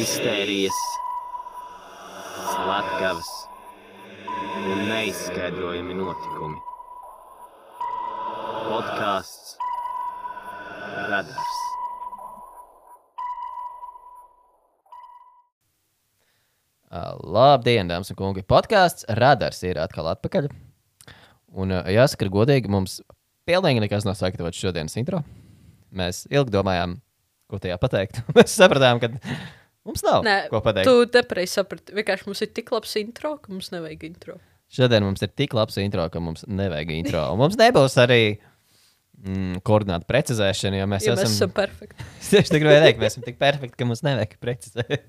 mistērijas, 0.00 0.76
slepkavas 2.32 3.28
un 4.70 4.78
neizskaidrojami 4.88 5.96
notikumi. 5.98 6.56
Podkāsts 8.70 9.58
Radars. 11.10 11.58
Labdien, 17.20 17.92
dāmas 17.92 18.08
un 18.14 18.20
kungi! 18.22 18.46
Podkāsts 18.46 19.04
Radars 19.20 19.60
ir 19.68 19.84
atkal 19.84 20.08
atpakaļ. 20.14 20.48
Un 21.60 21.76
jāsaka, 21.92 22.32
godīgi, 22.32 22.72
mums 22.72 23.02
pilnīgi 23.44 23.84
nekas 23.84 24.08
nav 24.08 24.16
sagatavots 24.16 24.64
šodienas 24.64 24.96
intro. 24.96 25.20
Mēs 25.92 26.24
ilgi 26.32 26.56
domājām, 26.56 27.02
ko 27.52 27.60
tajā 27.60 27.76
pateikt. 27.82 28.24
Mēs 28.38 28.56
sapratām, 28.56 29.02
ka 29.02 29.12
mums 29.88 30.04
nav 30.06 30.22
Nē, 30.26 30.36
ko 30.52 30.60
pateikt. 30.64 30.88
tu 30.90 31.06
nepareizi 31.18 31.56
saprati. 31.60 31.94
Vienkārši 31.96 32.28
mums 32.28 32.42
ir 32.44 32.52
tik 32.56 32.70
labs 32.74 32.94
intro, 33.00 33.36
ka 33.42 33.52
mums 33.52 33.70
nevajag 33.74 34.06
intro. 34.10 34.36
Šodien 34.70 35.02
mums 35.06 35.22
ir 35.26 35.32
tik 35.34 35.54
labs 35.56 35.76
intro, 35.82 36.04
ka 36.14 36.20
mums 36.22 36.44
nevajag 36.46 36.92
intro. 36.94 37.24
Un 37.34 37.40
mums 37.42 37.56
nebūs 37.58 37.96
arī 38.02 38.20
mm, 39.24 39.62
koordināta 39.66 40.06
precizēšana, 40.06 40.78
jo 40.82 40.86
mēs 40.92 41.08
Jo 41.08 41.16
esam. 41.16 41.24
mēs 41.26 41.36
esam 41.40 41.54
perfekti. 41.56 42.06
Es 42.20 42.28
tieši 42.30 42.60
gribēju 42.62 42.84
teikt, 42.84 43.00
mēs 43.02 43.14
esam 43.16 43.24
tik 43.26 43.38
perfekti, 43.40 43.74
ka 43.80 43.88
mums 43.88 44.04
nevajag 44.06 44.36
precizēt. 44.44 45.08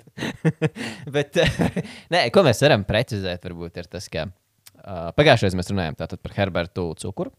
Bet, 1.16 1.38
nē, 2.13 2.23
ko 2.33 2.41
mēs 2.47 2.63
varam 2.66 2.85
precizēt, 2.88 3.45
varbūt 3.45 3.77
ir 3.83 3.89
tas, 3.91 4.08
ka 4.09 4.25
uh, 4.31 5.11
pagājušajā 5.19 5.59
mēs 5.59 5.69
runājām 5.73 5.99
par 6.02 6.35
Herbertu 6.39 6.88
Cukuru. 7.03 7.33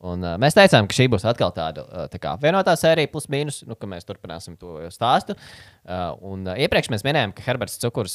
Un, 0.00 0.22
uh, 0.24 0.36
mēs 0.40 0.56
teicām, 0.56 0.86
ka 0.88 0.96
šī 0.96 1.10
būs 1.12 1.26
atkal 1.28 1.52
tāda 1.52 1.84
uh, 1.84 2.04
tā 2.08 2.20
kā 2.22 2.32
vienotā 2.40 2.72
sērija, 2.78 3.10
plus 3.12 3.26
mīnus, 3.32 3.60
nu, 3.68 3.76
ka 3.76 3.88
mēs 3.90 4.08
turpināsim 4.08 4.56
to 4.60 4.78
stāstu. 4.94 5.36
Uh, 5.84 6.14
un, 6.24 6.46
uh, 6.48 6.56
iepriekš 6.56 6.88
mēs 6.94 7.04
minējām, 7.04 7.34
ka 7.36 7.44
Herberts 7.44 7.76
Cukurs 7.82 8.14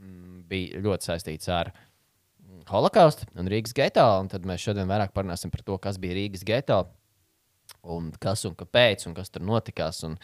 mm, 0.00 0.46
bija 0.48 0.80
ļoti 0.86 1.10
saistīts 1.10 1.50
ar 1.52 1.72
mm, 1.74 2.62
holokaustu 2.70 3.28
un 3.36 3.50
Rīgas 3.52 3.76
geto. 3.76 4.06
un 4.22 4.30
Tad 4.32 4.48
mēs 4.48 4.64
šodien 4.64 4.88
vairāk 4.88 5.12
parunāsim 5.16 5.52
par 5.52 5.64
to, 5.66 5.76
kas 5.82 6.00
bija 6.00 6.16
Rīgas 6.16 6.46
geto 6.48 6.86
un 7.84 8.08
kas 8.22 8.46
un 8.48 8.56
kāpēc, 8.56 9.04
un 9.10 9.16
kas 9.18 9.28
tur 9.34 9.44
notikās. 9.44 10.00
Un 10.08 10.16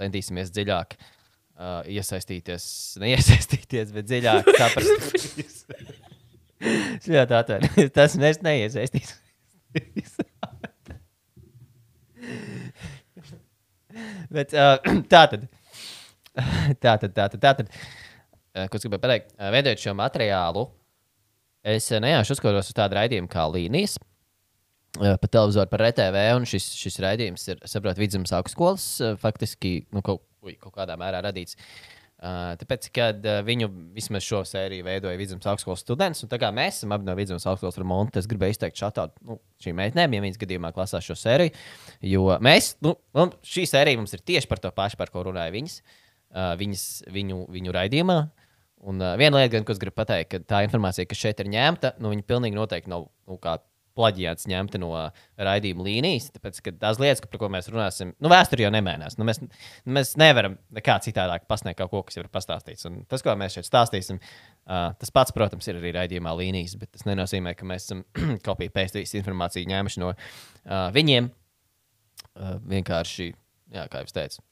centīsimies 0.00 0.52
dziļāk 0.52 0.96
uh, 1.00 1.80
iesaistīties, 1.88 2.66
neiesaistīties, 3.00 3.96
bet 3.96 4.12
dziļāk 4.12 4.52
saprast. 4.60 5.96
Es 7.00 7.08
ļoti 7.08 7.36
atvainojos. 7.38 7.92
Tas 7.96 8.16
mēs 8.20 8.42
neiesaistīsimies. 8.44 10.18
bet 14.34 14.54
uh, 14.58 14.76
tā 15.10 15.24
tad. 15.32 15.48
Tā 16.80 16.94
tad, 17.02 17.10
tā 17.14 17.26
tad, 17.26 17.40
tā 17.40 17.54
tad. 17.62 17.72
Uh, 18.54 18.66
Ko 18.70 18.78
es 18.78 18.86
gribēju 18.86 19.02
pateikt? 19.02 19.34
Uh, 19.36 19.48
Veidojot 19.54 19.82
šo 19.82 19.96
materiālu, 19.98 20.66
es 21.76 21.90
nejauši 21.92 22.36
uzskatos 22.36 22.70
uz 22.72 22.76
tādu 22.76 22.98
raidījumu 22.98 23.30
kā 23.30 23.46
līnijas. 23.50 23.98
Pa 24.90 25.28
televizoru 25.30 25.70
par 25.70 25.84
RTV, 25.86 26.24
un 26.34 26.48
šis, 26.50 26.64
šis 26.74 26.96
raidījums 27.04 27.44
ir, 27.52 27.60
saprotu, 27.70 28.02
vidzemes 28.02 28.32
augstskolas, 28.34 28.86
faktiski 29.22 29.84
nu, 29.94 30.02
kaut, 30.02 30.24
ui, 30.42 30.56
kaut 30.58 30.74
kādā 30.74 30.96
mērā 30.98 31.20
radīts. 31.22 31.54
Uh, 31.54 31.99
tāpēc, 32.20 32.88
kad 32.92 33.24
uh, 33.24 33.38
viņu 33.46 33.70
vismaz 33.96 34.26
šo 34.26 34.42
sēriju 34.44 34.84
veidoja 34.84 35.16
vidzemes 35.16 35.46
augstskolas 35.48 35.80
students, 35.80 36.20
un 36.20 36.28
tā 36.28 36.36
kā 36.42 36.50
mēs 36.52 36.82
esam 36.82 36.92
abi 36.92 37.08
no 37.08 37.14
vidzemes 37.16 37.46
augstskolas 37.48 37.78
remonta, 37.80 38.20
es 38.20 38.28
gribēju 38.28 38.56
izteikt 38.56 38.76
šādu 38.82 39.06
nu, 39.24 39.38
šīm 39.64 39.78
meitenēm, 39.80 40.16
ja 40.18 40.24
viņas 40.26 40.42
gadījumā 40.42 40.72
klasās 40.76 41.06
šo 41.06 41.16
sēriju. 41.16 41.54
Jo 42.10 42.26
mēs, 42.44 42.74
nu, 42.84 42.92
un 43.16 43.32
šī 43.40 43.64
sērija 43.70 44.00
mums 44.00 44.12
ir 44.16 44.24
tieši 44.32 44.50
par 44.50 44.60
to 44.60 44.72
pašu, 44.76 45.00
par 45.00 45.12
ko 45.14 45.24
runāja 45.30 45.54
viņas, 45.54 45.80
uh, 45.80 46.52
viņas 46.60 46.86
viņu, 47.16 47.40
viņu 47.56 47.76
raidījumā. 47.78 48.20
Un 48.90 49.00
uh, 49.00 49.14
viena 49.20 49.40
lieta, 49.40 49.54
gan, 49.56 49.64
ko 49.64 49.72
es 49.72 49.80
gribu 49.80 49.96
pateikt, 50.02 50.34
ka 50.34 50.44
tā 50.56 50.62
informācija, 50.68 51.08
kas 51.08 51.24
šeit 51.24 51.40
ir 51.40 51.48
ņemta, 51.52 51.94
nu, 52.04 52.12
viņa 52.12 52.28
pilnīgi 52.28 52.60
noteikti 52.60 52.92
nav 52.92 53.08
nu, 53.08 53.40
kā 53.40 53.56
plaģiāts 53.98 54.48
ņemta 54.50 54.80
no 54.80 54.90
raidījuma 55.40 55.86
līnijas. 55.86 56.30
Tāpēc, 56.34 56.60
ka 56.64 56.74
tās 56.82 57.00
lietas, 57.02 57.22
par 57.24 57.42
ko 57.42 57.50
mēs 57.52 57.70
runāsim, 57.72 58.12
nu, 58.22 58.30
vēsture 58.32 58.64
jau 58.66 58.72
nemainās. 58.74 59.16
Nu, 59.20 59.26
mēs, 59.28 59.42
mēs 59.84 60.14
nevaram 60.20 60.56
nekā 60.76 60.98
citādāk 61.06 61.46
pasniegt 61.50 61.80
kaut 61.80 61.92
ko, 61.92 62.02
kas 62.08 62.18
jau 62.18 62.24
ir 62.24 62.30
pastāstīts. 62.32 62.86
Un 62.90 63.02
tas, 63.10 63.24
ko 63.26 63.34
mēs 63.40 63.58
šeit 63.58 63.68
stāstīsim, 63.68 64.20
uh, 64.20 64.90
tas 65.00 65.14
pats, 65.14 65.34
protams, 65.36 65.68
ir 65.70 65.80
arī 65.80 65.94
raidījumā 65.98 66.34
līnijas, 66.42 66.76
bet 66.80 66.92
tas 66.96 67.06
nenozīmē, 67.08 67.54
ka 67.58 67.68
mēs 67.68 67.88
esam 67.88 68.04
kopīgi 68.46 68.74
pēstījis 68.76 69.16
informāciju 69.22 69.70
ņēmuši 69.72 70.04
no 70.04 70.14
uh, 70.14 70.86
viņiem. 70.96 71.32
Uh, 72.30 72.56
vienkārši, 72.70 73.32
jā, 73.74 73.88
kā 73.90 74.04
jau 74.04 74.14
teicu. 74.20 74.49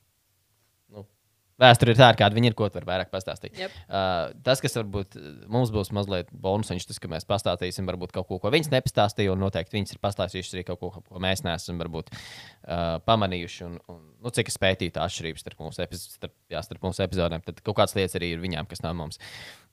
Vēsture 1.58 1.90
ir 1.90 1.98
tāda, 1.98 2.14
kāda 2.20 2.36
viņa 2.36 2.52
ir, 2.52 2.54
ko 2.54 2.68
tu 2.70 2.78
vari 2.78 2.86
vairāk 2.86 3.08
pastāstīt. 3.10 3.56
Yep. 3.58 3.72
Uh, 3.88 4.34
tas, 4.46 4.60
kas 4.62 4.76
varbūt 4.78 5.16
uh, 5.18 5.30
mums 5.50 5.72
būs 5.74 5.88
mazliet 5.96 6.28
bonusiņš, 6.30 6.84
tas, 6.86 7.00
ka 7.02 7.10
mēs 7.10 7.24
pastāstīsim 7.26 7.88
varbūt 7.88 8.12
kaut 8.14 8.28
ko, 8.28 8.36
ko 8.44 8.52
viņas 8.54 8.70
nepastāstīja, 8.76 9.32
un 9.34 9.42
noteikti 9.42 9.74
viņas 9.74 9.96
ir 9.96 10.00
pastāstījušas 10.04 10.54
arī 10.54 10.62
kaut 10.68 10.78
ko, 10.78 10.92
ko 11.02 11.22
mēs 11.22 11.42
neesam 11.42 11.80
varbūt 11.82 12.12
uh, 12.14 13.00
pamanījuši. 13.08 13.64
Un, 13.66 13.78
un, 13.90 14.04
nu, 14.22 14.32
cik 14.34 14.52
es 14.52 14.58
pētīju 14.62 14.94
tā 14.94 15.06
atšķirības 15.08 15.42
starp 15.42 15.64
mūsu, 15.64 15.88
starp, 16.04 16.34
jā, 16.54 16.62
starp 16.62 16.86
mūsu 16.86 17.02
epizodēm, 17.08 17.42
tad 17.48 17.58
kaut 17.66 17.80
kādas 17.80 17.96
lietas 17.98 18.14
arī 18.20 18.36
ir 18.36 18.44
viņām, 18.44 18.68
kas 18.70 18.84
nav 18.84 18.94
mums. 19.00 19.18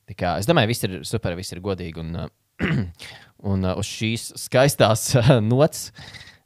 Tā 0.09 0.17
kā, 0.17 0.31
es 0.41 0.49
domāju, 0.49 0.71
viss 0.73 0.87
ir 0.87 0.95
super, 1.05 1.37
viss 1.37 1.53
ir 1.53 1.61
godīgi. 1.65 2.01
Un, 2.01 2.25
uh, 2.25 2.65
un 3.51 3.67
uh, 3.67 3.75
uz 3.77 3.91
šīs 3.91 4.31
skaistās 4.41 5.11
uh, 5.21 5.35
nots 5.37 5.91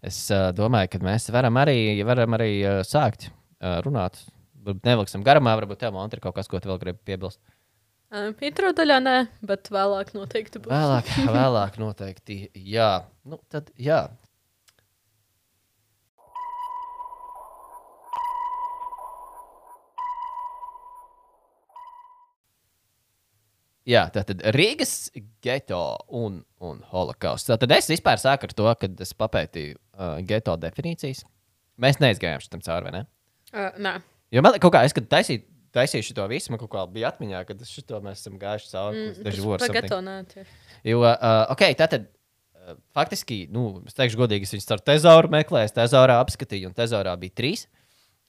es 0.03 0.19
uh, 0.35 0.49
domāju, 0.55 0.91
ka 0.97 1.01
mēs 1.07 1.29
varam 1.31 1.61
arī, 1.63 1.77
varam 2.07 2.35
arī 2.35 2.51
uh, 2.59 2.81
sākt 2.87 3.29
uh, 3.29 3.79
runāt. 3.87 4.19
Nevilksim 4.67 5.23
garumā, 5.23 5.55
varbūt 5.59 5.79
tev 5.83 5.95
Monte, 5.95 6.17
ir 6.17 6.23
kaut 6.23 6.35
kas, 6.35 6.49
ko 6.51 6.59
tu 6.59 6.71
vēl 6.71 6.81
gribi 6.81 6.99
piebilst. 7.07 7.39
Intro 8.41 8.71
daļā 8.73 8.97
nē, 9.05 9.17
bet 9.45 9.69
vēlāk 9.69 10.15
noteikti 10.15 10.61
būs. 10.63 10.73
Vēlāk, 10.73 11.11
vēlāk 11.37 11.77
noteikti. 11.81 12.39
Jā, 12.57 13.05
nu, 13.29 13.37
tad 13.53 13.69
jā. 13.77 14.07
Jā, 23.89 24.03
tā 24.13 24.21
tad 24.27 24.43
Rīgas 24.53 25.09
geto 25.41 25.81
un, 26.13 26.43
un 26.61 26.81
holokausts. 26.91 27.49
Tad 27.49 27.71
es 27.73 27.87
vispār 27.89 28.19
sāku 28.21 28.45
ar 28.45 28.53
to, 28.53 28.67
ka 28.77 28.89
es 29.05 29.15
papētīju 29.17 29.77
uh, 29.77 30.19
geto 30.29 30.53
definīcijas. 30.61 31.23
Mēs 31.81 31.97
neizgājām 32.03 32.43
šitam 32.43 32.61
cauri, 32.65 32.89
vai 32.89 32.93
ne? 32.99 33.01
Uh, 33.49 33.71
nē, 33.81 33.95
Jo 34.33 34.43
man 34.45 34.59
kaut 34.61 34.73
kā, 34.75 34.83
es, 34.85 34.93
kad 34.93 35.07
taisīju, 35.09 35.41
taisīju 35.75 36.09
šo 36.11 36.27
visu, 36.29 36.53
man 36.53 36.61
kaut 36.61 36.71
kā 36.73 36.85
bija 36.93 37.09
atmiņā, 37.13 37.41
ka 37.47 37.57
šo 37.65 38.01
mēs 38.05 38.21
esam 38.21 38.37
gājuši 38.41 38.71
cauri. 38.73 39.01
Mm, 39.01 39.25
daži 39.25 39.43
vārdi. 39.45 39.67
pagato 39.67 39.99
nē. 40.05 40.15
tieši. 40.29 40.55
Jo, 40.91 41.01
uh, 41.01 41.41
ok, 41.55 41.65
tātad 41.79 42.05
uh, 42.05 42.77
faktiski, 42.97 43.41
nu, 43.53 43.81
es 43.89 43.97
teikšu, 43.97 44.21
godīgi, 44.21 44.47
es 44.47 44.55
viņus 44.55 44.71
ar 44.77 44.85
tezauru 44.91 45.33
meklēju, 45.33 45.71
es 45.71 45.77
tezaurā 45.77 46.19
apskatīju, 46.23 46.69
un 46.69 46.77
tezaurā 46.77 47.17
bija 47.21 47.37
trīs. 47.41 47.67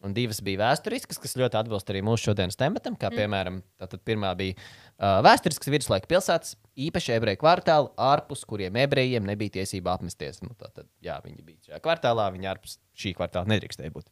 Un 0.01 0.15
divas 0.17 0.39
bija 0.41 0.63
vēsturiskas, 0.63 1.19
kas 1.21 1.37
ļoti 1.37 1.59
atbilst 1.61 1.91
arī 1.93 2.01
mūsu 2.01 2.31
šodienas 2.31 2.57
tematam. 2.57 2.95
Kā 2.97 3.11
piemēram, 3.13 3.59
tātad 3.77 4.01
pirmā 4.09 4.31
bija 4.39 4.55
uh, 4.57 5.19
vēsturiskas 5.27 5.69
viduslaika 5.69 6.09
pilsētas, 6.09 6.55
īpaši 6.87 7.13
ebreju 7.19 7.43
kvartāli, 7.43 7.91
ārpus 8.01 8.47
kuriem 8.49 8.79
ebrejiem 8.81 9.29
nebija 9.29 9.59
tiesība 9.59 9.93
apmesties. 9.99 10.41
Nu, 10.41 10.55
tātad, 10.57 10.89
jā, 11.05 11.19
viņi 11.27 11.45
bija 11.45 11.69
šajā 11.69 11.83
kvartālā, 11.85 12.31
viņi 12.33 12.49
ārpus 12.49 12.79
šī 12.97 13.13
kvartāla 13.19 13.53
nedrīkstēja 13.53 13.93
būt. 13.93 14.09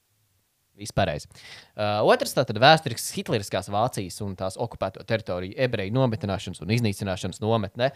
Viss 0.79 0.95
pareizi. 0.95 1.27
Uh, 1.75 2.07
otrs 2.07 2.37
tātad 2.37 2.59
vēsturisks 2.63 3.11
Hitleriskās 3.17 3.67
Vācijas 3.73 4.21
un 4.23 4.37
tās 4.39 4.55
okupēto 4.61 5.03
teritoriju 5.09 5.57
ebreju 5.59 5.95
nometināšanas 5.97 6.63
un 6.63 6.71
iznīcināšanas 6.77 7.43
nometne, 7.43 7.91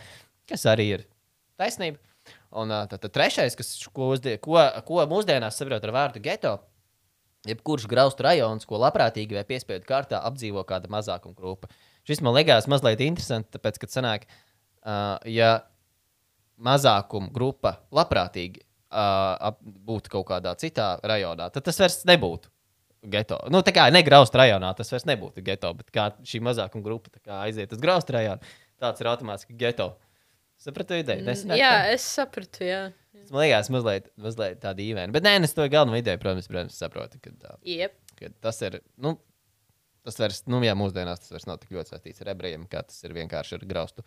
kas 0.50 0.66
arī 0.70 0.88
ir 0.96 1.04
taisnība. 1.60 2.02
Un 2.58 2.74
uh, 2.74 2.84
tātad 2.90 3.14
trešais, 3.14 3.54
kas, 3.58 3.70
ko, 3.94 4.10
uzdie, 4.16 4.34
ko, 4.42 4.58
ko 4.86 5.06
mūsdienās 5.10 5.56
saprot 5.58 5.82
ar 5.86 5.94
vārdu 5.94 6.22
geto, 6.22 6.56
jebkurš 7.48 7.88
graustu 7.90 8.26
rajons, 8.26 8.66
ko 8.68 8.78
labprātīgi 8.82 9.38
vai 9.38 9.46
piespiedu 9.46 9.86
kārtā 9.88 10.20
apdzīvo 10.28 10.62
kāda 10.66 10.90
mazākuma 10.92 11.38
grupa. 11.38 11.70
Šis 12.06 12.22
man 12.22 12.34
liekas 12.36 12.68
mazliet 12.70 13.02
interesants, 13.02 13.50
tāpēc, 13.54 13.78
ka 13.82 13.90
sanāk, 13.90 14.26
uh, 14.26 15.16
ja 15.30 15.60
mazākuma 16.62 17.30
grupa 17.34 17.76
labprātīgi 17.94 18.62
uh, 18.62 19.50
ap- 19.50 19.62
būtu 19.62 20.12
kaut 20.12 20.28
kādā 20.30 20.54
citā 20.60 20.96
rajonā, 21.02 21.48
tad 21.54 21.66
tas 21.66 21.80
vairs 21.82 22.02
nebūtu 22.10 22.51
geto. 23.02 23.38
Nu, 23.52 23.62
tā 23.66 23.74
kā 23.74 23.88
negrauzt 23.94 24.34
rajonā, 24.38 24.72
tas 24.78 24.92
vairs 24.92 25.06
nebūtu 25.08 25.44
geto, 25.46 25.72
bet 25.78 25.90
kā 25.94 26.10
šī 26.28 26.42
mazākuma 26.44 26.84
grupa 26.86 27.10
aiziet 27.42 27.74
uz 27.74 27.82
graustu 27.82 28.16
rajonu, 28.16 28.54
tāds 28.82 29.02
ir 29.02 29.10
automātiski 29.10 29.58
geto. 29.58 29.92
Sapratu 30.62 30.94
ideju? 31.00 31.24
Nesanāk 31.26 31.58
Jā, 31.58 31.72
tā? 31.74 31.96
es 31.96 32.06
sapratu. 32.06 32.62
Jā, 32.62 32.82
Tas 33.22 33.30
man 33.34 33.44
liekas, 33.44 33.68
mazliet, 33.70 34.06
mazliet 34.18 34.60
tāda 34.62 34.82
īvēna. 34.82 35.12
Bet 35.14 35.26
nē, 35.26 35.36
es 35.46 35.54
to 35.54 35.66
galveno 35.70 35.98
ideju, 35.98 36.18
protams, 36.22 36.48
protams 36.50 36.78
saprotu, 36.78 37.20
ka, 37.22 37.30
tā, 37.38 37.52
yep. 37.68 37.94
ka 38.18 38.30
tas 38.42 38.58
ir. 38.66 38.80
Nu, 39.00 39.16
Tas 40.02 40.16
vairs, 40.18 40.40
nu, 40.50 40.58
jā, 40.66 40.72
mūsdienās 40.74 41.20
tas 41.22 41.30
vairs 41.30 41.44
nav 41.46 41.60
tik 41.62 41.76
ļoti 41.76 41.92
saistīts 41.92 42.24
ar 42.24 42.32
ebrejiem, 42.32 42.64
kā 42.70 42.80
tas 42.82 42.96
ir 43.06 43.12
vienkārši 43.14 43.54
ar 43.54 43.66
graustu 43.70 44.02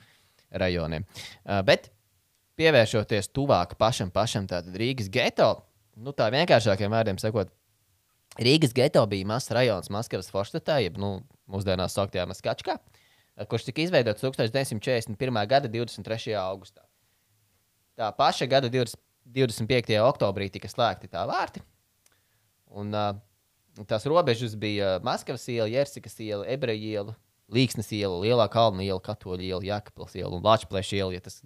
rajoniem. 0.52 1.06
Uh, 1.08 1.62
bet 1.64 1.88
pievēršoties 2.60 3.32
tuvāk 3.36 3.78
pašam, 3.80 4.12
pašam 4.12 4.44
tātad 4.52 4.76
Rīgas 4.76 5.08
geto, 5.12 5.48
nu, 5.96 6.12
tā 6.12 6.28
vienkāršākiem 6.36 6.92
vārdiem 6.92 7.20
sakot, 7.22 7.54
Rīgas 8.36 8.74
geto 8.76 9.04
bija 9.08 9.28
mazs 9.30 9.52
rajons 9.56 9.92
Maskavas 9.94 10.28
Forštatā, 10.32 10.82
jeb 10.84 10.98
nu, 11.00 11.22
mūsdienās 11.52 11.96
sauktajā 11.96 12.26
Maskačkā, 12.28 12.78
kurš 13.48 13.70
tika 13.70 13.86
izveidots 13.86 14.24
1941. 14.24 15.40
gada 15.48 15.72
23. 15.72 16.36
augustā. 16.42 16.84
Tā 17.96 18.10
paša 18.16 18.48
gada 18.52 18.72
20, 18.72 19.00
25. 19.26 19.96
oktobrī 20.04 20.50
tika 20.52 20.68
slēgti 20.68 21.08
tā 21.12 21.24
vārti. 21.30 21.64
Un, 22.76 22.92
uh, 22.92 23.16
tās 23.88 24.04
robežas 24.10 24.58
bija 24.60 24.98
Maskavas 25.04 25.48
iela, 25.48 25.70
Jersikas 25.72 26.20
iela, 26.20 26.44
Ebreju 26.52 26.92
iela, 26.92 27.16
Līksnes 27.56 27.92
iela, 27.94 28.18
Lielā 28.24 28.50
Kalna 28.52 28.84
iela, 28.84 29.00
Katoļa 29.06 29.44
iela, 29.46 29.64
Jākapils 29.64 30.16
iela 30.18 30.34
un 30.34 30.44
Latvijas 30.44 30.92
iela. 30.98 31.14
Ja 31.14 31.24
tas 31.24 31.40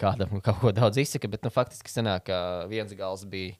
kādam 0.00 0.40
kaut 0.40 0.60
ko 0.62 0.72
daudz 0.72 1.00
izsaka, 1.02 1.28
bet 1.28 1.44
nu, 1.44 1.52
faktiski 1.52 1.92
sanāk, 1.92 2.28
ka 2.30 2.38
viens 2.70 2.94
gals 2.96 3.26
bija 3.28 3.58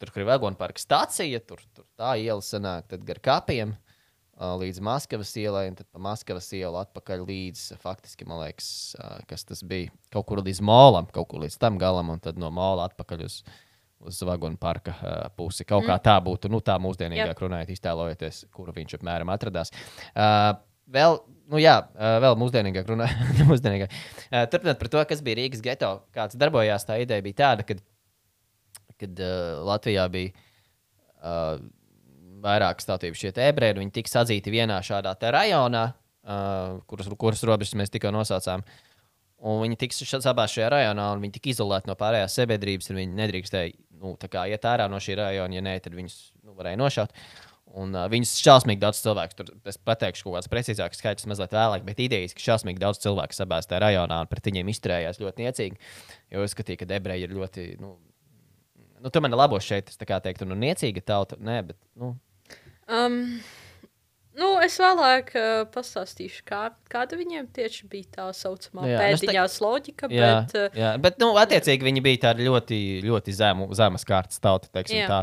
tur, 0.00 0.10
kur 0.10 0.24
ir 0.24 0.28
vagonu 0.28 0.58
parka 0.58 0.82
stācija, 0.82 1.40
tur, 1.46 1.62
tur 1.76 1.86
tā 1.98 2.16
iela 2.20 2.42
sanāk 2.44 2.92
gar 3.06 3.22
kapiem. 3.22 3.76
Līdz 4.40 4.78
Maskavas 4.80 5.34
ielai, 5.36 5.66
un 5.68 5.74
tad 5.76 5.84
pa 5.92 6.00
Maskavas 6.00 6.46
ielu 6.56 6.78
atpakaļ 6.80 7.26
līdz, 7.28 7.64
faktiski, 7.82 8.24
man 8.28 8.40
liekas, 8.40 8.70
kas 9.28 9.44
tas 9.44 9.60
bija. 9.68 9.92
Kaut 10.14 10.30
kur 10.30 10.40
līdz 10.40 10.62
molam, 10.64 11.10
kaut 11.12 11.28
kur 11.28 11.42
līdz 11.42 11.58
tam 11.60 11.76
galam, 11.80 12.08
un 12.14 12.22
tad 12.24 12.40
no 12.40 12.48
mola 12.54 12.86
atpakaļ 12.88 13.26
uz, 13.26 13.42
uz 14.00 14.22
vagonu 14.24 14.56
parka 14.60 14.94
pusi. 15.36 15.66
Kaut 15.68 15.84
kā 15.84 15.98
tā 16.00 16.16
būtu, 16.24 16.48
nu, 16.52 16.62
tā 16.64 16.78
mūsdienīgāk 16.80 17.44
runājot, 17.44 17.74
iztēlojoties, 17.76 18.46
kur 18.56 18.72
viņš 18.72 18.96
apmēram 18.96 19.34
atradās. 19.36 19.74
Uh, 20.14 20.54
vēl, 20.88 21.20
nu, 21.52 21.60
jā, 21.60 21.76
vēl 22.24 22.40
mūsdienīgāk 22.40 22.88
runājot, 22.94 23.44
mūsdienīgāk. 23.52 24.00
Uh, 24.30 24.48
turpinot 24.48 24.80
par 24.80 24.94
to, 24.96 25.04
kas 25.12 25.20
bija 25.26 25.42
Rīgas 25.42 25.60
geto, 25.68 25.98
kāds 26.16 26.40
darbojās, 26.40 26.88
tā 26.88 26.96
ideja 27.04 27.28
bija 27.28 27.42
tāda, 27.44 27.68
ka 27.68 27.76
kad 29.00 29.24
uh, 29.24 29.60
Latvijā 29.66 30.06
bija 30.12 30.34
uh, 31.20 31.56
vairākas 32.44 32.88
tautības 32.88 33.20
šie 33.20 33.32
ebreji, 33.46 33.78
viņi 33.80 33.96
tika 34.00 34.12
sadzīti 34.12 34.52
vienā 34.52 34.80
šādā 34.84 35.14
rajonā, 35.34 35.84
uh, 35.90 36.78
kuras, 36.90 37.10
kuras 37.20 37.44
robežas 37.46 37.76
mēs 37.78 37.92
tikko 37.92 38.12
nosaucām. 38.14 38.64
Un 39.40 39.62
viņi 39.62 39.78
tika 39.80 40.18
abās 40.28 40.52
šajā 40.52 40.68
rajonā, 40.68 41.12
un 41.14 41.22
viņi 41.24 41.38
tika 41.38 41.48
izolēti 41.54 41.88
no 41.88 41.96
pārējās 41.96 42.34
sabiedrības, 42.36 42.90
un 42.92 42.98
viņi 43.00 43.20
nedrīkstēja 43.22 43.70
nu, 44.00 44.16
iet 44.20 44.66
ārā 44.68 44.88
no 44.92 45.00
šī 45.00 45.16
rajona. 45.20 45.56
Ja 45.56 45.62
nē, 45.64 45.78
tad 45.80 45.96
viņus 45.96 46.18
nu, 46.44 46.56
varēja 46.58 46.80
nošaut. 46.80 47.14
Un, 47.70 47.94
uh, 47.94 48.08
viņus 48.10 48.34
šausmīgi 48.42 48.82
daudz 48.82 48.98
cilvēku, 49.04 49.36
tur 49.38 49.52
es 49.70 49.78
pateikšu 49.78 50.26
kaut 50.26 50.40
kāds 50.40 50.50
precīzāks 50.50 50.98
skaits 50.98 51.28
mazliet 51.30 51.54
vēlāk, 51.54 51.84
bet 51.86 52.02
idejas, 52.02 52.34
ka 52.34 52.42
šausmīgi 52.42 52.82
daudz 52.82 52.98
cilvēku 53.04 53.36
sabās 53.36 53.70
tajā 53.70 53.84
rajonā 53.84 54.24
un 54.24 54.30
pret 54.30 54.48
viņiem 54.50 54.72
izturējās 54.72 55.20
ļoti 55.22 55.46
niecīgi. 55.46 55.78
Jo 56.34 56.42
uzskatīja, 56.42 56.80
ka 56.82 56.90
ebreji 56.98 57.28
ir 57.28 57.36
ļoti, 57.36 57.66
nu, 57.80 57.94
nu 59.00 59.10
tu 59.12 59.20
man 59.24 59.34
labo 59.36 59.58
šeit, 59.62 59.88
es 59.92 59.96
tā 60.00 60.06
kā 60.08 60.20
teiktu, 60.24 60.46
nu, 60.48 60.56
niecīga 60.58 61.02
tauta. 61.14 61.38
Nē, 61.40 61.62
bet, 61.72 61.78
nu, 61.96 62.14
Um, 62.90 63.20
nu, 64.34 64.46
es 64.64 64.74
vēlāk 64.82 65.28
uh, 65.38 65.60
pastāstīšu, 65.70 66.40
kā, 66.48 66.62
kāda 66.90 67.14
viņiem 67.20 67.44
tieši 67.54 67.84
bija 67.92 68.08
tā 68.16 68.24
saucamā 68.34 68.82
Jā, 68.88 68.96
nu, 68.98 69.04
es 69.14 69.20
te- 69.22 69.28
pēdiņās 69.28 69.58
loģika. 69.62 70.08
Jā, 70.10 70.30
Bet, 70.40 70.54
uh, 70.58 70.78
jā, 70.80 70.88
bet 71.04 71.20
nu, 71.22 71.28
attiecīgi 71.38 71.86
viņi 71.86 72.02
bija 72.02 72.22
tādi 72.24 72.48
ļoti, 72.48 72.80
ļoti 73.06 73.34
zemu, 73.36 73.68
zemes 73.78 74.06
kārtas 74.08 74.42
tauta, 74.42 74.66
teiksim, 74.74 75.04
Jā. 75.04 75.06
tā, 75.12 75.20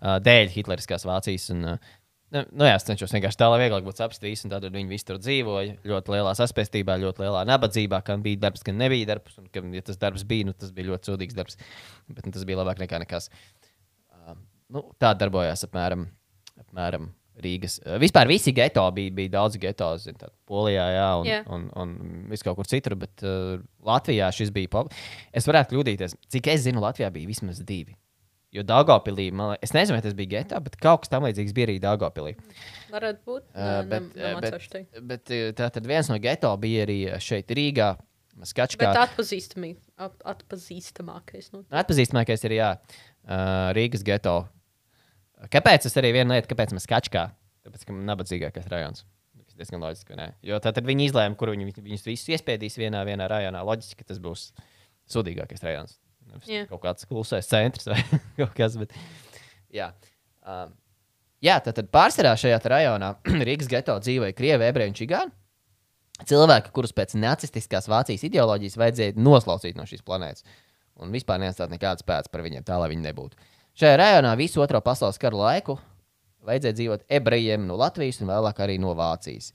uh, 0.00 0.16
dēļ 0.24 0.48
hitleriskās 0.56 1.04
Vācijas. 1.04 1.50
Un, 1.52 1.66
uh, 1.74 1.92
nu, 2.32 2.42
nu, 2.50 2.66
jā, 2.66 2.76
es 2.78 2.86
cenšos 2.88 3.12
vienkārši 3.14 3.38
tā, 3.40 3.48
lai 3.52 3.60
vieglāk 3.62 3.84
būtu 3.86 4.06
un 4.46 4.52
tad 4.52 4.66
viņi 4.66 4.90
visi 4.90 5.06
tur 5.08 5.18
dzīvoja 5.20 5.76
ļoti 5.88 6.14
lielā 6.14 6.34
saspēstībā, 6.38 6.96
ļoti 7.02 7.24
lielā 7.24 7.44
nabadzībā, 7.48 8.02
gan 8.06 8.24
bija 8.24 8.40
darbs, 8.46 8.64
gan 8.66 8.78
nebija 8.80 9.10
darbs. 9.12 9.36
Un, 9.40 9.48
ka, 9.52 9.62
ja 9.76 9.84
tas 9.86 10.00
darbs 10.00 10.24
bija, 10.28 10.48
nu, 10.48 10.56
tas 10.56 10.72
bija 10.74 10.90
ļoti 10.90 11.10
sūdīgs 11.12 11.36
darbs, 11.36 11.58
bet 12.08 12.26
nu, 12.26 12.34
tas 12.34 12.46
bija 12.48 12.62
labāk 12.62 12.80
nekā 12.82 13.02
nekas. 13.04 13.28
Uh, 14.12 14.36
nu, 14.72 14.86
tā 15.02 15.12
darbojās 15.18 15.66
apmēram, 15.68 16.06
apmēram 16.64 17.10
Rīgas. 17.42 17.78
Uh, 17.84 17.96
vispār 18.02 18.28
visi 18.30 18.54
geto 18.56 18.84
bija, 18.96 19.12
bija 19.16 19.34
daudz 19.38 19.58
geto, 19.60 19.92
zin, 20.00 20.16
tā, 20.20 20.32
Polijā, 20.48 20.86
jā, 20.96 21.08
un, 21.20 21.28
Jā. 21.28 21.40
un, 21.52 21.68
un 21.84 21.96
vis 22.32 22.44
kaut 22.44 22.58
kur 22.60 22.68
citur, 22.68 22.96
bet 23.00 23.24
uh, 23.24 23.58
Latvijā 23.84 24.32
šis 24.32 24.52
bija. 24.54 24.72
Pop... 24.72 24.92
Es 25.32 25.48
varētu 25.48 25.76
kļūdīties, 25.76 26.16
cik 26.32 26.52
es 26.52 26.64
zinu, 26.66 26.84
Latvijā 26.84 27.12
bija 27.12 27.30
vismaz 27.30 27.60
divi. 27.64 27.96
Jo 28.52 28.64
Dārgopilī, 28.68 29.30
man 29.32 29.54
liekas, 29.54 29.70
es 29.70 29.72
nezinu, 29.72 29.96
vai 29.96 30.04
tas 30.04 30.14
bija 30.16 30.30
getā, 30.34 30.58
bet 30.60 30.74
kaut 30.80 31.04
kas 31.04 31.12
tamlīdzīgs 31.14 31.54
bija 31.56 31.70
arī 31.70 31.76
Dārgopilī. 31.80 32.34
varētu 32.92 33.22
būt. 33.24 33.46
Uh, 33.54 33.78
bet, 33.88 34.08
nemācīšu 34.18 34.72
bet, 34.74 35.06
bet 35.08 35.32
tā 35.56 35.68
tad 35.72 35.88
viens 35.88 36.10
no 36.12 36.18
geto 36.20 36.50
bija 36.60 36.84
arī 36.84 36.98
šeit 37.22 37.52
Rīgā. 37.56 37.94
Skačkā. 38.48 38.80
Bet 38.80 38.96
atpazīstami, 38.96 39.74
at, 40.00 40.14
atpazīstamākais. 40.24 41.50
Nu, 41.52 41.66
Atpazīstamākais 41.68 42.44
ir 42.48 42.54
jā, 42.56 42.70
uh, 42.80 43.72
Rīgas 43.76 44.04
geto. 44.06 44.38
Kāpēc 45.52 45.84
tas 45.84 45.98
arī 46.00 46.14
viena 46.16 46.38
lieta, 46.38 46.48
kāpēc 46.50 46.72
mēs 46.72 46.86
skačkā? 46.88 47.26
Tāpēc, 47.66 47.84
ka 47.88 47.96
nabadzīgākais 47.96 48.70
rajons. 48.72 49.04
Tas 49.42 49.58
diezgan 49.58 49.84
loģiski, 49.84 50.16
ne? 50.16 50.30
Jo 50.48 50.56
tad 50.64 50.80
viņi 50.86 51.10
izlēma, 51.10 51.36
kur 51.38 51.52
viņi 51.52 51.68
viņus 51.76 52.08
visus 52.08 52.32
iespiedīs 52.32 52.78
vienā, 52.80 53.02
vienā 53.06 53.28
rajonā. 53.30 53.60
Loģiski, 53.68 54.00
ka 54.00 54.08
tas 54.08 54.20
būs 54.22 54.48
sudīgākais 55.12 55.64
rajons. 55.66 55.98
Nevis. 56.32 56.68
Kaut 56.70 56.82
kāds 56.82 57.08
klusais 57.08 57.48
centrs 57.48 57.88
vai 57.90 58.00
kaut 58.40 58.54
kas. 58.56 58.78
Bet, 58.80 58.94
jā. 59.72 59.90
Um, 60.42 60.72
jā, 61.44 61.58
tad, 61.64 61.76
tad 61.78 61.92
pārsvarā 61.94 62.34
šajā 62.40 62.58
rajonā 62.72 63.14
Rīgas 63.48 63.70
geto 63.70 63.98
dzīvoja 64.02 64.36
krievi, 64.36 64.68
ebreji 64.68 64.94
un 64.94 64.98
čigāni. 64.98 65.36
Cilvēki, 66.28 66.70
kurus 66.74 66.92
pēc 66.94 67.16
nacistiskās 67.18 67.88
Vācijas 67.90 68.22
ideoloģijas 68.28 68.76
vajadzēja 68.78 69.16
noslaucīt 69.18 69.78
no 69.78 69.86
šīs 69.88 70.04
planētas. 70.06 70.44
Un 71.02 71.10
vispār 71.14 71.40
neatstāt 71.42 71.72
nekādas 71.72 72.04
pēdas 72.06 72.30
par 72.30 72.44
viņiem, 72.44 72.62
tā 72.66 72.76
lai 72.78 72.90
viņi 72.92 73.06
nebūtu. 73.08 73.40
Šajā 73.80 73.96
rajonā 73.98 74.34
visu 74.38 74.60
otro 74.62 74.78
pasaules 74.84 75.18
kara 75.18 75.38
laiku 75.38 75.78
vajadzēja 76.46 76.76
dzīvot 76.78 77.06
ebrejiem 77.18 77.64
no 77.66 77.78
Latvijas 77.80 78.20
un 78.22 78.30
vēlāk 78.30 78.60
arī 78.62 78.76
no 78.82 78.92
Vācijas. 78.98 79.50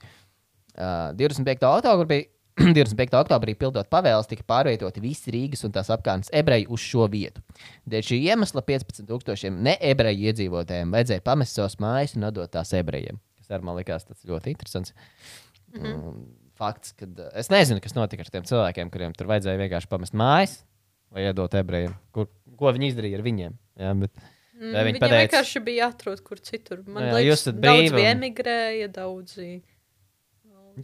Uh, 0.78 1.14
25. 1.18 1.64
oktobrī, 1.68 2.20
25. 2.78 3.14
oktobrī 3.18 3.54
pildot 3.58 3.88
pavēles, 3.90 4.28
tika 4.30 4.44
pārvietoti 4.48 5.02
visi 5.02 5.32
Rīgas 5.34 5.64
un 5.66 5.74
tās 5.74 5.90
apkārtnes 5.94 6.32
ebreji 6.34 6.66
uz 6.74 6.82
šo 6.84 7.06
vietu. 7.10 7.42
Dēļ 7.88 8.06
šī 8.10 8.20
iemesla 8.32 8.64
15,000 8.66 9.62
ne-ebreju 9.68 10.30
iedzīvotājiem 10.30 10.94
vajadzēja 10.94 11.24
pamest 11.26 11.58
savas 11.58 11.78
mājas 11.82 12.16
un 12.18 12.28
atdot 12.30 12.52
tās 12.54 12.74
ebrejiem. 12.78 13.20
Tas 13.38 13.54
arī 13.54 13.68
man 13.68 13.78
likās 13.78 14.08
tas 14.08 14.24
ļoti 14.28 14.54
interesants. 14.54 14.94
Mm 15.74 15.84
-hmm. 15.84 16.24
Fakts, 16.58 16.92
ka 16.98 17.06
es 17.38 17.50
nezinu, 17.54 17.80
kas 17.80 17.94
notika 17.94 18.24
ar 18.26 18.30
tiem 18.34 18.42
cilvēkiem, 18.42 18.90
kuriem 18.90 19.12
tur 19.14 19.28
vajadzēja 19.30 19.60
vienkārši 19.60 19.88
pamest 19.88 20.14
mājas 20.14 20.64
vai 21.14 21.28
iedot 21.28 21.54
ebrejiem. 21.54 21.94
Kur, 22.12 22.26
ko 22.56 22.72
viņi 22.74 22.90
izdarīja 22.90 23.18
ar 23.18 23.22
viņiem? 23.22 23.54
Jā, 23.78 23.94
bet, 23.94 24.12
vai 24.18 24.34
Mm, 24.58 24.86
viņi 24.88 24.98
pateica, 24.98 25.22
vienkārši 25.22 25.60
bija 25.62 25.84
jāatrod 25.84 26.22
kur 26.26 26.40
citur. 26.42 26.80
Man 26.82 27.04
Jā, 27.04 27.12
liekas, 27.14 27.28
jūs 27.28 27.42
esat 27.44 27.58
brīvi 27.62 27.92
bija 27.94 28.14
emigrēja, 28.16 28.88
daudzi. 28.96 29.50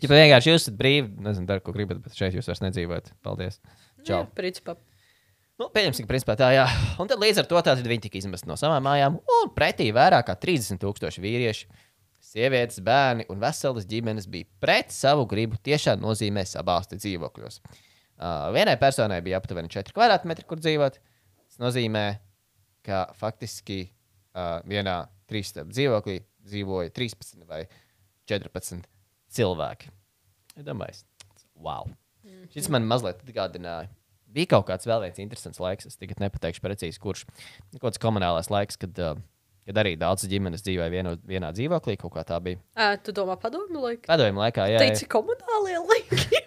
Ja 0.02 0.10
vienkārši 0.10 0.50
jūs 0.50 0.64
esat 0.64 0.76
brīvi, 0.78 1.12
nezinu, 1.22 1.46
dara, 1.48 1.62
ko 1.62 1.74
gribat, 1.74 2.00
bet 2.02 2.16
šeit 2.16 2.34
jūs 2.34 2.48
vairs 2.50 2.62
nedzīvojat. 2.64 3.12
Paldies. 3.24 3.60
Čau. 4.02 4.24
Jā, 4.24 4.26
principā. 4.36 4.76
Nu, 5.60 5.68
pieņemsim, 5.70 6.06
ka 6.06 6.10
principā 6.10 6.34
tā, 6.38 6.48
jā. 6.56 6.64
Un 6.98 7.10
tad 7.10 7.20
līdz 7.22 7.44
ar 7.44 7.48
to 7.50 7.60
tātad 7.60 7.86
viņi 7.86 8.06
tika 8.08 8.18
izmesti 8.18 8.48
no 8.50 8.56
savām 8.58 8.82
mājām, 8.82 9.20
un 9.36 9.52
pretī 9.54 9.86
vairāk 9.94 10.26
kā 10.26 10.34
30,000 10.42 11.22
vīrieši, 11.22 11.68
sievietes, 12.24 12.80
bērni 12.82 13.28
un 13.30 13.38
veselas 13.42 13.86
ģimenes 13.86 14.26
bija 14.30 14.48
pret 14.62 14.90
savu 14.94 15.28
gribu 15.30 15.60
tiešām 15.62 16.02
nozīmē 16.02 16.42
sabāzti 16.48 16.98
dzīvokļos. 16.98 17.60
Uh, 17.60 18.48
vienai 18.54 18.74
personai 18.80 19.20
bija 19.26 19.38
aptuveni 19.38 19.70
4 19.70 19.94
kvadrātmetri, 19.94 20.46
kur 20.48 20.62
dzīvot. 20.62 20.98
Tas 21.44 21.60
nozīmē, 21.62 22.04
ka 22.86 23.04
faktiski 23.18 23.84
uh, 23.84 24.58
vienā 24.66 25.04
trīsstāvā 25.30 25.70
dzīvoklī 25.70 26.18
dzīvoja 26.44 26.90
13 26.94 27.46
vai 27.46 27.62
14 28.30 28.90
cilvēki. 29.36 29.90
Iedomājieties, 30.60 31.04
wow! 31.58 31.90
Šis 32.54 32.70
man 32.72 32.86
mazliet 32.88 33.20
atgādināja. 33.24 33.90
Bija 34.34 34.50
kaut 34.56 34.66
kāds 34.66 34.88
vēl 34.88 35.04
viens 35.04 35.20
interesants 35.22 35.60
laiks, 35.62 35.86
es 35.86 35.98
tagad 35.98 36.18
nepateikšu 36.22 36.62
precīzi, 36.64 36.98
kurš. 37.02 37.22
Nu, 37.70 37.78
Kaut 37.78 37.92
kāds 37.92 38.02
komunālais 38.02 38.50
laiks, 38.50 38.78
kad, 38.80 38.96
uh, 38.98 39.20
kad 39.68 39.78
arī 39.84 39.94
daudzas 39.98 40.30
ģimenes 40.30 40.64
dzīvoja 40.66 40.90
vieno, 40.90 41.14
vienā 41.28 41.52
dzīvoklī, 41.54 41.94
kaut 42.00 42.16
kā 42.16 42.24
tā 42.26 42.40
bija. 42.42 42.58
Ā, 42.74 42.96
tu 42.98 43.14
domā 43.14 43.36
padomu 43.38 43.84
laiku? 43.84 44.08
Padomju 44.08 44.42
laikā, 44.42 44.66
jā. 44.72 44.80
jā. 44.80 44.88
Teici 44.88 45.06
komunālie 45.10 45.78
laiki. 45.84 46.42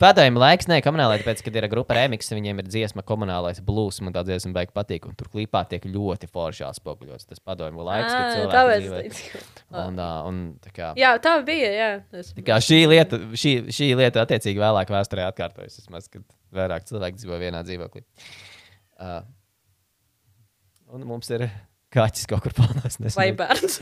Padomju 0.00 0.40
laiks, 0.42 0.66
nē, 0.66 0.80
komunālais, 0.82 1.22
tāpēc, 1.22 1.40
kad 1.46 1.56
ir 1.58 1.66
grupa 1.70 1.94
remix, 1.94 2.26
viņiem 2.34 2.60
ir 2.60 2.66
dziesma 2.66 3.04
komunālais 3.06 3.60
blues, 3.64 4.00
man 4.02 4.14
tā 4.16 4.24
dziesma 4.26 4.50
beig 4.56 4.72
patīk, 4.74 5.06
un 5.06 5.14
tur 5.18 5.28
klipā 5.30 5.62
tiek 5.70 5.86
ļoti 5.86 6.28
forši 6.32 6.64
atspoguļots 6.66 7.28
tas 7.30 7.42
padomju 7.44 7.86
laiks, 7.86 8.10
kad 8.10 8.24
Ā, 8.24 8.32
cilvēki 8.40 8.90
teicu. 8.90 9.42
Un, 9.84 10.00
un, 10.02 10.40
tā 10.64 10.74
kā, 10.74 10.90
Jā, 10.98 11.14
tā 11.22 11.36
bija. 11.46 11.70
Jā, 11.70 11.90
es... 12.18 12.32
Tā 12.34 12.46
kā 12.46 12.58
šī 12.64 12.80
lieta, 12.90 13.20
šī, 13.38 13.54
šī 13.74 13.92
lieta 14.00 14.24
attiecīgi 14.26 14.62
vēlāk 14.62 14.90
vēsturē 14.94 15.28
atkārtojas. 15.30 15.78
Vismaz, 15.78 16.10
kad 16.10 16.26
vairāk 16.54 16.90
cilvēku 16.90 17.22
dzīvo 17.22 17.38
vienā 17.42 17.62
dzīvoklī. 17.66 18.02
Uh, 18.98 19.20
un 20.94 21.06
mums 21.06 21.30
ir 21.34 21.46
kaķis 21.94 22.28
kaut 22.30 22.42
kur 22.44 22.54
plānos. 22.58 22.98
Vai 23.14 23.30
bērns? 23.38 23.78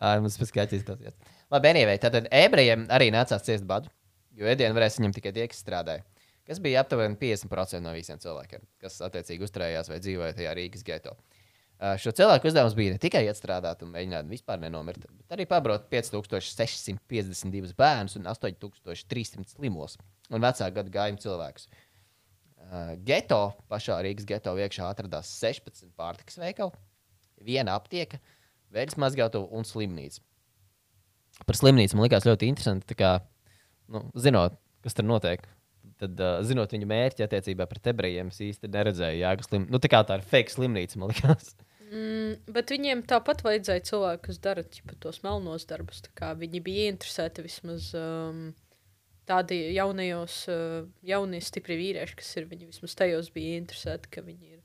Ā, 0.00 0.16
mums 0.22 0.38
pēc 0.40 0.54
kaķis 0.62 0.86
tas 0.86 1.00
ir. 1.02 1.14
Labi, 1.50 1.74
anyway, 1.74 1.98
tātad 1.98 2.28
ebrejiem 2.30 2.86
arī 2.94 3.10
nācās 3.10 3.42
ciest 3.42 3.66
badu, 3.66 3.90
jo 4.38 4.48
ēdienu 4.50 4.76
varēs 4.76 4.98
saņemt 4.98 5.18
tikai 5.18 5.32
tie, 5.36 5.46
kas 5.50 5.62
strādāja. 5.64 6.04
Kas 6.46 6.58
bija 6.62 6.82
aptuveni 6.82 7.18
50% 7.20 7.82
no 7.84 7.92
visiem 7.94 8.18
cilvēkiem, 8.18 8.64
kas 8.82 8.96
attiecīgi 9.06 9.44
uzturējās 9.46 9.90
vai 9.90 10.00
dzīvoja 10.02 10.34
tajā 10.38 10.54
Rīgas 10.58 10.82
geto. 10.86 11.12
Uh, 11.80 11.94
šo 12.00 12.12
cilvēku 12.12 12.50
uzdevums 12.50 12.74
bija 12.76 12.92
ne 12.92 13.00
tikai 13.00 13.22
iestrādāt 13.24 13.84
un 13.86 13.92
mēģināt 13.94 14.26
vispār 14.28 14.58
nenomirt, 14.60 15.06
bet 15.16 15.36
arī 15.36 15.46
pabrot 15.48 15.86
5652 15.92 17.72
bērnus 17.78 18.18
un 18.18 18.26
8300 18.28 19.54
slimos 19.54 19.96
un 20.28 20.44
vecāku 20.44 20.76
gadu 20.76 20.92
gājumu 20.92 21.22
cilvēkus. 21.22 21.70
Uh, 22.60 22.92
geto, 23.06 23.40
pašā 23.72 23.96
Rīgas 24.04 24.28
geto 24.28 24.52
iekšā 24.60 24.90
atradās 24.92 25.30
16 25.40 25.88
pārtikas 25.96 26.36
veikali, 26.42 26.76
viena 27.46 27.78
aptieka, 27.80 28.20
veļas 28.74 28.98
mazgātuve 29.00 29.48
un 29.56 29.64
slimnīca. 29.64 30.20
Par 31.46 31.56
slimnīcu 31.56 31.96
man 31.96 32.10
likās 32.10 32.28
ļoti 32.28 32.50
interesanti. 32.50 32.90
Nu, 33.90 34.04
zinot, 34.18 34.58
kas 34.84 34.96
tur 34.96 35.06
notiek, 35.08 35.42
tad, 36.00 36.14
uh, 36.16 36.38
zinot 36.46 36.72
viņu 36.74 36.88
mērķi 36.90 37.26
attiecībā 37.26 37.66
pret 37.70 37.90
ebrejiem, 37.92 38.30
es 38.32 38.40
īsti 38.46 38.70
neredzēju, 38.72 39.24
jēga 39.24 39.46
slim... 39.46 39.66
nu, 39.70 39.82
tā 39.82 40.04
tā 40.06 40.20
ir 40.20 40.24
fake 40.30 40.54
slimnīca, 40.54 41.00
man 41.02 41.12
liekas. 41.12 41.52
Mm, 41.90 42.36
bet 42.54 42.70
viņiem 42.70 43.02
tāpat 43.10 43.42
vajadzēja 43.42 43.82
cilvēku, 43.88 44.28
kas 44.28 44.38
dara 44.42 44.62
ķipa, 44.62 44.94
tos 45.02 45.24
melnos 45.24 45.66
darbus. 45.66 46.04
Viņi 46.14 46.62
bija 46.62 46.90
interesēti 46.92 47.42
vismaz 47.42 47.88
um, 47.98 48.52
tādi 49.26 49.58
jaunajos, 49.74 50.36
uh, 50.54 50.84
jaunie 51.06 51.42
stipri 51.42 51.78
vīrieši, 51.80 52.18
kas 52.20 52.30
ir. 52.38 52.46
Viņi 52.52 52.70
vismaz 52.70 52.94
tajos 53.00 53.32
bija 53.34 53.58
interesēti, 53.58 54.12
ka 54.14 54.22
viņi 54.22 54.54
ir 54.54 54.60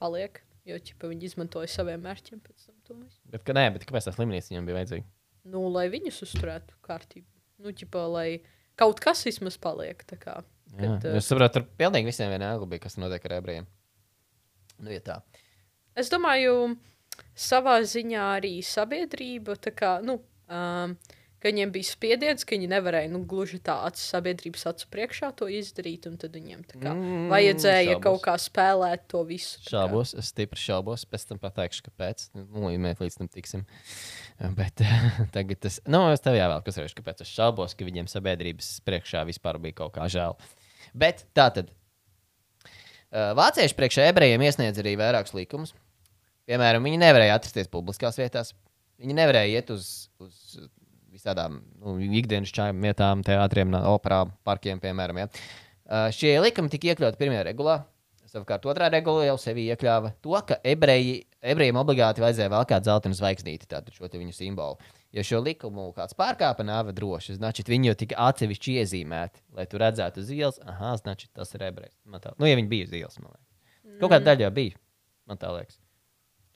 paliek. 0.00 0.42
Jo 0.66 0.76
ķipa, 0.82 1.08
viņi 1.12 1.30
izmantoja 1.30 1.70
saviem 1.70 2.02
mērķiem 2.04 2.42
pēc 2.42 2.66
tam. 2.66 3.06
Bet, 3.30 3.46
ka, 3.46 3.54
nē, 3.56 3.68
bet 3.76 3.86
kāpēc 3.86 4.10
tā 4.10 4.12
slimnīca 4.16 4.50
viņam 4.50 4.66
bija 4.66 4.80
vajadzīga? 4.80 5.06
Nu, 5.54 5.62
lai 5.72 5.86
viņus 5.92 6.18
uzturētu 6.26 6.76
kārtībā. 6.84 7.39
Nu, 7.60 7.74
ķipa, 7.76 8.06
lai 8.08 8.28
kaut 8.80 9.02
kas 9.04 9.24
vismaz 9.26 9.58
paliek. 9.60 10.02
Kā, 10.20 10.40
Jā, 10.76 10.96
Kad, 10.96 11.06
uh, 11.10 11.18
es 11.18 11.28
saprotu, 11.28 11.58
tur 11.58 11.66
pilnīgi 11.80 12.08
visiem 12.08 12.32
vienalga 12.32 12.68
bija, 12.70 12.84
kas 12.86 12.96
notiek 13.00 13.24
ar 13.28 13.36
ebrejiem. 13.40 13.68
Nu, 14.80 14.92
ja 14.94 15.02
tā. 15.04 15.18
Es 15.98 16.08
domāju, 16.12 16.76
savā 17.36 17.80
ziņā 17.84 18.26
arī 18.38 18.54
sabiedrība, 18.64 19.58
kā, 19.76 19.98
nu, 20.06 20.20
um, 20.48 20.94
ka 21.40 21.48
viņiem 21.48 21.70
bija 21.72 21.88
spiediens, 21.88 22.44
ka 22.44 22.54
viņi 22.54 22.68
nevarēja 22.70 23.10
nu, 23.12 23.22
gluži 23.28 23.58
tā 23.64 23.78
acu 23.86 24.00
sabiedrības 24.02 24.66
acu 24.70 24.88
priekšā 24.92 25.30
to 25.38 25.48
izdarīt, 25.50 26.06
un 26.10 26.18
tad 26.20 26.36
viņiem 26.36 26.62
tā 26.68 26.76
kā 26.82 26.92
Mm, 26.92 27.30
vajadzēja 27.32 27.94
šaubos. 27.96 28.04
kaut 28.04 28.20
kā 28.26 28.34
spēlēt 28.40 29.06
to 29.08 29.22
visu. 29.28 29.60
Šaubos, 29.64 30.12
es 30.20 30.30
stipri 30.34 30.60
šaubos, 30.60 31.06
pēc 31.08 31.26
tam 31.30 31.40
pateikšu, 31.42 31.86
kāpēc. 31.88 32.26
Nu, 32.36 32.68
mēs 32.84 33.00
līdz 33.00 33.18
tam 33.22 33.28
tiksim. 33.32 33.66
Bet 34.60 34.84
tagad 35.34 35.60
tas, 35.64 35.80
nu, 35.88 36.04
es 36.12 36.20
tev 36.24 36.36
jāvēl, 36.38 36.60
kas 36.66 36.80
ir, 36.80 36.88
kāpēc 37.00 37.24
es 37.24 37.32
šaubos, 37.32 37.74
ka 37.76 37.88
viņiem 37.88 38.08
sabiedrības 38.12 38.80
priekšā 38.84 39.24
vispār 39.28 39.58
bija 39.60 39.80
kaut 39.82 39.96
kā 39.96 40.08
žēl. 40.12 40.36
Bet 40.94 41.24
tā 41.36 41.50
tad. 41.54 41.72
Vācieši 43.10 43.74
priekšā 43.74 44.04
ebrejiem 44.12 44.42
iesniedz 44.46 44.78
arī 44.78 44.92
vairākus 44.98 45.34
likumus. 45.34 45.72
Piemēram, 46.46 46.84
viņi 46.86 47.00
nevarēja 47.02 47.38
atrasties 47.38 47.70
publiskās 47.70 48.18
vietās. 48.18 48.52
Viņi 49.00 49.16
nevarēja 49.18 49.60
iet 49.60 49.72
uz, 49.74 50.08
uz 50.22 50.60
visādām 51.19 51.59
nu, 51.81 51.97
ikdienas 52.19 52.53
čājām, 52.55 52.83
vietām, 52.83 53.23
teātriem, 53.25 53.75
operām, 53.89 54.33
parkiem, 54.47 54.81
piemēram. 54.83 55.23
Ja. 55.23 55.29
Uh, 55.85 56.07
šie 56.15 56.35
likumi 56.43 56.71
tika 56.73 56.91
iekļauti 56.91 57.21
pirmajā 57.21 57.45
regulā. 57.49 57.83
Savukārt, 58.35 58.65
otrā 58.67 58.89
regula 58.91 59.23
jau 59.29 59.37
sevi 59.39 59.67
iekļāva 59.71 60.11
to, 60.25 60.33
ka 60.49 60.57
ebreji, 60.67 61.21
ebrejiem 61.45 61.77
obligāti 61.79 62.23
vajadzēja 62.23 62.51
velkāt 62.51 62.87
zeltainu 62.87 63.15
zvaigznīti, 63.15 63.69
tātad 63.71 63.95
šo 63.95 64.09
te 64.11 64.19
viņu 64.19 64.35
simbolu. 64.35 64.75
Ja 65.15 65.23
šo 65.23 65.39
likumu 65.39 65.85
kāds 65.95 66.17
pārkāpa, 66.19 66.65
nāve 66.67 66.91
droši. 66.97 67.37
Значит, 67.37 67.69
viņi 67.71 67.93
jau 67.93 67.95
tika 68.01 68.17
atsevišķi 68.25 68.75
iezīmēti, 68.81 69.39
lai 69.55 69.67
tu 69.71 69.79
redzētu 69.79 70.19
uz 70.25 70.33
ielas, 70.35 70.59
ah, 70.67 70.89
значит, 70.99 71.31
tas 71.37 71.55
ir 71.55 71.63
ebrejs. 71.69 71.95
Man 72.03 72.23
Tā, 72.25 72.33
nu, 72.35 72.49
ja 72.49 72.57
viņi 72.59 72.71
bija 72.73 72.89
uz 72.89 72.97
ielas, 72.97 73.21
man 73.21 73.31
liekas. 73.31 73.95
Kaut 74.01 74.11
kāda 74.11 74.33
daļa 74.33 74.47
jau 74.49 74.53
bija. 74.57 74.81
Man 75.29 75.39
tā 75.39 75.53
liekas. 75.55 75.79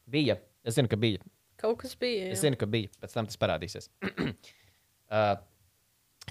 Bija. 0.10 0.36
Es 0.68 0.75
zinu, 0.75 0.91
ka 0.91 1.00
bija. 1.00 1.24
Kaut 1.63 1.82
kas 1.82 1.96
bija. 2.00 2.29
Es 2.29 2.39
jā. 2.39 2.48
zinu, 2.48 2.60
ka 2.60 2.68
bija. 2.72 2.89
Pēc 3.03 3.15
tam 3.15 3.27
tas 3.27 3.39
parādīsies. 3.39 3.89
uh, 5.12 5.34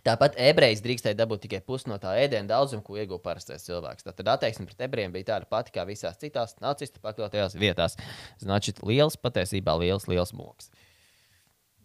tāpat 0.06 0.38
ebrejs 0.40 0.80
drīkstēja 0.84 1.18
dabūt 1.18 1.44
tikai 1.44 1.60
pusi 1.66 1.90
no 1.90 1.98
tā 2.00 2.14
ēdiena 2.22 2.48
daudzuma, 2.48 2.84
ko 2.84 2.96
ieguva 2.96 3.20
parastais 3.26 3.66
cilvēks. 3.68 4.06
Tad 4.08 4.32
attieksme 4.36 4.64
pret 4.70 4.86
ebrejiem 4.88 5.12
bija 5.14 5.34
tāda 5.34 5.50
pati 5.50 5.74
kā 5.74 5.84
visās 5.88 6.16
citās 6.20 6.56
nacistu 6.64 7.02
pakļautajās 7.04 7.58
vietās. 7.60 7.98
Значит, 8.40 8.80
liels, 8.88 9.18
patiesībā 9.20 9.76
liels, 9.82 10.08
liels 10.08 10.32
moks. 10.36 10.72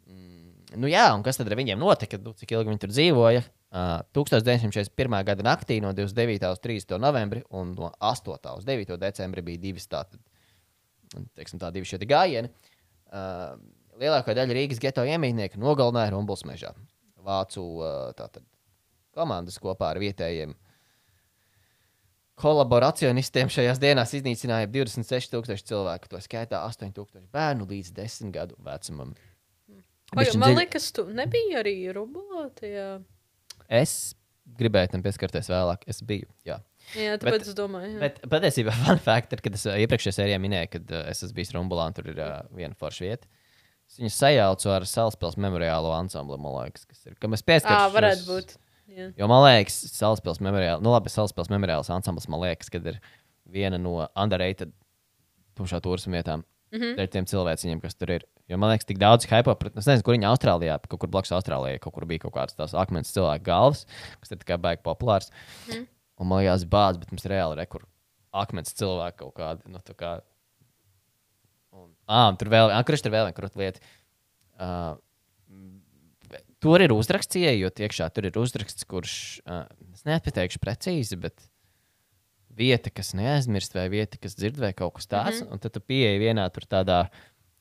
Mm, 0.07 0.79
nu 0.79 0.91
jā, 0.91 1.09
un 1.11 1.25
kas 1.27 1.39
tad 1.39 1.51
ar 1.51 1.59
viņiem 1.59 1.83
notika? 1.83 2.19
Nu, 2.23 2.31
cik 2.39 2.55
ilgi 2.55 2.71
viņi 2.71 2.83
tur 2.85 2.95
dzīvoja? 2.95 3.43
Uh, 3.73 3.97
1941. 4.15 5.15
gada 5.25 5.43
naktī 5.43 5.79
no 5.83 5.91
29. 5.97 6.45
uz 6.53 6.61
30. 6.63 6.99
novembri 7.01 7.41
un 7.51 7.73
no 7.75 7.89
8. 7.99 8.37
uz 8.53 8.67
9. 8.69 8.99
decembri 9.01 9.43
bija 9.43 9.63
divas 9.63 9.89
tātad, 9.89 10.21
teiksim, 11.33 11.57
tā, 11.59 11.73
divi 11.73 11.89
šie 11.89 11.97
te 11.97 12.07
gājieni. 12.07 12.53
Uh, 12.53 12.69
lielākā 13.98 14.36
daļa 14.36 14.56
Rīgas 14.56 14.80
geto 14.82 15.04
iemītnieku 15.08 15.60
nogalināja 15.62 16.14
Rumbuls 16.14 16.44
mežā. 16.48 16.72
Vācu 17.28 17.64
uh, 17.80 17.92
tātad, 18.16 18.44
komandas 19.16 19.58
kopā 19.60 19.92
ar 19.92 20.00
vietējiem 20.00 20.54
kolaboracionistiem 22.38 23.50
šajās 23.50 23.80
dienās 23.82 24.14
iznīcināja 24.14 24.68
26,000 24.70 25.66
cilvēku. 25.68 26.10
To 26.12 26.20
skaitā 26.22 26.62
8,000 26.68 27.26
bērnu 27.34 27.66
līdz 27.68 27.92
10 27.96 28.32
gadu 28.34 28.58
vecumam. 28.64 29.14
Vai, 30.14 30.22
Bišķiņ 30.24 30.40
man 30.40 30.54
liekas, 30.56 30.88
tu 30.96 31.04
nebija 31.12 31.60
arī 31.60 31.74
rubulā 31.92 32.46
tajā. 32.56 32.86
Es 33.68 34.14
gribēju 34.58 34.94
tam 34.94 35.04
pieskarties 35.04 35.50
vēlāk. 35.52 35.84
Es 35.90 36.00
biju. 36.06 36.30
Jā. 36.48 36.62
Jā, 36.96 37.16
tāpēc 37.20 37.34
bet, 37.34 37.48
es 37.50 37.56
domāju, 37.58 37.90
jā. 37.92 37.98
Bet 38.00 38.22
patiesībā, 38.32 38.72
fun 38.86 39.02
fact, 39.04 39.34
ir, 39.36 39.42
kad 39.44 39.58
es 39.58 39.66
ā, 39.68 39.74
iepriekšējā 39.84 40.14
sērijā 40.20 40.38
minēju, 40.40 40.70
ka 40.72 40.80
uh, 40.86 41.02
es 41.12 41.20
esmu 41.26 41.36
bijis 41.36 41.52
Rumbulā 41.56 41.88
un 41.90 41.96
tur 41.98 42.08
ir 42.08 42.22
uh, 42.22 42.38
viena 42.56 42.78
forša 42.78 43.04
vieta. 43.04 43.28
Es 43.88 44.00
viņu 44.00 44.12
sajaucu 44.12 44.72
ar 44.72 44.84
Salaspils 44.88 45.38
memoriālo 45.40 45.92
ansambli, 45.96 46.36
man 46.40 46.56
liekas, 46.58 46.84
kas 46.88 47.06
ir. 47.08 47.16
Kam 47.20 47.36
es 47.36 47.44
Ā, 47.44 47.48
pieskaršos. 47.48 47.94
varētu 47.94 48.26
būt. 48.28 48.56
Jā. 48.98 49.08
Jo 49.20 49.28
man 49.30 49.44
liekas, 49.46 49.78
Salaspils 49.94 50.40
memoriāls, 50.44 50.84
nu 50.84 50.92
labi, 50.92 51.12
Salaspils 51.12 51.50
memoriāls 51.52 51.88
ansamblis, 51.92 52.28
man 52.32 52.42
liekas, 52.44 52.70
kad 52.72 52.84
ir 52.88 53.00
viena 53.48 53.80
no 53.80 54.02
underrated 54.12 54.72
tumšā 55.58 55.80
turisma 55.84 56.18
vietām. 56.18 56.44
Mm 56.68 56.80
-hmm. 56.80 57.00
Ar 57.00 57.06
tiem 57.08 57.24
cilvēkiem, 57.24 57.80
kas 57.80 57.94
tur 57.94 58.10
ir. 58.10 58.24
Jo 58.48 58.56
man 58.56 58.70
liekas, 58.70 58.84
tik 58.84 58.98
daudz 58.98 59.24
hype 59.24 59.54
par, 59.54 59.70
es 59.76 59.86
nezinu, 59.86 60.04
kur 60.04 60.14
viņi 60.14 60.28
Austrālijā, 60.28 60.78
kaut 60.88 61.00
kur 61.00 61.08
blakus 61.08 61.32
Austrālijai, 61.32 61.78
kaut 61.80 61.94
kur 61.94 62.04
bija 62.04 62.18
kaut 62.18 62.34
kāds 62.34 62.56
tās 62.56 62.74
akmens 62.74 63.12
cilvēku 63.12 63.44
galvas, 63.44 63.86
kas 64.20 64.30
ir 64.30 64.38
tikai 64.38 64.58
baigi 64.58 64.82
populārs. 64.82 65.30
Mm. 65.68 65.86
Un 66.18 66.30
man 66.30 66.42
liekas, 66.42 66.66
bāz, 66.68 66.98
bet 67.00 67.12
mums 67.12 67.26
reāli 67.30 67.58
ir 67.58 67.84
akmens 68.38 68.74
cilvēki 68.78 69.20
kaut 69.22 69.34
kādi. 69.38 69.70
Nu, 69.72 69.82
kā, 69.98 70.18
un, 71.72 71.92
ah, 72.06 72.28
un 72.30 72.38
tur 72.40 72.50
vēl, 72.52 72.72
ah, 72.74 72.82
tur 72.86 73.14
vēl 73.14 73.30
viena 73.30 73.52
lieta. 73.62 73.92
Uh, 74.58 74.96
Tur 76.58 76.82
ir 76.82 76.90
uzraksts, 76.90 77.38
ieejot 77.38 77.78
iekšā. 77.78 78.08
Tur 78.10 78.26
ir 78.26 78.36
uzraksts, 78.40 78.82
kurš, 78.90 79.12
uh, 79.46 79.62
es 79.94 80.02
nepateikšu 80.08 80.58
precīzi, 80.58 81.14
bet 81.22 81.44
vieta, 82.58 82.90
kas 82.90 83.12
neaizmirst, 83.14 83.76
vai 83.78 83.86
vieta, 83.92 84.18
kas 84.18 84.34
dzird, 84.34 84.58
vai 84.58 84.72
kaut 84.74 84.96
kas 84.96 85.06
tāds. 85.06 85.38
Mm 85.38 85.46
-hmm. 85.46 85.52
Un 85.52 85.62
tad 85.62 85.72
tu 85.72 85.80
pieeji 85.80 86.18
vienā 86.18 86.48
tur 86.50 86.66
tādā, 86.66 86.98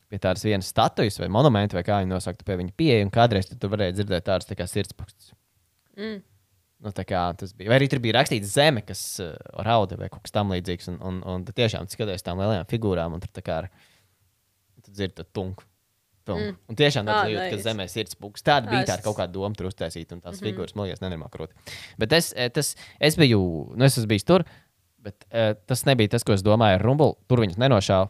pie 0.10 0.18
tādas 0.18 0.44
vienas 0.44 0.72
statujas 0.74 1.20
vai 1.20 1.28
monumenta, 1.28 1.78
vai 1.78 1.84
kā 1.84 2.02
viņi 2.02 2.10
nosaukt, 2.10 2.46
pie 2.46 2.58
viņa 2.58 2.74
pieeja. 2.78 3.06
Un 3.06 3.12
kādreiz 3.12 3.54
tu 3.60 3.70
varēji 3.70 3.94
dzirdēt 3.94 4.26
tādas 4.26 4.50
tā 4.50 4.68
sirdspakstus. 4.68 5.34
Mm. 5.96 6.24
Nu, 6.78 6.92
tā 6.94 7.08
kā 7.10 7.24
tas 7.38 7.56
bija. 7.58 7.72
Vai 7.72 7.80
arī 7.80 7.88
tur 7.90 8.02
bija 8.04 8.20
rakstīts 8.20 8.52
zeme, 8.54 8.84
kas 8.86 9.02
uh, 9.24 9.32
rauda 9.66 9.98
vai 9.98 10.12
kaut 10.14 10.22
kas 10.28 10.36
tamlīdzīgs. 10.36 10.92
Un, 10.92 11.00
un, 11.10 11.16
un 11.26 11.48
tad 11.48 11.58
tiešām 11.58 11.90
skaties 11.90 12.26
tām 12.26 12.38
lielajām 12.42 12.68
figūrām, 12.70 13.16
un 13.18 13.24
tur 13.24 13.32
tā 13.34 13.42
kā 13.46 13.64
ar, 13.64 13.70
tu 14.86 14.94
dzirdi 14.94 15.18
to 15.18 15.26
tunku. 15.34 15.66
Mm. 16.28 16.58
Un 16.68 16.78
tiešām 16.78 17.08
tāds 17.08 17.32
jūtas, 17.32 17.54
ka 17.54 17.70
zemē 17.70 17.88
ir 17.88 17.92
sirdspuks. 17.94 18.44
Tāda 18.46 18.68
bija 18.70 18.84
Ā, 18.84 18.88
tāda 18.90 19.00
es- 19.00 19.06
kaut 19.06 19.18
kāda 19.18 19.32
doma 19.34 19.56
tur 19.56 19.70
uztaisīt, 19.70 20.12
un 20.12 20.22
tās 20.22 20.36
mm 20.36 20.44
-hmm. 20.44 20.50
figūras 20.52 20.76
man 20.76 20.90
liekas 20.90 21.02
nenormāli. 21.02 21.48
Bet 21.98 22.14
es, 22.14 22.34
eh, 22.36 22.50
tas, 22.50 22.76
es 23.00 23.16
biju, 23.16 23.74
nu, 23.76 23.86
es 23.86 23.98
esmu 23.98 24.08
bijis 24.08 24.28
tur. 24.28 24.44
Bet 25.00 25.26
uh, 25.32 25.56
tas 25.66 25.86
nebija 25.86 26.10
tas, 26.10 26.24
ko 26.24 26.34
es 26.34 26.44
domāju 26.44 26.76
ar 26.76 26.82
Rumbulu. 26.82 27.16
Tur 27.28 27.40
viņas 27.40 27.58
nenošāva. 27.58 28.10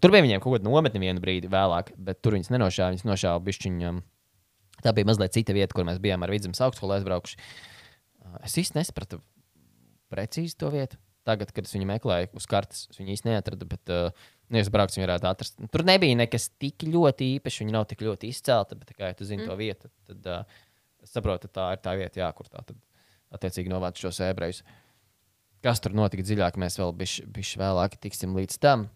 Tur 0.00 0.10
bija 0.10 0.22
viņiem 0.22 0.40
kaut 0.40 0.60
kāda 0.60 0.64
nometne 0.64 1.00
vienu 1.00 1.20
brīdi 1.20 1.48
vēlāk, 1.50 1.90
bet 1.98 2.22
tur 2.22 2.32
viņas 2.32 2.50
nenošāva. 2.50 2.92
Viņas 2.94 3.04
nošāva 3.04 3.40
bišķiņam. 3.42 4.02
Tā 4.82 4.92
bija 4.94 5.04
mazliet 5.04 5.32
cita 5.32 5.52
vieta, 5.52 5.74
kur 5.74 5.84
mēs 5.84 5.98
bijām 5.98 6.22
ar 6.22 6.30
vidzemes 6.30 6.60
augstskolu 6.60 6.92
aizbraukuši. 6.92 7.36
Uh, 7.36 7.75
es 8.46 8.56
īsti 8.62 8.78
nesapratu 8.78 9.20
precīzi 10.12 10.56
to 10.58 10.70
vietu. 10.74 11.00
Tagad, 11.26 11.50
kad 11.50 11.66
es 11.66 11.74
viņu 11.74 11.88
meklēju 11.90 12.30
uz 12.38 12.46
kartes, 12.46 12.84
es 12.92 13.00
viņu 13.00 13.16
īsti 13.16 13.30
neatradu. 13.32 13.66
Bet, 13.66 13.90
uh, 13.90 14.26
nu, 14.46 14.60
es 14.60 14.70
braukšu, 14.70 15.00
viņu 15.00 15.08
varētu 15.08 15.28
atrast. 15.30 15.58
Tur 15.74 15.82
nebija 15.86 16.18
nekas 16.18 16.52
tik 16.62 16.86
ļoti 16.86 17.32
īpašs. 17.36 17.64
Viņa 17.64 17.74
nav 17.74 17.88
tik 17.90 18.04
ļoti 18.06 18.30
izcelta, 18.30 18.78
bet, 18.78 18.92
kā 18.94 19.10
jau 19.10 19.18
tu 19.18 19.26
zini 19.26 19.42
mm. 19.42 19.50
to 19.50 19.56
vietu, 19.58 19.90
tad 20.06 20.28
uh, 20.30 20.60
saprotu, 21.06 21.50
tā 21.50 21.72
ir 21.74 21.82
tā 21.82 21.96
vieta, 21.98 22.22
jā, 22.22 22.28
kur 22.36 22.46
tā 22.50 22.62
tad 22.68 22.78
attiecīgi 23.34 23.72
novāc 23.72 23.98
šos 23.98 24.22
ebrejus. 24.28 24.62
Kas 25.66 25.82
tur 25.82 25.96
notika 25.98 26.22
dziļāk, 26.22 26.60
mēs 26.62 26.78
vēl 26.78 26.94
bišķi 26.94 27.58
vēlāk 27.58 27.98
tiksim 28.02 28.36
līdz 28.38 28.60
tam. 28.62 28.86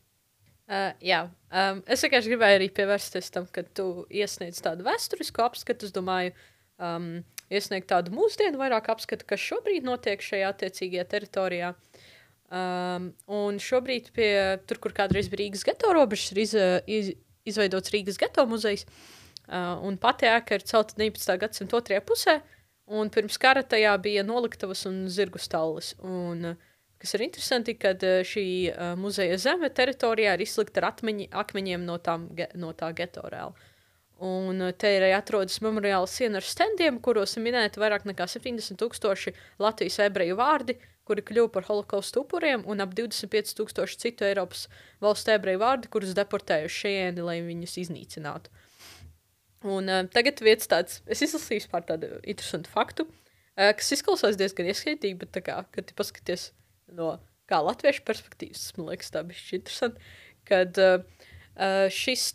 Uh, 0.70 0.92
jā, 1.02 1.24
um, 1.50 1.80
es 1.90 2.04
vienkārši 2.06 2.30
gribēju 2.30 2.60
arī 2.60 2.70
pievērsties 2.70 3.32
tam, 3.34 3.48
ka 3.50 3.64
tu 3.74 4.04
iesniedz 4.06 4.60
tādu 4.62 4.86
vēsturisku 4.86 5.42
apskatu. 5.42 5.88
Es 5.88 5.94
domāju, 5.96 6.30
um, 6.78 7.24
iesniegt 7.50 7.90
tādu 7.90 8.14
mūsdienu 8.14 8.60
vairāk 8.60 8.90
apskatu, 8.92 9.26
kas 9.28 9.42
šobrīd 9.42 9.86
notiek 9.86 10.22
šajā 10.22 10.52
attiecīgajā 10.54 11.06
teritorijā. 11.10 11.74
Um, 12.50 13.12
un 13.30 13.60
šobrīd, 13.62 14.10
pie, 14.14 14.30
tur, 14.66 14.80
kur 14.82 14.94
kādreiz 14.94 15.28
bija 15.30 15.44
Rīgas 15.44 15.62
geto 15.66 15.92
robežas, 15.94 16.32
ir 16.34 16.40
iz, 16.42 16.54
iz, 16.90 17.10
izveidots 17.46 17.92
Rīgas 17.94 18.18
geto 18.18 18.46
muzejs. 18.50 18.86
Uh, 19.50 19.76
un 19.86 19.98
pati 19.98 20.26
ēka 20.30 20.58
ir 20.58 20.66
celta 20.66 20.98
19. 20.98 21.36
gadsimta 21.42 21.78
otrajā 21.78 22.02
pusē, 22.06 22.36
un 22.90 23.10
pirms 23.10 23.38
kara 23.42 23.62
tajā 23.66 23.94
bija 24.02 24.26
noliktavas 24.26 24.82
un 24.90 25.04
zirgu 25.10 25.42
stallis. 25.42 25.92
Un, 26.06 26.52
uh, 26.52 26.68
kas 27.02 27.14
ir 27.14 27.26
interesanti, 27.26 27.74
kad 27.78 28.02
uh, 28.06 28.20
šī 28.26 28.46
uh, 28.70 28.92
muzeja 28.98 29.38
zeme 29.42 29.70
teritorijā 29.74 30.34
ir 30.34 30.46
izslikta 30.46 30.82
ar 30.82 30.90
atmeņi, 30.92 31.30
akmeņiem 31.42 31.86
no, 31.86 31.98
tām, 32.02 32.28
ge, 32.34 32.50
no 32.58 32.74
tā 32.78 32.90
geto 32.98 33.26
reāli. 33.30 33.69
Un 34.20 34.60
uh, 34.60 34.72
te 34.76 34.90
ir 34.92 35.00
arī 35.06 35.14
atrodas 35.16 35.62
memoriāla 35.64 36.08
siena 36.10 36.40
ar 36.42 36.44
stendiem, 36.44 36.98
kuros 37.00 37.38
ir 37.38 37.44
minēti 37.46 37.80
vairāk 37.80 38.04
nekā 38.04 38.26
70 38.28 38.76
tūkstoši 38.80 39.32
Latvijas 39.62 39.96
ebreju 40.04 40.36
vārdi, 40.36 40.76
kuri 41.08 41.24
kļuva 41.24 41.48
par 41.54 41.64
holokaustu 41.70 42.20
upuriem, 42.26 42.66
un 42.68 42.84
ap 42.84 42.92
25 42.98 43.56
tūkstoši 43.56 43.96
citu 44.02 44.26
Eiropas 44.28 44.66
valstu 45.00 45.32
ebreju 45.32 45.62
vārdi, 45.62 45.88
kurus 45.92 46.12
deportēja 46.18 46.68
uz 46.68 46.76
šejieni, 46.76 47.24
lai 47.24 47.38
viņus 47.46 47.78
iznīcinātu. 47.86 48.52
Un 49.72 49.88
uh, 49.88 50.04
tagad 50.12 50.44
viens 50.44 50.68
tāds, 50.68 51.00
es 51.08 51.24
izlasīju 51.24 51.72
par 51.72 51.88
tādu 51.88 52.12
interesantu 52.20 52.72
faktu, 52.76 53.08
uh, 53.08 53.72
kas 53.76 53.88
izklausās 53.96 54.36
diezgan 54.40 54.68
ieskaitīgi, 54.68 55.16
bet 55.24 55.40
kā, 55.48 55.62
kad 55.72 55.88
tu 55.88 55.96
paskaties 55.96 56.50
no 56.92 57.16
kā 57.48 57.64
latviešu 57.64 58.04
perspektīvas, 58.04 58.68
man 58.76 58.92
liekas 58.92 59.12
tā 59.16 59.24
bišķi 59.26 59.58
interesanti, 59.62 60.12
kad 60.48 60.76
uh, 60.80 61.00
Uh, 61.50 61.90
šis 61.92 62.30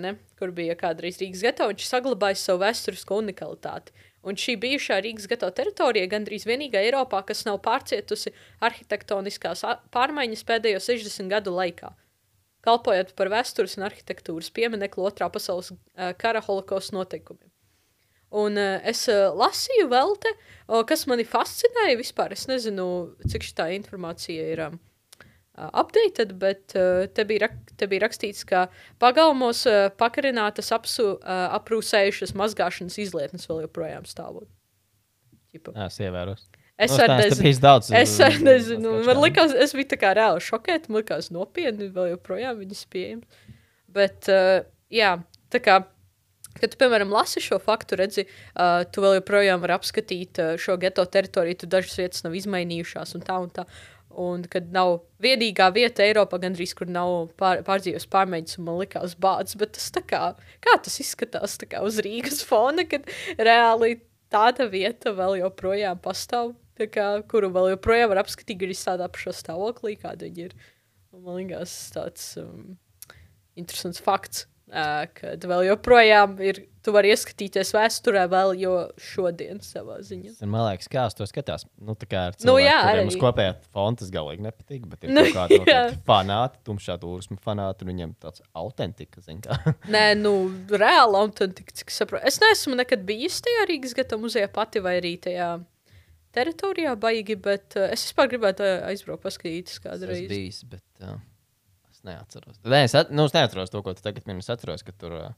ne, 0.00 0.14
kur 0.40 0.50
bija 0.50 0.74
kādreiz 0.74 1.20
Rīgas 1.20 1.42
geto, 1.44 1.68
viņš 1.70 1.84
saglabāja 1.86 2.38
savu 2.40 2.62
vēsturisko 2.64 3.20
unikalitāti. 3.20 3.92
Un 4.26 4.38
šī 4.38 4.56
bijušā 4.62 5.00
Rīgas 5.02 5.28
geto 5.30 5.50
teritorija 5.54 6.08
gandrīz 6.10 6.46
vienīgā 6.48 6.80
Eiropā, 6.86 7.20
kas 7.26 7.44
nav 7.46 7.60
pārcietusi 7.62 8.32
arhitektoniskās 8.62 9.64
pārmaiņas 9.94 10.44
pēdējo 10.48 10.82
60 10.82 11.30
gadu 11.30 11.54
laikā. 11.54 11.92
Kalpojot 12.62 13.16
par 13.18 13.30
vēstures 13.32 13.74
un 13.78 13.88
arhitektūras 13.88 14.52
pieminekli 14.54 15.02
otrā 15.02 15.26
pasaules 15.34 15.72
uh, 15.74 16.12
kara 16.18 16.42
holokausta 16.46 16.94
noteikumiem. 16.96 17.50
Un 18.32 18.56
uh, 18.56 18.78
es 18.88 19.04
uh, 19.10 19.28
lasīju 19.36 19.90
vēl 19.92 20.14
te, 20.22 20.30
kas 20.88 21.04
mani 21.10 21.26
fascinēja 21.28 21.98
vispār. 22.00 22.32
Es 22.32 22.46
nezinu, 22.48 22.86
cik 23.28 23.44
šī 23.50 23.68
informācija 23.76 24.46
ir 24.54 24.64
um, 24.68 24.78
updated, 25.56 26.32
bet 26.40 26.72
te, 26.72 27.24
bija 27.28 27.46
rak 27.46 27.58
te 27.76 27.86
bija 27.90 28.06
rakstīts, 28.06 28.46
ka 28.48 28.66
pagalmos 29.02 29.66
pakarinātas 30.00 30.72
apsu, 30.72 31.14
aprūsējušas 31.26 32.32
mazgāšanas 32.38 32.98
izlietnes 33.02 33.48
vēl 33.50 33.66
joprojām 33.66 34.08
stāvot. 34.08 34.48
Jā, 35.52 35.86
es 35.86 35.98
ievēros. 36.00 36.48
Es 36.82 36.90
Nu, 36.96 37.04
arī 37.04 37.28
nezinu. 37.28 37.54
daudz. 37.60 37.90
Es 37.94 38.14
arī 38.24 38.38
uh, 38.40 38.44
nezinu. 38.48 38.90
Man 38.90 39.00
atklāšanu. 39.02 39.22
liekas, 39.26 39.54
es 39.64 39.74
biju 39.76 39.88
tā 39.92 39.98
kā 40.00 40.12
reāli 40.16 40.42
šokēta. 40.42 40.88
Man 40.90 41.02
liekas, 41.02 41.28
nopietni, 41.34 41.90
vēl 41.92 42.14
joprojām 42.14 42.58
viņas 42.62 42.84
pieejamas. 42.90 43.42
Bet, 43.92 44.30
uh, 44.32 44.64
jā, 44.90 45.12
tā 45.52 45.60
kā, 45.62 45.76
kad 46.56 46.72
tu, 46.72 46.80
piemēram, 46.80 47.12
lasi 47.12 47.42
šo 47.44 47.60
faktu, 47.62 48.00
redzi, 48.00 48.24
uh, 48.24 48.82
tu 48.88 49.04
vēl 49.04 49.18
joprojām 49.20 49.60
vari 49.62 49.76
apskatīt 49.76 50.40
uh, 50.42 50.54
šo 50.56 50.78
geto 50.80 51.04
teritoriju, 51.04 51.60
tu 51.60 51.70
dažas 51.70 52.00
vietas 52.00 52.24
nav 52.24 52.34
izmainījušās 52.40 53.14
un 53.18 53.26
tā 53.28 53.36
un 53.44 53.52
tā. 53.52 53.68
Un 54.20 54.44
kad 54.50 54.68
nav 54.74 54.98
vienīgā 55.22 55.70
vieta 55.72 56.04
Eiropā, 56.04 56.40
gandrīz, 56.42 56.74
kur 56.76 56.90
nav 56.92 57.30
pār, 57.40 57.62
pārdzīvos 57.66 58.08
pārmaiņas, 58.12 58.58
un 58.58 58.66
man 58.66 58.80
likās 58.82 59.14
bāds, 59.16 59.56
bet 59.58 59.74
tas 59.78 59.88
tā 59.94 60.02
kā, 60.04 60.22
kā 60.64 60.76
tas 60.84 60.98
izskatās 61.00 61.56
tā 61.60 61.68
kā 61.70 61.80
uz 61.86 62.00
Rīgas 62.04 62.42
fona, 62.44 62.84
kad 62.88 63.08
reāli 63.38 63.96
tāda 64.32 64.68
vieta 64.72 65.14
vēl 65.16 65.38
joprojām 65.40 66.00
pastāv, 66.04 66.54
tā 66.78 66.88
kā, 66.92 67.08
kuru 67.28 67.52
vēl 67.54 67.72
joprojām 67.74 68.12
var 68.12 68.22
apskatīt, 68.24 68.64
ir 68.64 68.76
tādā 68.76 69.08
pašā 69.12 69.34
stāvoklī, 69.40 69.96
kāda 70.00 70.28
viņi 70.28 70.48
ir. 70.48 70.56
Un 71.12 71.26
man 71.26 71.40
liekas, 71.40 71.74
tāds 71.92 72.32
um, 72.40 72.76
interesants 73.60 74.00
fakts, 74.00 74.46
kad 75.18 75.42
vēl 75.44 75.66
joprojām 75.68 76.38
ir, 76.42 76.62
tu 76.82 76.94
vari 76.94 77.10
ieskatīties 77.12 77.70
vēsturē 77.76 78.22
vēl 78.32 78.54
jo 78.58 78.72
šodien 78.98 79.60
savā 79.62 79.98
ziņā. 80.02 80.32
Man 80.48 80.64
liekas, 80.66 80.88
kā 80.90 81.04
uz 81.10 81.16
to 81.18 81.26
skatās. 81.28 81.66
Nu, 81.78 81.92
tā 81.98 82.08
kā 82.10 82.22
ar 82.30 82.38
Nu, 82.42 82.54
jā, 82.58 82.72
cilvēku, 82.80 82.92
arī. 82.92 83.04
uz 83.12 83.18
kopējā 83.20 83.52
fona 83.74 84.00
tas 84.00 84.10
galīgi 84.14 84.46
nepatīk, 84.46 84.86
bet 84.90 85.04
ir 85.06 85.12
Nu, 85.14 85.24
kādi 85.34 85.60
fanāti, 86.10 86.62
tumšā 86.66 86.96
turisma 87.02 87.36
fanāti, 87.44 87.84
un 87.84 87.92
viņiem 87.92 88.14
tāds 88.24 88.40
autentika, 88.58 89.20
zin 89.26 89.42
kā. 89.44 89.58
Nē, 89.94 90.06
nu, 90.18 90.32
reāli 90.72 91.20
autentika, 91.20 91.76
cik 91.82 91.92
saprotu. 91.94 92.24
Es 92.32 92.40
neesmu 92.42 92.78
nekad 92.80 93.04
bijis 93.08 93.38
tajā 93.44 93.68
Rīgas 93.70 93.94
gata 94.00 94.18
muzejā 94.18 94.48
pati 94.56 94.82
vai 94.82 94.96
arī 95.02 95.14
tajā 95.22 95.52
teritorijā 96.32 96.94
baigi, 96.96 97.36
bet 97.36 97.76
uh, 97.76 97.90
es 97.92 98.06
vispār 98.08 98.30
gribētu 98.32 98.64
aizbraukt, 98.88 99.22
paskatīties 99.26 99.76
Tas 99.76 99.84
kādreiz. 99.84 100.24
bijis, 100.30 100.62
bet 100.64 100.84
uh, 101.04 101.18
es 102.02 102.06
neatceros. 102.08 102.58
Nē, 102.66 102.82
es, 102.88 102.94
at, 102.98 103.10
nu, 103.14 103.24
es 103.30 103.34
neatceros 103.36 103.70
to, 103.72 103.82
ko 103.86 103.94
tu 103.94 104.02
tagad 104.04 104.26
minēji. 104.28 104.44
Es 104.46 104.52
atceros, 104.56 104.82
ka 104.86 104.94
tur 104.98 105.14
uh, 105.18 105.28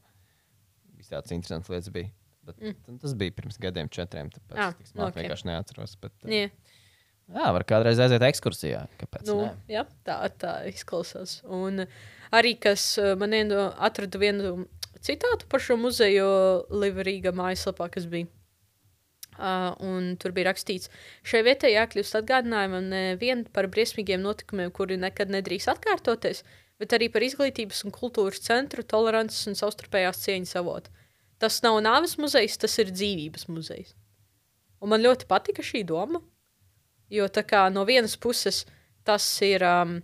viss 0.97 1.13
tāds 1.13 1.33
interesants 1.35 1.69
lietas 1.69 1.91
bija. 1.93 2.09
Bet, 2.45 2.57
mm. 2.61 2.97
Tas 3.01 3.13
bija 3.17 3.33
pirms 3.37 3.57
gadiem, 3.61 3.89
četriem. 3.93 4.29
Tāpēc 4.33 4.57
Ah, 4.61 4.73
es 4.81 4.91
okay. 4.93 5.05
ok. 5.07 5.19
vienkārši 5.21 5.49
neatceros. 5.49 5.95
Bet, 6.01 6.13
uh, 6.25 6.33
Jā, 6.33 6.49
jā, 7.33 7.45
var 7.57 7.65
kādreiz 7.65 8.01
aiziet 8.01 8.25
ekskursijā. 8.27 8.83
Kāpēc? 9.01 9.29
nu, 9.29 9.37
Nu, 9.45 9.51
jā, 9.71 9.85
tā, 10.05 10.19
tā 10.41 10.55
izklausās. 10.69 11.39
Un 11.49 11.85
arī, 12.33 12.53
kas 12.61 12.95
man 13.17 13.33
atrada 13.33 14.21
vienu 14.21 14.67
citātu 15.05 15.47
par 15.49 15.61
šo 15.61 15.77
muzeju 15.81 16.27
Liverīga 16.73 17.33
mājaslapā, 17.35 17.89
kas 17.93 18.05
bija. 18.09 18.29
Uh, 19.35 20.15
tur 20.15 20.31
bija 20.31 20.47
rakstīts, 20.47 20.87
šai 21.27 21.41
vietai 21.43 21.73
jākļūst 21.73 22.15
atgādinājumam 22.21 22.85
nevien 22.87 23.41
par 23.51 23.67
briesmīgiem 23.67 24.21
notikumiem, 24.23 24.71
kuri 24.71 24.95
nekad 24.95 25.33
nedrīkst 25.33 25.73
atkārtoties, 25.73 26.45
bet 26.79 26.95
arī 26.95 27.09
par 27.11 27.25
izglītības 27.25 27.83
un 27.83 27.91
kultūras 27.91 28.39
centru, 28.45 28.85
tolerances 28.87 29.43
un 29.51 29.59
savstarpējās 29.59 30.23
cieņas 30.23 30.55
avotu. 30.61 30.93
Tas 31.43 31.59
nav 31.65 31.81
nāves 31.83 32.15
muzejs, 32.15 32.55
tas 32.63 32.79
ir 32.79 32.93
dzīvības 32.95 33.49
muzejs. 33.51 33.91
Un 34.79 34.93
man 34.93 35.03
ļoti 35.03 35.27
patika 35.27 35.63
šī 35.65 35.83
doma, 35.87 36.21
jo 37.11 37.27
kā 37.27 37.67
no 37.73 37.83
vienas 37.83 38.15
puses 38.15 38.63
tas 39.03 39.25
ir, 39.45 39.63
um, 39.67 39.97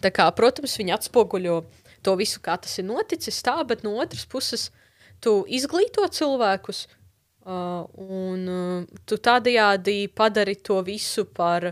kā, 0.00 0.30
protams, 0.32 0.78
viņi 0.80 0.96
atspoguļo 0.96 1.60
to 2.04 2.16
visu, 2.16 2.40
kā 2.44 2.56
tas 2.60 2.78
ir 2.80 2.88
noticis, 2.88 3.42
tā, 3.44 3.56
bet 3.68 3.84
no 3.84 3.96
otras 4.00 4.24
puses 4.24 4.70
tu 5.20 5.42
izglīto 5.48 6.04
cilvēkus, 6.08 6.86
Uh, 7.44 7.84
un 8.00 8.46
uh, 8.48 9.00
tu 9.04 9.18
tādējādi 9.20 10.06
padari 10.16 10.54
to 10.64 10.78
visu 10.86 11.26
par 11.28 11.66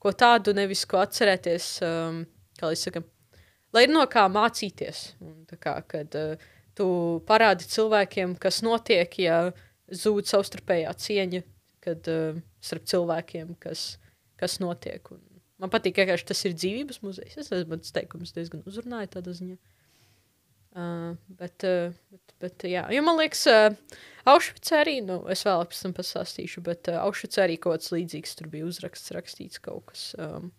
ko 0.00 0.12
tādu, 0.16 0.54
nevis 0.56 0.86
ko 0.88 1.02
atcerēties, 1.02 1.66
um, 1.84 2.22
kā 2.56 2.70
lai 2.70 2.78
saka, 2.80 3.02
lai 3.76 3.82
ir 3.84 3.92
no 3.92 4.06
kā 4.08 4.24
mācīties. 4.32 5.02
Un, 5.20 5.34
kā, 5.52 5.74
kad 5.84 6.16
uh, 6.16 6.46
tu 6.72 6.86
parādi 7.28 7.68
cilvēkiem, 7.68 8.38
kas 8.40 8.62
notiek, 8.64 9.18
ja 9.20 9.42
zūd 9.92 10.30
savstarpējā 10.32 10.96
cieņa, 11.04 11.42
kad 11.84 12.08
uh, 12.08 12.40
starp 12.64 12.88
cilvēkiem, 12.88 13.52
kas, 13.60 13.98
kas 14.40 14.56
notiek. 14.64 15.12
Un 15.12 15.20
man 15.60 15.76
patīk, 15.76 16.00
ka 16.00 16.16
tas 16.24 16.40
ir 16.48 16.56
dzīvības 16.56 17.04
muzejs. 17.04 17.36
Es 17.36 17.52
man 17.52 17.84
tas 17.84 17.92
teikums 17.92 18.32
diezgan 18.32 18.64
uzrunāja 18.64 19.18
tādā 19.18 19.36
ziņā. 19.36 19.60
Uh, 19.60 19.81
bet, 20.72 21.66
uh, 21.68 21.92
bet, 22.12 22.34
bet, 22.40 22.64
jā, 22.70 22.86
jo 22.94 23.04
man 23.04 23.20
liekas, 23.20 23.44
uh, 23.50 24.00
Aušvicē 24.32 24.78
arī, 24.84 24.96
nu, 25.04 25.18
es 25.32 25.42
vēlāk 25.46 25.72
pēc 25.72 25.80
tam 25.84 25.94
pastāstīšu, 25.96 26.62
bet 26.64 26.88
uh, 26.92 27.00
Aušvicē 27.02 27.44
arī 27.44 27.58
kaut 27.60 27.82
kas 27.82 27.92
līdzīgs 27.94 28.36
tur 28.38 28.50
bija 28.52 28.68
uzraksts, 28.68 29.12
rakstīts 29.16 29.62
kaut 29.62 29.90
kas 29.90 30.04
um, 30.16 30.52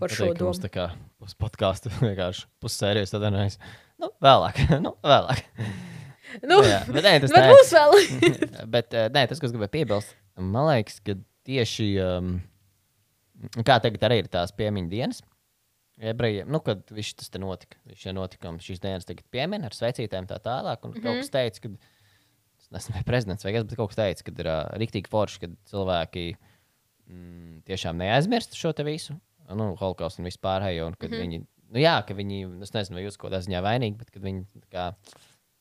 par 0.00 0.12
šo 0.12 0.28
Pateik, 0.28 0.42
mums 0.42 0.60
domu. 0.60 0.66
tā 0.66 0.72
kā 0.74 0.86
uz 1.24 1.36
podkāstu 1.38 1.92
vienkārši 2.02 2.48
pussērijas 2.62 3.14
tad 3.14 3.28
anais. 3.30 3.58
Nu, 4.02 4.10
vēlāk, 4.24 4.64
nu, 4.84 4.96
vēlāk. 5.04 5.44
Nu, 6.42 6.58
jā, 6.66 6.80
bet 6.90 7.06
nē, 7.06 7.14
tas 7.22 7.32
bet 7.36 7.52
būs 7.52 7.76
vēl. 7.76 8.66
Bet 8.74 8.98
nē, 9.14 9.28
tas, 9.30 9.38
ko 9.38 9.48
es 9.48 9.54
gribēju 9.54 9.76
piebilst, 9.76 10.16
man 10.40 10.66
liekas, 10.72 10.98
ka 11.06 11.16
tieši 11.46 11.92
um, 12.02 12.34
kā 13.62 13.78
tagad 13.82 14.08
arī 14.08 14.24
ir 14.24 14.30
tās 14.32 14.52
piemiņas 14.56 14.90
dienas. 14.90 15.22
Ebrejiem, 16.02 16.48
nu, 16.50 16.58
kad 16.64 16.88
viss 16.90 17.14
tas 17.14 17.30
notika, 17.38 17.78
viņš 17.86 18.00
šie 18.02 18.12
notikumi, 18.16 18.62
šīs 18.62 18.80
dienas 18.82 19.06
tagad 19.06 19.26
piemina 19.30 19.68
ar 19.68 19.76
sveicītēm 19.76 20.26
tā 20.26 20.40
tālāk, 20.42 20.82
un 20.82 20.90
mm 20.90 20.96
-hmm. 20.96 21.04
kaut 21.04 21.20
kas 21.20 21.30
teica, 21.30 21.60
ka, 21.62 21.68
es 22.58 22.70
nezinu, 22.74 22.96
vai 22.96 23.04
prezidents 23.06 23.46
vai 23.46 23.52
kas, 23.54 23.66
bet 23.68 23.76
kaut 23.78 23.92
kas 23.92 24.00
teica, 24.00 24.24
ka 24.26 24.34
ir 24.42 24.48
uh, 24.50 24.62
riktīgi 24.82 25.12
forši, 25.12 25.40
kad 25.44 25.54
cilvēki 25.70 26.24
mm, 27.06 27.62
tiešām 27.70 28.02
neaizmirst 28.02 28.58
šo 28.58 28.72
te 28.72 28.82
visu, 28.82 29.14
nu, 29.54 29.68
holokaustu 29.78 30.22
un 30.22 30.26
vispārējo, 30.26 30.88
un 30.90 30.98
kad 30.98 31.10
mm 31.10 31.14
-hmm. 31.14 31.20
viņi, 31.20 31.46
nu 31.70 31.78
jā, 31.78 31.94
ka 32.08 32.14
viņi, 32.14 32.40
es 32.66 32.74
nezinu, 32.74 32.98
vai 32.98 33.06
jūs 33.06 33.16
kaut 33.16 33.30
kādā 33.30 33.42
ziņā 33.46 33.62
vainīgi, 33.62 33.96
bet 33.96 34.10
kad 34.10 34.22
viņi, 34.22 34.44
kā, 34.74 34.90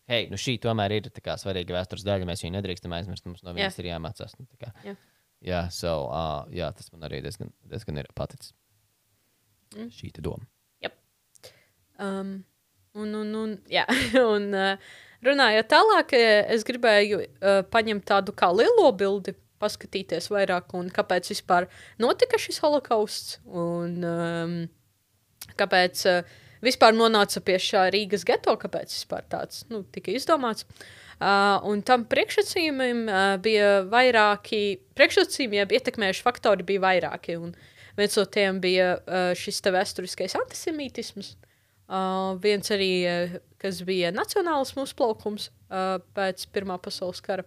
hei, 0.10 0.28
nu 0.34 0.42
šī 0.42 0.58
tomēr 0.66 0.98
ir 0.98 1.12
kā 1.22 1.38
svarīga 1.38 1.78
vēstures 1.78 2.04
daļa, 2.10 2.26
mēs 2.26 2.42
viņu 2.42 2.58
nedrīkstam 2.58 2.92
aizmirst, 2.92 3.26
mums 3.26 3.44
no 3.44 3.54
viņas 3.54 3.80
ir 3.80 3.86
jāmācās. 3.86 4.34
Nu, 4.40 4.48
Jā. 4.84 4.96
jā, 5.42 5.70
so, 5.70 6.10
uh, 6.10 6.50
jā, 6.50 6.74
tas 6.74 6.92
man 6.92 7.04
arī 7.04 7.22
diezgan, 7.22 7.54
diezgan 7.70 7.98
ir 7.98 8.10
paticis. 8.16 8.54
Mm. 9.78 9.94
Šī 9.94 10.12
doma. 10.20 10.46
Um, 12.00 12.44
un, 12.94 13.14
un, 13.14 13.34
un, 13.38 13.52
jā, 13.70 13.86
un 14.34 14.50
uh, 14.58 14.94
runājot 15.26 15.70
tālāk, 15.72 16.16
eh, 16.18 16.42
es 16.56 16.66
gribēju 16.68 17.22
uh, 17.22 17.60
paņemt 17.70 18.06
tādu 18.10 18.34
kā 18.36 18.50
lielo 18.54 18.90
bildi 18.98 19.36
paskatīties 19.62 20.28
vairāk, 20.34 20.74
un 20.76 20.90
kāpēc 20.92 21.30
vispār 21.32 21.70
notika 22.02 22.40
šis 22.42 22.60
holokausts, 22.64 23.38
un 23.48 23.94
um, 24.10 24.58
kāpēc 25.60 26.04
uh, 26.10 26.34
vispār 26.66 26.98
nonāca 26.98 27.44
pie 27.46 27.60
šā 27.62 27.88
Rīgas 27.94 28.26
geto, 28.28 28.58
kāpēc 28.60 28.92
vispār 28.92 29.24
tāds 29.32 29.64
nu, 29.72 29.84
tika 29.94 30.12
izdomāts. 30.12 30.68
Uh, 31.24 31.62
un 31.70 31.86
tam 31.86 32.04
priekšnosacījumiem 32.10 33.06
uh, 33.06 33.22
bija 33.40 33.84
vairāki, 33.88 34.82
priekšnosacījumi, 34.98 35.62
jeb 35.62 35.78
ietekmējuši 35.78 36.26
faktori 36.26 36.66
bija 36.68 36.84
vairāki. 36.84 37.38
Un 37.40 37.54
viens 37.98 38.18
no 38.18 38.26
tiem 38.26 38.60
bija 38.64 38.96
uh, 38.98 39.32
šis 39.38 39.62
te 39.64 39.74
vēsturiskais 39.74 40.38
antisemītisms. 40.40 41.36
Uh, 41.84 42.34
viens 42.42 42.72
arī, 42.74 42.92
uh, 43.06 43.36
kas 43.62 43.84
bija 43.86 44.14
nacionālismu 44.16 44.86
uzplaukums 44.88 45.50
uh, 45.50 46.00
pēc 46.16 46.48
Pirmā 46.56 46.80
pasaules 46.82 47.22
kara. 47.24 47.46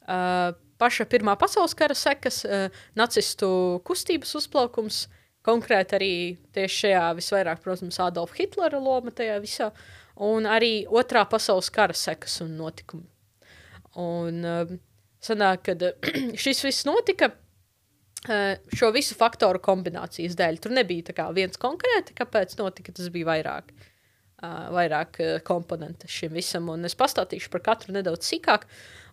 Uh, 0.00 0.50
paša 0.80 1.06
Pirmā 1.10 1.36
pasaules 1.38 1.76
kara 1.78 1.94
sekas, 1.94 2.42
uh, 2.48 2.82
nacistu 2.98 3.50
kustības 3.86 4.34
uzplaukums, 4.40 5.04
konkrēti 5.46 5.96
arī 5.96 6.12
tieši 6.56 6.84
šajā 6.84 7.04
visvairāk, 7.20 7.62
protams, 7.64 8.00
Adolfa 8.02 8.40
Hitlera 8.40 8.80
loma 8.82 9.12
tajā 9.14 9.38
visā, 9.44 9.70
un 10.20 10.48
arī 10.48 10.84
Otrā 10.88 11.24
pasaules 11.28 11.70
kara 11.72 11.96
sekas 11.96 12.40
un 12.44 12.56
notikumi. 12.60 13.06
Un 14.00 14.44
uh, 14.46 14.74
sanāk, 15.24 15.64
kad 15.70 15.86
šis 16.42 16.64
viss 16.66 16.88
notika, 16.88 17.32
šo 18.28 18.90
visu 18.92 19.16
faktoru 19.16 19.60
kombinācijas 19.64 20.36
dēļ. 20.36 20.58
Tur 20.60 20.74
nebija 20.76 21.14
kā 21.16 21.28
viens 21.36 21.56
konkrēti, 21.60 22.16
kāpēc 22.18 22.56
notika, 22.58 22.92
tas 22.92 23.08
bija 23.12 23.30
vairāk. 23.32 23.72
Uh, 24.40 24.70
vairāk 24.72 25.18
uh, 25.20 25.34
komponentu 25.44 26.08
šim 26.08 26.32
visam, 26.32 26.70
un 26.72 26.88
es 26.88 26.94
pastāstīšu 26.96 27.50
par 27.52 27.60
katru 27.60 27.92
nedaudz 27.92 28.24
sīkāk. 28.24 28.62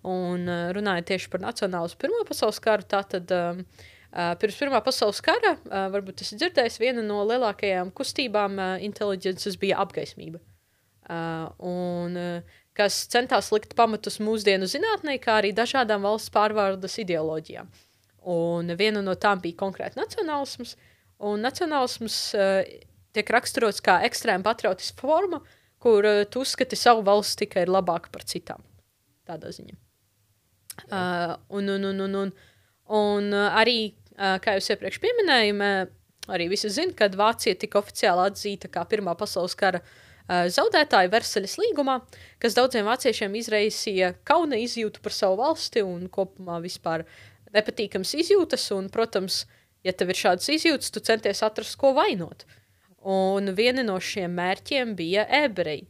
Un 0.07 0.45
uh, 0.47 0.69
runājot 0.75 1.09
tieši 1.09 1.27
par 1.33 1.41
Nacionālo 1.43 1.91
Pirmā 1.99 2.21
pasaules 2.27 2.61
karu, 2.63 2.85
tātad 2.87 3.33
um, 3.35 3.59
uh, 3.59 4.29
pirms 4.39 4.59
Pirmā 4.61 4.79
pasaules 4.85 5.19
kara, 5.25 5.57
uh, 5.57 5.89
varbūt 5.91 6.23
esat 6.23 6.39
dzirdējis, 6.39 6.79
viena 6.79 7.03
no 7.03 7.25
lielākajām 7.27 7.91
kustībām 7.97 8.55
uh, 8.55 8.77
inteliģences 8.87 9.59
bija 9.59 9.81
apgaismība. 9.83 10.39
Uh, 11.07 11.51
un, 11.73 12.15
uh, 12.15 12.63
kas 12.77 13.01
centās 13.11 13.51
likt 13.51 13.75
pamatus 13.75 14.21
mūsdienu 14.23 14.71
zinātnē, 14.71 15.17
kā 15.19 15.41
arī 15.41 15.51
dažādām 15.55 16.07
valsts 16.07 16.31
pārvaldes 16.31 16.99
ideoloģijām. 17.03 17.67
Un 18.27 18.73
viena 18.79 19.03
no 19.03 19.15
tām 19.15 19.41
bija 19.43 19.59
konkrēti 19.61 19.99
nacionālisms. 19.99 20.75
Un 21.27 21.43
nacionālisms 21.45 22.17
uh, 22.37 22.61
tiek 23.15 23.29
raksturots 23.33 23.81
kā 23.83 24.01
ekstrēma 24.07 24.45
patriotiska 24.45 24.99
forma, 25.01 25.41
kur 25.81 26.05
uh, 26.05 26.23
tu 26.29 26.43
uzskati 26.43 26.79
savu 26.79 27.05
valsts 27.07 27.39
tikai 27.39 27.65
ir 27.65 27.71
labāka 27.73 28.11
par 28.13 28.25
citām. 28.27 28.65
Tādā 29.27 29.53
ziņā. 29.55 29.77
Uh, 30.87 31.37
un, 31.57 31.69
un, 31.73 31.87
un, 31.89 32.03
un, 32.05 32.17
un, 32.23 32.33
un 32.97 33.31
uh, 33.33 33.55
arī, 33.57 33.95
uh, 34.17 34.35
kā 34.43 34.57
jau 34.57 34.75
iepriekš 34.75 34.99
minēju, 35.05 35.55
arī 36.27 36.49
visi 36.51 36.69
zina, 36.73 36.93
ka 36.95 37.09
Vācija 37.15 37.55
tika 37.59 37.79
oficiāli 37.81 38.27
atzīta 38.27 38.69
kā 38.71 38.83
Pirmā 38.89 39.15
pasaules 39.17 39.55
kara 39.57 39.81
uh, 39.81 40.45
zaudētāja 40.53 41.11
Versaļas 41.11 41.57
līgumā, 41.61 42.01
kas 42.41 42.57
daudziem 42.57 42.87
vāciešiem 42.87 43.35
izraisīja 43.39 44.13
kauna 44.27 44.59
izjūtu 44.61 45.01
par 45.03 45.15
savu 45.15 45.39
valsti 45.41 45.83
un 45.85 46.07
kopumā 46.11 46.59
vispār 46.63 47.07
nepatīkams 47.57 48.15
izjūtas. 48.21 48.69
Un, 48.77 48.91
protams, 48.93 49.43
ja 49.85 49.93
tev 49.97 50.13
ir 50.13 50.21
šādas 50.21 50.49
izjūtas, 50.53 50.93
tu 50.93 51.03
centies 51.03 51.43
atrast, 51.45 51.77
ko 51.81 51.93
vainot. 51.97 52.45
Un 53.07 53.53
viena 53.57 53.85
no 53.85 53.99
šiem 54.03 54.33
mērķiem 54.37 54.95
bija 54.97 55.27
ebreji. 55.43 55.87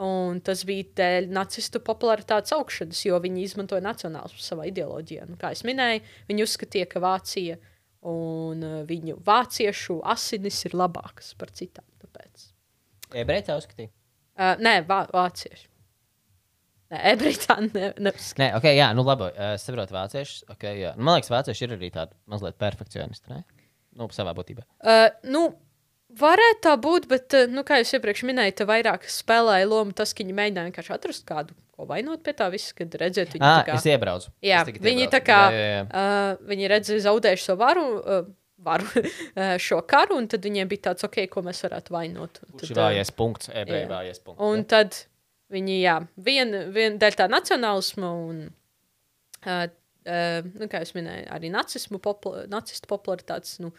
Un 0.00 0.38
tas 0.40 0.62
bija 0.64 0.86
dēļ 0.96 1.26
nacistu 1.36 1.82
popularitātes 1.84 2.54
augšanas, 2.56 3.02
jo 3.04 3.18
viņi 3.20 3.42
izmantoja 3.44 3.84
nacionālismu 3.84 4.40
savā 4.40 4.70
ideoloģijā. 4.70 5.26
Nu, 5.28 5.36
kā 5.40 5.50
jau 5.52 5.68
minēju, 5.68 6.00
viņi 6.30 6.46
uzskatīja, 6.46 6.88
ka 6.88 7.02
Vācija 7.04 7.58
un 8.08 8.64
uh, 8.64 8.78
viņu 8.88 9.18
vāciešu 9.26 9.98
asinis 10.08 10.62
ir 10.64 10.78
labākas 10.80 11.34
par 11.36 11.52
citām. 11.52 11.84
Tāpēc. 12.00 12.46
Ebreji 13.20 13.50
tā 13.50 13.58
uzskatīja. 13.60 13.92
Uh, 14.40 14.54
nē, 14.64 14.78
vā, 14.88 15.02
vācieši. 15.12 15.68
Nē, 16.90 17.14
tā 17.46 17.56
ne, 17.62 17.92
neuzskata. 18.02 18.42
Nē, 18.42 18.48
ok, 18.58 18.68
jā, 18.74 18.90
nu 18.98 19.04
labi. 19.06 19.30
Es 19.54 19.64
saprotu, 19.66 19.94
vācieši. 19.94 20.44
Okay, 20.56 20.80
jā. 20.82 20.92
Nu, 20.98 21.06
man 21.06 21.18
liekas, 21.20 21.30
vācieši 21.30 21.66
ir 21.68 21.74
arī 21.76 21.90
tādi 21.94 22.16
mazliet 22.30 22.58
perfekcionisti. 22.58 23.30
Ne? 23.30 23.44
Nu, 23.98 24.08
savā 24.14 24.32
būtībā. 24.34 24.64
Uh, 24.82 25.06
nu, 25.30 25.44
varētu 26.18 26.62
tā 26.66 26.74
būt, 26.82 27.06
bet, 27.10 27.36
nu, 27.52 27.62
kā 27.66 27.78
jau 27.80 27.98
iepriekš 27.98 28.24
minēju, 28.26 28.56
te 28.58 28.66
vairāk 28.68 29.06
spēlēja 29.10 29.68
lomu 29.70 29.94
tas, 29.96 30.14
ka 30.14 30.24
viņi 30.24 30.36
mēģināja 30.40 30.70
vienkārši 30.70 30.94
atrast 30.96 31.26
kādu, 31.28 31.54
ko 31.76 31.86
vainot 31.90 32.22
pie 32.26 32.34
tā 32.38 32.50
visa, 32.52 32.74
kad 32.78 32.94
redzēt 33.02 33.36
viņu. 33.36 33.46
Ah, 33.46 33.60
tā 33.62 33.70
kā- 33.70 33.78
es 33.78 33.86
iebraucu. 33.86 34.32
Jā, 34.42 34.64
Es 34.66 34.74
viņi 34.74 35.06
iebraucu. 35.06 35.14
tā 35.14 35.20
kā 35.26 35.40
Jā, 35.54 35.62
jā, 35.62 35.70
jā. 35.78 35.84
uh, 35.86 36.44
viņi 36.50 36.70
redzēja 36.74 37.04
zaudējuši 37.06 37.46
savu 37.46 37.62
varu, 37.62 37.86
uh, 38.02 38.26
varu 38.66 39.04
šo 39.66 39.78
karu, 39.88 40.18
un 40.20 40.26
tad 40.28 40.42
viņiem 40.44 40.68
bija 40.68 40.90
tāds, 40.90 41.06
ok, 41.06 41.22
ko 41.32 41.42
mēs 41.46 41.62
varētu 41.66 41.94
vainot. 41.94 42.42
Tad, 42.42 42.66
ir 42.66 42.76
vājais 42.82 43.14
punkts? 43.16 43.48
Ebreji 43.54 43.86
jā. 43.86 43.92
vājais 43.94 44.20
punkts. 44.26 44.42
Un 44.50 44.66
tad 44.68 44.98
viņi, 45.52 45.76
jā, 45.82 45.98
viena 46.16 46.64
vien 46.72 46.98
dēļ 47.00 47.18
tā 47.18 47.28
nacionālisma 47.30 48.10
un, 48.28 48.42
uh, 49.44 49.62
uh, 49.66 50.50
nu, 50.50 50.68
kā 50.70 50.82
jau 50.82 50.98
minēju, 50.98 51.28
arī 51.36 51.52
nacismu, 51.52 52.00
popula 52.02 52.46
nacistu 52.50 52.90
popularitātes, 52.90 53.58
nu, 53.64 53.72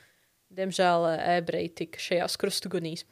diemžēl 0.56 1.08
uh, 1.10 1.20
ebreji 1.38 1.76
tika 1.84 2.02
šajās 2.02 2.40
krustugunīs. 2.42 3.06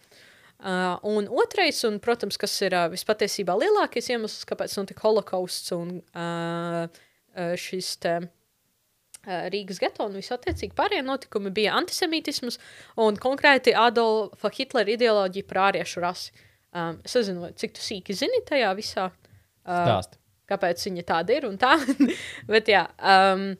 Uh, 0.60 0.98
un 1.08 1.30
otrais, 1.32 1.78
un, 1.88 2.02
protams, 2.04 2.36
kas 2.40 2.58
ir 2.68 2.76
uh, 2.76 2.90
vispatiesībā 2.92 3.56
lielākais 3.62 4.12
iemesls, 4.12 4.44
kāpēc 4.50 4.76
notika 4.76 5.08
holokausts 5.08 5.72
un 5.78 6.02
uh, 6.02 6.84
uh, 6.84 7.54
šis 7.56 7.94
te, 8.04 8.18
uh, 8.20 8.36
Rīgas 9.28 9.80
geto 9.82 10.06
un 10.08 10.16
visattiecīgi 10.16 10.76
pārējie 10.78 11.04
notikumi 11.04 11.52
bija 11.52 11.76
antisemītisms 11.80 12.60
un 13.04 13.18
konkrēti 13.20 13.76
Adolfa 13.76 14.52
Hitlera 14.56 14.96
ideoloģija 14.96 15.48
par 15.50 15.64
āriešu 15.70 16.04
rasi. 16.04 16.32
Um, 16.70 17.00
vai- 17.42 17.54
cik 17.58 17.74
tu 17.74 17.82
sīki 17.82 18.14
zini 18.14 18.44
tajā 18.46 18.70
visā. 18.78 19.10
Uh, 19.66 19.86
Stāst. 19.86 20.20
kāpēc 20.50 20.84
viņa 20.86 21.04
tāda 21.06 21.34
ir 21.34 21.48
un 21.50 21.58
tā. 21.58 21.72
Bet, 22.54 22.70
jā, 22.70 22.84
um, 23.02 23.56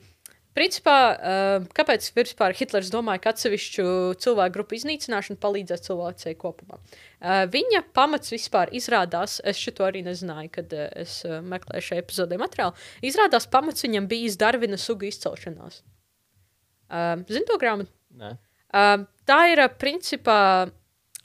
principā, 0.54 0.96
uh, 1.18 1.66
kāpēc 1.74 2.12
vispār 2.14 2.54
Hitlers 2.58 2.92
domāja, 2.94 3.22
ka 3.24 3.34
atsevišķu 3.34 3.86
cilvēku 4.22 4.54
grupu 4.60 4.78
iznīcināšana 4.78 5.42
palīdzēs 5.42 5.86
cilvēcei 5.88 6.36
kopumā? 6.38 6.78
Uh, 7.18 7.46
viņa 7.50 7.82
pamats 7.98 8.30
vispār 8.34 8.70
izrādās, 8.78 9.40
es 9.42 9.58
šo 9.58 9.74
arī 9.90 10.04
nezināju, 10.06 10.54
kad 10.60 10.74
uh, 10.78 10.86
es 10.94 11.24
uh, 11.26 11.40
meklēju 11.42 11.88
šajā 11.90 12.06
epizodē 12.06 12.38
materiālu. 12.42 12.78
Izrādās, 13.02 13.50
pamats 13.50 13.86
viņam 13.86 14.06
bija 14.10 14.38
Darvina 14.46 14.78
sugu 14.78 15.10
izcelšanās. 15.10 15.82
Uh, 16.90 17.26
Zini 17.30 17.46
to 17.50 17.58
grāmatu? 17.62 17.90
Nē. 18.18 18.36
Uh, 18.70 19.04
tā 19.26 19.44
ir 19.50 19.62
uh, 19.66 19.70
principā 19.82 20.70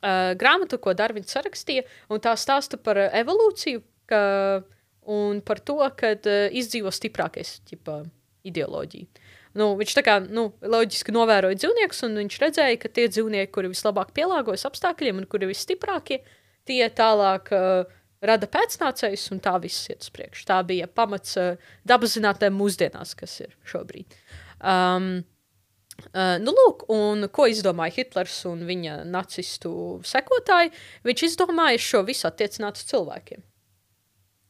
uh, 0.04 0.34
grāmata, 0.38 0.78
ko 0.78 0.94
Darvins 0.96 1.32
sarakstīja, 1.32 1.86
un 2.12 2.22
tā 2.22 2.36
stāsta 2.38 2.78
par 2.80 3.00
evolūciju 3.08 3.82
ka, 4.10 4.20
un 5.10 5.40
par 5.44 5.62
to, 5.64 5.80
ka 5.96 6.14
uh, 6.18 6.46
izdzīvo 6.52 6.92
stiprākais 6.94 7.58
ķipa, 7.70 8.02
ideoloģija. 8.44 9.32
Nu, 9.54 9.70
viņš 9.78 9.92
tā 9.94 10.02
kā 10.02 10.16
nu, 10.22 10.48
loģiski 10.66 11.14
novēroja 11.14 11.58
dzīvniekus, 11.60 12.00
un 12.08 12.16
viņš 12.24 12.38
redzēja, 12.42 12.78
ka 12.82 12.90
tie 12.90 13.06
dzīvnieki, 13.10 13.52
kuri 13.54 13.70
vislabāk 13.70 14.10
pielāgojas 14.16 14.66
apstākļiem 14.66 15.20
un 15.22 15.28
kuri 15.30 15.52
visstiprākie, 15.52 16.24
tie 16.66 16.80
tālāk 16.90 17.52
uh, 17.54 17.84
rada 18.24 18.48
pēcnācējus, 18.50 19.28
un 19.34 19.42
tā 19.44 19.54
viss 19.62 19.86
iet 19.92 20.02
uz 20.02 20.10
priekšu. 20.14 20.48
Tā 20.50 20.58
bija 20.66 20.88
pamats 20.90 21.36
uh, 21.38 21.54
dabas 21.86 22.16
zinātnēm 22.18 22.56
mūsdienās, 22.58 23.14
kas 23.18 23.38
ir 23.44 23.54
šobrīd. 23.70 24.18
Um, 24.58 25.22
Uh, 26.14 26.36
nu, 26.42 26.52
lūk, 26.54 26.84
un 26.92 27.28
ko 27.34 27.46
izdomāja 27.50 28.00
Hitlers 28.00 28.36
un 28.50 28.64
viņa 28.68 29.00
nacistu 29.08 29.72
sekotāji? 30.06 30.72
Viņš 31.06 31.26
izdomāja 31.30 31.80
šo 31.82 32.04
visu 32.06 32.28
attiecināt 32.28 32.80
uz 32.80 32.88
cilvēkiem. 32.90 33.44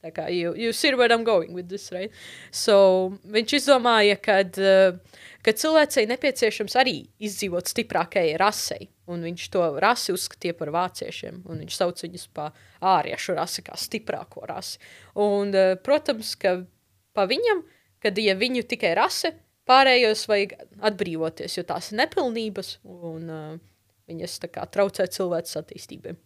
Tā 0.04 0.10
kā 0.12 0.24
you, 0.28 0.52
you 0.52 0.72
see 0.76 0.92
where 0.92 1.08
I'm 1.08 1.24
going 1.24 1.54
with 1.54 1.70
this, 1.70 1.88
right? 1.92 2.12
So, 2.52 3.14
viņš 3.24 3.54
izdomāja, 3.56 4.18
ka 4.20 4.42
uh, 4.44 4.98
cilvēcei 5.48 6.04
nepieciešams 6.10 6.76
arī 6.76 6.98
izdzīvot 7.24 7.70
stiprākajai 7.72 8.34
rasei. 8.40 8.90
Un 9.08 9.24
viņš 9.24 9.46
to 9.52 9.64
rasi 9.80 10.12
uzskatīja 10.12 10.56
par 10.58 10.72
vāciešiem. 10.72 11.42
un 11.48 11.64
Viņš 11.64 11.78
sauc 11.80 12.04
viņus 12.04 12.26
par 12.36 12.52
āriešu 12.84 13.36
rasi, 13.36 13.64
kā 13.64 13.76
stiprāko 13.80 14.44
rasi. 14.48 14.76
Un, 15.16 15.56
uh, 15.56 15.72
protams, 15.80 16.34
ka 16.36 16.58
pa 17.16 17.24
viņam, 17.30 17.64
kad 18.04 18.20
ja 18.20 18.36
viņu 18.36 18.66
tikai 18.68 18.92
rase, 19.00 19.32
pārējos 19.68 20.26
vajag 20.30 20.54
atbrīvoties, 20.90 21.58
jo 21.58 21.64
tās 21.68 21.90
ir 21.92 22.00
nepilnības 22.02 22.76
un 22.84 23.32
uh, 23.32 23.56
viņas 24.10 24.38
kā 24.52 24.66
traucē 24.70 25.08
cilvēces 25.10 25.60
attīstībai. 25.62 26.16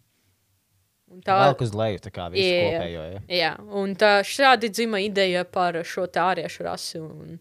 Un 1.09 1.23
Tā 1.25 1.35
ir 1.49 1.61
uz 1.65 1.71
leju, 1.73 2.01
tā 2.05 2.11
kā 2.13 2.27
visu 2.29 2.45
Jā, 2.45 2.57
jā. 2.57 2.65
kopējo. 2.69 3.05
Ja? 3.07 3.21
Jā, 3.33 3.53
un 3.81 3.95
tā 3.97 4.11
šādi 4.27 4.69
dzima 4.69 4.99
ideja 5.01 5.41
par 5.47 5.79
šo 5.87 6.05
tā 6.05 6.27
āriešu 6.35 6.65
rasi 6.67 7.01
un 7.01 7.39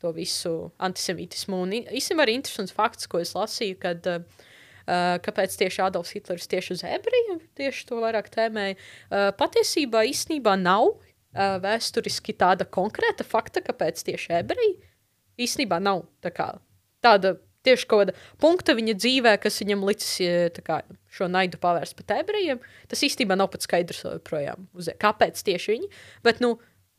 to 0.00 0.12
visu 0.16 0.54
antisemītismu. 0.82 1.58
Un 1.66 1.74
īstenībā 1.82 2.24
arī 2.24 2.38
interesants 2.38 2.72
fakts, 2.74 3.10
ko 3.10 3.20
es 3.22 3.34
lasīju, 3.36 3.76
kad, 3.82 4.08
uh, 4.08 4.48
kāpēc 5.26 5.58
tieši 5.60 5.84
Adolfs 5.84 6.14
Hitlers 6.16 6.48
tieši 6.50 6.78
uz 6.78 6.86
ebrejiem 6.88 7.42
tieši 7.58 7.84
to 7.90 8.00
vairāk 8.00 8.32
tēmēja. 8.32 8.78
Uh, 8.78 9.28
patiesībā 9.36 10.06
īstenībā 10.08 10.56
nav 10.62 10.88
uh, 10.88 11.04
vēsturiski 11.62 12.32
tāda 12.40 12.64
konkrēta 12.64 13.28
fakta, 13.28 13.60
kāpēc 13.68 14.00
tieši 14.08 14.38
ebreji. 14.40 14.78
Īstenībā 15.40 15.78
nav 15.82 16.04
tā 16.24 16.32
kā, 16.34 16.48
tāda 17.04 17.36
tieši 17.66 17.86
kaut 17.90 18.02
kāda 18.02 18.14
punkta 18.42 18.74
viņa 18.78 18.96
dzīvē, 18.98 19.36
kas 19.42 19.60
viņam 19.62 19.84
licis 19.86 20.16
tā 20.56 20.64
kā, 20.66 20.80
šo 21.12 21.28
naidu 21.30 21.60
pavērst 21.62 21.96
pret 21.98 22.16
ebrejiem. 22.18 22.62
Tas 22.90 23.04
īstenībā 23.06 23.36
nav 23.38 23.52
pats 23.52 23.68
skaidrs 23.68 24.04
joprojām, 24.06 24.66
uz, 24.78 24.90
kāpēc 25.02 25.38
tieši 25.46 25.76
viņi. 25.76 25.90
Bet, 26.26 26.42
nu, 26.44 26.56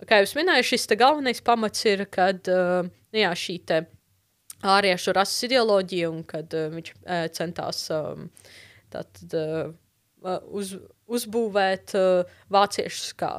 kā 0.08 0.22
jau 0.22 0.32
minēju, 0.40 0.70
šis 0.72 0.88
galvenais 1.00 1.44
pamats 1.46 1.84
ir, 1.90 2.06
kad 2.12 2.48
nu 2.48 3.24
jā, 3.24 3.34
šī 3.38 3.60
āriešu 4.74 5.16
rases 5.18 5.50
ideoloģija 5.50 6.12
un 6.12 6.24
kad 6.28 6.56
viņš 6.78 6.94
centās 7.36 7.86
tātad, 8.94 9.38
uz, 10.48 10.76
uzbūvēt 11.12 11.98
vāciešus 12.54 13.12
kā, 13.20 13.36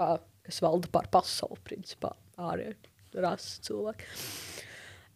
kā, 0.00 0.12
kas 0.48 0.62
valda 0.64 0.90
pār 0.90 1.06
pasauli, 1.14 1.60
principā, 1.68 2.16
āriešu 2.50 2.97
rases 3.22 3.58
cilvēki. 3.66 4.06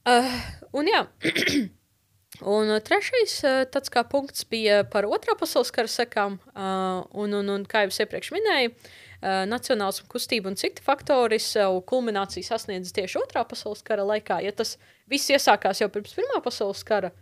Uh, 0.03 0.35
un 0.75 0.88
jā, 0.91 1.05
un 2.57 2.73
uh, 2.75 2.81
trešais 2.83 3.37
uh, 3.47 3.61
tāds 3.71 3.93
kā 3.93 4.03
punkts 4.11 4.43
bija 4.51 4.81
par 4.91 5.07
otrā 5.07 5.37
pasaules 5.38 5.71
kara 5.75 5.91
sekām, 5.91 6.41
uh, 6.57 7.05
un, 7.15 7.37
un, 7.38 7.53
un 7.55 7.67
kā 7.71 7.85
jau 7.85 7.93
es 7.93 8.01
iepriekš 8.03 8.33
minēju, 8.35 8.73
uh, 8.75 9.45
nacionālismu 9.47 10.11
kustība 10.11 10.51
un 10.51 10.59
citi 10.59 10.83
faktori 10.83 11.38
savu 11.43 11.85
kulmināciju 11.87 12.49
sasniedz 12.49 12.91
tieši 12.97 13.21
otrā 13.23 13.45
pasaules 13.47 13.85
kara 13.87 14.03
laikā. 14.09 14.41
Ja 14.43 14.51
tas 14.59 14.75
viss 15.11 15.31
iesākās 15.31 15.85
jau 15.85 15.91
pirms 15.95 16.19
Pirmā 16.19 16.43
pasaules 16.43 16.83
kara, 16.88 17.12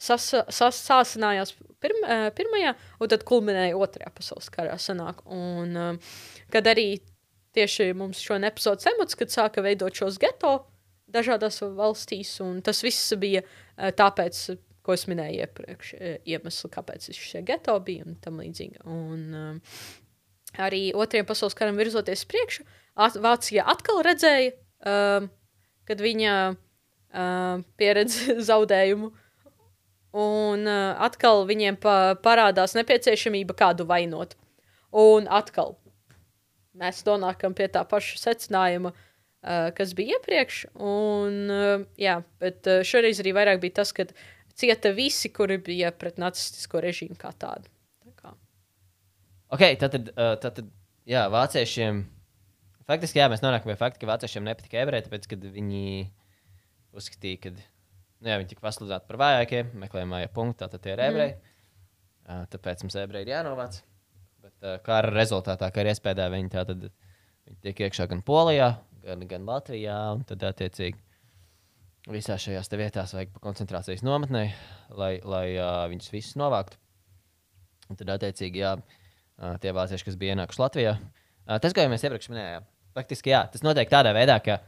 sas, 0.00 0.30
sas, 0.32 0.80
sāsinājās 0.80 1.52
pirm, 1.84 2.00
uh, 2.08 2.30
pirmajā, 2.32 2.72
un 3.04 3.12
tad 3.12 3.28
kulminēja 3.28 3.76
otrajā 3.76 4.16
pasaules 4.16 4.48
karā. 4.54 4.80
Sanāk. 4.80 5.20
Un, 5.28 6.00
kad 6.48 6.72
arī 6.72 6.94
tieši 7.54 7.92
mums 7.96 8.20
šo 8.22 8.38
epizodu 8.38 8.84
temats, 8.84 9.18
kad 9.18 9.32
sāka 9.32 9.64
veidot 9.64 9.94
šos 9.94 10.18
geto 10.22 10.58
dažādās 11.14 11.60
valstīs, 11.76 12.32
un 12.42 12.60
tas 12.64 12.82
viss 12.82 13.12
bija 13.20 13.44
uh, 13.44 13.90
tāpēc, 13.94 14.40
ko 14.84 14.96
es 14.96 15.06
minēju 15.10 15.44
iepriekš, 15.46 15.92
uh, 15.94 16.16
iemesli, 16.26 16.70
kāpēc 16.74 17.10
šie 17.14 17.44
geto 17.46 17.76
bija 17.84 18.06
un 18.08 18.18
tam 18.24 18.40
līdzīgi. 18.42 18.82
Un, 18.90 19.22
uh, 19.34 19.84
arī 20.58 20.88
otrajam 20.94 21.28
pasaules 21.28 21.56
karam 21.58 21.78
virzoties 21.78 22.26
priekšu, 22.30 22.66
at, 22.94 23.18
Vācija 23.22 23.66
atkal 23.70 24.02
redzēja, 24.06 24.54
uh, 24.86 25.28
kad 25.88 26.02
viņa 26.02 26.34
uh, 26.54 27.62
pieredz 27.78 28.18
zaudējumu. 28.50 29.12
Un 30.14 30.68
uh, 30.70 30.94
atkal 31.02 31.42
viņiem 31.48 31.78
pa 31.82 32.14
parādās 32.22 32.76
nepieciešamība 32.78 33.56
kādu 33.58 33.86
vainot. 33.88 34.36
Un 34.94 35.26
atkal 35.26 35.74
mēs 36.78 37.02
nonākam 37.06 37.54
pie 37.56 37.68
tā 37.72 37.82
paša 37.88 38.20
secinājuma, 38.22 38.92
uh, 38.94 39.68
kas 39.76 39.94
bija 39.96 40.18
iepriekš. 40.18 40.64
Un, 40.74 41.36
uh, 41.52 41.84
jā, 42.00 42.18
bet 42.42 42.70
uh, 42.70 42.82
šoreiz 42.86 43.20
arī 43.22 43.34
vairāk 43.36 43.62
bija 43.62 43.80
tas, 43.82 43.94
ka 43.96 44.08
cieta 44.58 44.94
visi, 44.96 45.30
kuri 45.34 45.58
bija 45.62 45.92
pret 45.94 46.18
nacistisko 46.22 46.82
režīmu 46.84 47.18
kā 47.20 47.32
tādu. 47.38 47.70
Tā 48.04 48.16
kā. 48.18 48.34
Ok, 49.54 49.66
tad, 49.80 49.96
uh, 50.14 50.34
tad, 50.42 50.60
jā, 51.10 51.26
vāciešiem. 51.32 52.04
Faktiski, 52.84 53.22
jā, 53.22 53.30
mēs 53.32 53.40
nonākam 53.40 53.72
pie 53.72 53.80
fakta, 53.80 54.02
ka 54.02 54.10
vāciešiem 54.10 54.44
nepatika 54.44 54.82
ebreji, 54.82 55.06
tāpēc, 55.06 55.30
kad 55.30 55.48
viņi 55.54 55.86
uzskatīja, 56.94 57.40
ka 57.46 57.54
nu, 57.54 58.28
jā, 58.28 58.36
viņi 58.36 58.52
tika 58.52 58.66
pasludināti 58.66 59.08
par 59.08 59.20
vājākiem, 59.22 59.72
meklējumā 59.86 60.20
ja 60.20 60.30
punktu, 60.32 60.68
tad 60.68 60.84
tie 60.84 60.92
ir 60.94 61.02
ebreji. 61.08 61.34
Mm. 61.38 61.50
Uh, 62.24 62.44
tāpēc 62.52 62.84
mums 62.84 62.96
ebreji 63.00 63.28
ir 63.28 63.34
jānovāc. 63.34 63.80
Kā 64.84 65.00
ar 65.02 65.10
rezultātā, 65.12 65.68
kā 65.72 65.82
ar 65.82 65.90
iespējā, 65.92 66.28
viņi 66.32 66.52
tā 66.52 66.64
tad 66.68 66.86
viņi 66.88 67.58
tiek 67.66 67.82
iekšā 67.86 68.06
gan 68.10 68.22
Polijā, 68.24 68.70
gan, 69.04 69.24
gan 69.28 69.48
Latvijā, 69.48 69.98
un 70.16 70.24
tad 70.28 70.44
attiecīgi 70.48 70.96
visās 72.12 72.44
šajās 72.44 72.72
vietās 72.76 73.14
vajag 73.16 73.36
koncentrācijas 73.44 74.04
nometnē, 74.04 74.44
lai, 74.96 75.12
lai 75.24 75.46
uh, 75.56 75.84
viņus 75.92 76.12
visus 76.12 76.38
novāktu. 76.40 76.80
Un 77.92 78.00
tad, 78.00 78.14
attiecīgi, 78.16 78.62
jā, 78.64 78.74
tie 79.60 79.72
vācieši, 79.76 80.06
kas 80.08 80.16
bija 80.20 80.36
ienākuši 80.36 80.62
Latvijā, 80.62 80.94
uh, 80.96 81.58
tas, 81.60 81.72
ko 81.76 81.84
jau 81.84 81.92
mēs 81.92 82.04
iepriekš 82.04 82.30
minējām, 82.32 82.68
faktiski 82.96 83.32
jā, 83.32 83.44
tas 83.52 83.64
notiek 83.64 83.92
tādā 83.92 84.14
veidā, 84.16 84.38
ka 84.44 84.62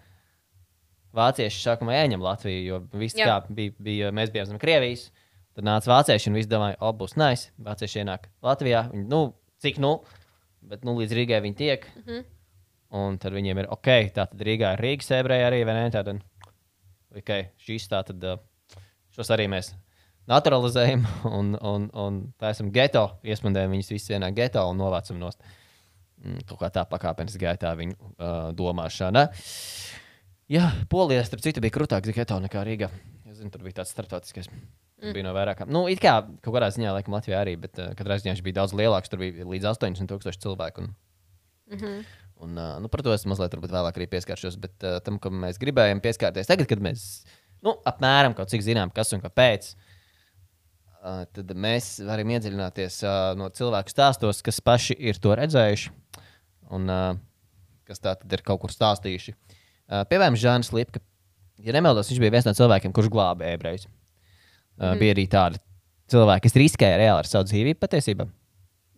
vācieši 1.16 1.62
sākumā 1.62 1.96
ieņem 2.02 2.24
Latviju, 2.24 2.62
jo 2.66 2.80
viss 3.00 3.16
Jā. 3.16 3.28
kā 3.28 3.54
bija, 3.56 3.74
bija, 3.80 4.12
mēs 4.14 4.32
bijām 4.34 4.50
zem 4.50 4.60
Krievijas. 4.60 5.08
Tad 5.56 5.64
nāca 5.64 5.88
vācieši 5.88 6.28
un 6.28 6.36
viss 6.36 6.50
domāja, 6.50 6.76
o, 6.84 6.90
būs 6.92 7.14
nice. 7.16 7.48
Vācieši 7.64 8.02
ienāk 8.02 8.26
Latvijā. 8.44 8.82
Viņi, 8.92 9.06
nu, 9.08 9.20
cik 9.62 9.80
nu, 9.82 9.98
bet 10.66 10.84
nu, 10.86 10.96
līdz 10.98 11.14
Rīgai 11.16 11.40
viņi 11.44 11.58
tiek. 11.58 11.86
Mm 11.96 12.02
-hmm. 12.06 12.24
Un 12.96 13.18
tad 13.18 13.34
viņiem 13.34 13.58
ir 13.58 13.68
ok, 13.70 13.88
tā 14.14 14.26
tad 14.30 14.40
Rīgā 14.40 14.72
ir 14.76 14.84
Rīgas 14.84 15.10
ebreji 15.10 15.44
arī, 15.44 15.64
vai 15.66 15.74
ne? 15.74 15.90
Tātad, 15.90 16.20
ok, 17.16 17.32
šīs 17.58 17.88
tā 17.90 18.04
tad, 18.06 18.24
šos 19.10 19.30
arī 19.34 19.48
mēs 19.50 19.74
naturalizējam 20.30 21.06
un, 21.38 21.54
un, 21.60 21.90
un 21.94 22.20
tā 22.38 22.50
esam 22.54 22.70
geto, 22.74 23.08
iesmandējam 23.26 23.74
viņus 23.74 23.92
visus 23.94 24.10
vienā 24.14 24.30
geto 24.34 24.62
un 24.70 24.78
novācam 24.78 25.18
nost. 25.18 25.42
Mm, 26.22 26.46
Kaut 26.48 26.60
kā 26.62 26.70
tā 26.72 26.86
pakāpeniski 26.88 27.42
gaitā 27.42 27.74
viņu 27.76 27.96
uh, 27.96 28.50
domāšana. 28.56 29.28
Jā, 30.48 30.70
Polijā, 30.88 31.24
starp 31.26 31.42
citu, 31.42 31.60
bija 31.60 31.74
krūtāks 31.74 32.14
geto 32.14 32.38
nekā 32.40 32.62
Rīgā. 32.64 32.88
Es 33.26 33.40
zinu, 33.40 33.50
tur 33.50 33.66
bija 33.66 33.82
tāds 33.82 33.92
starptautiskais. 33.92 34.48
Mm. 35.02 35.12
Bija 35.12 35.26
no 35.26 35.32
vairākām. 35.36 35.68
Nu, 35.68 35.86
it 35.92 36.00
kā 36.00 36.22
kaut 36.40 36.54
kādā 36.54 36.70
ziņā, 36.72 36.94
laikam, 36.96 37.12
Latvijā 37.18 37.42
arī, 37.44 37.56
bet 37.60 37.76
uh, 37.76 37.90
katrā 37.98 38.16
ziņā 38.16 38.32
viņš 38.32 38.44
bija 38.46 38.62
daudz 38.62 38.72
lielāks. 38.72 39.12
Tur 39.12 39.20
bija 39.20 39.44
līdz 39.44 39.68
80 39.74 40.08
tūkstoši 40.08 40.40
cilvēku. 40.46 40.86
Un, 40.86 40.94
Mm 41.66 41.78
-hmm. 41.78 42.04
Un, 42.36 42.56
uh, 42.58 42.80
nu, 42.80 42.88
par 42.88 43.02
to 43.02 43.12
es 43.12 43.24
mazliet 43.24 43.54
vēlāk 43.54 43.96
arī 43.96 44.06
pieskaršos, 44.06 44.56
bet 44.60 44.84
uh, 44.84 45.00
tam, 45.00 45.18
kam 45.18 45.32
mēs 45.40 45.58
gribējām 45.58 46.00
pieskarties, 46.00 46.46
tagad, 46.46 46.66
kad 46.68 46.78
mēs 46.78 47.24
nu, 47.62 47.72
apmēram 47.84 48.34
kaut 48.34 48.48
cik 48.48 48.60
zinām, 48.60 48.92
kas 48.92 49.12
un 49.12 49.20
kāpēc, 49.20 49.72
uh, 49.72 51.24
tad 51.32 51.54
mēs 51.54 52.04
varam 52.04 52.28
iedziļināties 52.28 53.02
uh, 53.02 53.38
no 53.38 53.48
cilvēku 53.48 53.88
stāstos, 53.88 54.42
kas 54.42 54.60
paši 54.60 54.96
ir 54.98 55.18
to 55.18 55.34
redzējuši 55.34 55.90
un 56.70 56.88
uh, 56.90 57.16
kas 57.84 57.98
tā 57.98 58.14
tad 58.20 58.32
ir 58.32 58.42
kaut 58.42 58.60
kur 58.60 58.70
stāstījuši. 58.70 59.32
Uh, 59.32 60.04
piemēram, 60.04 60.36
Žānis 60.36 60.72
Lipka. 60.72 61.00
Ja 61.58 61.72
nemaldos, 61.72 62.10
viņš 62.10 62.20
bija 62.20 62.30
viens 62.30 62.44
no 62.44 62.52
cilvēkiem, 62.52 62.92
kurš 62.92 63.08
glāba 63.08 63.48
ebrejus. 63.48 63.88
Uh, 64.76 64.92
mm. 64.92 64.98
Bija 65.00 65.16
arī 65.16 65.28
tādi 65.32 65.62
cilvēki, 66.12 66.46
kas 66.46 66.58
riskēja 66.60 66.98
reāli 67.00 67.22
ar 67.22 67.30
savu 67.30 67.48
dzīvību 67.48 67.80
patiesībā. 67.82 68.26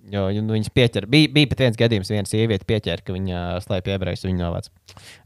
Jo 0.09 0.29
nu, 0.41 0.55
viņas 0.55 0.73
pieķēra. 0.73 1.09
Bija, 1.11 1.29
bija 1.35 1.51
pat 1.51 1.63
viens 1.65 1.79
gadījums, 1.79 2.11
viena 2.13 2.29
sieviete 2.29 2.65
pieķēra, 2.69 3.05
ka 3.05 3.13
viņa 3.13 3.41
slēpja 3.65 3.97
ebrejus 3.99 4.25
un 4.25 4.31
viņa 4.33 4.41
novāca 4.41 4.73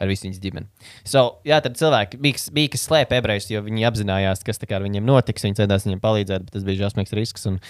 ar 0.02 0.10
visu 0.10 0.26
viņas 0.26 0.40
ģimeni. 0.42 0.90
So, 1.06 1.24
jā, 1.46 1.60
tad 1.62 1.78
cilvēki 1.78 2.18
bija, 2.22 2.40
bija 2.56 2.72
kas 2.74 2.86
slēpa 2.88 3.20
ebrejus, 3.20 3.46
jo 3.52 3.62
viņi 3.66 3.86
apzinājās, 3.88 4.42
kas 4.46 4.62
ar 4.66 4.82
viņiem 4.82 5.06
notiks. 5.06 5.46
Viņi 5.46 5.60
centās 5.60 5.86
viņiem 5.86 6.02
palīdzēt, 6.02 6.46
bet 6.48 6.56
tas 6.56 6.66
bija 6.66 6.82
žēlsmīgs 6.82 7.14
risks. 7.18 7.46
Un, 7.50 7.60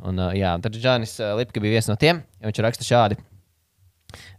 un, 0.00 0.22
uh, 0.22 0.32
jā, 0.36 0.54
tad 0.64 0.78
uh, 0.80 1.34
Lipka 1.40 1.62
bija 1.64 1.76
viens 1.76 1.90
no 1.90 1.98
tiem. 2.00 2.22
Viņš 2.46 2.62
raksta 2.64 2.88
šādi. 2.88 3.20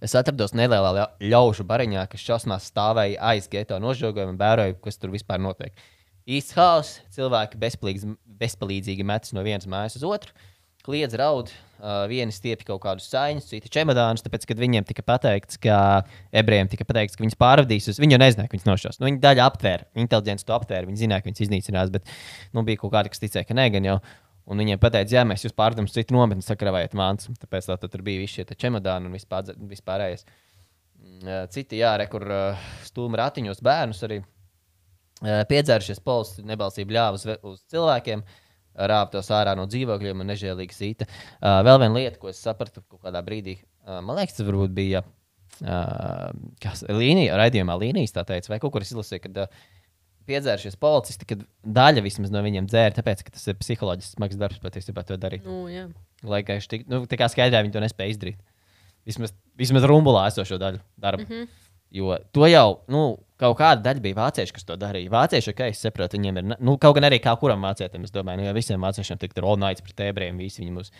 Es 0.01 0.15
atrados 0.17 0.55
nelielā 0.57 0.93
ļa- 0.95 1.11
ļaužu 1.29 1.67
bariņā, 1.69 2.07
kas 2.09 2.23
šausmās 2.23 2.71
stāvēja 2.71 3.19
aiz 3.33 3.49
geto 3.51 3.77
nožogojumu 3.83 4.33
un 4.33 4.41
vēroju, 4.41 4.79
kas 4.81 4.97
tur 4.97 5.13
vispār 5.13 5.43
notiek. 5.43 5.75
Īsts 6.27 6.57
haoss, 6.57 6.97
cilvēki 7.15 7.55
bezpalīdz, 7.61 8.03
bezpalīdzīgi 8.41 9.05
metas 9.07 9.31
no 9.31 9.43
vienas 9.45 9.67
mājas 9.71 9.95
uz 9.95 10.03
otru, 10.03 10.33
kliedz 10.83 11.15
raud, 11.19 11.51
uh, 11.51 12.03
vieni 12.11 12.35
stiepja 12.35 12.67
kaut 12.67 12.81
kādus 12.83 13.07
sāņus, 13.11 13.47
citi 13.47 13.71
čemodānus, 13.71 14.25
tāpēc, 14.25 14.43
kad 14.49 14.59
viņiem 14.59 14.87
tika 14.87 15.05
pateikts, 15.07 15.59
ka 15.63 15.77
ebrejiem 16.35 16.67
tika 16.71 16.87
pateikts, 16.87 17.15
ka 17.15 17.23
viņus 17.23 17.39
pārvadīs 17.39 17.89
uz, 17.93 18.01
viņi 18.03 18.17
jau 18.17 18.21
nezināja, 18.23 18.51
ka 18.51 18.57
viņus 18.57 18.67
nošos. 18.67 18.99
Nu, 18.99 19.07
viņi 19.07 19.23
daļa 19.23 19.47
aptvēra, 19.47 19.89
inteliģents 20.03 20.47
to 20.47 20.55
aptvēra, 20.55 20.87
viņi 20.91 21.03
zināja, 21.05 21.23
ka 21.23 21.31
viņus 21.31 21.43
iznīcinās, 21.47 21.95
bet 21.95 22.11
nu, 22.51 22.63
bija 22.67 22.83
kaut 22.83 22.95
kādi, 22.95 23.15
kas 23.15 23.23
ticēja, 23.23 23.47
ka 23.47 23.55
nē, 23.55 23.69
gan 23.75 23.87
jau. 23.87 23.97
Un 24.47 24.63
viņiem 24.63 24.79
teica, 24.79 25.11
jā, 25.11 25.25
mēs 25.27 25.43
jūs 25.43 25.55
pārdodam 25.55 25.87
uz 25.87 25.95
citu 25.95 26.15
nometni, 26.15 26.43
sakravējiet 26.43 26.95
mānus. 26.95 27.27
Tāpēc 27.39 27.67
tā, 27.67 27.75
tur 27.83 28.03
bija 28.03 28.21
visi 28.21 28.39
šie 28.39 28.55
čemodāni 28.55 29.09
un 29.09 29.15
vispār, 29.15 29.51
vispārējais. 29.59 30.23
Citi, 31.51 31.81
jā, 31.81 31.97
re, 31.99 32.05
kur 32.07 32.23
uh, 32.31 32.69
stūma 32.87 33.19
ratiņos 33.25 33.59
bērnus 33.67 34.05
arī 34.07 34.21
piedzērušies 35.21 36.03
polis, 36.05 36.35
nebalsība 36.45 36.97
ļāva 36.97 37.19
uz, 37.19 37.25
uz 37.41 37.61
cilvēkiem, 37.73 38.23
rāva 38.77 39.09
tos 39.13 39.31
ārā 39.33 39.55
no 39.57 39.65
dzīvokļiem 39.69 40.21
un 40.21 40.29
nežēlīgi 40.31 40.75
sīta. 40.75 41.07
Uh, 41.07 41.63
vēl 41.65 41.79
viena 41.81 41.93
lieta, 41.95 42.19
ko 42.21 42.29
es 42.29 42.41
sapratu 42.43 42.83
kaut 42.85 43.01
kādā 43.07 43.23
brīdī, 43.25 43.57
uh, 43.87 43.97
man 44.05 44.19
liekas, 44.19 44.37
tas 44.37 44.45
varbūt 44.45 44.75
bija 44.77 45.01
uh, 45.01 46.29
kas, 46.61 46.85
līnija, 46.85 47.39
raidījumā 47.41 47.79
līnijas, 47.81 48.13
tā 48.13 48.27
teica, 48.29 48.53
vai 48.53 48.61
kaut 48.61 48.75
kur 48.75 48.85
es 48.85 48.93
izlasīju, 48.93 49.23
kad 49.25 49.41
uh, 49.47 49.65
piedzērušies 50.27 50.77
policisti, 50.81 51.27
kad 51.29 51.45
daļa 51.63 52.03
vismaz 52.05 52.33
no 52.33 52.41
viņiem 52.45 52.67
dzēra, 52.69 52.95
tāpēc, 52.97 53.23
ka 53.25 53.33
tas 53.35 53.47
ir 53.47 53.57
psiholoģiski 53.61 54.17
smags 54.17 54.39
darbs 54.39 54.61
patiesībā 54.63 55.03
to 55.07 55.17
darīt. 55.21 55.47
Nu, 55.47 55.65
jā. 55.71 55.87
Lai 56.27 56.43
kā 56.45 56.57
viņš 56.57 56.67
tik, 56.71 56.85
nu, 56.91 57.05
tā 57.09 57.19
kā 57.19 57.29
skaidrā 57.31 57.63
viņi 57.63 57.75
to 57.75 57.83
nespēja 57.83 58.15
izdarīt. 58.15 58.41
Vismaz, 59.07 59.31
vismaz 59.59 59.87
rumbulā 59.87 60.25
esošo 60.27 60.59
daļu 60.59 60.81
darbu. 60.99 61.23
Mm 61.23 61.31
-hmm. 61.31 61.63
Jo 61.95 62.17
to 62.35 62.47
jau, 62.49 62.81
nu, 62.91 63.03
kaut 63.41 63.57
kāda 63.59 63.83
daļa 63.85 64.03
bija 64.03 64.17
vācieši, 64.17 64.55
kas 64.55 64.67
to 64.67 64.77
darīja. 64.79 65.11
Vācieši, 65.13 65.53
kā 65.57 65.69
es 65.71 65.81
saprotu, 65.83 66.17
viņiem 66.17 66.41
ir, 66.41 66.47
nu, 66.55 66.77
kaut 66.81 66.97
gan 66.97 67.07
arī 67.09 67.19
kā 67.23 67.35
kuram 67.39 67.65
vācietiem, 67.67 68.05
es 68.07 68.13
domāju, 68.13 68.41
nu, 68.41 68.47
ja 68.49 68.55
visiem 68.57 68.83
vāciešiem 68.83 69.21
tik 69.21 69.35
tur 69.37 69.49
all-nights 69.51 69.85
pret 69.85 70.07
ebrejiem, 70.09 70.39
visi 70.41 70.63
viņi 70.63 70.75
mūs, 70.75 70.93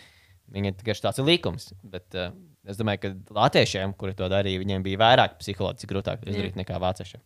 viņiem 0.54 0.78
tikai 0.78 0.96
tāds 1.02 1.22
ir 1.22 1.28
likums. 1.28 1.70
Bet 1.82 2.18
uh, 2.18 2.30
es 2.68 2.78
domāju, 2.80 3.04
ka 3.04 3.40
latviešiem, 3.42 3.96
kuri 3.98 4.16
to 4.18 4.30
darīja, 4.30 4.62
viņiem 4.62 4.86
bija 4.86 5.02
vairāk 5.02 5.38
psiholoģiski 5.42 5.90
grūtāk 5.94 6.28
izdarīt 6.28 6.60
nekā 6.60 6.78
vāciešiem. 6.82 7.24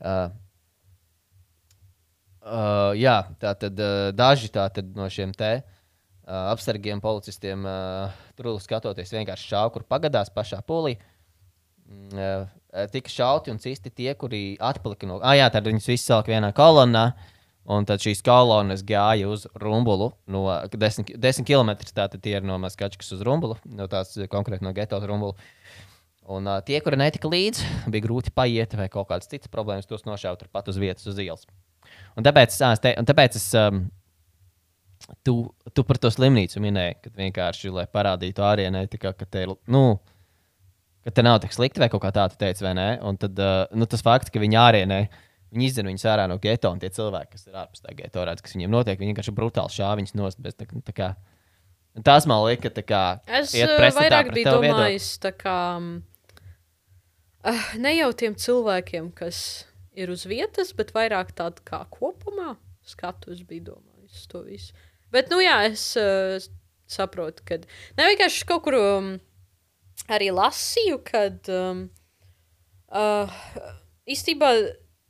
Uh, 0.00 0.26
Uh, 2.44 2.92
jā, 3.00 3.22
tā 3.40 3.54
tad 3.56 3.78
uh, 3.80 4.10
daži 4.12 4.50
tātad, 4.52 4.90
no 4.92 5.06
šiem 5.08 5.30
te 5.32 5.62
uh, 5.62 6.50
apsargiem, 6.52 7.00
policistiem, 7.00 7.62
uh, 7.64 8.12
tur 8.36 8.50
skatoties, 8.60 9.14
vienkārši 9.16 9.48
šāva, 9.48 9.70
kur 9.72 9.86
pagadās 9.88 10.28
pašā 10.28 10.58
polī. 10.68 10.98
Mm, 10.98 11.00
uh, 11.00 11.13
tika 12.92 13.12
šauti 13.12 13.52
un 13.52 13.60
cisti 13.62 13.92
tie, 13.92 14.10
kuri 14.18 14.56
atpalika 14.60 15.08
no. 15.08 15.20
Ah, 15.22 15.36
jā, 15.38 15.46
tad 15.52 15.68
viņus 15.68 15.88
visus 15.92 16.08
salika 16.10 16.34
vienā 16.34 16.50
kolonnā. 16.56 17.12
Un 17.64 17.86
tad 17.88 18.02
šīs 18.04 18.20
kolonas 18.20 18.82
gāja 18.84 19.30
uz 19.32 19.46
Rumbulu. 19.56 20.10
No 20.28 20.44
10, 20.68 21.14
10 21.16 21.46
km 21.48 21.72
tātad 21.96 22.20
tie 22.20 22.34
ir 22.36 22.44
no 22.44 22.58
Maskačkas 22.60 23.14
uz 23.16 23.22
Rumbulu, 23.24 23.56
no 23.64 23.86
tās 23.88 24.12
eh, 24.18 24.28
konkrēti 24.28 24.66
no 24.66 24.74
Geto 24.76 24.98
uz 25.00 25.06
Rumbulu. 25.08 25.32
Un 26.34 26.48
uh, 26.48 26.60
tie, 26.64 26.78
kuri 26.84 26.96
netika 26.96 27.28
līdzi, 27.28 27.64
bija 27.92 28.04
grūti 28.04 28.32
paiet, 28.36 28.76
vai 28.76 28.88
kaut 28.92 29.10
kādas 29.10 29.28
citas 29.28 29.50
problēmas, 29.52 29.88
tos 29.88 30.06
nošāva 30.08 30.38
turpat 30.40 30.70
uz 30.72 30.78
vietas, 30.80 31.04
uz 31.08 31.20
ielas. 31.20 31.44
Un 32.16 32.24
tāpēc, 32.24 32.54
es 32.68 32.80
te, 32.80 32.94
un 32.96 33.08
tāpēc 33.08 33.36
es, 33.36 33.48
um, 33.60 33.82
tu, 35.20 35.34
tu 35.76 35.84
par 35.84 36.00
to 36.00 36.08
slimnīcu 36.12 36.62
minēji, 36.64 36.96
kad 37.04 37.20
vienkārši, 37.20 37.74
lai 37.76 37.84
parādītu 37.92 38.44
ārienē, 38.44 38.86
tā 38.88 39.00
kā, 39.02 39.12
ka 39.12 39.28
te 39.28 39.44
ir, 39.44 39.52
nu, 39.68 39.84
ka 41.04 41.12
te 41.12 41.24
nav 41.24 41.38
tik 41.42 41.52
slikti, 41.54 41.82
vai 41.82 41.90
kaut 41.92 42.02
kā 42.04 42.10
tā 42.14 42.24
tu 42.32 42.38
teici, 42.40 42.64
vai 42.64 42.72
nē. 42.78 42.88
Un 43.04 43.18
tad, 43.20 43.38
uh, 43.40 43.64
nu, 43.76 43.88
tas 43.90 44.04
fakts, 44.04 44.32
ka 44.32 44.42
viņi 44.42 44.58
ārienē, 44.60 45.00
viņi 45.54 45.68
izdara 45.68 45.90
viņus 45.90 46.06
ārā 46.14 46.24
no 46.30 46.38
geto, 46.42 46.72
un 46.72 46.80
tie 46.82 46.90
cilvēki, 46.94 47.36
kas 47.36 47.46
ir 47.48 47.60
ārpus 47.60 47.84
tā 47.84 47.94
geto, 47.98 48.24
redz, 48.26 48.42
kas 48.44 48.56
viņiem 48.56 48.72
notiek, 48.72 48.98
viņi 49.00 49.12
vienkārši 49.12 49.36
brutāli 49.36 49.74
šāva 49.74 49.98
viņus 50.00 50.16
nost. 50.18 50.40
Bez, 50.44 50.56
tā, 50.58 50.66
tā 50.88 50.96
kā, 50.96 51.10
tas 52.06 52.28
man 52.30 52.42
lika, 52.46 52.72
tā 52.74 52.86
kā, 52.86 53.04
Es 53.28 53.54
uh, 53.58 53.76
vairāk 53.98 54.32
biju 54.34 54.56
domājis, 54.56 55.12
tā 55.22 55.34
kā 55.36 55.58
uh, 55.78 57.70
ne 57.84 57.94
jau 57.98 58.10
tiem 58.24 58.36
cilvēkiem, 58.40 59.12
kas 59.16 59.38
ir 59.94 60.10
uz 60.10 60.24
vietas, 60.26 60.72
bet 60.76 60.94
vairāk 60.96 61.34
tādu 61.36 61.62
kā 61.68 61.84
kopumā 61.92 62.56
skatus 62.84 63.44
biju 63.46 63.74
domājis 63.74 64.26
to 64.32 64.42
visu. 64.48 64.74
Bet, 65.14 65.30
nu 65.30 65.38
jā, 65.38 65.60
es 65.68 65.92
uh, 66.00 66.42
saprotu, 66.90 67.44
ka 67.46 67.60
ne 67.98 68.08
vienkārši 68.10 68.48
kaut 68.48 68.64
kur 68.66 68.76
um, 68.80 69.14
arī 70.12 70.30
lasīju, 70.34 70.98
kad 71.06 71.48
um, 71.52 71.86
uh, 72.92 73.30
īstenībā 74.10 74.50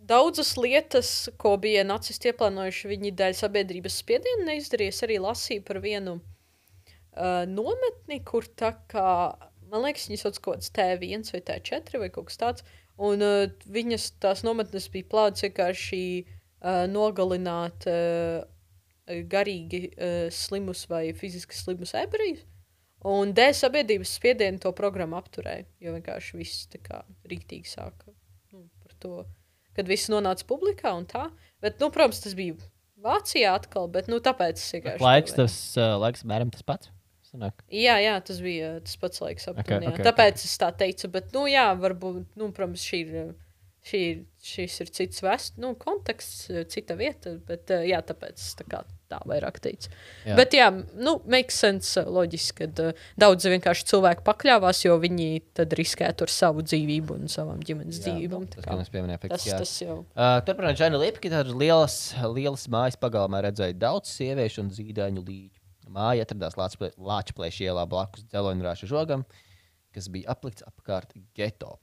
daudzas 0.05 0.55
lietas, 0.61 1.11
ko 1.41 1.57
bija 1.61 1.85
nacisti 1.87 2.31
ieplānojuši, 2.31 2.91
viņi 2.93 3.15
dēļ 3.19 3.37
sabiedrības 3.39 3.99
spiediena 4.03 4.49
neizdarīja. 4.51 4.95
Es 4.95 5.03
arī 5.07 5.19
lasīju 5.23 5.65
par 5.67 5.81
vienu 5.85 6.19
uh, 6.21 7.43
nometni, 7.49 8.21
kur 8.27 8.47
tā 8.59 8.75
kā, 8.91 9.09
man 9.71 9.87
liekas, 9.87 10.09
viņas 10.11 10.27
sauc 10.27 10.41
kaut 10.41 10.59
kāds 10.59 10.73
T1 10.77 11.29
vai 11.35 11.45
T4 11.51 12.03
vai 12.03 12.11
kaut 12.15 12.31
kas 12.31 12.41
tāds. 12.41 12.67
Un 13.01 13.25
uh, 13.25 13.47
viņas 13.75 14.13
tās 14.23 14.45
nometnes 14.47 14.91
bija 14.93 15.09
plānotas 15.11 15.49
vienkārši 15.49 16.03
uh, 16.23 16.85
nogalināt 16.91 17.89
uh, 17.91 18.45
garīgi 19.31 19.89
uh, 19.91 20.27
slimus 20.33 20.87
vai 20.91 21.09
fiziski 21.17 21.57
slimus 21.59 21.97
ebrejus. 21.99 22.45
Un 23.05 23.35
dēļ 23.37 23.53
sabiedrības 23.59 24.15
spiediena 24.17 24.61
to 24.63 24.73
programmu 24.77 25.19
apturēja. 25.19 25.67
Jo 25.85 25.93
vienkārši 25.97 26.39
viss 26.41 26.69
tā 26.73 26.81
kā 26.81 27.03
rīktīgi 27.29 27.69
sāka 27.69 28.09
nu, 28.55 28.65
par 28.81 28.95
to, 29.03 29.25
kad 29.77 29.91
viss 29.91 30.09
nonāca 30.13 30.47
publikā 30.49 30.95
un 30.97 31.05
tā. 31.11 31.27
Bet, 31.65 31.77
nu, 31.83 31.91
protams, 31.93 32.23
tas 32.25 32.37
bija 32.39 32.57
Vācijā 33.05 33.53
atkal, 33.53 33.91
bet 33.93 34.09
nu, 34.09 34.17
tāpēc 34.25 34.57
es 34.57 34.71
vienkārši. 34.79 35.05
Laiks, 35.05 35.37
tas 35.37 35.55
uh, 35.77 35.97
laiks 36.01 36.25
mēram 36.29 36.53
tas 36.55 36.65
pats. 36.65 36.89
Sanāk. 37.29 37.65
Jā, 37.73 37.99
jā, 38.01 38.15
tas 38.25 38.39
bija 38.45 38.77
tas 38.85 38.97
pats 39.01 39.21
laiks. 39.21 39.49
Aptuveni, 39.51 39.67
Ok, 39.67 39.73
okay, 39.75 39.89
ok, 39.91 39.99
okay, 39.99 40.07
Tāpēc 40.09 40.45
es 40.47 40.55
tā 40.63 40.71
teicu, 40.85 41.11
bet, 41.13 41.33
nu, 41.37 41.45
jā, 41.51 41.67
varbūt, 41.77 42.23
nu, 42.41 42.49
protams, 42.57 42.85
šī 42.87 43.01
ir, 43.03 43.33
šī 43.85 44.03
ir, 44.09 44.21
šis 44.49 44.79
ir 44.85 44.93
cits 45.01 45.25
vēst, 45.27 45.59
nu, 45.61 45.75
konteksts, 45.81 46.47
cita 46.73 46.97
vieta, 46.97 47.35
bet, 47.49 47.75
jā, 47.91 48.01
tāpēc 48.09 48.47
tā, 48.61 48.69
kā 48.71 48.85
tā 49.15 49.21
vairāk 49.29 49.61
teicu. 49.65 49.91
Jā. 50.27 50.37
Bet, 50.39 50.55
jā, 50.57 50.69
nu, 50.99 51.17
makes 51.31 51.59
sense, 51.63 51.95
eh, 52.01 52.11
loģiski, 52.11 52.57
kad 52.65 52.83
uh, 52.83 53.07
daudzi 53.21 53.53
vienkārši 53.55 53.89
cilvēki 53.93 54.25
pakļāvās, 54.27 54.85
jo 54.87 54.99
viņi 55.03 55.29
tad 55.57 55.75
riskētu 55.79 56.27
ar 56.27 56.35
savu 56.35 56.65
dzīvību 56.67 57.19
un 57.19 57.33
savām 57.33 57.63
ģimenes 57.65 58.01
Jā, 58.01 58.09
dzīvībām. 58.09 58.47
Tas, 58.55 58.67
kā. 58.67 58.79
mēs 58.81 58.93
pieminējām, 58.95 59.27
Tas, 59.35 59.47
jā. 59.49 59.61
tas 59.63 59.75
jau. 59.83 60.01
Uh, 60.15 60.39
Turpinot, 60.47 60.79
Džana 60.79 61.01
Lipka, 61.01 61.33
tad 61.33 61.53
lielas, 61.55 61.99
lielas 62.35 62.67
mājas 62.73 62.99
pagalmā 63.01 63.45
redzēja 63.47 63.77
daudz 63.87 64.13
sieviešu 64.15 64.65
un 64.65 64.75
zīdaiņu 64.75 65.25
līķu. 65.25 65.61
Māja 65.95 66.25
atradās 66.25 66.57
Lāčplēša 66.57 67.67
ielā 67.69 67.85
blakus 67.89 68.25
dzeloņrāša 68.33 68.89
žogam, 68.89 69.27
kas 69.95 70.09
bija 70.11 70.33
aplikts 70.33 70.65
apkārt 70.67 71.13
geto. 71.37 71.77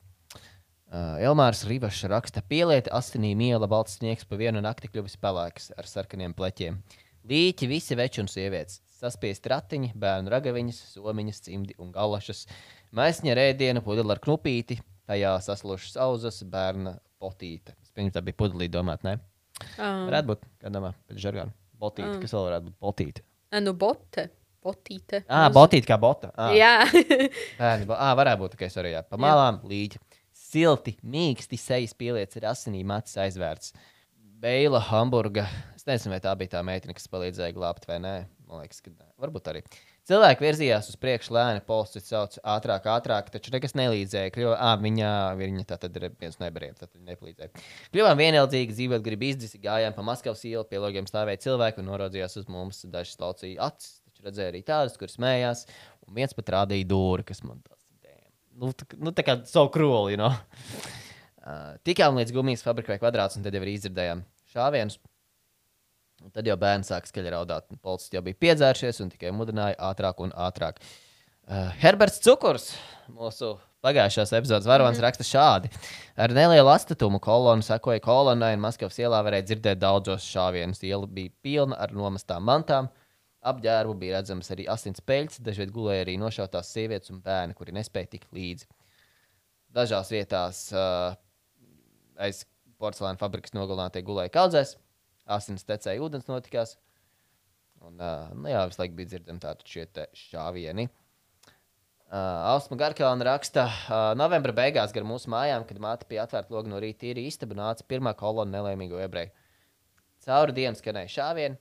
Uh, 0.91 1.15
Elmārs 1.24 1.62
Rivašs 1.63 2.04
raksta, 2.12 2.41
pielieti 2.44 2.91
asinīm 2.91 3.39
iela, 3.46 3.70
balts 3.72 3.94
sniegs 3.96 4.26
pa 4.28 4.36
vienu 4.36 4.60
nakti 4.60 4.89
kļuvis 4.91 5.15
pelēks 5.24 5.70
ar 5.80 5.88
sarkaniem 5.88 6.34
pleķiem. 6.36 6.82
Līķi, 7.30 7.68
visi 7.70 7.96
veči 7.98 8.22
un 8.24 8.30
sievietes, 8.32 8.80
saspiesti 8.98 9.52
ratiņi, 9.52 9.92
bērnu 10.02 10.32
ragaviņas, 10.34 10.80
somiņas, 10.96 11.42
cimdi 11.46 11.76
un 11.82 11.92
galašas, 11.94 12.46
maisiņa 12.98 13.36
rēdiena, 13.38 13.84
pudele 13.86 14.16
ar 14.16 14.22
knupīti, 14.24 14.80
tajā 15.10 15.36
saslušas 15.46 15.98
auzas, 16.02 16.42
bērna 16.50 16.96
potīte. 17.22 17.76
Es 17.86 17.94
pieņemu, 17.94 18.16
tā 18.16 18.24
bija 18.26 18.40
pudelī 18.42 18.68
domāt, 18.74 19.04
ne? 19.06 19.20
Um, 19.78 20.08
Varētu 20.10 20.32
būt, 20.32 20.46
kā 20.64 20.72
domā, 20.74 20.94
pēc 21.10 21.22
žargāna. 21.22 21.54
Botīte, 21.82 22.10
Mm. 22.16 22.22
kas 22.22 22.34
vēl 22.34 22.48
varētu 22.50 22.66
būt 22.70 22.78
botīte. 22.82 23.22
nu, 23.62 23.74
bote, 23.74 24.28
botīte. 24.64 25.24
Ah, 25.30 25.50
botīte 25.54 25.86
kā 25.90 25.98
bota. 26.02 26.32
Ah, 26.38 26.52
Jā, 26.54 26.86
Bērni, 27.62 27.86
bo... 27.90 27.94
ah, 27.98 28.16
varētu 28.18 28.42
būt 28.44 28.56
tikai 28.58 28.70
arī. 28.82 28.92
Jā. 28.98 29.04
Pa 29.06 29.18
malām 29.18 29.62
līķi. 29.66 30.02
Silti, 30.34 30.98
mīksti 31.04 31.58
sejas 31.58 31.94
pieliec 31.98 32.34
ar 32.42 32.50
asinīm 32.52 32.90
acis 32.98 33.18
aizvērts. 33.18 33.74
Beila, 34.42 34.80
Hamburga. 34.90 35.46
Es 35.82 35.88
nezinu, 35.89 36.12
vai 36.13 36.20
tā 36.22 36.32
bija 36.38 36.52
tā 36.52 36.60
meitene, 36.62 36.94
kas 36.94 37.10
palīdzēja 37.10 37.56
glābt 37.56 37.88
vai 37.89 37.96
nē. 38.04 38.13
Man 38.46 38.60
liekas, 38.62 38.84
ka 38.86 38.91
nē. 38.91 39.08
Varbūt 39.24 39.48
arī. 39.50 39.63
Cilvēki 40.06 40.46
virzījās 40.46 40.91
uz 40.91 40.98
priekšu 41.02 41.34
lēni, 41.34 41.63
policists 41.65 42.12
sauc 42.13 42.36
ātrāk, 42.54 42.86
ātrāk, 42.91 43.32
taču 43.34 43.50
nekas 43.56 43.74
nelīdzēja. 43.80 44.30
Kļuva, 44.36 44.60
ah, 44.62 44.76
viņa, 44.78 45.10
viņa 45.39 45.65
tā 45.72 45.80
tad 45.82 45.98
ir 45.98 46.06
viens 46.22 46.38
no 46.38 46.46
ebrejiem, 46.46 46.78
tad 46.78 46.91
viņa 46.94 47.15
nepalīdzēja. 47.15 47.65
Kļuvām 47.96 48.22
vienaldzīgi, 48.22 48.78
dzīvot 48.78 49.08
grib 49.08 49.26
izdzisi, 49.26 49.58
gājām 49.65 49.98
pa 49.98 50.06
Maskavas 50.06 50.46
ielu, 50.46 50.62
pie 50.70 50.84
logiem 50.86 51.10
stāvēja 51.10 51.41
cilvēki 51.48 51.82
un 51.82 51.89
noraudzījās 51.89 52.38
uz 52.44 52.50
mums. 52.54 52.86
Daži 52.94 53.17
slaucīja 53.17 53.72
acis, 53.72 53.98
taču 54.06 54.30
redzēja 54.30 54.54
arī 54.54 54.62
tādas, 54.70 55.02
kuras 55.02 55.17
smējās, 55.17 55.65
un 56.06 56.22
viens 56.22 56.38
pat 56.38 56.54
rādīja 56.60 56.91
dūri, 56.94 57.26
kas 57.32 57.41
man 57.41 57.58
tas 57.65 57.82
damn. 58.06 58.30
Nu, 58.54 58.70
tā, 58.78 58.86
nu, 59.02 59.17
tā 59.17 59.26
kā 59.26 59.41
so 59.50 59.65
cruel, 59.74 60.13
you 60.13 60.22
know. 60.22 60.30
Uh, 61.41 61.72
tikām 61.82 62.13
līdz 62.20 62.36
gumijas 62.36 62.62
fabrikai 62.62 63.00
kvadrāts, 63.02 63.34
un 63.34 63.41
tad 63.41 63.56
jau 63.58 63.63
arī 63.63 63.72
izdzirdējām 63.74 64.20
šāvienus. 64.54 65.00
Un 66.22 66.34
tad 66.34 66.48
jau 66.48 66.58
bērns 66.60 66.92
sāka 66.92 67.10
skaļi 67.10 67.34
raudāt. 67.34 67.68
un 67.72 67.80
Policisti 67.82 68.18
jau 68.18 68.24
bija 68.26 68.40
piedzēršies 68.46 69.02
un 69.02 69.10
tikai 69.10 69.34
mudināja 69.36 69.76
ātrāk 69.90 70.22
un 70.22 70.32
ātrāk. 70.32 70.78
Uh, 71.48 71.72
Herberts 71.82 72.22
Cukurs, 72.22 72.72
mūsu 73.10 73.56
pagājušās 73.82 74.32
epizodes 74.38 74.68
varonis, 74.70 74.98
mm 74.98 75.02
-hmm. 75.02 75.06
raksta 75.08 75.24
šādi. 75.24 75.72
Ar 76.16 76.34
nelielu 76.34 76.70
astatumu 76.70 77.20
kolonu 77.20 77.62
sekoja 77.62 78.00
kolonai, 78.00 78.54
un 78.54 78.60
Maskavas 78.60 79.00
ielā 79.00 79.24
varēja 79.26 79.48
dzirdēt 79.50 79.80
daudzos 79.80 80.24
šāvienus. 80.24 80.84
Iela 80.84 81.08
bija 81.08 81.32
pilna 81.42 81.76
ar 81.76 81.92
nomestām 81.92 82.44
mantām. 82.44 82.90
Apģērbu 83.42 83.94
bija 83.98 84.18
redzamas 84.18 84.52
arī 84.52 84.68
asins 84.70 85.02
peļķis, 85.02 85.42
dažviet 85.42 85.72
gulēja 85.74 86.06
arī 86.06 86.18
nošautās 86.18 86.70
sievietes 86.74 87.10
un 87.10 87.22
bērni, 87.22 87.54
kuri 87.54 87.72
nespēja 87.72 88.08
tikt 88.08 88.30
līdzi. 88.34 88.68
Dažās 89.74 90.12
vietās 90.12 90.72
uh, 90.74 91.16
aiz 92.18 92.46
porcelāna 92.78 93.18
fabrikas 93.18 93.54
nogalinātie 93.54 94.04
gulēja 94.06 94.30
kaudzēs, 94.30 94.76
asins 95.32 95.67
tecēja 95.67 96.02
ūdens 96.04 96.30
notikās. 96.30 96.76
Un, 97.82 97.98
uh, 97.98 98.30
nu 98.38 98.52
jā, 98.52 98.65
visu 98.70 98.82
laiku 98.82 98.98
bija 99.00 99.13
dzirdami 99.13 99.41
tādi 99.41 99.72
šie 99.72 99.88
šāvieni. 100.28 100.88
Uh, 102.12 102.52
Ausma 102.52 102.76
Garkalna 102.76 103.24
raksta, 103.24 103.63
uh, 103.72 104.10
novembra 104.20 104.52
beigās 104.52 104.91
gar 104.91 105.06
mūsu 105.08 105.32
mājām, 105.32 105.63
kad 105.67 105.80
māte 105.80 106.08
bija 106.10 106.26
atvērta 106.28 106.52
logu 106.52 106.67
no 106.67 106.82
rīta 106.84 107.06
tīri 107.06 107.24
istaba, 107.30 107.56
nāca 107.56 107.86
pirmā 107.88 108.12
kolona 108.20 108.52
nelēmīgo 108.58 109.00
ebreju. 109.00 109.32
Cauri 110.26 110.53
dienu 110.58 110.78
skanēja 110.78 111.14
šāvieni, 111.14 111.58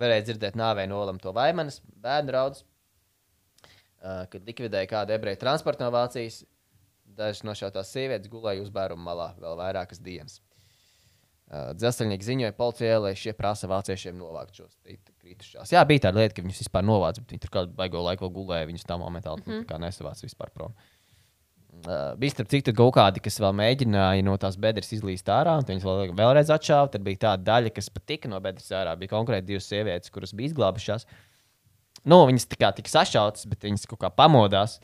varēja 0.00 0.24
dzirdēt 0.30 0.56
nāvēju 0.58 0.90
nolam 0.90 1.20
to 1.20 1.34
vaimanas, 1.36 1.82
bērnu 2.00 2.34
raudus. 2.34 2.64
Uh, 4.00 4.24
kad 4.32 4.48
likvidēja 4.48 4.88
kādu 4.88 5.14
ebreju 5.18 5.42
transportu 5.44 5.84
no 5.84 5.92
Vācijas, 5.92 6.40
dažas 7.20 7.44
nošautās 7.44 7.92
sievietes 7.92 8.32
gulēja 8.32 8.64
uz 8.64 8.72
bērnu 8.72 9.04
malā 9.04 9.34
vēl 9.36 9.60
vairākas 9.60 10.00
dienas. 10.00 10.40
Dzelzceļnieki 11.52 12.24
ziņoja 12.24 12.54
policijai, 12.56 12.96
lai 13.04 13.12
šie 13.20 13.34
prasa 13.36 13.68
vāciešiem 13.68 14.16
novākt 14.16 14.56
šos 14.56 14.78
te 14.80 14.96
kritušās. 15.20 15.74
Jā, 15.74 15.82
bija 15.86 16.06
tāda 16.06 16.22
lieta, 16.22 16.38
ka 16.38 16.44
viņus 16.44 16.62
vispār 16.64 16.86
novāca, 16.86 17.20
bet 17.20 17.34
viņi 17.34 17.42
tur 17.42 17.52
kādu 17.52 17.74
baigo 17.76 18.00
laiku 18.02 18.30
gulēja. 18.32 18.68
Viņus 18.70 18.88
tā 18.88 18.96
momentāli 18.98 19.44
mm 19.44 19.60
-hmm. 19.60 19.84
nesavāca 19.84 20.24
vispār 20.24 20.50
prom. 20.54 20.72
Uh, 21.74 22.14
bija 22.16 22.30
starp 22.30 22.48
citu 22.48 22.72
kaut 22.72 22.94
kādi, 22.94 23.20
kas 23.20 23.36
vēl 23.42 23.52
mēģināja 23.58 24.24
no 24.24 24.36
tās 24.40 24.56
bedres 24.56 24.92
izlīst 24.94 25.28
ārā, 25.28 25.58
un 25.58 25.66
viņas 25.68 25.84
vēl, 25.84 26.14
vēlreiz 26.16 26.50
atšāva. 26.54 26.90
Tad 26.90 27.02
bija 27.02 27.16
tāda 27.26 27.44
daļa, 27.44 27.74
kas 27.74 27.90
pat 27.90 28.06
tika 28.06 28.28
no 28.28 28.40
bedres 28.40 28.70
ārā. 28.72 28.96
Bija 28.96 29.12
konkrēti 29.12 29.46
divas 29.46 29.68
sievietes, 29.68 30.10
kuras 30.10 30.32
bija 30.32 30.48
izglābušās. 30.48 31.06
Nu, 32.04 32.24
viņas 32.24 32.48
tā 32.48 32.56
kā 32.56 32.72
tika 32.72 32.88
sašautas, 32.88 33.44
bet 33.46 33.64
viņas 33.64 33.86
kaut 33.86 34.00
kā 34.00 34.10
pamodās, 34.10 34.80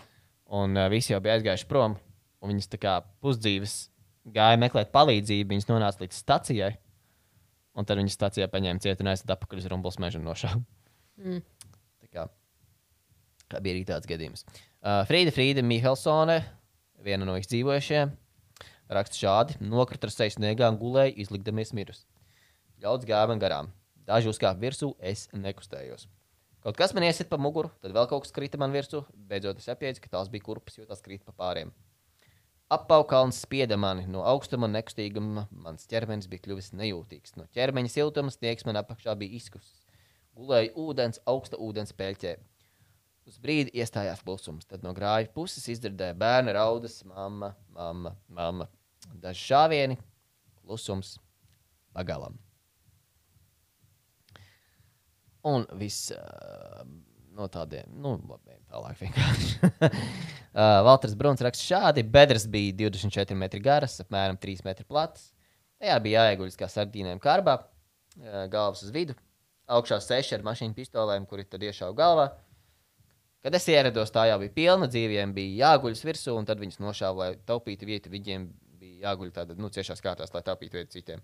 un 0.46 0.76
uh, 0.76 0.90
visi 0.90 1.12
jau 1.12 1.20
bija 1.20 1.38
aizgājuši 1.38 1.66
prom. 1.66 1.96
Un 2.40 2.52
viņas 2.52 2.68
tā 2.68 2.78
kā 2.80 3.00
pusdzīves 3.22 3.89
gāja 4.28 4.58
meklēt 4.60 4.92
palīdzību, 4.94 5.48
viņas 5.54 5.68
nonāca 5.70 6.04
līdz 6.04 6.18
stacijai. 6.18 6.74
un 7.78 7.86
tad 7.86 8.00
viņi 8.00 8.12
stācijā 8.12 8.48
paņēma 8.50 8.82
cietu 8.82 9.04
un 9.04 9.12
aizstāja 9.12 9.38
atpakaļ 9.38 9.60
uz 9.62 9.66
Rumbuls 9.70 9.98
mežu 10.02 10.18
un 10.18 10.26
nošāva. 10.26 10.58
Mm. 11.22 11.42
Tā 12.02 12.08
kā, 12.10 12.24
kā 13.48 13.60
bija 13.62 13.76
arī 13.76 13.84
tāds 13.88 14.10
gadījums. 14.10 14.44
Uh, 14.82 15.04
Frīda 15.08 15.32
Frīda 15.32 15.62
Mihelsone, 15.64 16.40
viena 17.04 17.28
no 17.28 17.38
izdzīvojušajiem, 17.40 18.12
raksta 18.90 19.20
šādi: 19.22 19.60
Nokrita 19.62 20.10
ar 20.10 20.14
seju 20.14 20.36
sniegā 20.36 20.68
un 20.72 20.80
gulēja, 20.80 21.14
izlikdamies 21.22 21.72
mirus. 21.76 22.04
Ļauds 22.82 23.06
gāja 23.08 23.28
man 23.30 23.40
garām. 23.40 23.70
Daži 24.08 24.32
uzkāpa 24.32 24.58
virsū, 24.60 24.94
es 24.98 25.28
nekustējos. 25.36 26.08
Kaut 26.64 26.76
kas 26.76 26.92
man 26.96 27.06
iesit 27.06 27.30
pa 27.30 27.38
muguru, 27.40 27.70
tad 27.80 27.94
vēl 27.96 28.08
kaut 28.10 28.26
kas 28.26 28.34
krita 28.36 28.58
man 28.60 28.74
virsū. 28.74 29.04
Beidzot, 29.30 29.62
es 29.62 29.70
apjēdzu, 29.72 30.02
ka 30.04 30.10
tās 30.16 30.28
bija 30.32 30.44
kurpes, 30.44 30.76
jo 30.76 30.84
tās 30.88 31.00
krīt 31.04 31.22
pa 31.24 31.32
pāriem. 31.32 31.70
Apaukalns 32.70 33.40
spieda 33.42 33.74
mani 33.80 34.04
no 34.06 34.22
augstuma 34.30 34.68
un 34.68 34.76
nekustīguma. 34.76 35.48
Mans 35.64 35.88
ķermenis 35.90 36.28
bija 36.30 36.44
kļuvis 36.44 36.70
nejūtīgs. 36.78 37.34
No 37.34 37.48
ķermeņa 37.56 37.90
siltuma 37.90 38.30
sniegs 38.30 38.66
man 38.68 38.78
apakšā 38.78 39.16
bija 39.18 39.40
izkusis. 39.40 39.80
Gulēja 40.38 40.70
ūdens, 40.78 41.18
augsta 41.26 41.58
ūdens 41.58 41.90
pēļķē. 41.98 42.36
Uz 43.26 43.40
brīdi 43.42 43.74
iestājās 43.82 44.22
klusums. 44.22 44.68
Tad 44.70 44.86
no 44.86 44.94
grāva 44.94 45.26
puses 45.34 45.66
izdzirdēja 45.74 46.14
bērnu 46.18 46.54
raudas, 46.54 47.00
mamma, 47.10 47.52
mamma, 47.74 48.14
mamma. 48.30 48.68
Daži 49.18 49.50
šāvieni, 49.50 49.98
klusums 50.62 51.16
pagalam. 51.96 52.38
Un 55.50 55.66
viss 55.80 56.12
uh, 56.14 56.86
no 57.40 57.48
tādiem, 57.52 57.88
nu, 57.96 58.14
labi, 58.28 58.58
tālāk 58.70 59.00
vienkārši. 59.00 59.50
uh, 59.88 60.80
Valters 60.86 61.16
Bruns 61.18 61.42
raksta 61.44 61.64
šādi: 61.64 62.04
bedres 62.04 62.46
bija 62.50 62.76
24 62.84 63.38
metri 63.38 63.62
garas, 63.64 63.98
apmēram 64.04 64.38
3 64.40 64.66
metri 64.68 64.86
platas. 64.88 65.30
Tajā 65.80 65.96
bija 66.04 66.26
jāieguļas 66.26 66.60
kā 66.60 66.68
sardīnēm 66.68 67.22
kārbā, 67.22 67.56
uh, 67.64 68.44
galvas 68.52 68.84
uz 68.84 68.92
vidu, 68.94 69.16
augšā 69.70 70.00
seši 70.04 70.36
ar 70.38 70.46
mašīnu 70.46 70.76
pistolēm, 70.76 71.26
kuri 71.30 71.48
tad 71.48 71.64
iešāva 71.64 71.96
galvā. 71.96 72.30
Kad 73.40 73.56
es 73.56 73.64
ierados, 73.72 74.10
tā 74.12 74.26
jau 74.28 74.36
bija 74.42 74.52
pilna, 74.52 74.88
dzīviem 74.90 75.30
bija 75.32 75.70
jāguļas 75.70 76.02
virsū, 76.04 76.34
un 76.36 76.48
tad 76.48 76.60
viņus 76.60 76.82
nošāva, 76.82 77.22
lai 77.22 77.38
taupītu 77.48 77.88
vietu. 77.88 78.12
Viņiem 78.12 78.50
bija 78.80 79.08
jāguļ 79.08 79.30
tādā 79.32 79.56
nu, 79.56 79.70
ciešās 79.72 80.02
kārtās, 80.04 80.34
lai 80.34 80.42
taupītu 80.44 80.76
vietu 80.76 80.98
citiem. 80.98 81.22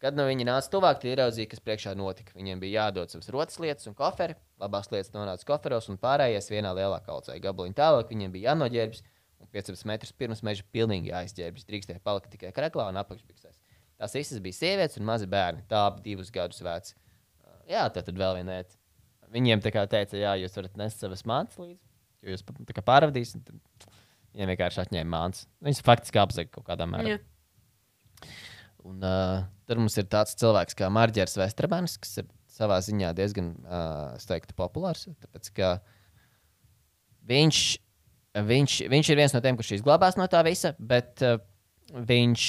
Kad 0.00 0.16
nu 0.16 0.24
viņi 0.24 0.46
nāca 0.48 0.70
tuvāk, 0.72 1.02
tie 1.02 1.10
ieraudzīja, 1.12 1.50
kas 1.50 1.60
priekšā 1.60 1.92
notika. 1.98 2.32
Viņiem 2.32 2.60
bija 2.62 2.86
jādod 2.86 3.12
savas 3.12 3.28
rotas 3.34 3.58
lietas 3.60 3.88
un 3.90 3.96
koferi. 3.98 4.36
Labās 4.62 4.88
lietas 4.92 5.12
nonāca 5.12 5.44
koferos 5.48 5.90
un 5.92 5.98
pārējais 6.00 6.48
vienā 6.48 6.70
lielā 6.76 7.02
kaucē. 7.04 7.36
Gabaliņā 7.44 7.76
tālāk 7.76 8.14
viņiem 8.14 8.32
bija 8.32 8.54
jānoģērbjas, 8.54 9.04
un 9.44 9.50
15 9.52 9.90
metrus 9.90 10.14
pirms 10.16 10.40
meža 10.46 10.64
pilnīgi 10.72 11.12
jāizģērbjas. 11.12 11.68
Drīkstēja 11.68 12.00
palikt 12.04 12.32
tikai 12.32 12.54
kreklā 12.56 12.88
un 12.88 13.00
apakšbiksēs. 13.02 13.60
Tās 14.00 14.16
visas 14.16 14.40
bija 14.40 14.56
sievietes 14.56 14.96
un 14.96 15.04
mazi 15.04 15.28
bērni, 15.28 15.66
tā 15.68 15.84
ap 15.90 16.00
divus 16.04 16.32
gadus 16.32 16.62
veci. 16.64 16.96
Jā, 17.68 17.84
tad, 17.92 18.06
tad 18.08 18.16
vēl 18.16 18.38
viena 18.38 18.56
lieta. 18.56 18.78
Viņiem 19.30 19.60
tā 19.60 19.70
kā 19.74 19.84
teica, 19.90 20.16
jā, 20.16 20.32
jūs 20.40 20.56
varat 20.56 20.78
nest 20.80 21.04
savas 21.04 21.26
mātes 21.28 21.60
līdzi, 21.60 21.76
jo 22.24 22.32
jūs 22.32 22.46
tā 22.48 22.76
kā 22.78 22.82
pārvadīsiet. 22.88 23.52
Viņiem 24.32 24.54
vienkārši 24.54 24.80
atņēma 24.86 25.12
mātes. 25.12 25.44
Viņas 25.60 25.84
faktiski 25.84 26.22
apzaga 26.22 26.50
kaut 26.56 26.64
kādā 26.70 26.88
mērā. 26.88 27.18
Jā. 27.18 27.20
Un, 28.86 29.04
uh, 29.04 29.42
tad 29.68 29.80
mums 29.80 29.96
ir 30.00 30.08
tāds 30.10 30.36
cilvēks 30.40 30.76
kā 30.78 30.88
Marģers 30.92 31.36
Vestermanis, 31.40 31.98
kas 32.00 32.22
ir 32.22 32.28
savā 32.50 32.80
ziņā 32.84 33.12
diezgan, 33.16 33.52
uh, 33.64 34.16
teiktu, 34.28 34.56
populārs. 34.58 35.06
Tāpēc, 35.20 35.52
viņš, 37.30 37.62
viņš, 38.50 38.76
viņš 38.92 39.12
ir 39.12 39.20
viens 39.20 39.36
no 39.36 39.42
tiem, 39.44 39.58
kurš 39.58 39.76
izglābās 39.78 40.18
no 40.20 40.26
tā 40.32 40.42
visa, 40.46 40.72
bet 40.78 41.24
uh, 41.26 41.38
viņš, 41.92 42.44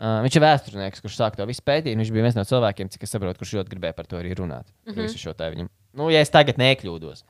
uh, 0.00 0.20
viņš 0.26 0.38
ir 0.38 0.46
vēsturnieks, 0.46 1.04
kurš 1.04 1.18
sāk 1.20 1.38
to 1.38 1.46
visu 1.50 1.64
pētīt. 1.66 1.98
Viņš 1.98 2.14
bija 2.14 2.26
viens 2.26 2.38
no 2.38 2.46
cilvēkiem, 2.46 2.90
cik 2.92 3.06
es 3.06 3.14
saprotu, 3.14 3.42
kurš 3.42 3.58
ļoti 3.60 3.74
gribēja 3.74 3.98
par 3.98 4.10
to 4.10 4.20
arī 4.20 4.34
runāt. 4.38 4.70
Mm. 4.86 4.92
-hmm. 4.92 5.02
Visu 5.06 5.22
šo 5.22 5.34
tā 5.38 5.52
viņam. 5.54 5.70
Nu, 5.96 6.10
ja 6.10 6.22
es 6.22 6.30
tagad 6.30 6.58
nekļūdos. 6.60 7.24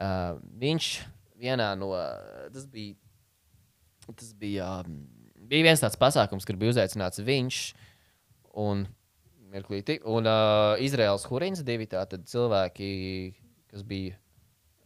Uh, 0.00 0.38
viņš 0.58 0.92
vienā 1.40 1.74
no. 1.78 1.92
Tas 2.52 2.66
bija. 2.66 2.96
Tas 4.10 4.32
bija, 4.34 4.80
um, 4.82 5.04
bija 5.50 5.66
viens 5.66 5.82
tāds 5.82 5.98
pasākums, 6.00 6.46
kur 6.46 6.58
bija 6.60 6.74
uzaicināts 6.76 7.22
viņš 7.26 7.60
un, 8.62 8.86
mirklīti, 9.52 10.00
un 10.08 10.28
uh, 10.30 10.80
Izraels 10.82 11.26
Hurins, 11.30 11.62
divi 11.66 11.88
tādi 11.90 12.20
cilvēki, 12.30 12.90
kas 13.70 13.84
bija 13.86 14.16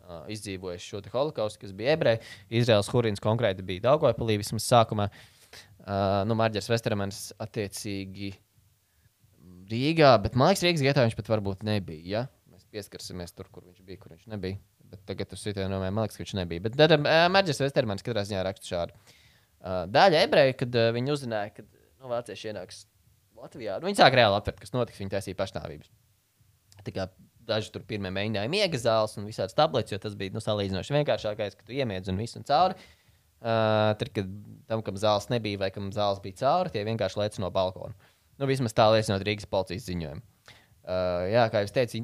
uh, 0.05 0.25
izdzīvojuši 0.33 0.91
šo 0.93 1.03
holokaustu, 1.13 1.65
kas 1.65 1.75
bija 1.77 1.97
ebreji. 1.99 2.23
Izraels 2.63 2.91
Hurins 2.93 3.23
konkrēti 3.25 3.67
bija 3.67 3.91
Daugopilī 3.91 4.39
vismaz 4.41 4.67
sākumā. 4.69 5.11
Uh, 5.85 6.23
nu, 6.29 6.37
Marģers 6.39 6.71
Vestermans 6.73 7.27
attiecīgi 7.45 8.33
Rīgā, 9.69 10.13
bet 10.21 10.37
man 10.37 10.51
liekas, 10.51 10.65
Rīgas 10.65 10.85
vietā 10.85 11.05
viņš 11.05 11.17
pat 11.17 11.29
varbūt 11.33 11.65
nebija. 11.65 12.05
Ja? 12.05 12.23
Mēs 12.53 12.65
pieskarsimies 12.73 13.33
tur, 13.37 13.49
kur 13.53 13.65
viņš 13.65 13.85
bija, 13.85 14.01
kur 14.01 14.13
viņš 14.13 14.29
nebija. 14.33 14.61
Bet 14.93 15.05
tagad 15.09 15.31
tas 15.33 15.45
ir 15.49 15.61
no 15.69 15.81
man 15.81 16.05
liekas, 16.05 16.17
ka 16.19 16.25
viņš 16.25 16.35
nebija. 16.41 16.65
Bet 16.65 16.81
uh, 16.81 16.97
Marģers 17.33 17.63
Vestermans 17.65 18.05
katrā 18.05 18.25
ziņā 18.29 18.45
raksta 18.45 18.73
šādu. 18.73 19.15
Uh, 19.65 19.85
daļa 19.89 20.25
ebreju, 20.27 20.57
kad 20.61 20.75
uh, 20.77 20.91
viņi 20.93 21.15
uzzināja, 21.15 21.53
ka 21.57 21.63
nu, 21.65 22.11
vācieši 22.11 22.51
ienāks 22.51 22.83
Latvijā, 23.41 23.79
nu, 23.81 23.89
viņi 23.89 24.01
sāk 24.01 24.17
reāli 24.17 24.37
aptvert, 24.37 24.59
kas 24.61 24.75
notiks, 24.75 25.01
viņi 25.01 25.13
taisīja 25.15 25.39
pašnāvības. 25.39 25.89
Kā 26.85 27.07
daži 27.49 27.73
tur 27.73 27.85
pirmie 27.89 28.13
mēģināja 28.13 28.51
miega 28.53 28.81
zāles 28.81 29.17
un 29.21 29.29
visādas 29.29 29.57
tabletes, 29.57 29.95
jo 29.95 30.01
tas 30.01 30.17
bija 30.19 30.35
nu, 30.35 30.43
salīdzinoši 30.45 30.97
vienkāršākais, 30.99 31.57
ka 31.59 31.67
tu 31.67 31.77
iemiedz 31.77 32.13
un 32.13 32.21
viss 32.21 32.39
un 32.39 32.47
cauri. 32.49 32.77
Uh, 33.45 33.93
tad, 34.01 34.09
kad 34.17 34.29
tam, 34.71 34.81
kam 34.85 34.97
zāles 35.01 35.29
nebija 35.33 35.61
vai 35.61 35.69
kam 35.73 35.91
zāles 35.93 36.23
bija 36.25 36.41
cauri, 36.41 36.73
tie 36.73 36.85
vienkārši 36.87 37.21
lec 37.21 37.37
no 37.43 37.51
balkona. 37.53 37.93
Nu, 38.41 38.49
vismaz 38.49 38.73
tā 38.77 38.87
liecinot 38.93 39.25
Rīgas 39.27 39.49
policijas 39.51 39.85
ziņojumu. 39.91 40.25
Uh, 40.85 41.27
jā, 41.33 41.45
kā 41.53 41.63
jau 41.65 41.73
teicu, 41.77 42.01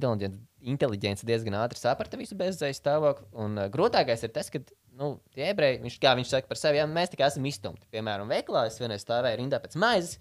inteliģence, 0.72 1.26
diezgan 1.28 1.56
ātri 1.60 1.80
saprata 1.80 2.20
visu 2.20 2.36
bezdzējas 2.40 2.80
stāvokli. 2.80 3.26
Un 3.40 3.56
uh, 3.56 3.68
grūtākais 3.72 4.24
ir 4.24 4.32
tas, 4.36 4.48
ka 4.52 4.60
nu, 5.00 5.10
tie 5.34 5.48
ebreji, 5.50 5.80
viņš, 5.84 5.96
kā 6.02 6.14
viņš 6.18 6.32
saka 6.34 6.50
par 6.50 6.60
sevi, 6.60 6.80
jā, 6.80 6.86
mēs 6.90 7.12
tikai 7.12 7.26
esam 7.30 7.46
iztumti. 7.48 7.88
Piemēram, 7.94 8.30
veiklā 8.30 8.66
es 8.68 8.78
vienreiz 8.80 9.04
stāvēju 9.06 9.40
rindā 9.40 9.60
pēc 9.62 9.76
maizes, 9.80 10.18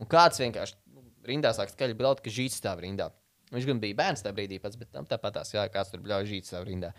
un 0.00 0.08
kāds 0.10 0.40
vienkārši 0.40 0.78
nu, 0.94 1.04
rindā 1.28 1.52
sāk 1.56 1.72
skaļi 1.74 1.98
braukt, 1.98 2.24
ka 2.24 2.32
žīts 2.32 2.58
stāv 2.60 2.82
rindā. 2.84 3.10
Viņš 3.50 3.66
gan 3.66 3.80
bija 3.82 3.98
bērns 3.98 4.22
tajā 4.24 4.36
brīdī 4.36 4.60
pats, 4.62 4.78
bet 4.78 4.92
tam 4.94 5.08
tāpat 5.10 5.40
tās, 5.40 5.50
jā, 5.54 5.66
kāds 5.74 5.90
tur 5.92 6.02
bļauj 6.04 6.28
žīts 6.30 6.52
stāv 6.52 6.68
rindā. 6.68 6.92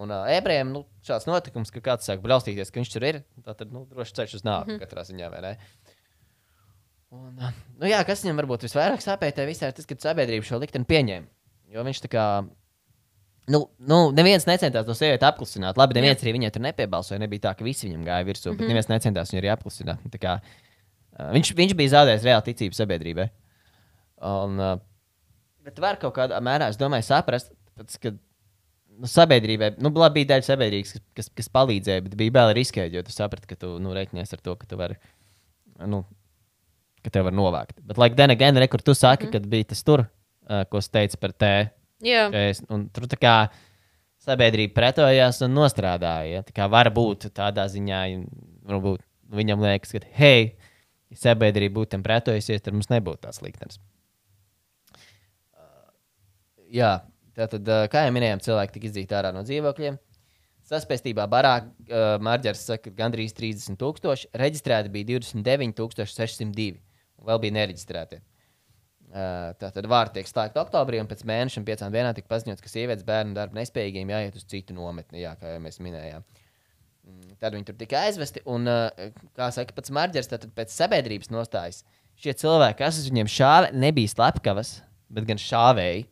Un 0.00 0.12
uh, 0.14 0.24
ebrejiem 0.32 0.70
nu, 0.72 0.86
šāds 1.04 1.26
notikums, 1.28 1.72
ka 1.74 1.82
kāds 1.84 2.06
sāk 2.08 2.22
braustīties, 2.24 2.70
ka 2.72 2.80
viņš 2.80 2.92
tur 2.94 3.04
ir, 3.04 3.18
tad 3.44 3.66
nu, 3.74 3.84
droši 3.90 4.16
ceļš 4.20 4.38
uz 4.38 4.46
nāvi 4.46 4.70
mm 4.70 4.78
-hmm. 4.78 4.84
katrā 4.86 5.04
ziņā? 5.04 5.56
Un, 7.12 7.36
uh, 7.36 7.52
nu, 7.76 7.88
jā, 7.90 8.00
kas 8.08 8.22
viņam 8.24 8.40
varbūt 8.40 8.64
visvairāk 8.64 9.02
sāpēja, 9.04 9.44
visā 9.44 9.68
ir 9.68 9.76
tas, 9.76 9.86
ka 9.86 9.98
sabiedrība 10.00 10.46
šo 10.48 10.62
likteni 10.62 10.88
pieņēma. 10.88 11.28
Jo 11.74 11.84
viņš 11.84 12.00
tā 12.06 12.08
kā. 12.12 12.24
Nu, 13.50 13.64
nu, 13.82 13.96
neviens 14.14 14.44
necentās 14.46 14.86
to 14.86 14.94
sievieti 14.94 15.26
apklusināt. 15.26 15.78
Labi, 15.80 15.96
neviens 15.98 16.20
arī 16.22 16.36
viņai 16.36 16.50
tur 16.54 16.62
nepiebalsoja. 16.62 17.18
Nebija 17.18 17.48
tā, 17.48 17.54
ka 17.58 17.66
visi 17.66 17.88
viņam 17.88 18.04
gāja 18.06 18.26
virsū, 18.28 18.44
mm 18.46 18.52
-hmm. 18.52 18.60
bet 18.60 18.70
neviens 18.70 18.90
necentās 18.90 19.32
viņu 19.32 19.40
arī 19.42 19.50
apklusināt. 19.56 20.04
Tā 20.14 20.20
Kā, 20.22 20.34
uh, 20.38 21.32
viņš, 21.34 21.54
viņš 21.58 21.74
bija 21.78 21.94
zaudējis 21.96 22.26
reāli 22.28 22.46
ticību 22.48 22.78
sabiedrībai. 22.78 23.26
Un, 24.30 24.60
uh, 24.60 24.78
bet 25.66 25.82
var 25.82 25.98
kaut 25.98 26.14
kādā 26.14 26.38
mērā, 26.38 26.70
es 26.70 26.78
domāju, 26.78 27.02
saprast, 27.08 27.50
tāpēc, 27.74 27.98
ka 27.98 28.14
nu, 28.14 29.10
sabiedrībai, 29.10 29.74
nu, 29.82 29.90
labi, 29.90 30.20
bija 30.20 30.36
daļa 30.36 30.46
sabiedrības, 30.46 30.92
kas, 30.92 31.02
kas, 31.18 31.30
kas 31.42 31.52
palīdzēja, 31.58 32.06
bet 32.06 32.16
bija 32.20 32.36
vēl 32.38 32.54
riskēt, 32.60 32.94
jo 32.94 33.02
tu 33.02 33.14
saprati, 33.14 33.50
ka 33.50 33.58
tu 33.58 33.74
nu, 33.82 33.94
reiķinies 33.96 34.32
ar 34.32 34.42
to, 34.44 34.54
ka 34.56 34.70
tu 34.70 34.78
vari. 34.78 35.00
Nu, 35.82 36.04
ka 37.02 37.10
tev 37.10 37.26
var 37.26 37.34
novākt. 37.34 37.80
Bet, 37.82 37.98
like, 37.98 38.14
Dana 38.14 38.38
Gana, 38.38 38.68
kur 38.70 38.82
tu 38.84 38.94
saki, 38.94 39.26
mm. 39.26 39.32
kad 39.32 39.46
bija 39.50 39.72
tas 39.72 39.82
tur, 39.82 40.06
uh, 40.46 40.62
ko 40.70 40.78
es 40.78 40.90
teicu 40.92 41.18
par 41.18 41.34
te. 41.34 41.54
Jā, 42.02 42.26
Es, 42.34 42.62
un 42.72 42.88
tur 42.90 43.06
tā 43.10 43.18
kā 43.20 43.36
sabiedrība 44.22 44.74
pretojās 44.74 45.40
un 45.46 45.54
nostrādāja. 45.54 46.38
Ja? 46.38 46.42
Tā 46.46 46.54
kā 46.56 46.68
var 46.70 46.90
būt 46.94 47.30
tādā 47.34 47.68
ziņā, 47.70 48.02
ja 48.10 48.20
varbūt 48.68 49.02
viņam 49.32 49.64
liekas, 49.64 49.94
ka, 49.94 50.02
hei, 50.18 50.52
ja 51.12 51.22
sabiedrība 51.28 51.80
būtu 51.80 51.94
tam 51.96 52.04
pretojusies, 52.06 52.62
tad 52.62 52.76
mums 52.76 52.90
nebūtu 52.92 53.24
tās 53.26 53.42
liktenes. 53.44 53.80
Jā, 56.72 57.02
tātad, 57.36 57.68
kā 57.92 58.06
jau 58.06 58.14
minējām, 58.16 58.40
cilvēki 58.44 58.78
tika 58.78 58.88
izdzīti 58.88 59.16
ārā 59.18 59.32
no 59.36 59.42
dzīvokļiem. 59.44 59.98
Saspēstībā 60.72 61.26
barā 61.28 61.56
uh, 61.58 62.14
Marģers 62.22 62.62
saka, 62.70 62.86
ka 62.88 62.96
gandrīz 63.02 63.34
30,000, 63.36 64.30
reģistrēti 64.40 64.92
bija 64.94 65.18
29,602, 65.18 66.78
un 67.18 67.28
vēl 67.28 67.42
bija 67.42 67.56
nereģistrēti. 67.58 68.22
Uh, 69.12 69.50
Tātad 69.60 69.84
vārti 69.92 70.22
tiek 70.22 70.28
slēgti 70.30 70.56
oktobrī, 70.56 70.96
un 71.02 71.08
pēc 71.10 71.20
mēneša 71.28 71.60
un 71.60 71.66
piecām 71.66 71.90
dienām 71.92 72.14
tika 72.16 72.30
paziņots, 72.32 72.62
ka 72.64 72.70
sievietes 72.72 73.04
bērnu 73.04 73.36
darba 73.36 73.58
nespējīgiem 73.58 74.08
jāiet 74.08 74.38
uz 74.38 74.46
citu 74.48 74.72
nometni, 74.72 75.20
jā, 75.20 75.34
kā 75.36 75.52
jau 75.52 75.58
mēs 75.60 75.76
minējām. 75.84 76.24
Mm, 77.04 77.34
Tad 77.42 77.52
viņi 77.52 77.68
tur 77.68 77.76
tika 77.76 78.06
aizvesti, 78.06 78.40
un, 78.48 78.64
uh, 78.72 79.12
kā 79.36 79.50
saka 79.52 79.76
pats 79.76 79.92
Marģers, 79.92 80.32
tad 80.32 80.48
pēc 80.56 80.72
sabiedrības 80.72 81.28
nostājas 81.34 81.82
šie 82.24 82.32
cilvēki, 82.40 82.78
kas 82.80 83.02
uz 83.02 83.12
viņiem 83.12 83.28
šāva, 83.36 83.68
nebija 83.84 84.14
slepkavas, 84.14 84.78
bet 85.12 85.28
gan 85.28 85.44
šāvēji. 85.44 86.06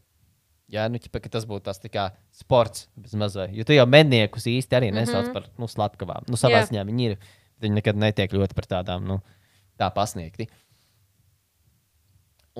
Jā, 0.71 0.85
nu, 0.93 1.01
ķipa, 1.01 1.25
tas 1.33 1.49
būtu 1.49 1.71
tas 1.73 1.81
kā 1.89 2.11
sports, 2.37 2.91
bez 3.01 3.17
mazliet. 3.17 3.57
Jo 3.57 3.65
tu 3.65 3.73
jau 3.75 3.89
medniekus 3.89 4.45
īsti 4.47 4.77
arī 4.77 4.93
nesauc 4.93 5.25
mm 5.25 5.31
-hmm. 5.31 5.41
par 5.41 5.49
nu, 5.57 5.67
slepkavām. 5.73 6.29
Nu, 6.29 6.37
savā 6.37 6.67
ziņā 6.69 6.85
viņi 6.85 7.09
ir. 7.11 7.21
Viņi 7.61 7.77
nekad 7.77 7.97
netiek 7.97 8.33
ļoti 8.33 8.55
par 8.57 8.65
tādām, 8.65 9.05
nu, 9.05 9.21
tā 9.77 9.91
pasniegti. 9.93 10.47
Uh, 10.49 10.70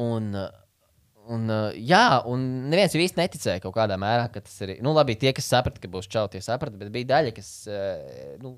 un, 0.01 1.47
uh, 1.53 1.69
jā, 1.77 2.05
un 2.31 2.47
neviens 2.73 2.97
īsti 2.97 3.21
neticēja 3.21 3.63
kaut 3.65 3.77
kādā 3.77 3.99
mērā, 4.01 4.27
ka 4.33 4.43
tas 4.45 4.57
ir. 4.65 4.79
Nu, 4.85 4.95
labi, 4.97 5.19
tie, 5.21 5.35
kas 5.37 5.51
saprata, 5.51 5.83
ka 5.83 5.91
būs 5.93 6.09
čau, 6.11 6.27
tie 6.33 6.43
saprata, 6.45 6.79
bet 6.81 6.93
bija 6.95 7.13
daļa, 7.15 7.37
kas. 7.37 7.53
Uh, 7.71 8.35
nu, 8.43 8.57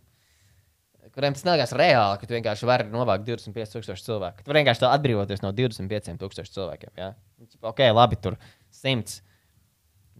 kuriem 1.12 1.34
tas 1.36 1.45
nelikās 1.47 1.74
reāli, 1.76 2.20
ka 2.20 2.28
tu 2.28 2.36
vienkārši 2.36 2.68
vari 2.68 2.88
novākt 2.93 3.26
25,000 3.26 4.05
cilvēku. 4.07 4.45
Tu 4.45 4.53
vari 4.53 4.62
vienkārši 4.62 4.84
tā 4.84 4.93
atbrīvoties 4.97 5.43
no 5.45 5.51
25,000 5.57 6.55
cilvēkiem. 6.55 6.93
Ja? 6.97 7.12
Nu, 7.36 7.49
Ok, 7.72 7.82
labi, 7.93 8.18
tur 8.22 8.38
100, 8.78 9.18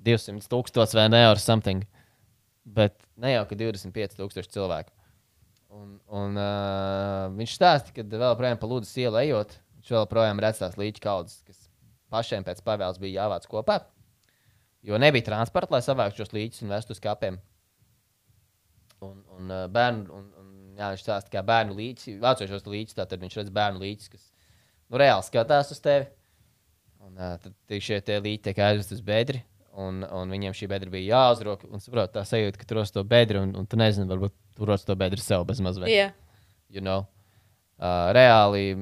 200 0.05 0.51
tūkstoši 0.53 0.99
vai 0.99 1.07
ne, 1.13 1.23
or 1.31 1.41
something. 1.41 1.87
Bet 2.63 2.99
ne 3.21 3.33
jau 3.37 3.47
ka 3.49 3.59
25,000 3.59 4.53
cilvēku. 4.53 4.93
Un, 5.73 5.95
un 6.13 6.37
uh, 6.37 7.31
viņš 7.39 7.57
stāsta, 7.57 7.95
ka 7.97 8.05
vēl 8.05 8.35
projām 8.37 8.59
pa 8.61 8.69
Lūdzu 8.69 9.07
ielu 9.07 9.23
ejot, 9.23 9.55
viņš 9.83 9.95
vēl 9.97 10.09
projām 10.11 10.41
redz 10.43 10.63
tās 10.63 10.79
līķa 10.79 11.03
kaudzes, 11.03 11.43
kas 11.47 11.67
pašiem 12.13 12.47
pēc 12.47 12.63
pavēles 12.63 13.01
bija 13.03 13.25
jāvāc 13.25 13.49
kopā. 13.51 13.81
Jo 14.83 14.99
nebija 14.99 15.27
transporta, 15.27 15.75
lai 15.77 15.83
savāktu 15.83 16.23
šos 16.23 16.33
līķus 16.35 16.65
un 16.65 16.73
vestu 16.75 16.95
uz 16.95 17.03
kapiem. 17.03 17.39
Un, 19.03 19.21
un, 19.35 19.53
bērnu, 19.75 20.07
un, 20.15 20.27
un 20.39 20.79
jā, 20.79 20.93
viņš 20.95 21.05
stāsta, 21.05 21.31
kā 21.31 21.43
bērnu 21.47 21.75
līķis, 21.79 22.19
vācot 22.23 22.51
šos 22.51 22.67
līķus, 22.71 22.99
tad 22.99 23.15
viņš 23.19 23.39
redz 23.41 23.55
bērnu 23.55 23.83
līķus, 23.83 24.11
kas 24.13 24.27
nu, 24.89 24.99
reāli 25.03 25.27
skatās 25.27 25.73
uz 25.75 25.83
tevi. 25.83 26.07
Un 27.03 27.19
uh, 27.19 27.35
tad 27.43 27.79
šie 27.83 27.99
tie 28.07 28.21
līķi 28.23 28.45
tiek 28.47 28.63
aizvest 28.63 28.95
uz 28.95 29.03
bedri. 29.03 29.43
Un, 29.73 30.03
un 30.05 30.31
viņiem 30.31 30.55
šī 30.55 30.69
bedra 30.71 30.91
bija 30.93 31.17
jāuzrok. 31.17 31.65
Un 31.73 31.83
saprot, 31.83 32.13
tā 32.15 32.23
sajūta, 32.29 32.61
ka 32.61 32.69
tur 32.69 32.83
uz 32.83 32.93
to 32.95 33.03
bedri, 33.09 33.41
un, 33.41 33.55
un 33.59 33.67
tu 33.67 33.79
nezini, 33.81 34.07
varbūt 34.11 34.35
tur 34.59 34.75
uz 34.75 34.85
to 34.87 34.95
bedri 35.01 35.23
sev 35.23 35.47
bez 35.49 35.63
mazliet. 35.65 35.91
Jā, 35.91 36.11
You 36.73 36.81
know? 36.85 37.07
uh, 37.83 38.11
reāli, 38.17 38.73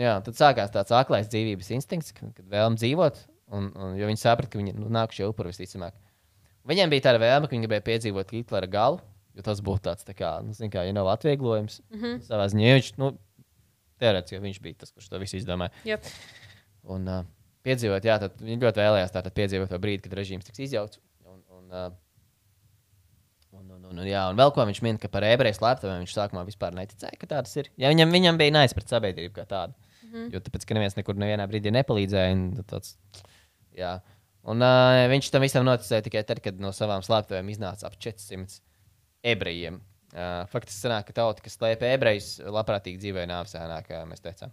jā, 0.00 0.16
tad 0.26 0.38
sākās 0.38 0.72
tāds 0.74 0.94
aklais 0.96 1.28
dzīvības 1.30 1.70
instinkts, 1.76 2.14
kad, 2.16 2.32
vēlamies 2.40 2.82
dzīvot. 2.82 3.22
Un, 3.50 3.72
un, 3.74 3.94
jo 3.98 4.06
viņi 4.06 4.20
saprata, 4.22 4.52
ka 4.52 4.60
viņi 4.60 4.76
nu, 4.78 4.88
nāk 4.94 5.14
šie 5.14 5.26
upuri 5.26 5.50
visticamāk. 5.50 5.96
Viņiem 6.70 6.92
bija 6.92 7.08
tāda 7.08 7.18
vēlme, 7.22 7.48
ka 7.48 7.56
viņi 7.56 7.66
gribēja 7.66 7.86
piedzīvot 7.88 8.34
Hitlera 8.36 8.68
galu, 8.70 9.00
jo 9.34 9.42
tas 9.46 9.62
būtu 9.64 9.88
tāds, 9.88 10.06
tā 10.06 10.14
kā, 10.14 10.36
nu, 10.46 10.54
kā, 10.70 10.84
ja 10.86 10.94
nav 10.94 11.08
atvieglojums. 11.10 11.80
Mm 11.90 12.00
-hmm. 12.00 12.20
Savā 12.28 12.46
ziņā 12.52 12.76
viņš, 12.76 12.92
nu, 13.02 13.10
teorētiski 13.98 14.42
viņš 14.44 14.60
bija 14.62 14.78
tas, 14.82 14.92
kurš 14.92 15.08
to 15.08 15.18
visu 15.18 15.40
izdomāja. 15.40 15.72
jā. 15.84 15.98
Un 16.82 17.08
uh, 17.08 17.24
piedzīvot, 17.66 18.06
jā, 18.06 18.18
tad 18.22 18.38
viņi 18.40 18.62
ļoti 18.62 18.80
vēlējās 18.80 19.12
tātad 19.16 19.34
piedzīvot 19.36 19.68
to 19.72 19.78
brīdi, 19.82 20.04
kad 20.06 20.16
režīms 20.16 20.46
tiks 20.46 20.62
izjaukts. 20.68 21.00
Un, 21.26 21.42
un, 21.48 21.66
uh, 21.72 21.90
un, 23.52 23.66
un, 23.66 23.84
un, 23.84 23.98
un, 23.98 24.06
jā, 24.06 24.24
un 24.30 24.40
vēl 24.40 24.54
ko 24.54 24.64
viņš 24.64 24.82
min, 24.86 24.98
ka 25.00 25.10
par 25.12 25.26
ebreju 25.28 25.58
slēptuvēm 25.58 26.04
viņš 26.04 26.16
sākumā 26.16 26.46
vispār 26.48 26.76
neticēja, 26.76 27.18
ka 27.20 27.26
tādas 27.26 27.56
ir. 27.56 27.70
Ja 27.80 27.92
viņam, 27.92 28.14
viņam 28.14 28.40
bija 28.40 28.56
nais 28.60 28.76
pret 28.76 28.88
sabiedrību 28.88 29.34
kā 29.36 29.46
tādu. 29.50 29.76
Mm 30.10 30.16
-hmm. 30.16 30.32
Jo 30.34 30.40
tāpēc, 30.40 30.66
ka 30.66 30.74
neviens 30.74 30.96
nekur 30.98 31.14
nevienā 31.14 31.46
brīdī 31.46 31.70
nepalīdzēja. 31.70 32.64
Tāds, 32.66 32.96
jā. 33.76 34.00
un 34.42 34.62
uh, 34.62 35.06
viņš 35.10 35.30
tam 35.30 35.42
visam 35.42 35.64
noticēja 35.64 36.02
tikai 36.02 36.24
tad, 36.26 36.40
kad 36.42 36.58
no 36.60 36.72
savām 36.72 37.02
slēptuvēm 37.06 37.48
iznāca 37.48 37.86
ap 37.86 37.94
400 37.94 38.60
ebrejiem. 39.22 39.80
Uh, 40.10 40.46
faktiski 40.50 40.80
sanāk, 40.80 41.06
ka 41.06 41.12
tauta, 41.12 41.42
kas 41.42 41.54
slēpj 41.54 41.86
ebrejus, 41.86 42.40
labprātīgi 42.42 42.98
dzīvoja 42.98 43.28
nāvesēnā, 43.30 43.76
kā 43.86 44.02
mēs 44.10 44.24
teicām. 44.24 44.50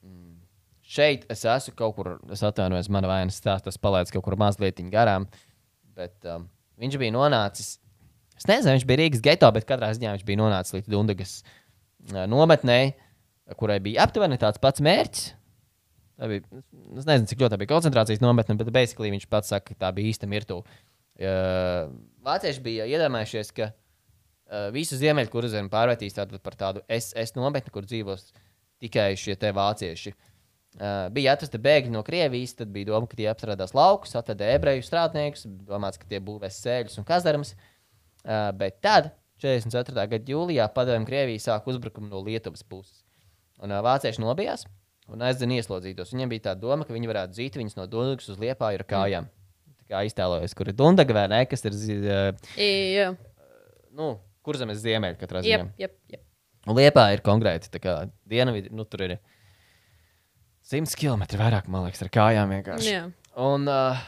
Mm. 0.00 0.38
Šeit 0.80 1.26
es 1.30 1.44
esmu 1.44 1.74
kaut 1.76 1.94
kur, 1.98 2.08
es 2.32 2.40
atvainojos, 2.42 2.88
mana 2.88 3.10
vainas 3.10 3.36
stāsts, 3.36 3.66
tas 3.66 3.76
palaidis 3.78 4.10
kaut 4.14 4.24
kur 4.24 4.38
mazliet 4.40 4.80
garām. 4.90 5.28
Bet 5.94 6.16
um, 6.24 6.48
viņš 6.80 6.96
bija 6.98 7.12
nonācis, 7.12 7.76
es 8.38 8.48
nezinu, 8.48 8.78
viņš 8.78 8.86
bija 8.88 8.98
Rīgas 9.02 9.22
geto, 9.22 9.50
bet 9.52 9.68
katrā 9.68 9.92
ziņā 9.92 10.16
viņš 10.16 10.24
bija 10.26 10.40
nonācis 10.40 10.78
līdz 10.78 10.90
Dunkas 10.90 11.34
uh, 11.44 12.24
nometnē, 12.30 12.80
kurai 13.58 13.80
bija 13.82 14.04
aptuveni 14.06 14.38
tāds 14.40 14.60
pats 14.62 14.82
mērķis. 14.84 15.28
Tā 16.20 16.28
bija, 16.28 16.44
es 17.00 17.06
nezinu, 17.08 17.28
cik 17.30 17.40
ļoti 17.40 17.54
tā 17.54 17.58
bija 17.62 17.70
koncentrācijas 17.70 18.20
nometne, 18.20 18.58
bet 18.60 18.68
basically 18.74 19.08
viņš 19.14 19.26
pats 19.32 19.54
saka, 19.54 19.72
ka 19.72 19.86
tā 19.86 19.92
bija 19.96 20.12
īsta 20.12 20.28
mirtu. 20.28 20.58
Uh, 21.20 21.88
vācieši 22.24 22.60
bija 22.64 22.88
iedomājušies, 22.92 23.52
ka 23.56 23.70
uh, 23.70 24.68
visu 24.74 24.98
ziemeļu 25.00 25.32
kurzemi 25.32 25.72
pārvērtīs 25.72 26.16
tādu 26.16 26.40
par 26.44 26.58
tādu 26.60 26.84
SS 26.92 27.38
nometni, 27.38 27.72
kur 27.72 27.88
dzīvos 27.88 28.28
tikai 28.84 29.14
šie 29.20 29.36
vācieši. 29.36 30.12
Uh, 30.76 31.08
bija 31.10 31.32
atrasta 31.34 31.58
bēgļi 31.58 31.90
no 31.96 32.04
Krievijas, 32.06 32.52
tad 32.60 32.68
bija 32.70 32.92
doma, 32.92 33.08
ka 33.10 33.16
tie 33.18 33.26
apstrādās 33.32 33.72
laukus, 33.74 34.12
atveda 34.14 34.52
ebreju 34.54 34.84
strādniekus, 34.86 35.48
domāts, 35.66 35.98
ka 35.98 36.06
tie 36.06 36.20
būvēs 36.22 36.60
sēļus 36.62 37.00
un 37.00 37.08
kazarmas. 37.08 37.56
Uh, 38.20 38.52
bet 38.60 38.78
tad, 38.84 39.14
44. 39.40 40.04
gada 40.12 40.34
jūlijā, 40.36 40.68
padomju 40.76 41.08
Krievija 41.08 41.48
sāka 41.48 41.72
uzbrukumu 41.72 42.12
no 42.12 42.20
Lietuvas 42.22 42.62
puses. 42.62 42.99
Un 43.60 43.74
uh, 43.74 43.82
vācieši 43.84 44.22
nobijās 44.22 44.64
un 45.10 45.24
aizdzina 45.26 45.58
ieslodzītos. 45.58 46.14
Viņiem 46.14 46.32
bija 46.32 46.46
tā 46.50 46.56
doma, 46.58 46.86
ka 46.86 46.94
viņi 46.94 47.10
varētu 47.10 47.36
dzīt 47.36 47.58
viņus 47.60 47.76
no 47.78 47.86
Dunkas 47.90 48.30
uz 48.32 48.40
liepāju 48.40 48.80
ar 48.80 48.86
kājām. 48.88 49.28
Tā 49.82 49.86
kā 49.90 50.02
iztēlojas, 50.06 50.54
kur 50.56 50.70
ir 50.70 50.76
Dunkaga 50.78 51.16
vai 51.16 51.26
ne, 51.32 51.40
kas 51.50 51.66
ir, 51.66 51.76
uh, 52.06 52.54
Jā, 52.60 53.10
nu, 53.96 54.12
kur 54.46 54.58
zemes 54.60 54.80
ziemeļi 54.84 55.18
katrā 55.20 55.42
ziņā. 55.46 55.66
jā. 55.80 55.90
jā. 56.14 56.22
Un 56.68 56.76
Liepā 56.76 57.06
ir 57.14 57.22
konkrēti 57.24 57.70
tā 57.72 57.80
kā 57.80 57.94
dienvidi, 58.28 58.68
nu 58.76 58.84
tur 58.84 59.06
ir 59.06 59.14
100 60.68 60.92
km 61.00 61.24
vairāk, 61.40 61.70
man 61.72 61.86
liekas, 61.86 62.02
ar 62.04 62.10
kājām 62.12 62.52
vienkārši. 62.52 62.90
jā. 62.92 63.06
Un, 63.40 63.64
uh, 63.70 64.02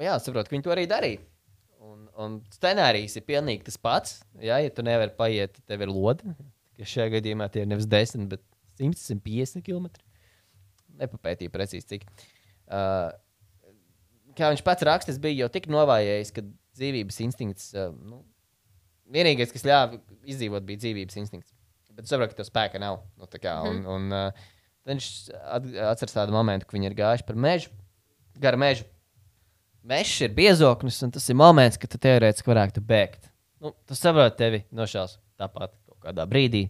jā, 0.00 0.16
saprotu, 0.22 0.48
ka 0.48 0.56
viņi 0.56 0.64
to 0.66 0.72
arī 0.74 0.86
darīja. 0.90 1.20
Un, 1.84 2.06
un 2.16 2.38
scenārijs 2.54 3.18
ir 3.20 3.26
pilnīgi 3.28 3.66
tas 3.68 3.76
pats. 3.80 4.16
Jā, 4.40 4.58
ja 4.64 4.72
tu 4.72 4.84
nevari 4.86 5.12
paiet, 5.16 5.60
tev 5.68 5.84
ir. 5.84 5.92
Tikai 5.92 6.88
Šajā 6.88 7.10
gadījumā 7.18 7.50
tie 7.52 7.66
ir 7.66 7.68
nevis 7.68 7.88
10, 7.90 8.28
bet 8.30 8.40
100, 8.40 8.49
150 8.80 9.64
km. 9.66 9.90
Nepapētīju 11.00 11.52
precīzi, 11.54 11.86
cik. 11.94 12.06
Uh, 12.70 13.10
kā 14.38 14.50
viņš 14.52 14.64
pats 14.66 14.86
raksta, 14.86 15.12
es 15.14 15.20
biju 15.22 15.44
jau 15.44 15.50
tik 15.52 15.68
novājējis, 15.72 16.32
ka 16.36 16.44
dzīvības 16.78 17.20
instinkts, 17.24 17.70
uh, 17.76 17.90
nu, 17.94 18.22
vienīgais, 19.10 19.52
kas 19.54 19.66
ļāva 19.66 20.00
izdzīvot, 20.30 20.66
bija 20.68 20.84
dzīvības 20.84 21.18
instinkts. 21.22 21.54
Bet 21.90 22.06
es 22.06 22.12
saprotu, 22.12 22.32
ka 22.34 22.40
to 22.42 22.46
spēka 22.46 22.80
nav. 22.82 23.00
Nu, 23.18 23.28
kā, 23.40 23.56
un, 23.68 23.82
un, 23.90 24.08
uh, 24.14 24.50
viņš 24.88 25.08
at- 25.40 25.70
atceras 25.92 26.16
tādu 26.16 26.34
momentu, 26.36 26.68
kad 26.68 26.78
viņi 26.78 26.90
ir 26.90 26.98
gājuši 27.00 27.26
par 27.28 27.38
mežu, 27.40 27.72
garu 28.40 28.60
mežu. 28.62 28.86
Mežs 29.90 30.18
ir 30.20 30.32
biezoknis, 30.36 30.98
un 31.06 31.12
tas 31.14 31.24
ir 31.32 31.38
moments, 31.40 31.78
kad 31.80 31.90
tu 31.92 31.98
teorētiski 32.00 32.50
varētu 32.52 32.82
bēgt. 32.84 33.30
Nu, 33.64 33.72
tu 33.88 33.96
saproti, 33.96 34.36
tevi 34.36 34.60
nošaus 34.76 35.18
tāpat 35.40 35.72
kaut 35.88 35.98
kādā 36.04 36.26
brīdī. 36.28 36.66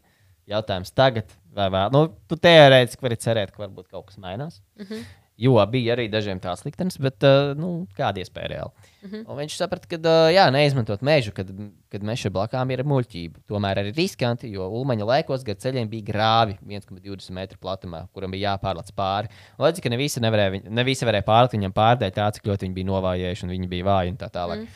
Jautājums 0.51 0.93
tagad, 0.95 1.31
vai 1.55 1.71
vēl? 1.73 1.95
Nu, 1.95 2.05
tu 2.31 2.39
teorētiski 2.41 3.07
vari 3.07 3.19
cerēt, 3.21 3.55
ka 3.55 3.65
varbūt 3.65 3.91
kaut 3.91 4.11
kas 4.11 4.21
mainās. 4.23 4.61
Mm 4.79 4.87
-hmm. 4.87 5.09
Jo 5.41 5.55
bija 5.73 5.95
arī 5.95 6.05
dažiem 6.13 6.37
tāds 6.41 6.67
liktenis, 6.67 6.99
bet 7.01 7.25
uh, 7.25 7.55
nu, 7.57 7.87
kāda 7.97 8.21
iespēja 8.21 8.49
reāli. 8.53 8.73
Mm 9.03 9.09
-hmm. 9.09 9.23
Un 9.25 9.39
viņš 9.39 9.55
saprata, 9.57 9.89
ka 9.89 9.97
uh, 9.97 10.29
jā, 10.35 10.51
neizmantot 10.53 11.01
mežu, 11.01 11.33
kad, 11.33 11.49
kad 11.89 12.03
meža 12.03 12.31
blakām 12.31 12.71
ir 12.71 12.85
muļķība. 12.85 13.41
Tomēr 13.49 13.81
arī 13.81 13.95
riskanti, 13.97 14.53
jo 14.53 14.69
Ulmaņa 14.69 15.07
laikos 15.07 15.45
gar 15.45 15.57
ceļiem 15.57 15.89
bija 15.89 16.05
grāvi 16.13 16.59
1,20 16.67 17.31
metru 17.31 17.59
platumā, 17.59 18.07
kuram 18.13 18.31
bija 18.31 18.53
jāpārlec 18.53 18.93
pāri. 18.93 19.29
Loģiski, 19.59 19.83
ka 19.83 19.89
ne 19.89 19.97
visi, 19.97 20.21
nevarēja, 20.21 20.63
ne 20.71 20.85
visi 20.85 21.07
varēja 21.07 21.25
pārlikt 21.25 21.57
viņam 21.57 21.73
pārdēļ 21.73 22.11
tā, 22.11 22.31
cik 22.33 22.47
ļoti 22.47 22.67
viņi 22.67 22.75
bija 22.75 22.87
novājējuši 22.87 23.45
un 23.45 23.51
viņi 23.51 23.69
bija 23.69 23.85
vāji 23.85 24.11
un 24.11 24.17
tā 24.17 24.29
tālāk. 24.29 24.59
Mm. 24.59 24.67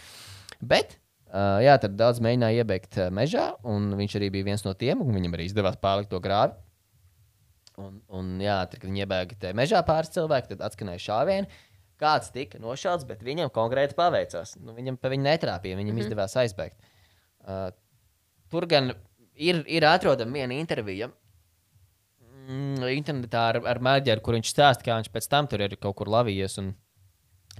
Bet 0.61 0.99
Uh, 1.35 1.59
jā, 1.65 1.75
tad 1.83 1.97
daudz 1.99 2.21
mēģināja 2.23 2.63
iebēgt 2.63 3.01
uh, 3.01 3.09
mežā, 3.11 3.49
un 3.67 3.89
viņš 3.99 4.13
arī 4.21 4.29
bija 4.37 4.47
viens 4.53 4.63
no 4.63 4.71
tiem, 4.79 5.01
un 5.03 5.17
viņam 5.17 5.33
arī 5.35 5.49
izdevās 5.49 5.81
pārlikt 5.83 6.13
to 6.13 6.21
grāvi. 6.23 6.55
Un, 7.83 7.97
un 8.15 8.29
jā, 8.39 8.61
tad, 8.71 8.79
kad 8.79 8.87
viņi 8.87 9.03
iebēga 9.03 9.51
mežā 9.59 9.81
pāris 9.87 10.15
cilvēki, 10.15 10.53
tad 10.53 10.63
atskanēja 10.69 11.03
šāvieni. 11.09 11.51
Kāds 11.99 12.31
tika 12.35 12.61
nošauts, 12.63 13.07
bet 13.09 13.25
viņam 13.27 13.51
konkrēti 13.55 13.97
paveicās. 13.99 14.55
Nu, 14.63 14.77
viņam 14.79 14.99
pa 15.01 15.11
viņu 15.11 15.27
netrāpīja, 15.27 15.79
viņam 15.81 15.91
mm 15.91 15.99
-hmm. 15.99 16.07
izdevās 16.07 16.37
aizbēgt. 16.39 16.79
Uh, 17.43 17.67
tur 18.51 18.67
gan 18.71 18.93
ir, 19.35 19.65
ir 19.67 19.87
atrodama 19.91 20.39
viena 20.39 20.55
intervija. 20.55 21.11
Mm, 22.45 22.83
internetā 22.95 23.43
ar, 23.55 23.61
ar 23.67 23.81
Mārķēru, 23.83 24.23
kur 24.23 24.37
viņš 24.37 24.51
stāsta, 24.55 24.87
kā 24.87 24.99
viņš 25.01 25.11
pēc 25.11 25.29
tam 25.33 25.51
tur 25.51 25.65
ir 25.65 25.77
kaut 25.81 25.97
kur 25.99 26.11
lavījies. 26.13 26.59
Un, 26.63 26.75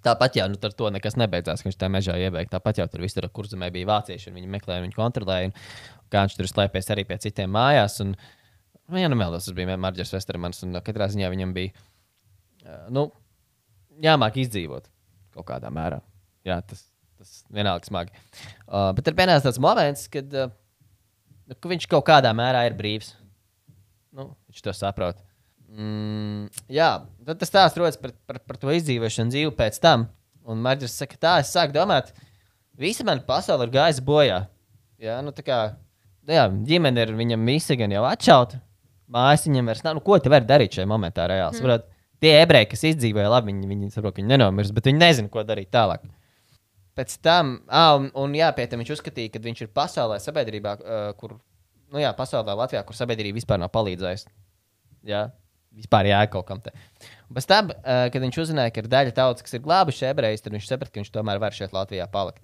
Tāpat 0.03 0.39
jau 0.39 0.47
nu, 0.51 0.59
ar 0.59 0.73
to 0.75 0.89
nekas 0.91 1.17
nebeidzās, 1.21 1.63
ka 1.63 1.69
viņš 1.69 1.77
tā 1.79 1.89
mežā 1.93 2.17
iebeigts. 2.19 2.53
Tāpat 2.53 2.81
jau 2.81 2.87
tur 2.91 3.05
viss 3.05 3.17
tur, 3.17 3.29
kur 3.33 3.47
zemē 3.49 3.71
bija 3.75 3.89
vācieši, 3.93 4.31
un 4.31 4.39
viņi 4.41 4.51
meklēja, 4.57 4.83
viņu 4.85 4.97
kontrolēja. 4.97 5.53
Kā 6.13 6.25
viņš 6.25 6.39
tur 6.39 6.49
slēpjas 6.51 6.91
arī 6.95 7.07
pie 7.09 7.19
citiem 7.23 7.53
mājās. 7.55 8.01
Un, 8.05 8.15
nu, 8.89 8.99
ja 9.01 9.11
nemeldos, 9.13 9.47
tas 9.47 9.57
bija 9.57 9.79
Marģers 9.81 10.15
Vestermans, 10.17 10.65
un 10.67 10.81
katrā 10.85 11.09
ziņā 11.13 11.31
viņam 11.33 11.55
bija 11.57 11.73
uh, 11.75 12.89
nu, 12.95 13.07
jāmāk 14.03 14.41
izdzīvot 14.43 14.91
kaut 15.35 15.49
kādā 15.49 15.71
mērā. 15.75 16.01
Jā, 16.47 16.59
tas, 16.67 16.85
tas 17.19 17.37
vienalga 17.55 17.89
smagi. 17.89 18.15
Uh, 18.67 18.91
bet 18.97 19.09
ir 19.09 19.19
pienācis 19.19 19.47
tāds 19.47 19.61
moments, 19.63 20.09
kad, 20.13 20.35
uh, 20.37 20.53
nu, 21.49 21.59
ka 21.59 21.71
viņš 21.73 21.89
kaut 21.91 22.07
kādā 22.11 22.35
mērā 22.37 22.67
ir 22.69 22.77
brīvs. 22.79 23.15
Nu, 24.15 24.33
viņš 24.51 24.67
to 24.67 24.75
saprot. 24.77 25.23
Mm, 25.75 26.51
jā, 26.71 26.91
tad 27.27 27.41
tas 27.41 27.51
stāsts 27.51 27.81
rodas 27.81 27.99
par, 27.99 28.13
par, 28.29 28.39
par 28.47 28.59
to 28.61 28.71
izdzīvošanu 28.75 29.35
dzīvi 29.35 29.55
pēc 29.59 29.81
tam. 29.83 30.09
Un 30.47 30.61
Marģis 30.63 30.95
saka, 31.01 31.19
tā, 31.19 31.39
es 31.43 31.51
sāku 31.55 31.75
domāt, 31.75 32.13
visa 32.79 33.07
mana 33.07 33.25
pasaule 33.27 33.67
ir 33.67 33.75
gājusi 33.75 34.05
bojā. 34.05 34.45
Jā, 35.03 35.19
nu 35.25 35.33
tā 35.35 35.43
kā 35.47 35.59
jā, 36.31 36.47
ģimene 36.69 37.09
ir 37.09 37.17
viņam 37.19 37.51
visi 37.51 37.79
gan 37.81 37.93
jau 37.93 38.05
atšauta. 38.07 38.61
Mājas 39.15 39.49
viņam 39.49 39.67
vairs 39.69 39.83
nav. 39.85 39.99
Nu, 39.99 40.05
ko 40.05 40.17
tu 40.23 40.31
vari 40.33 40.47
darīt 40.49 40.79
šajā 40.79 40.89
momentā 40.89 41.27
reāli? 41.29 41.57
Mm. 41.57 41.61
Saprot, 41.61 41.91
Tie 42.25 42.31
ebreji, 42.41 42.71
kas 42.71 42.85
izdzīvoja, 42.89 43.27
labi, 43.29 43.53
viņi, 43.53 43.67
viņi 43.69 43.91
saprot, 43.93 44.17
viņi 44.17 44.31
nenomirs, 44.31 44.71
bet 44.73 44.87
viņi 44.89 45.01
nezina, 45.01 45.29
ko 45.29 45.43
darīt 45.45 45.69
tālāk. 45.75 46.07
Pēc 46.97 47.19
tam, 47.27 47.59
ah, 47.69 47.91
un, 47.99 48.07
un 48.17 48.37
jā, 48.39 48.49
pie 48.57 48.65
tam 48.71 48.81
viņš 48.81 48.95
uzskatīja, 48.95 49.33
ka 49.35 49.43
viņš 49.45 49.65
ir 49.67 49.71
pasaulē, 49.77 50.17
sabiedrībā, 50.23 50.73
uh, 50.79 51.09
kur, 51.19 51.35
nu 51.93 52.01
jā, 52.01 52.15
pasaulē, 52.17 52.55
Latvijā, 52.57 52.81
kur 52.87 52.97
sabiedrība 52.97 53.37
vispār 53.43 53.61
nav 53.61 53.73
palīdzējusi. 53.75 54.31
Jā, 55.11 55.27
vispār 55.79 56.09
jā, 56.11 56.21
kaut 56.33 56.47
kam 56.49 56.61
te. 56.65 56.73
Un 57.29 57.39
pēc 57.39 57.49
tam, 57.51 57.71
uh, 57.75 58.07
kad 58.13 58.23
viņš 58.25 58.41
uzzināja, 58.45 58.73
ka 58.75 58.83
ir 58.83 58.91
daļa 58.93 59.15
tautas, 59.17 59.45
kas 59.47 59.57
ir 59.57 59.65
glābuši 59.65 60.09
ebrejus, 60.11 60.45
tad 60.45 60.57
viņš 60.57 60.69
saprata, 60.71 60.93
ka 60.93 61.03
viņš 61.03 61.13
tomēr 61.15 61.43
var 61.43 61.57
šeit 61.57 61.75
Latvijā 61.75 62.07
palikt. 62.13 62.43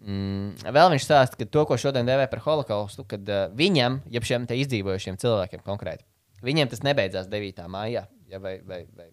Mm, 0.00 0.54
vēl 0.64 0.92
viņš 0.94 1.04
stāsta, 1.04 1.36
ka 1.36 1.44
to, 1.44 1.66
ko 1.68 1.76
šodien 1.80 2.08
dēvē 2.08 2.24
par 2.32 2.40
holokaustu, 2.46 3.04
kad 3.08 3.26
uh, 3.28 3.48
viņam, 3.56 4.00
jeb 4.12 4.26
šiem 4.26 4.48
izdzīvojušiem 4.56 5.20
cilvēkiem 5.20 5.64
konkrēti, 5.66 6.06
viņiem 6.46 6.70
tas 6.72 6.84
nebeidzās 6.86 7.28
9. 7.28 7.66
maijā, 7.68 8.06
ja, 8.32 8.40
vai, 8.40 8.56
vai, 8.64 8.84
vai 8.96 9.10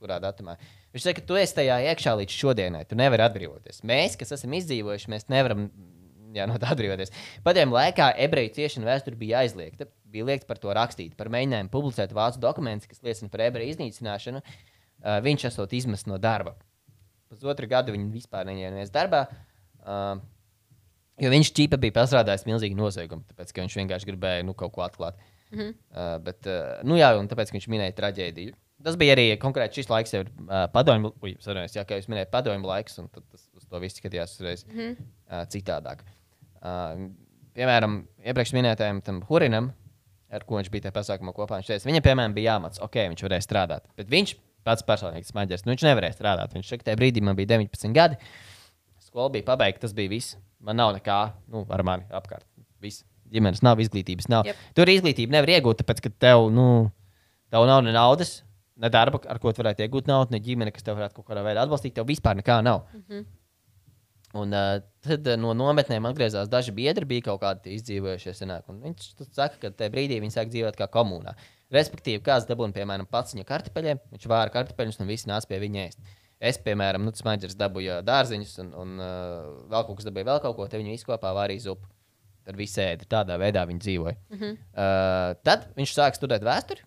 kurā 0.00 0.18
datumā. 0.22 0.56
Viņš 0.90 1.06
saka, 1.06 1.20
ka 1.20 1.28
tu 1.28 1.38
esi 1.38 1.54
tajā 1.60 1.76
iekšā 1.92 2.16
līdz 2.18 2.34
šodienai, 2.42 2.82
tu 2.88 2.98
nevari 2.98 3.22
atbrīvoties. 3.28 3.84
Mēs, 3.86 4.16
kas 4.18 4.34
esam 4.34 4.56
izdzīvojuši, 4.58 5.10
mēs 5.12 5.28
nevaram 5.30 5.68
jā, 6.34 6.46
no 6.50 6.56
tā 6.60 6.72
atbrīvoties. 6.74 7.12
Padomju 7.46 7.76
laikā 7.76 8.10
ebreju 8.26 8.54
ciešana 8.56 8.88
vēsture 8.88 9.18
bija 9.20 9.44
aizliegta. 9.44 9.88
Bija 10.10 10.26
liekts 10.26 10.48
par 10.48 10.58
to 10.58 10.74
rakstīt, 10.74 11.14
par 11.18 11.30
mēģinājumu 11.32 11.70
publicēt 11.70 12.12
vācu 12.16 12.42
dokumentus, 12.42 12.90
kas 12.90 13.02
liecina 13.06 13.30
par 13.30 13.46
ebreju 13.46 13.76
iznīcināšanu. 13.76 14.42
Uh, 14.42 15.20
viņš 15.24 15.46
esot 15.52 15.72
izmests 15.72 16.10
no 16.10 16.18
darba. 16.18 16.56
Pusotru 17.30 17.68
gadu 17.70 17.94
viņa 17.94 18.10
vispār 18.12 18.48
neņēmies 18.48 18.92
darbā. 18.94 19.26
Uh, 19.80 20.18
Jo 21.20 21.28
viņš 21.32 21.52
ķīpa 21.56 21.76
bija 21.80 21.96
pastrādājis 21.98 22.46
milzīgi 22.48 22.76
noziegumu, 22.78 23.26
tāpēc 23.28 23.52
ka 23.52 23.64
viņš 23.64 23.76
vienkārši 23.82 24.08
gribēja 24.08 24.44
nu, 24.46 24.54
kaut 24.56 24.72
ko 24.72 24.84
atklāt. 24.86 25.18
Mm 25.50 25.58
-hmm. 25.58 25.74
uh, 25.92 26.16
bet, 26.24 26.46
uh, 26.46 26.80
nu 26.86 26.96
jā, 26.96 27.10
un 27.18 27.28
tāpēc 27.28 27.52
viņš 27.52 27.66
minēja 27.68 27.96
traģēdiju. 27.98 28.54
Tas 28.84 28.96
bija 28.96 29.12
arī 29.12 29.26
konkrēti 29.36 29.80
šis 29.80 29.90
laiks, 29.90 30.14
jau 30.14 30.22
ir 30.24 30.30
uh, 30.30 30.64
padomju, 30.72 31.12
ui, 31.20 31.34
sarunājos, 31.44 31.74
jā, 31.76 31.84
kā 31.84 31.98
jūs 31.98 32.08
minējāt, 32.08 32.30
padomju 32.32 32.70
laiks, 32.70 32.96
un 33.02 33.10
tas, 33.12 33.42
uz 33.56 33.66
to 33.66 33.80
viss 33.82 34.00
skatījās 34.00 34.38
uzreiz 34.38 34.64
mm 34.64 34.78
-hmm. 34.78 34.96
uh, 35.26 35.44
citādāk. 35.52 36.06
Uh, 36.62 37.10
piemēram, 37.52 38.06
iepriekš 38.24 38.54
minētajam 38.56 39.02
Hurinam, 39.28 39.72
ar 40.30 40.44
ko 40.46 40.60
viņš 40.60 40.70
bija 40.72 40.86
tajā 40.86 40.94
pasākumā 40.96 41.34
kopā, 41.36 41.58
viņš 41.60 41.72
teica, 41.72 41.88
viņam, 41.88 42.04
piemēram, 42.06 42.36
bija 42.36 42.54
jāmācās, 42.54 42.82
ok, 42.84 42.98
viņš 43.12 43.24
varēja 43.26 43.46
strādāt. 43.46 43.86
Bet 43.98 44.10
viņš 44.12 44.34
pats 44.66 44.86
personīgi 44.86 45.30
smaģēs, 45.30 45.64
nu 45.64 45.74
viņš 45.74 45.86
nevarēja 45.88 46.16
strādāt. 46.16 46.54
Viņš 46.56 46.72
tajā 46.84 46.98
brīdī 47.00 47.22
man 47.24 47.38
bija 47.38 47.54
19 47.56 47.96
gadi, 47.96 48.18
skola 49.02 49.32
bija 49.34 49.46
pabeigta, 49.48 49.86
tas 49.86 49.96
bija 49.96 50.12
viss. 50.12 50.36
Man 50.60 50.76
nav 50.76 50.92
nekā, 50.98 51.18
nu, 51.50 51.64
ar 51.72 51.82
mani 51.86 52.06
apkārt. 52.12 52.44
Viss. 52.84 53.04
Ģimenes 53.30 53.62
nav, 53.62 53.80
izglītības 53.80 54.26
nav. 54.28 54.48
Jep. 54.48 54.58
Tur 54.74 54.90
izglītību 54.90 55.32
nevar 55.32 55.52
iegūt, 55.54 55.80
tāpēc, 55.80 56.02
ka 56.04 56.10
tev, 56.26 56.48
nu, 56.52 56.90
tev 57.52 57.66
nav 57.68 57.84
ne 57.86 57.94
naudas, 57.94 58.40
ne 58.80 58.90
darba, 58.92 59.20
ar 59.30 59.38
ko 59.40 59.52
tu 59.54 59.62
varētu 59.62 59.84
iegūt 59.86 60.10
naudu, 60.10 60.34
ne 60.34 60.40
ģimene, 60.42 60.72
kas 60.74 60.84
tev 60.84 60.98
varētu 60.98 61.20
kaut 61.20 61.28
kādā 61.30 61.44
veidā 61.46 61.62
atbalstīt. 61.62 61.94
Tev 61.96 62.08
vispār 62.10 62.40
nekā 62.40 62.58
nav. 62.66 62.82
Mm 62.90 63.04
-hmm. 63.06 63.24
Un 64.38 64.54
uh, 64.54 64.76
tad 65.02 65.26
uh, 65.26 65.34
no 65.40 65.50
nometnēm 65.58 66.06
atgriezās 66.06 66.50
daži 66.50 66.74
biedri, 66.74 67.08
bija 67.08 67.26
kaut 67.30 67.40
kādi 67.42 67.74
izdzīvojušie 67.74 68.34
senāk. 68.38 68.68
Viņš 68.70 69.08
saka, 69.34 69.56
ka 69.58 69.72
tajā 69.74 69.90
brīdī 69.90 70.20
viņi 70.22 70.36
sāk 70.36 70.52
dzīvot 70.52 70.78
kā 70.78 70.86
komunā. 70.92 71.34
Respektīvi, 71.74 72.22
kāds 72.26 72.46
dabūna, 72.46 72.74
piemēram, 72.76 73.08
pats 73.10 73.34
viņa 73.34 73.46
kartupeļiem, 73.48 74.02
viņš 74.14 74.28
vāra 74.30 74.54
kartupeļus 74.54 75.00
un 75.02 75.10
visi 75.10 75.30
nāca 75.30 75.50
pie 75.50 75.58
viņa 75.62 75.86
ēst. 75.88 76.14
Es, 76.40 76.56
piemēram, 76.62 77.02
nu, 77.04 77.12
smaģers 77.14 77.58
dabūju 77.58 77.98
dārziņus, 78.06 78.54
un, 78.62 78.70
un 78.80 78.94
uh, 79.02 79.50
vēl 79.70 79.88
kaut 79.88 79.98
kas 79.98 80.06
dabūja 80.08 80.28
vēl 80.30 80.38
kaut 80.46 80.56
ko, 80.56 80.68
te 80.70 80.78
viņi 80.80 80.94
izkopā 80.96 81.34
vārīja 81.36 81.66
zupu. 81.66 81.90
Tad 82.46 82.56
viss 82.56 82.80
ēda, 82.80 83.04
tādā 83.10 83.36
veidā 83.38 83.66
viņi 83.68 83.82
dzīvoja. 83.84 84.16
Mm 84.30 84.38
-hmm. 84.38 84.56
uh, 84.72 85.34
tad 85.44 85.68
viņš 85.76 85.92
sāka 85.98 86.16
studēt 86.16 86.46
vēsturi, 86.46 86.86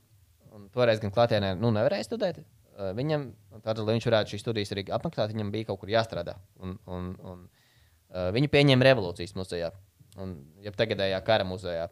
un 0.55 0.65
toreiz 0.73 1.03
gan 1.03 1.13
klātienē 1.13 1.53
nu, 1.59 1.69
nevarēja 1.75 2.07
studēt. 2.07 2.41
Uh, 2.73 2.89
viņam, 2.97 3.27
tad, 3.61 3.79
lai 3.83 3.97
viņš 3.97 4.09
varētu 4.09 4.33
šīs 4.33 4.43
studijas 4.45 4.73
arī 4.73 4.87
apmaksāt, 4.95 5.33
viņam 5.33 5.51
bija 5.53 5.69
kaut 5.69 5.81
kur 5.83 5.91
jāstrādā. 5.93 6.37
Un, 6.63 6.77
un, 6.89 7.13
un, 7.21 7.47
uh, 8.09 8.29
viņu 8.35 8.49
pieņēma 8.53 8.89
revolūcijas 8.89 9.35
muzejā, 9.37 9.71
un 10.23 10.37
jeb 10.63 10.77
tagadējā 10.79 11.21
kara 11.27 11.47
muzejā. 11.47 11.89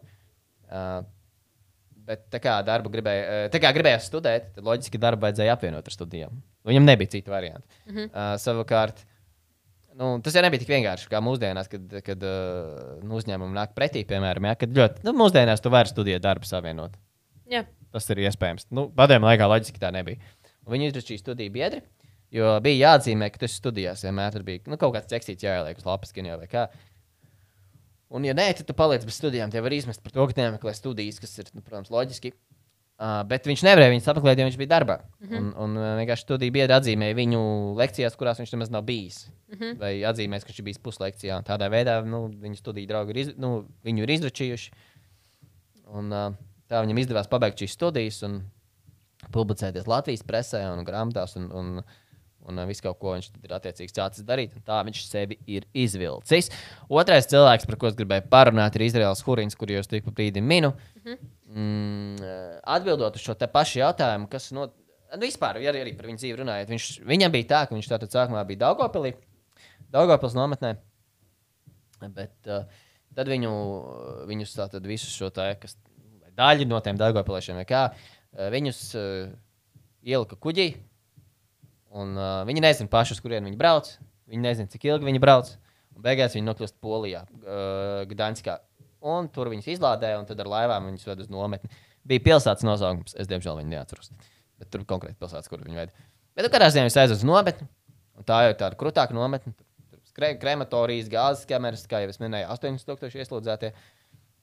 Uh, 0.72 1.02
Bet 2.02 2.26
tā 2.34 2.42
kā 2.42 2.58
gribēja, 2.66 3.24
eh, 3.24 3.48
tā 3.54 3.62
kā 3.62 3.72
gribēja 3.76 4.02
studēt, 4.02 4.54
tad 4.56 4.66
loģiski 4.66 5.00
darbu 5.02 5.28
vajadzēja 5.28 5.54
apvienot 5.54 5.86
ar 5.86 5.94
studijām. 5.94 6.42
Viņam 6.66 6.88
nebija 6.88 7.12
citu 7.14 7.32
variantu. 7.32 7.68
Mm 7.86 7.96
-hmm. 7.96 8.08
uh, 8.10 8.38
savukārt, 8.42 9.06
nu, 9.96 10.20
tas 10.22 10.36
jau 10.36 10.42
nebija 10.42 10.60
tik 10.60 10.70
vienkārši 10.70 11.10
kā 11.10 11.22
mūsdienās, 11.22 11.70
kad, 11.70 12.02
kad 12.04 12.24
uh, 12.24 13.04
nu, 13.04 13.16
uzņēmumi 13.20 13.54
nāk 13.54 13.76
pretī, 13.78 14.04
piemēram, 14.08 14.46
ja, 14.50 14.56
kad 14.56 14.70
ļoti, 14.70 15.04
nu, 15.04 15.14
mūsdienās 15.14 15.62
tu 15.62 15.70
vari 15.70 15.90
studēt 15.90 16.22
darbu 16.22 16.46
savienot. 16.46 16.98
Jā. 17.50 17.66
Tas 17.92 18.10
ir 18.10 18.18
iespējams. 18.18 18.70
Nu, 18.72 18.90
Padomju 18.90 19.28
laikā 19.28 19.48
loģiski 19.48 19.80
tā 19.80 19.92
nebija. 19.92 20.18
Un 20.18 20.41
viņi 20.70 20.92
izdarīja 20.92 21.10
šī 21.10 21.18
studiju 21.22 21.52
biedri, 21.56 21.82
jo 22.32 22.54
bija 22.64 22.92
jāatzīmē, 22.92 23.32
ka 23.34 23.44
tas 23.46 23.58
studijās 23.58 24.06
vienmēr 24.06 24.32
tur 24.36 24.46
bija 24.48 24.64
nu, 24.68 24.78
kaut 24.78 24.96
kāds 24.96 25.10
tekstīts 25.10 25.44
jāieliek 25.44 25.82
uz 25.82 25.88
lapas, 25.88 26.14
gan 26.16 26.30
jau 26.30 26.38
vai 26.42 26.48
kā. 26.52 26.68
Un, 28.12 28.26
ja 28.28 28.36
nē, 28.36 28.50
tad 28.60 28.68
tu 28.68 28.76
paliec 28.76 29.06
bez 29.08 29.16
studijām. 29.16 29.52
Tev 29.52 29.64
var 29.64 29.74
izmest 29.74 30.02
par 30.04 30.12
to, 30.12 30.26
ka 30.28 30.36
nemeklē 30.36 30.74
studijas, 30.76 31.20
kas 31.24 31.38
ir, 31.40 31.52
nu, 31.56 31.64
protams, 31.64 31.92
loģiski. 31.94 32.34
Uh, 33.02 33.24
bet 33.26 33.48
viņš 33.50 33.64
nevarēja 33.66 33.94
viņus 33.96 34.08
apmeklēt, 34.12 34.38
jo 34.38 34.46
viņš 34.46 34.58
bija 34.60 34.70
darbā. 34.76 34.98
Mm 35.24 35.30
-hmm. 35.30 35.38
Un, 35.40 35.54
un 35.64 35.78
uh, 35.80 35.86
vienkārši 35.98 36.26
studiju 36.28 36.54
biedri 36.54 36.76
atzīmēja 36.76 37.16
viņu 37.18 37.40
lekcijās, 37.80 38.18
kurās 38.20 38.38
viņš 38.38 38.52
nemaz 38.54 38.70
nav 38.70 38.84
bijis. 38.86 39.24
Mm 39.50 39.58
-hmm. 39.58 39.80
Vai 39.80 39.94
atzīmēs, 40.06 40.44
ka 40.44 40.52
viņš 40.52 40.60
ir 40.60 40.68
bijis 40.68 40.84
puslekcijā. 40.84 41.40
Tādā 41.48 41.72
veidā 41.72 42.04
nu, 42.06 42.28
viņa 42.28 42.60
studiju 42.60 42.88
draugi 42.88 43.10
ir, 43.10 43.18
iz, 43.18 43.32
nu, 43.38 43.66
viņu 43.84 44.04
ir 44.04 44.10
izračījuši. 44.10 44.72
Un, 45.88 46.12
uh, 46.12 46.36
tā 46.70 46.84
viņam 46.84 47.00
izdevās 47.02 47.28
pabeigt 47.28 47.64
šīs 47.64 47.74
studijas 47.74 48.22
un 48.24 48.44
publicēties 49.30 49.90
Latvijas 49.90 50.24
presē 50.28 50.64
un 50.72 50.86
grāmatās. 50.88 51.38
Un, 51.40 51.52
un, 51.52 51.84
Un 52.42 52.58
uh, 52.58 52.66
viss 52.66 52.82
kaut 52.82 52.98
ko 52.98 53.12
viņš 53.14 53.28
ir 53.46 53.52
attiecīgi 53.54 53.94
sācis 53.94 54.26
darīt, 54.26 54.56
un 54.58 54.64
tā 54.66 54.80
viņš 54.88 55.02
sevi 55.06 55.38
ir 55.46 55.68
izvilcis. 55.78 56.50
Otrais 56.90 57.30
cilvēks, 57.30 57.68
par 57.70 57.78
ko 57.78 57.90
es 57.92 57.98
gribēju 58.00 58.26
parunāt, 58.32 58.78
ir 58.78 58.88
Izraels 58.88 59.22
Hurins, 59.28 59.58
kur 59.58 59.70
jūs 59.70 59.90
tikko 59.92 60.10
brīdi 60.18 60.42
minu. 60.42 60.72
Mm 60.96 61.04
-hmm. 61.04 61.28
mm, 61.54 62.16
uh, 62.24 62.56
atbildot 62.78 63.20
uz 63.20 63.22
šo 63.22 63.36
te 63.38 63.48
pašu 63.48 63.84
jautājumu, 63.84 64.30
kas 64.32 64.50
no, 64.58 64.66
nu, 64.66 65.20
vispār 65.22 65.60
arī, 65.60 65.84
arī 65.84 65.94
par 65.98 66.10
viņu 66.10 66.18
dzīvi 66.24 66.40
runājot, 66.40 66.72
viņš, 66.74 66.88
viņam 67.06 67.32
bija 67.32 67.50
tā, 67.52 67.60
ka 67.68 67.76
viņš 67.76 67.92
tātad 67.92 68.10
sākumā 68.10 68.46
bija 68.48 68.64
Daugopilī, 68.66 69.14
Daugopils 69.92 70.34
nometnē, 70.34 70.76
bet 72.10 72.34
uh, 72.50 72.66
tad 73.14 73.28
viņu, 73.28 73.54
viņus 74.26 74.58
tātad 74.58 74.88
visus 74.88 75.14
šo 75.14 75.30
tā, 75.30 75.54
kas 75.62 75.78
daļu 76.34 76.66
no 76.66 76.80
tiem 76.80 76.98
Daugopiliešiem, 76.98 77.62
vai 77.62 77.70
kā, 77.70 77.86
uh, 77.92 78.21
viņus 78.32 78.80
uh, 78.96 79.34
ielika 80.08 80.38
kuģī, 80.40 80.70
Un, 81.92 82.16
uh, 82.16 82.42
viņi 82.48 82.64
nezina 82.64 82.92
paši, 82.92 83.18
uz 83.18 83.24
kurien 83.24 83.44
viņi 83.48 83.60
brauc. 83.60 83.90
Viņi 84.32 84.46
nezina, 84.46 84.72
cik 84.72 84.88
ilgi 84.88 85.08
viņi 85.10 85.22
brauc. 85.24 85.50
Beigās 86.02 86.34
viņi 86.38 86.48
nokļūst 86.48 86.78
Polijā, 86.82 87.26
Gdaņskā. 88.10 88.56
Un 89.12 89.28
tur 89.34 89.52
viņus 89.52 89.68
izlādēja, 89.76 90.22
un 90.22 90.28
tad 90.30 90.40
ar 90.42 90.50
laivām 90.50 90.88
viņus 90.88 91.04
ved 91.10 91.20
uz 91.26 91.28
nometni. 91.30 91.70
Bija 92.08 92.24
pilsētas 92.26 92.66
nosaukums, 92.66 93.14
es 93.20 93.30
diemžēl 93.30 93.60
viņu 93.60 93.74
neatceros. 93.74 94.10
Bet 94.58 94.72
tur 94.72 94.82
bija 94.82 94.92
konkrēti 94.94 95.20
pilsētas, 95.20 95.52
kur 95.52 95.62
viņi 95.62 95.78
veda. 95.78 96.08
Bet 96.34 96.48
nu, 96.48 96.52
kādā 96.54 96.72
ziņā 96.72 96.88
viņi 96.88 97.02
aizved 97.04 97.20
uz 97.20 97.28
nometni. 97.28 97.68
Tā 98.26 98.40
jau 98.46 98.54
ir 98.54 98.58
tāda 98.58 98.80
krūtāka 98.80 99.14
nometne. 99.18 99.54
Tur, 99.92 100.02
tur 100.16 100.40
krematorijas, 100.42 101.12
gāzes 101.12 101.46
kameras, 101.50 101.84
kā 101.92 102.02
jau 102.02 102.14
es 102.14 102.22
minēju, 102.24 102.50
8000 102.56 103.22
ieslodzītie. 103.22 103.74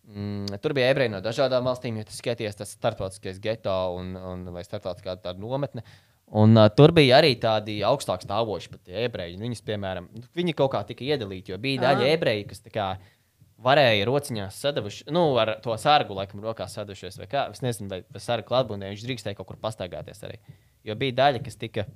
Mm, 0.09 0.59
tur 0.65 0.73
bija 0.77 0.89
ebreji 0.89 1.13
no 1.13 1.21
dažādām 1.21 1.67
valstīm, 1.69 1.99
jo 2.01 2.07
tas 2.09 2.21
skaties 2.23 2.57
tas 2.57 2.71
starptautiskais 2.73 3.41
geto 3.45 3.75
un, 3.99 4.15
un 4.17 4.47
vai 4.55 4.63
starptautiskā 4.65 5.19
tāda 5.21 5.37
nometne. 5.43 5.85
Un, 6.29 6.57
uh, 6.57 6.69
tur 6.73 6.93
bija 6.97 7.19
arī 7.21 7.35
tādi 7.41 7.79
augstāk 7.85 8.25
stāvoši 8.25 8.73
pat 8.73 8.91
ebreji. 9.05 9.37
Viņus, 9.41 9.63
piemēram, 9.69 10.09
nu, 10.13 10.25
viņi 10.37 10.57
kaut 10.57 10.73
kā 10.75 10.83
tika 10.89 11.05
iedalīti, 11.05 11.53
jo 11.53 11.61
bija 11.61 11.87
daļa 11.87 12.09
ebreju, 12.15 12.49
kas 12.51 12.65
kā, 12.73 12.89
varēja 13.65 14.07
rociņās 14.09 14.59
sadavuši, 14.63 15.07
nu, 15.15 15.23
ar 15.41 15.57
to 15.65 15.77
sargu, 15.81 16.17
laikam, 16.19 16.43
rokās 16.45 16.77
sadavušies. 16.79 17.19
Vai 17.21 17.29
kā. 17.31 17.47
Es 17.53 17.63
nezinu, 17.65 17.91
vai, 17.93 18.03
sargu 18.23 18.49
klātbūtnē 18.51 18.93
viņš 18.93 19.07
drīkstēja 19.07 19.39
kaut 19.39 19.51
kur 19.51 19.61
pastaigāties 19.63 20.21
arī. 20.29 20.39
Jo 20.87 20.97
bija 21.01 21.17
daļa, 21.25 21.43
kas 21.45 21.59
tika. 21.61 21.89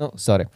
Nu, 0.00 0.08
sorry. 0.16 0.46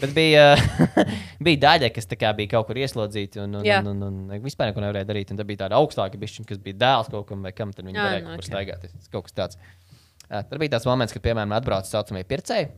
Bet 0.00 0.10
bija, 0.16 0.56
bija 1.46 1.60
daļa, 1.62 1.90
kas 1.94 2.08
bija 2.10 2.50
kaut 2.56 2.66
kur 2.66 2.80
ieslodzīta 2.80 3.44
un, 3.44 3.60
un, 3.60 3.66
Jā. 3.66 3.78
un, 3.86 4.02
un, 4.02 4.16
un 4.26 4.42
vispār 4.42 4.72
neko 4.72 4.82
nevarēja 4.82 5.06
darīt. 5.06 5.30
Un 5.30 5.38
tad 5.38 5.46
bija 5.46 5.62
tāda 5.64 5.78
augstāka 5.78 6.18
bišķiņa, 6.18 6.48
kas 6.48 6.62
bija 6.64 6.80
dēls 6.80 7.12
kaut 7.12 7.28
kam 7.28 7.46
vai 7.46 7.52
kam, 7.54 7.74
tad 7.76 7.86
viņi 7.86 8.00
Jā, 8.00 8.08
varēja 8.08 8.24
nu, 8.24 8.32
kaut 8.32 8.40
kur 8.40 8.46
ok. 8.46 8.50
staigāties. 8.50 9.10
Kaut 9.12 9.28
kas 9.28 9.36
tāds. 9.38 9.60
Tur 10.50 10.62
bija 10.62 10.74
tāds 10.74 10.86
moments, 10.90 11.14
kad, 11.14 11.22
piemēram, 11.22 11.54
atbrauca 11.54 11.86
tā 11.86 11.94
saucamie 11.94 12.22
pircēji, 12.26 12.68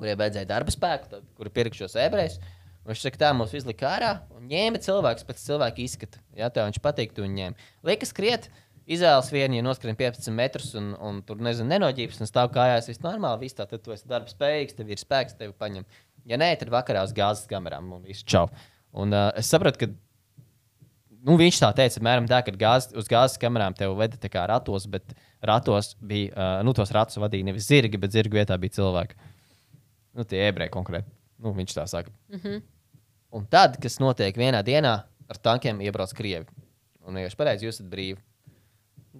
kuriem 0.00 0.18
vajadzēja 0.20 0.48
darba 0.48 0.72
spēku, 0.72 1.12
tad, 1.12 1.28
kuri 1.38 1.52
pirka 1.60 1.80
šos 1.82 1.96
ebrejus. 2.00 2.40
Un 2.82 2.90
Viņš 2.90 3.04
saka, 3.04 3.20
tā 3.20 3.28
mums 3.36 3.52
izlika 3.54 3.86
ārā 3.92 4.10
un 4.34 4.48
ņēma 4.50 4.80
cilvēku 4.82 5.28
pēc 5.28 5.44
cilvēka 5.44 5.84
izskata. 5.84 6.18
Jā, 6.34 6.48
tā 6.50 6.64
viņš 6.66 6.80
patīk, 6.82 7.12
tu 7.14 7.22
viņu 7.22 7.36
ņēma. 7.38 7.68
Liekas, 7.86 8.10
skriet, 8.10 8.48
izvēlas 8.86 9.30
vienu, 9.32 9.58
ja 9.58 9.64
noskrien 9.64 9.96
15 9.98 10.34
metrus 10.34 10.72
un, 10.78 10.92
un 10.98 11.20
tur 11.26 11.40
nezinu, 11.42 11.68
nenoģības 11.70 12.22
un 12.22 12.30
stāv 12.30 12.52
kājās, 12.54 12.88
viss 12.90 13.02
normāli, 13.04 13.46
viss 13.46 13.58
tā, 13.58 13.66
tad 13.70 13.82
tu 13.84 13.94
esi 13.94 14.08
darba 14.10 14.30
spējīgs, 14.30 14.76
tev 14.78 14.90
ir 14.90 15.00
spēks, 15.00 15.36
tevi 15.38 15.54
paņem. 15.58 15.86
Ja 16.28 16.38
nē, 16.38 16.52
tad 16.60 16.70
vakarā 16.72 17.02
uz 17.06 17.14
gāzes 17.16 17.48
kamerām 17.50 17.90
un 17.96 18.02
viss 18.06 18.26
čau. 18.26 18.46
Un 18.92 19.14
uh, 19.14 19.30
es 19.38 19.48
saprotu, 19.50 19.82
ka 19.82 19.90
nu, 21.22 21.36
viņš 21.40 21.60
tā 21.62 21.70
teica, 21.78 22.00
apmēram 22.00 22.28
tā, 22.30 22.42
ka 22.46 22.54
gāz, 22.58 22.90
uz 22.98 23.08
gāzes 23.10 23.40
kamerām 23.42 23.76
tev 23.78 23.94
veda 23.98 24.18
tā 24.20 24.30
kā 24.32 24.44
ratos, 24.50 24.86
bet 24.90 25.14
ratos 25.42 25.94
bija, 25.98 26.32
uh, 26.34 26.58
nu, 26.66 26.74
tos 26.76 26.92
ratus 26.94 27.20
vadīja 27.22 27.48
nevis 27.50 27.68
zirgi, 27.70 28.00
bet 28.00 28.14
zirgu 28.14 28.38
vietā 28.38 28.58
bija 28.60 28.78
cilvēki. 28.78 29.18
Nu, 30.18 30.26
tie 30.28 30.42
ebreji 30.48 30.74
konkrēti. 30.74 31.08
Nu, 31.42 31.54
viņš 31.56 31.78
tā 31.78 31.86
saka. 31.90 32.12
Mm 32.30 32.40
-hmm. 32.42 32.62
Un 33.32 33.46
tad, 33.46 33.78
kas 33.80 33.98
notiek 33.98 34.36
vienā 34.36 34.60
dienā, 34.62 34.92
ar 35.28 35.38
tankiem 35.40 35.80
iebrauc 35.80 36.12
krievi. 36.12 36.46
Un, 37.06 37.16
jūs 37.16 37.34
pareizi, 37.38 37.66
jūs 37.66 37.80
esat 37.80 37.88
brīvi. 37.90 38.20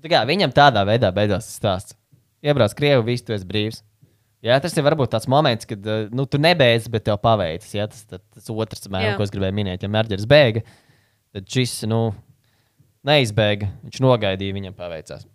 Tā 0.00 0.08
kā, 0.08 0.22
viņam 0.28 0.54
tādā 0.56 0.86
veidā 0.88 1.10
beidzās 1.14 1.48
tas 1.48 1.58
stāsts. 1.58 1.96
Iebrauc 2.42 2.74
krievi, 2.78 3.04
viss 3.10 3.26
tu 3.26 3.34
esi 3.36 3.46
brīvs. 3.46 3.82
Jā, 4.42 4.56
tas 4.58 4.74
ir 4.74 4.82
varbūt 4.82 5.12
tāds 5.12 5.28
moments, 5.30 5.68
kad 5.70 5.84
uh, 5.86 6.08
nu, 6.10 6.24
tu 6.26 6.40
nebeidz, 6.42 6.88
bet 6.90 7.04
tev 7.06 7.20
paveicis. 7.22 7.76
Jā, 7.76 7.86
tas, 7.90 8.02
tas, 8.10 8.22
tas 8.34 8.48
otrs 8.50 8.88
Jā. 8.88 9.12
ko 9.14 9.22
es 9.22 9.30
gribēju 9.30 9.54
minēt, 9.54 9.84
ja 9.84 9.90
mērķis 9.92 10.26
bēga, 10.26 10.64
tad 11.36 11.46
šis 11.46 11.84
nu, 11.86 12.08
neizbēga. 13.06 13.68
Viņš 13.86 14.00
nogaidīja, 14.02 14.56
viņam 14.56 14.74
paveicās. 14.78 15.28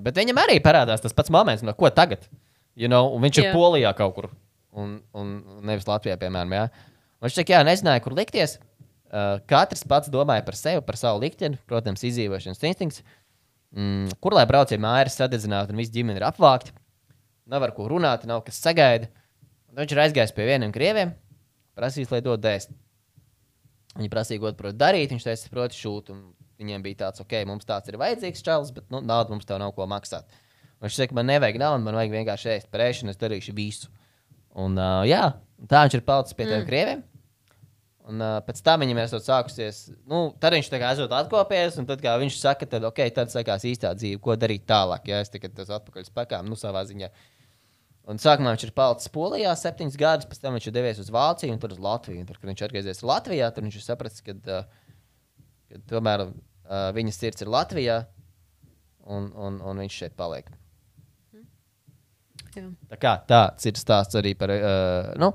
Bet 0.00 0.16
viņam 0.16 0.40
arī 0.40 0.56
parādās 0.64 1.04
tas 1.04 1.12
pats 1.14 1.32
moments, 1.34 1.62
no 1.66 1.74
ko 1.76 1.90
tagad. 1.92 2.24
You 2.74 2.88
know, 2.88 3.12
viņš 3.20 3.38
Jā. 3.38 3.50
ir 3.50 3.54
Polijā 3.54 3.92
kaut 3.98 4.16
kur, 4.16 4.30
un, 4.74 4.96
un 5.14 5.34
nevis 5.68 5.84
Latvijā, 5.86 6.16
piemēram. 6.18 6.56
Jā. 6.56 6.64
Un 7.20 7.28
viņš 7.28 7.36
teica, 7.36 7.58
jā, 7.58 7.60
nezināja, 7.68 8.02
kur 8.06 8.16
likties. 8.16 8.56
Uh, 9.14 9.36
katrs 9.46 9.84
pats 9.86 10.10
domāja 10.10 10.42
par 10.42 10.56
sevi, 10.58 10.80
par 10.82 10.98
savu 10.98 11.20
likteni, 11.22 11.60
protams, 11.68 12.02
izdzīvošanas 12.08 12.64
instinkts. 12.66 13.04
Mm, 13.74 14.14
kur 14.22 14.36
lai 14.36 14.46
brauc, 14.46 14.70
ja 14.70 14.78
māja 14.78 15.08
ir 15.08 15.10
sadedzināta 15.10 15.74
un 15.74 15.82
viss 15.82 15.92
ģimene 15.94 16.20
ir 16.20 16.26
apvākta? 16.28 16.74
Nav 17.50 17.66
ar 17.66 17.74
ko 17.76 17.88
runāt, 17.90 18.24
nav 18.28 18.44
kas 18.46 18.60
sagaida. 18.62 19.10
Un 19.72 19.82
viņš 19.82 19.92
ir 19.92 20.02
aizgājis 20.04 20.32
pie 20.36 20.46
vieniem 20.46 20.72
krieviem, 20.72 21.10
prasījis, 21.76 22.12
lai 22.14 22.22
dod 22.24 22.42
dēst. 22.44 22.70
Viņi 23.98 24.10
prasīja, 24.10 24.42
ko 24.42 24.52
prot 24.58 24.78
darīt. 24.78 25.12
Viņš 25.14 25.26
teica, 25.26 25.50
proti, 25.52 25.78
šūt. 25.78 26.12
Un 26.14 26.22
viņiem 26.62 26.84
bija 26.84 27.04
tāds, 27.04 27.22
ok, 27.22 27.36
mums 27.50 27.66
tāds 27.68 27.90
ir 27.90 27.98
vajadzīgs 28.00 28.42
čels, 28.46 28.70
bet 28.74 28.86
nu, 28.94 29.02
naudu 29.04 29.34
mums 29.34 29.46
tev 29.48 29.60
nav 29.62 29.74
ko 29.76 29.86
maksāt. 29.90 30.30
Un 30.78 30.86
viņš 30.86 31.00
teica, 31.00 31.18
man 31.18 31.30
nevajag 31.30 31.58
naudu, 31.62 31.82
man 31.86 31.98
vajag 31.98 32.14
vienkārši 32.14 32.52
ēst 32.56 32.70
par 32.72 32.84
ēšanu, 32.86 33.14
es 33.14 33.20
darīšu 33.20 33.54
visu. 33.56 33.90
Un, 34.54 34.78
uh, 34.78 35.02
jā, 35.06 35.24
tā 35.70 35.82
viņš 35.86 35.98
ir 35.98 36.06
palicis 36.06 36.38
pie 36.38 36.46
tiem 36.46 36.60
mm. 36.60 36.68
krieviem. 36.68 37.04
Un 38.04 38.20
uh, 38.20 38.38
pēc 38.44 38.58
tam 38.60 38.82
viņam 38.84 38.98
ir 39.00 39.12
sākusies, 39.12 39.78
nu, 40.10 40.26
tad 40.40 40.52
viņš 40.52 40.66
tā 40.68 40.80
kā 40.80 40.90
esot 40.92 41.12
atkopies, 41.16 41.78
un 41.80 41.86
tad, 41.88 42.02
kā 42.04 42.12
viņš 42.20 42.34
saka, 42.36 42.66
tad, 42.68 42.84
ok, 42.84 42.98
tad 43.16 43.32
sākās 43.32 43.64
īstā 43.64 43.94
dzīve, 43.96 44.20
ko 44.20 44.34
darīt 44.36 44.66
tālāk, 44.68 45.08
ja 45.08 45.22
es 45.24 45.32
tagad 45.32 45.54
tas 45.56 45.70
atpakaļ 45.72 46.04
spēkām, 46.10 46.50
nu, 46.50 46.58
savā 46.60 46.82
ziņā. 46.84 47.08
Un 48.12 48.20
sākumā 48.20 48.52
viņš 48.52 48.66
ir 48.66 48.74
palicis 48.76 49.08
Polijā 49.12 49.54
septiņus 49.56 49.96
gadus, 49.96 50.28
pēc 50.28 50.42
tam 50.42 50.58
viņš 50.58 50.66
ir 50.68 50.74
devies 50.76 51.00
uz 51.00 51.08
Vāciju 51.14 51.54
un 51.54 51.60
tur 51.62 51.72
uz 51.72 51.78
Latviju. 51.80 52.20
Un 52.20 52.26
tur, 52.28 52.36
kad 52.36 52.50
viņš 52.50 52.62
atgriezies 52.66 53.00
Latvijā, 53.00 53.48
tur 53.56 53.64
viņš 53.64 53.78
ir 53.80 53.84
sapratis, 53.86 54.20
ka, 54.26 54.34
uh, 54.36 54.98
ka 55.70 55.80
tomēr 55.94 56.26
uh, 56.26 56.34
viņa 56.92 57.14
sirds 57.16 57.46
ir 57.46 57.52
Latvijā, 57.54 58.02
un, 59.08 59.30
un, 59.32 59.56
un 59.64 59.80
viņš 59.80 59.96
šeit 60.02 60.18
paliek. 60.20 60.52
Jā. 62.54 62.66
Tā 62.92 63.00
kā 63.00 63.14
tāds 63.26 63.64
ir 63.66 63.80
stāsts 63.80 64.20
arī 64.20 64.34
par, 64.38 64.52
uh, 64.52 65.08
nu, 65.18 65.32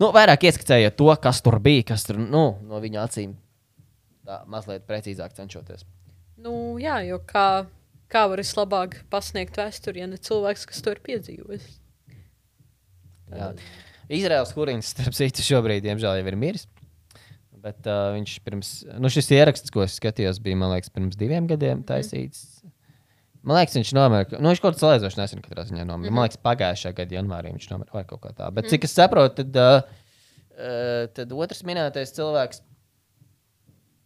nu, 0.00 0.10
vairāk 0.14 0.48
ieskicējot 0.48 0.96
to, 0.98 1.10
kas 1.22 1.42
tur 1.44 1.58
bija, 1.62 1.90
kas 1.92 2.06
tur 2.08 2.20
nu, 2.22 2.46
no 2.64 2.80
viņa 2.82 3.04
acīm 3.04 3.36
tā 4.28 4.42
mazliet 4.50 4.86
precīzāk 4.88 5.34
cenšoties. 5.36 5.86
Nu, 6.38 6.52
jā, 6.80 7.00
jo 7.08 7.18
kā, 7.26 7.66
kā 8.12 8.26
var 8.30 8.42
vislabāk 8.42 9.00
pasniegt 9.10 9.58
vēsturi, 9.58 10.04
ja 10.04 10.08
ne 10.10 10.20
cilvēks, 10.20 10.66
kas 10.70 10.84
to 10.84 10.94
ir 10.94 11.00
piedzīvojis? 11.06 11.68
Jā. 13.32 13.52
Izraels 14.08 14.54
kurīns, 14.56 14.92
starp 14.94 15.16
citu, 15.16 15.44
šobrīd, 15.44 15.82
diemžēl, 15.84 16.20
jau 16.20 16.28
ir 16.30 16.36
miris. 16.40 16.68
Bet 17.58 17.88
uh, 17.90 18.12
viņš 18.14 18.36
pirms, 18.46 18.68
nu, 19.02 19.10
šis 19.12 19.32
ieraksts, 19.34 19.72
ko 19.74 19.82
es 19.82 19.96
skatījos, 19.98 20.38
bija, 20.44 20.56
man 20.60 20.70
liekas, 20.72 20.92
pirms 20.94 21.18
diviem 21.18 21.48
gadiem 21.50 21.82
taisīts. 21.84 22.57
Man 23.48 23.56
liekas, 23.56 23.78
viņš 23.78 23.90
nomira. 23.96 24.26
Nu, 24.36 24.50
viņš 24.50 24.60
kaut 24.60 24.74
kādā 24.74 24.82
salīdzinoši 24.82 25.18
nesen 25.22 25.40
katrā 25.40 25.64
ziņā 25.70 25.86
nomira. 25.88 26.12
Man 26.12 26.26
liekas, 26.26 26.40
pagājušā 26.44 26.92
gada 26.98 27.16
janvārī 27.16 27.54
viņš 27.54 27.70
nomira 27.70 27.96
vai 27.96 28.02
kaut 28.08 28.20
kā 28.20 28.34
tā. 28.34 28.50
Bet, 28.52 28.66
-hmm. 28.66 28.74
cik 28.74 28.84
es 28.84 28.96
saprotu, 28.98 29.38
tad, 29.38 29.56
uh, 29.56 30.02
uh, 30.58 31.06
tad 31.16 31.32
otrs 31.32 31.64
minētais 31.64 32.12
cilvēks, 32.18 32.60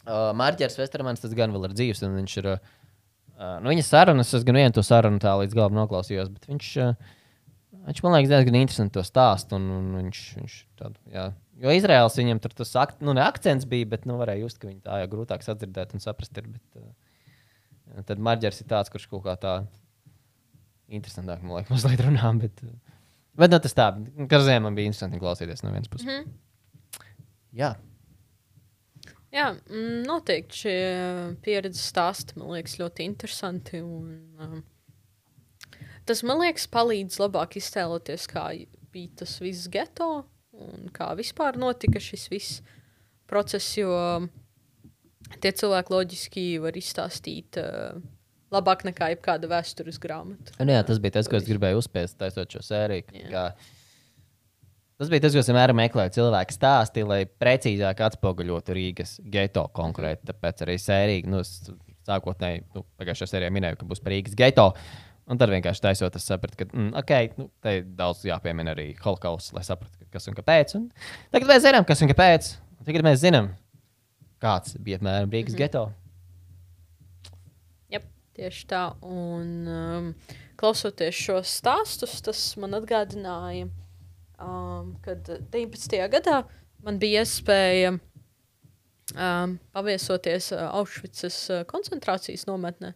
uh, 0.07 0.30
Mārķis 0.38 0.78
Vestermans, 0.78 1.24
tas 1.24 1.34
gan 1.34 1.51
vēl 1.55 1.66
ir 1.66 1.74
dzīves. 1.74 2.05
un 2.07 2.14
Viņš 2.20 2.36
ir, 2.38 2.51
uh, 2.53 2.70
uh, 3.34 3.59
nu, 3.64 3.72
viņa 3.74 3.88
sarunas, 3.88 4.32
es 4.38 4.47
gan 4.47 4.61
vienu 4.61 4.78
to 4.78 4.86
sarunu 4.86 5.18
tā 5.18 5.34
līdz 5.43 5.59
galam 5.59 5.74
noklausījos, 5.80 6.30
bet 6.30 6.47
viņš, 6.47 6.72
uh, 6.86 6.95
viņš 7.90 8.03
man 8.07 8.18
liekas, 8.18 8.30
diezgan 8.30 8.62
interesanti 8.62 8.95
to 8.95 9.03
stāst. 9.03 9.51
Un, 9.59 9.70
un 9.80 9.95
viņš, 10.05 10.24
viņš 10.38 10.59
tādu, 10.78 11.01
jā. 11.11 11.32
Jo 11.62 11.74
Izraels 11.74 12.14
viņam 12.18 12.38
tur 12.43 12.55
tas 12.62 12.76
ak, 12.78 13.01
nu, 13.03 13.18
akcents 13.18 13.66
bija, 13.66 13.90
bet 13.90 14.07
nu, 14.07 14.22
varēja 14.22 14.47
just, 14.47 14.62
ka 14.62 14.70
viņi 14.70 14.84
tā 14.86 15.03
jau 15.03 15.11
grūtāk 15.16 15.43
sadzirdēt 15.43 15.99
un 15.99 16.01
saprast. 16.01 16.38
Ir, 16.38 16.47
bet, 16.47 16.62
uh, 16.78 16.93
tad 18.09 18.22
Marģers 18.22 18.62
ir 18.62 18.68
tāds, 18.70 18.93
kurš 18.93 19.09
kaut 19.11 19.24
kā 19.26 19.37
tā 19.41 19.55
interesantāk, 20.93 21.43
man 21.43 21.59
liekas, 21.59 21.72
mazliet 21.74 22.05
runā. 22.05 22.33
Bet, 22.43 22.64
bet 23.39 23.55
nu, 23.55 23.62
tas 23.64 23.76
tā, 23.78 23.89
kas 24.30 24.45
zem 24.49 24.68
man 24.68 24.76
bija 24.78 24.91
interesanti 24.91 25.22
klausīties 25.22 25.64
no 25.64 25.72
vienas 25.74 25.93
puses. 25.93 26.07
Mm. 26.07 26.20
-hmm. 26.20 27.09
Jā, 27.53 27.74
Jā, 29.33 29.47
mm, 29.57 30.03
noteikti 30.05 30.59
šie 30.61 30.80
pieredzes 31.45 31.87
stāsti 31.89 32.37
man 32.37 32.53
liekas 32.53 32.76
ļoti 32.76 33.07
interesanti. 33.09 33.80
Un, 33.80 34.18
um, 34.37 34.59
tas 36.09 36.20
man 36.28 36.43
liekas 36.43 36.68
palīdz 36.72 37.16
labāk 37.22 37.57
iztēloties, 37.57 38.28
kā 38.28 38.51
bija 38.93 39.22
tas 39.22 39.39
viss 39.41 39.70
geto 39.72 40.26
un 40.53 40.91
kā 40.93 41.09
vispār 41.16 41.57
notika 41.57 42.01
šis 42.03 42.28
viss 42.28 42.61
process. 43.30 43.72
Jo 43.78 43.95
tie 45.41 45.53
cilvēki 45.62 45.95
loģiski 45.95 46.47
var 46.62 46.76
izstāstīt 46.78 47.59
uh, 47.61 48.01
labāk 48.53 48.85
nekā 48.89 49.12
jebkāda 49.14 49.51
vēstures 49.51 50.01
grāmata. 50.03 50.55
Nu, 50.61 50.72
jā, 50.74 50.83
tas 50.87 51.01
bija 51.03 51.18
tas, 51.18 51.30
ko 51.30 51.39
es 51.39 51.47
gribēju 51.49 51.80
uzspēst, 51.83 52.18
taisot 52.20 52.57
šo 52.57 52.64
sēriju. 52.66 53.07
Jā. 53.16 53.28
Kā, 53.33 53.45
tas 55.01 55.12
bija 55.12 55.24
tas, 55.24 55.37
ko 55.37 55.43
es 55.43 55.51
vienmēr 55.51 55.74
meklēju. 55.78 56.16
Cilvēki 56.18 56.59
stāstīja, 56.59 57.09
lai 57.09 57.22
precīzāk 57.26 58.03
atspoguļotu 58.09 58.76
Rīgas 58.76 59.16
geto 59.33 59.64
konkrēti. 59.76 60.28
Tāpēc 60.33 60.66
arī 60.66 60.76
sērija, 60.83 61.30
nu, 61.33 61.41
sākotnēji, 62.09 62.66
nu, 62.76 62.85
pagājušajā 63.01 63.37
sērijā 63.37 63.55
minēju, 63.55 63.80
ka 63.80 63.89
būs 63.89 64.05
par 64.05 64.16
Rīgas 64.16 64.37
geto. 64.39 64.68
Un 65.30 65.39
tad 65.39 65.53
vienkārši 65.53 65.85
taisot, 65.85 66.16
es 66.18 66.24
sapratu, 66.26 66.59
ka, 66.59 66.66
mm, 66.74 66.91
ok, 66.99 67.12
nu, 67.39 67.47
te 67.62 67.76
ir 67.78 67.85
daudz 67.97 68.24
jāpiemina 68.26 68.74
arī 68.74 68.89
holokausts, 69.05 69.53
lai 69.55 69.62
saprastu, 69.64 70.03
kas 70.12 70.26
un 70.28 70.35
kāpēc. 70.37 70.74
Un 70.80 70.89
tagad 71.33 71.53
mēs 71.55 71.62
zinām, 71.62 71.87
kas 71.89 72.03
un 72.03 72.11
kāpēc. 72.11 72.49
Un 72.80 72.89
tagad 72.89 73.07
mēs 73.07 73.20
zinām, 73.22 73.53
kāds 74.43 74.76
bija 74.82 74.99
apmēram 75.01 75.30
Rīgas 75.30 75.55
mm 75.55 75.59
-hmm. 75.59 75.62
geto. 75.64 75.93
Jep, 77.93 78.07
tieši 78.34 78.66
tā. 78.66 78.84
Un 79.03 79.68
um, 79.68 80.14
klausoties 80.57 81.14
šos 81.14 81.59
stāstus, 81.61 82.20
tas 82.22 82.57
man 82.57 82.74
atgādināja, 82.78 83.68
um, 84.38 84.97
kad 85.03 85.28
19. 85.51 86.09
gadā 86.12 86.43
man 86.82 86.99
bija 86.99 87.22
iespēja 87.22 87.99
um, 89.16 89.59
paviesoties 89.72 90.53
uh, 90.53 90.68
Aušvicas 90.78 91.51
uh, 91.51 91.64
koncentrācijas 91.68 92.47
nometnē. 92.47 92.95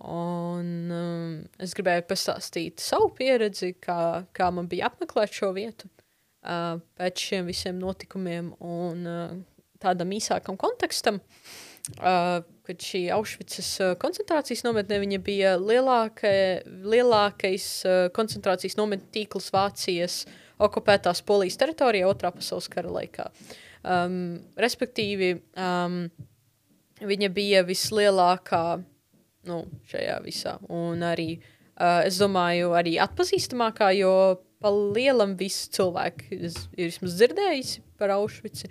Un 0.00 0.90
um, 0.96 1.32
es 1.60 1.74
gribēju 1.76 2.06
pastāstīt 2.08 2.80
savu 2.80 3.10
pieredzi, 3.16 3.74
kā, 3.84 4.24
kā 4.32 4.50
man 4.50 4.68
bija 4.68 4.88
apmeklēt 4.88 5.34
šo 5.36 5.52
vietu 5.52 5.90
uh, 5.90 6.80
pēc 6.96 7.26
šiem 7.28 7.50
visiem 7.50 7.78
notikumiem 7.80 8.54
un 8.64 9.06
uh, 9.06 9.34
tādam 9.82 10.12
īsākam 10.16 10.58
kontekstam. 10.60 11.20
Uh, 11.96 12.42
kad 12.68 12.82
šī 12.84 13.06
Aušvicas 13.16 13.70
uh, 13.80 13.94
koncentrācijas 13.98 14.62
nometne 14.66 15.00
bija 15.24 15.56
lielāka, 15.58 16.30
lielākais 16.66 17.66
uh, 17.88 18.02
koncentrācijas 18.14 18.76
nometņu 18.78 19.08
tīkls 19.16 19.48
Vācijas 19.54 20.20
okupētās 20.60 21.24
Polijas 21.26 21.56
teritorijā 21.60 22.06
otrā 22.06 22.30
pasaules 22.34 22.68
kara 22.70 22.92
laikā. 22.92 23.30
Um, 23.80 24.42
respektīvi, 24.60 25.32
um, 25.56 26.04
viņa 27.00 27.30
bija 27.32 27.64
vislielākā 27.64 28.64
nu, 29.48 29.62
šajā 29.88 30.20
visā. 30.26 30.58
Un 30.68 31.02
arī, 31.06 31.30
uh, 31.40 32.04
es 32.04 32.20
domāju, 32.20 32.74
arī 32.76 32.98
atpazīstamākā, 33.02 33.90
jo 33.96 34.14
pa 34.60 34.70
lielam 34.70 35.34
visi 35.40 35.70
cilvēki 35.72 36.42
ir 36.44 36.98
dzirdējuši 37.00 37.86
par 38.00 38.12
Aušvici. 38.18 38.68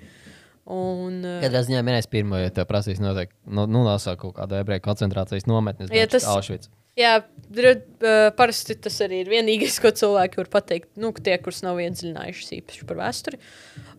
Un, 0.69 1.23
uh, 1.25 1.39
Katrā 1.41 1.63
ziņā 1.65 1.79
minēs 1.81 2.05
pirmo, 2.11 2.37
ja 2.37 2.51
te 2.53 2.61
prasīs 2.69 2.99
noteikti, 3.01 3.33
nu, 3.49 3.63
nu 3.65 3.81
nosaukt 3.87 4.21
kaut 4.21 4.35
kādu 4.37 4.59
ebreju 4.59 4.83
koncentrācijas 4.85 5.47
nometni. 5.49 5.87
Ja 5.95 6.05
tas- 6.09 6.27
Auschwitz. 6.29 6.69
Jā, 6.99 7.21
uh, 7.23 8.29
parasti 8.35 8.75
tas 8.75 8.97
arī 9.05 9.21
ir 9.23 9.29
vienīgais, 9.31 9.77
ko 9.81 9.91
cilvēki 9.95 10.41
var 10.41 10.49
pateikt. 10.51 10.89
Nu, 10.99 11.13
tie, 11.15 11.37
kurus 11.41 11.61
nav 11.63 11.79
iedziļinājušies 11.79 12.51
īpaši 12.59 12.87
par 12.89 12.99
vēsturi. 12.99 13.39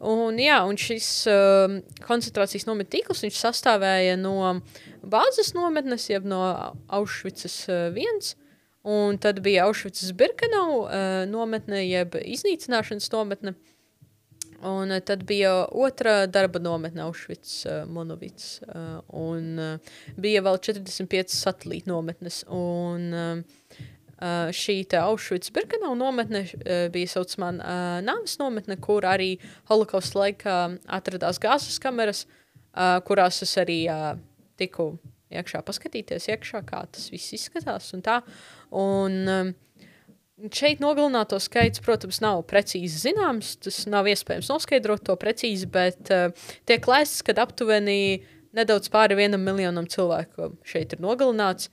Un, 0.04 0.36
jā, 0.40 0.58
un 0.68 0.78
šis 0.80 1.08
uh, 1.30 1.78
koncentrācijas 2.04 2.68
nometņu 2.68 2.92
tīkls 2.94 3.24
viņš 3.24 3.40
sastāvēja 3.40 4.18
no 4.20 4.36
bāzes 5.00 5.54
nometnes, 5.56 6.06
jeb 6.12 6.28
no 6.28 6.42
Aušvicas 6.92 7.56
uh, 7.72 7.88
viens. 7.96 8.34
Un 8.86 9.18
tad 9.20 9.42
bija 9.44 9.66
Aušvicas 9.68 10.12
Birkenau 10.16 10.84
uh, 10.84 11.24
nometne, 11.28 11.82
jeb 11.88 12.14
iznīcināšanas 12.20 13.10
nometne. 13.12 13.56
Un 14.62 14.90
uh, 14.92 15.00
tad 15.00 15.24
bija 15.24 15.52
otra 15.72 16.26
darba 16.26 16.60
nometne, 16.60 17.02
Auschwitz, 17.06 17.64
uh, 17.64 17.84
Monovits. 17.88 18.58
Uh, 18.66 18.98
un 19.16 19.78
bija 20.20 20.42
vēl 20.44 20.60
45 20.60 21.36
satelīta 21.36 21.90
nometnes. 21.90 22.44
Un, 22.52 23.44
šī 24.52 24.74
Auschwitz-Birkenau 25.00 25.94
nometne 25.96 26.42
bija 26.92 27.08
saucamā 27.08 27.54
nāves 28.04 28.34
nometne, 28.36 28.76
kur 28.76 29.06
arī 29.08 29.30
holokausta 29.70 30.20
laikā 30.20 30.56
atradās 30.92 31.40
gāzes 31.40 31.80
kameras, 31.80 32.26
kurās 33.08 33.40
es 33.46 33.56
arī 33.62 33.78
tiku 34.60 34.90
iekšā 35.32 35.62
paskatīties, 35.64 36.28
iekšā, 36.34 36.60
kā 36.68 36.82
tas 36.92 37.08
viss 37.12 37.32
izskatās. 37.38 37.88
Un 37.96 38.04
tā. 38.04 38.20
un, 38.76 39.16
um, 39.24 39.54
Šeit 40.48 40.80
nogalināto 40.80 41.36
skaits, 41.42 41.82
protams, 41.84 42.20
nav 42.24 42.44
precīzi 42.48 43.02
zināms. 43.02 43.56
Tas 43.60 43.82
nav 43.90 44.08
iespējams 44.08 44.48
noskaidrot 44.48 45.04
to 45.04 45.16
precīzi, 45.20 45.68
bet 45.68 46.12
uh, 46.14 46.30
tiek 46.68 46.86
lēsts, 46.88 47.24
ka 47.26 47.34
aptuveni 47.42 48.22
nedaudz 48.56 48.88
pāri 48.92 49.18
vienam 49.18 49.44
miljonam 49.44 49.88
cilvēku 49.90 50.54
šeit 50.66 50.96
ir 50.96 51.02
nogalināts. 51.04 51.68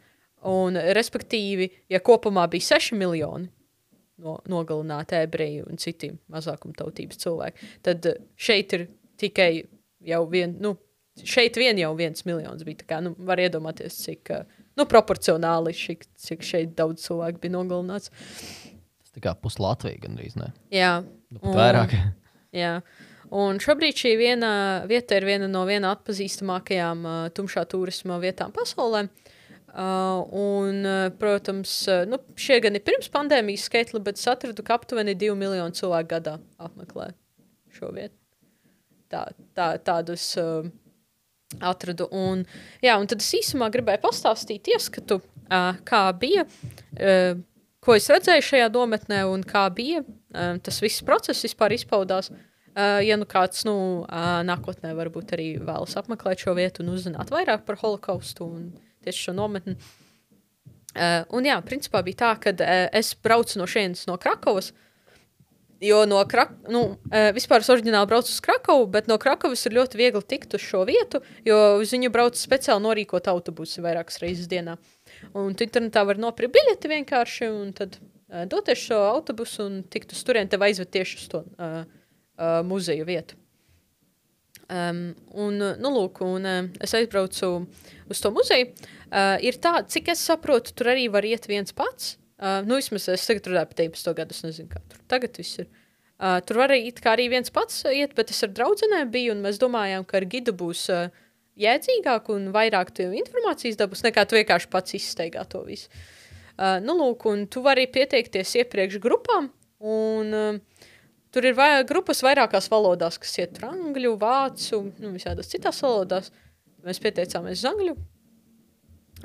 Un, 0.47 0.77
respektīvi, 0.93 1.69
ja 1.89 1.99
kopumā 2.03 2.45
bija 2.51 2.75
6 2.77 2.93
miljoni 2.99 3.47
no, 4.21 4.37
nogalināti 4.49 5.17
ebreji 5.17 5.63
un 5.65 5.79
citi 5.81 6.11
mazākumtautības 6.33 7.23
cilvēki, 7.23 7.71
tad 7.87 8.05
šeit 8.37 8.75
ir 8.77 8.85
tikai 9.19 9.51
jau 10.07 10.21
viena, 10.29 10.53
nu, 10.61 10.75
šeit 11.17 11.57
vien 11.57 11.79
jau 11.81 11.93
viens 11.97 12.25
miljons 12.29 12.61
bija. 12.67 12.85
Kā, 12.87 13.01
nu, 13.03 13.15
var 13.17 13.41
iedomāties, 13.41 13.97
cik 14.05 14.33
uh, 14.35 14.56
nu, 14.77 14.85
proporcionāli 14.89 15.73
šik, 15.75 16.07
cik 16.27 16.45
šeit 16.45 16.73
daudz 16.77 17.05
cilvēku 17.07 17.41
bija 17.43 17.55
nogalināts. 17.57 18.11
Tas 19.01 19.13
tā 19.15 19.23
kā 19.25 19.33
pus 19.41 19.59
Latvija 19.61 19.99
gandrīz, 20.05 20.37
ne? 20.39 20.51
Jā. 20.73 20.99
Nu, 21.33 21.41
pat 21.43 21.57
vairāk. 21.57 21.95
Jā. 22.55 22.79
Un 23.37 23.59
šobrīd 23.59 23.97
šī 23.99 24.13
viena 24.19 24.49
vieta 24.87 25.17
ir 25.19 25.25
viena 25.27 25.49
no 25.51 25.65
viena 25.67 25.91
atpazīstamākajām 25.97 27.01
uh, 27.03 27.23
tumšā 27.35 27.65
turisma 27.67 28.21
vietām 28.23 28.53
pasaulē. 28.55 29.07
Uh, 29.77 30.23
un, 30.33 30.79
uh, 30.87 31.09
protams, 31.19 31.73
uh, 31.91 32.05
nu, 32.09 32.21
šie 32.39 32.61
gan 32.63 32.79
ir 32.79 32.85
pirms 32.87 33.11
pandēmijas 33.13 33.67
skaitļi, 33.67 33.99
bet 34.05 34.17
es 34.17 34.29
atradu, 34.31 34.63
ka 34.65 34.77
aptuveni 34.79 35.13
2 35.19 35.35
miljoni 35.37 35.75
cilvēku 35.77 36.09
gadā 36.15 36.37
apmeklē 36.63 37.11
šo 37.75 37.91
vietu. 37.93 38.15
Tā, 39.11 39.27
tā, 39.55 39.67
tādus 39.83 40.23
uh, 40.39 40.65
atradu. 41.59 42.07
Un, 42.11 42.45
jā, 42.83 42.97
un 42.99 43.07
tad 43.09 43.23
es 43.23 43.29
īsumā 43.39 43.69
gribēju 43.73 44.03
pastāstīt 44.03 44.69
ieskatu, 44.73 45.19
uh, 45.21 45.77
kā 45.87 46.03
bija, 46.19 46.45
uh, 46.47 47.39
ko 47.83 47.95
es 47.97 48.09
redzēju 48.11 48.45
šajā 48.49 48.71
nometnē 48.73 49.23
un 49.29 49.45
kā 49.47 49.67
bija 49.73 50.03
uh, 50.03 50.57
tas 50.63 50.81
viss 50.83 51.05
process 51.07 51.45
vispār 51.47 51.77
izpaudās. 51.77 52.31
Uh, 52.77 52.99
ja 53.01 53.17
nu 53.17 53.25
kāds 53.25 53.63
nu, 53.65 53.77
uh, 54.05 54.33
nākotnē 54.45 54.91
varbūt 54.97 55.33
arī 55.33 55.47
vēlas 55.57 55.97
apmeklēt 55.97 56.43
šo 56.43 56.53
vietu 56.57 56.83
un 56.83 56.91
uzzināt 56.93 57.31
vairāk 57.33 57.63
par 57.65 57.79
holokaustu 57.81 58.45
un 58.45 58.67
tieši 59.05 59.29
šo 59.29 59.37
nometni. 59.37 59.77
Uh, 60.97 61.23
un 61.37 61.45
jā, 61.45 61.57
principā 61.65 62.03
bija 62.05 62.21
tā, 62.21 62.33
ka 62.41 62.53
uh, 62.53 62.83
es 62.97 63.15
braucu 63.23 63.57
no 63.57 63.65
šejienes 63.69 64.05
no 64.09 64.17
Krakovas, 64.21 64.69
uh, 64.73 64.86
Jo 65.81 66.05
no 66.09 66.23
Krakovas, 66.25 66.71
nu, 66.73 66.81
vispār 67.37 67.61
es 67.61 67.69
oriģināli 67.69 68.09
braucu 68.09 68.31
uz 68.33 68.39
Krakavu, 68.41 68.87
bet 68.89 69.09
no 69.09 69.19
Krakavas 69.21 69.61
ir 69.67 69.75
ļoti 69.77 69.99
viegli 69.99 70.23
tikt 70.25 70.55
uz 70.57 70.63
šo 70.65 70.81
vietu, 70.89 71.21
jo 71.45 71.57
uz 71.77 71.93
viņu 71.93 72.09
brauc 72.13 72.39
speciāli 72.39 72.81
norīkot 72.81 73.29
autobusi 73.29 73.83
vairākas 73.85 74.17
reizes 74.23 74.49
dienā. 74.49 74.79
Un 75.37 75.53
tu 75.53 75.67
internetā 75.67 76.01
var 76.07 76.17
nopirkt 76.21 76.55
biļeti 76.57 76.93
vienkārši, 76.95 77.49
un 77.53 77.71
tad 77.77 77.99
uh, 77.99 78.47
doties 78.49 78.87
šo 78.87 79.03
autobusu 79.11 79.67
un 79.67 79.79
tikt 79.85 80.17
uz 80.17 80.25
turieni, 80.25 80.49
tev 80.49 80.65
aizved 80.65 80.89
tieši 80.97 81.21
uz 81.21 81.29
to 81.29 81.45
uh, 81.45 81.83
uh, 81.85 82.59
muzeju 82.65 83.05
vietu. 83.05 83.37
Um, 84.67 85.11
un, 85.37 85.61
nu, 85.61 85.91
lūk, 85.93 86.25
un, 86.25 86.43
uh, 86.43 86.71
es 86.83 86.97
aizbraucu 86.97 87.51
uz 88.09 88.23
to 88.23 88.33
muzeju. 88.33 88.73
Uh, 89.07 89.37
ir 89.45 89.61
tā, 89.61 89.77
cik 89.85 90.09
es 90.15 90.25
saprotu, 90.25 90.73
tur 90.73 90.95
arī 90.97 91.05
var 91.13 91.27
iet 91.27 91.45
viens 91.47 91.69
pats. 91.69 92.15
Uh, 92.17 92.26
nu, 92.37 92.77
vismaz 92.77 93.07
es 93.09 93.25
tagad 93.25 93.49
runāju 93.49 93.71
par 93.71 93.79
19. 93.81 94.13
gadu, 94.17 94.35
es 94.35 94.43
nezinu, 94.45 94.69
kā 94.69 94.81
tur 94.91 95.01
tagad 95.09 95.37
viss 95.39 95.61
ir. 95.63 95.69
Uh, 96.17 96.39
tur 96.45 96.57
var 96.61 96.73
arī, 96.73 96.89
arī 97.09 97.27
viens 97.29 97.51
pats 97.53 97.83
iet, 97.89 98.15
bet 98.17 98.33
es 98.33 98.41
ar 98.45 98.49
draugiem 98.53 99.09
biju, 99.13 99.35
un 99.35 99.43
mēs 99.45 99.59
domājām, 99.61 100.05
ka 100.05 100.17
ar 100.17 100.25
gidu 100.29 100.53
būs 100.57 100.87
uh, 100.93 101.11
jēdzīgāk 101.61 102.29
un 102.33 102.49
vairāk 102.53 102.93
informācijas 103.05 103.77
dabūs, 103.77 104.01
nekā 104.05 104.25
tu 104.25 104.37
vienkārši 104.37 104.69
pats 104.73 104.97
izsteigā 104.97 105.45
to 105.49 105.61
visu. 105.65 105.89
Uh, 106.57 106.77
nu, 106.81 106.97
lūk, 106.97 107.25
un 107.29 107.45
tu 107.45 107.61
vari 107.61 107.85
pieteikties 107.85 108.55
iepriekš 108.63 108.97
grupām, 109.01 109.51
un 109.81 110.33
uh, 110.33 110.85
tur 111.29 111.45
ir 111.45 111.57
vai, 111.57 111.83
grupas 111.85 112.23
vairākās 112.25 112.69
valodās, 112.73 113.17
kas 113.21 113.37
iet 113.37 113.61
angļu, 113.61 114.15
vācu, 114.17 114.83
nu, 114.97 115.13
visādās 115.13 115.53
citās 115.53 115.81
valodās. 115.85 116.31
Mēs 116.85 117.01
pieteicāmies 117.01 117.61
uz 117.61 117.69
angļu 117.69 117.97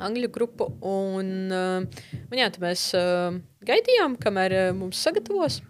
angļu 0.07 0.31
grupu. 0.35 0.71
Un, 0.87 1.35
uh, 1.51 2.07
un 2.29 2.39
jā, 2.41 2.49
mēs 2.63 2.89
uh, 2.99 3.37
gaidījām, 3.69 4.17
kamēr 4.23 4.59
uh, 4.59 4.71
mums 4.77 5.03
sagatavos. 5.03 5.63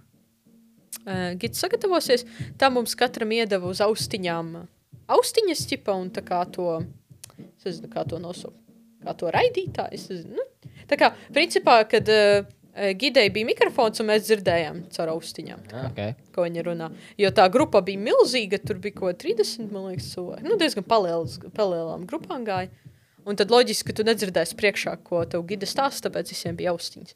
Gids 1.41 1.59
sagatavosies, 1.59 2.23
tā 2.61 2.69
mums 2.71 2.93
katram 2.95 3.33
iedeva 3.35 3.67
uz 3.67 3.81
austiņām 3.83 4.53
austiņas 5.13 5.67
ķipa 5.71 5.95
un 5.99 6.11
tā 6.15 6.25
kā 6.27 6.41
to, 6.53 6.81
es 7.39 7.67
nezinu, 7.67 7.91
kā 7.93 8.05
to 8.09 8.21
nosaukt, 8.23 8.59
kā 9.03 9.15
to 9.19 9.31
raidītāju. 9.35 9.99
Es 9.99 10.09
nezinu, 10.11 10.39
nu, 10.39 10.75
tā 10.91 10.99
kā, 11.01 11.13
principā, 11.35 11.81
kad 11.91 12.09
uh, 12.13 12.43
Gidei 12.97 13.29
bija 13.33 13.45
mikrofons, 13.51 14.01
un 14.01 14.09
mēs 14.09 14.25
dzirdējām 14.29 14.85
caur 14.95 15.11
austiņām, 15.17 15.65
kā, 15.69 15.83
Okay. 15.91 16.15
ko 16.33 16.47
viņa 16.47 16.63
runā. 16.71 16.89
Jo 17.21 17.29
tā 17.37 17.45
grupa 17.53 17.83
bija 17.85 18.01
milzīga, 18.01 18.63
tur 18.63 18.81
bija 18.81 18.97
kāda 19.03 19.19
30, 19.27 19.69
man 19.75 19.91
liekas, 19.91 20.09
cilvēki. 20.15 20.47
Nu, 20.49 20.57
diezgan 20.61 20.87
palielas, 20.89 21.37
palielām 21.53 22.07
grupām 22.09 22.47
gāja. 22.49 22.73
Un 23.29 23.39
tad 23.39 23.53
loģiski, 23.55 23.91
ka 23.91 23.97
tu 23.99 24.07
nedzirdēsi 24.07 24.59
priekšā, 24.59 24.97
ko 25.07 25.23
tev 25.31 25.45
gida 25.47 25.69
stāsta, 25.69 26.09
tāpēc 26.09 26.33
visiem 26.35 26.59
bija 26.59 26.75
austiņas. 26.75 27.15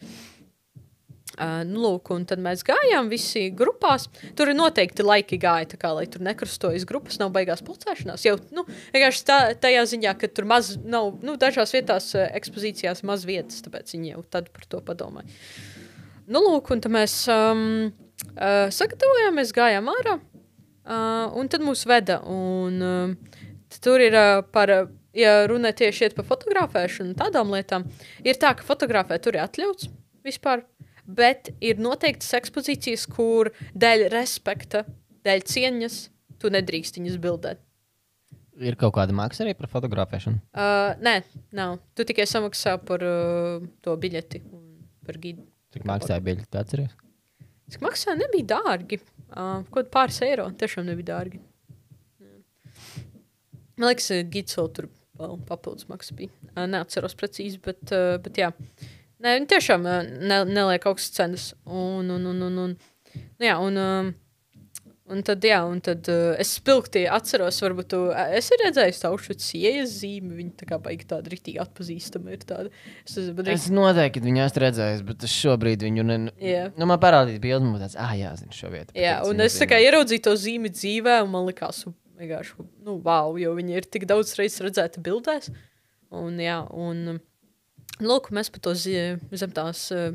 Uh, 1.36 1.66
nu, 1.68 1.82
lūk, 1.82 2.08
un 2.14 2.22
tad 2.24 2.40
mēs 2.40 2.62
gājām 2.64 3.10
visi 3.12 3.50
grupās. 3.52 4.06
Tur 4.38 4.48
ir 4.48 4.56
noteikti 4.56 5.04
laiki 5.04 5.36
gāja, 5.42 5.66
tā 5.74 5.80
kā, 5.82 5.90
lai 5.92 6.06
tur 6.08 6.22
nekrustojas 6.24 6.86
grupas, 6.88 7.18
nav 7.20 7.32
baigās 7.34 7.60
pulcēšanās. 7.66 8.24
Jau 8.24 8.38
nu, 8.56 8.64
vienkārši 8.94 9.26
tā, 9.28 9.38
tajā 9.60 9.82
ziņā, 9.90 10.14
ka 10.16 10.30
tur 10.32 10.48
maz 10.48 10.72
nav, 10.80 11.10
nu, 11.26 11.34
dažās 11.40 11.74
vietās 11.76 12.08
ekspozīcijās 12.16 13.04
maz 13.04 13.26
vietas, 13.28 13.60
tāpēc 13.66 13.92
viņi 13.98 14.14
jau 14.14 14.22
tad 14.32 14.48
par 14.54 14.64
to 14.70 14.80
padomāja. 14.86 15.28
Nu, 16.24 16.40
lūk, 16.40 16.72
un 16.72 16.80
tad 16.86 16.94
mēs 16.94 17.18
um, 17.28 17.66
uh, 17.90 18.70
sagatavojāmies, 18.72 19.52
gājām 19.58 19.92
ārā, 19.92 20.16
uh, 20.22 21.36
un 21.36 21.52
tad 21.52 21.66
mūs 21.66 21.84
veda. 21.90 22.22
Un, 22.32 22.80
uh, 22.80 23.42
tur 23.82 24.06
ir 24.06 24.16
uh, 24.16 24.38
par. 24.54 24.72
Uh, 24.72 24.95
ja 25.16 25.36
runa 25.50 25.72
tieši 25.76 26.12
par 26.16 26.26
fotografēšanu 26.28 27.16
tādām 27.18 27.52
lietām, 27.54 27.86
ir 28.24 28.38
tā, 28.40 28.52
ka 28.56 28.66
fotografēt 28.66 29.24
tur 29.24 29.38
ir 29.38 29.44
atļauts 29.46 29.88
vispār, 30.26 30.64
bet 31.06 31.52
ir 31.64 31.80
noteiktas 31.82 32.34
ekspozīcijas, 32.40 33.06
kur 33.10 33.52
dēļ 33.78 34.08
respekta, 34.12 34.84
dēļ 35.26 35.46
cieņas, 35.52 36.00
tu 36.42 36.52
nedrīkst 36.52 37.00
viņas 37.00 37.22
bildēt. 37.22 37.62
Ir 38.56 38.76
kaut 38.80 38.94
kāda 38.96 39.12
maksa 39.12 39.44
arī 39.44 39.52
par 39.56 39.68
fotografēšanu. 39.68 40.40
Uh, 40.56 40.94
nē, 41.04 41.18
nav. 41.56 41.76
Tu 41.96 42.06
tikai 42.08 42.24
samaksā 42.28 42.78
par 42.88 43.02
uh, 43.04 43.66
to 43.84 43.96
biļeti 44.00 44.40
un 44.48 44.62
par 45.04 45.18
gidu. 45.20 45.44
Cik 45.76 45.84
maksāja 45.88 46.24
biļeti, 46.24 46.56
atceries? 46.56 46.94
Cik 47.74 47.84
maksā 47.84 48.14
nebija 48.16 48.54
dārgi. 48.54 49.02
Uh, 49.28 49.60
kaut 49.74 49.90
pāris 49.92 50.22
eiro. 50.24 50.48
Tiešām 50.56 50.88
nebija 50.88 51.10
dārgi. 51.12 51.42
Man 53.76 53.90
liekas, 53.90 54.08
gids 54.32 54.56
vēl 54.56 54.70
tur 54.72 54.88
vēl 55.18 55.40
papildus 55.48 55.88
maksa 55.90 56.16
bija. 56.18 56.32
Neatceros 56.56 57.16
precīzi, 57.18 57.60
bet, 57.64 57.94
bet 58.24 58.42
jā. 58.42 58.52
Nē, 59.22 59.38
viņi 59.38 59.48
tiešām 59.54 59.86
ne, 59.86 60.42
neliek 60.44 60.86
augstas 60.90 61.16
cenas. 61.16 61.48
Un, 61.64 62.12
un, 62.12 62.28
un, 62.28 62.46
un, 62.50 62.62
un, 62.66 62.76
nu, 63.16 63.46
jā, 63.46 63.56
un, 63.64 63.78
un 65.08 65.22
tad, 65.24 65.44
jā, 65.48 65.62
un 65.64 65.80
tad 65.84 66.10
es 66.36 66.52
spilgti 66.58 67.06
atceros, 67.08 67.62
varbūt 67.64 67.88
tu 67.94 68.02
esi 68.12 68.60
redzējis 68.60 69.00
tā 69.02 69.10
Aušvicas 69.10 69.48
ieejas 69.56 69.96
zīmi. 70.02 70.34
Viņa 70.42 70.54
tā 70.60 70.68
kā 70.68 70.80
baigi 70.84 71.08
tāda 71.08 71.32
rītīgi 71.32 71.62
atpazīstama 71.64 72.36
ir 72.36 72.44
tāda. 72.44 72.72
Es, 73.06 73.16
es, 73.16 73.32
bet, 73.32 73.48
Es 73.56 73.68
noteikti 73.72 74.24
viņu 74.26 74.44
esmu 74.44 74.64
redzējis, 74.66 75.04
bet 75.08 75.28
es 75.28 75.36
šobrīd 75.40 75.86
viņu 75.88 76.08
ne... 76.10 76.18
Jā. 76.42 76.66
nu, 76.76 76.88
man 76.90 77.00
parādīja 77.00 77.40
bildi, 77.40 77.72
un 77.72 77.80
tāds, 77.80 77.96
ah, 77.96 78.12
jā, 78.18 78.36
zinu 78.42 78.56
šo 78.56 78.72
vietu. 78.74 78.92
Jā, 79.00 79.22
un 79.24 79.40
es 79.46 79.56
tā 79.56 79.70
kā 79.70 79.80
ieraudzīju 79.80 80.28
to 80.28 80.36
zīmi 80.44 80.76
dzīvē, 80.76 81.22
un 81.24 81.32
man 81.32 81.48
likās, 81.48 81.86
vienkārši, 82.18 82.66
nu, 82.86 82.98
wow, 83.04 83.36
jo 83.40 83.54
viņi 83.56 83.78
ir 83.78 83.88
tik 83.88 84.06
daudz 84.08 84.34
reizes 84.38 84.64
redzēti 84.64 85.02
bildēs. 85.04 85.50
Un, 86.16 86.38
jā, 86.40 86.60
un, 86.72 87.18
lūk, 88.00 88.30
mēs 88.34 88.50
pa 88.52 88.62
to 88.62 88.74
zi- 88.78 89.18
zem 89.36 89.52
tās 89.56 89.88
eh, 89.94 90.14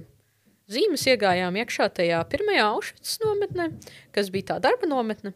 zīmes 0.71 1.03
iegājām 1.11 1.57
iekšā 1.61 1.89
tajā 1.97 2.21
pirmajā 2.31 2.67
Aušvicas 2.71 3.19
nometnē, 3.25 3.71
kas 4.15 4.31
bija 4.33 4.53
tā 4.53 4.61
darba 4.63 4.89
nometne. 4.89 5.35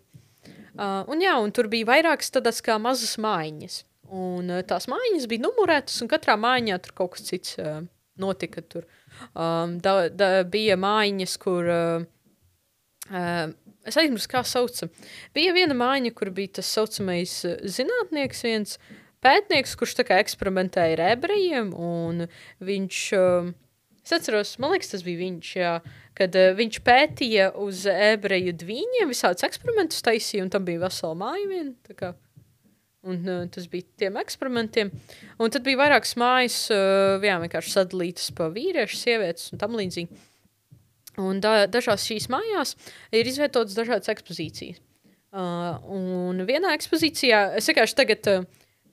Uh, 0.76 1.06
un, 1.08 1.22
jā, 1.24 1.32
un 1.40 1.54
tur 1.56 1.70
bija 1.72 1.88
vairākas 1.88 2.34
tādas 2.36 2.58
kā 2.64 2.76
mazas 2.84 3.14
mājiņas. 3.24 3.78
Un 4.12 4.52
uh, 4.52 4.64
tās 4.68 4.90
mājiņas 4.92 5.28
bija 5.32 5.46
numurētas, 5.46 6.02
un 6.04 6.10
katrā 6.12 6.36
mājiņā 6.36 6.80
tur 6.84 6.96
kaut 6.98 7.14
kas 7.14 7.24
cits 7.30 7.56
uh, 7.64 7.78
notika. 8.20 8.60
Tur 8.60 8.84
um, 9.32 9.78
da, 9.80 10.10
da, 10.12 10.28
bija 10.44 10.76
mājiņas, 10.76 11.38
kur 11.40 11.70
uh, 11.72 12.04
uh, 13.08 13.56
es 13.86 13.98
aizmirsu, 14.02 14.30
kā 14.32 14.44
sauca. 14.48 14.90
Bija 15.36 15.54
viena 15.56 15.78
mājiņa, 15.78 16.14
kur 16.18 16.32
bija 16.36 16.60
tas 16.60 16.72
saucamais 16.78 17.38
eh, 17.48 17.60
zinātnieks, 17.78 18.44
viens 18.48 18.80
pētnieks, 19.26 19.76
kurš 19.80 19.98
tā 20.00 20.08
kā 20.08 20.20
eksperimentēja 20.22 20.98
ar 20.98 21.06
ebrejiem, 21.16 21.72
viņš, 22.66 23.00
eh, 23.20 23.54
es 24.06 24.18
atceros, 24.20 24.58
man 24.62 24.76
liekas, 24.76 24.94
tas 24.94 25.06
bija 25.06 25.24
viņš, 25.24 25.54
jā, 25.62 25.78
kad 26.18 26.36
eh, 26.40 26.52
viņš 26.58 26.82
pētīja 26.86 27.50
uz 27.62 27.86
ebreju 27.92 28.56
dvīņiem, 28.66 29.10
visādus 29.12 29.48
eksperimentus 29.48 30.06
taisīja, 30.06 30.46
un 30.46 30.54
tam 30.54 30.68
bija 30.68 30.86
vesela 30.86 31.18
māja 31.26 31.50
vien, 31.52 31.74
tā 31.88 31.98
kā. 31.98 32.14
Un, 33.06 33.20
uh, 33.30 33.44
tas 33.54 33.68
bija 33.70 33.86
tiem 34.02 34.16
eksperimentiem. 34.18 34.90
Un 35.38 35.52
tad 35.54 35.62
bija 35.62 35.78
vairākas 35.78 36.16
mājas, 36.18 36.56
uh, 36.74 37.22
jā, 37.22 37.36
vienkārši 37.44 37.76
sadalītas 37.76 38.32
pa 38.34 38.48
vīriešu, 38.50 38.98
sievietes 38.98 39.52
un 39.54 39.62
tam 39.62 39.78
līdzīgi. 39.78 40.24
Un 41.22 41.40
da, 41.44 41.64
dažās 41.72 42.04
šīs 42.08 42.28
mājās 42.32 42.76
ir 43.16 43.28
izvietotas 43.28 43.78
dažādas 43.78 44.12
ekspozīcijas. 44.12 44.82
Uh, 45.36 45.82
un 45.92 46.40
vienā 46.48 46.72
ekspozīcijā, 46.78 47.58
es 47.60 47.68
vienkārši 47.68 47.96
tagad 47.98 48.28
uh, 48.32 48.44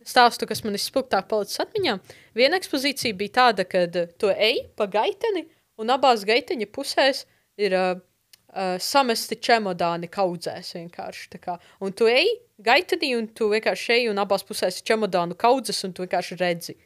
stāstu, 0.03 0.49
kas 0.51 0.64
man 0.66 0.75
izspilgtāk 0.75 1.29
palicis 1.31 1.61
atmiņā. 1.62 1.97
Viena 2.35 2.59
ekspozīcija 2.59 3.14
bija 3.18 3.37
tāda, 3.37 3.66
kad 3.68 3.95
uh, 3.99 4.09
tu 4.18 4.31
ej 4.33 4.64
pa 4.79 4.89
gaiteni, 4.91 5.45
un 5.79 5.95
abās 5.95 6.25
gaiteņa 6.27 6.66
pusēs 6.75 7.25
ir 7.62 7.77
uh, 7.79 8.03
uh, 8.53 8.75
samesti 8.83 9.39
čemodāni 9.39 10.11
kaudzēs 10.11 10.75
vienkārši. 10.81 11.39
kā. 11.43 11.59
Un 11.79 11.95
tu 11.95 12.11
ej 12.11 12.27
gaitenī, 12.59 13.14
un 13.18 13.31
tu 13.31 13.53
vienkārši 13.53 13.97
ej, 14.01 14.11
un 14.11 14.18
abās 14.23 14.43
pusēs 14.47 14.81
ir 14.81 14.89
čemodānu 14.93 15.39
kaudzes, 15.39 15.83
un 15.87 15.95
tu 15.95 16.07
vienkārši 16.07 16.39
redzi. 16.43 16.79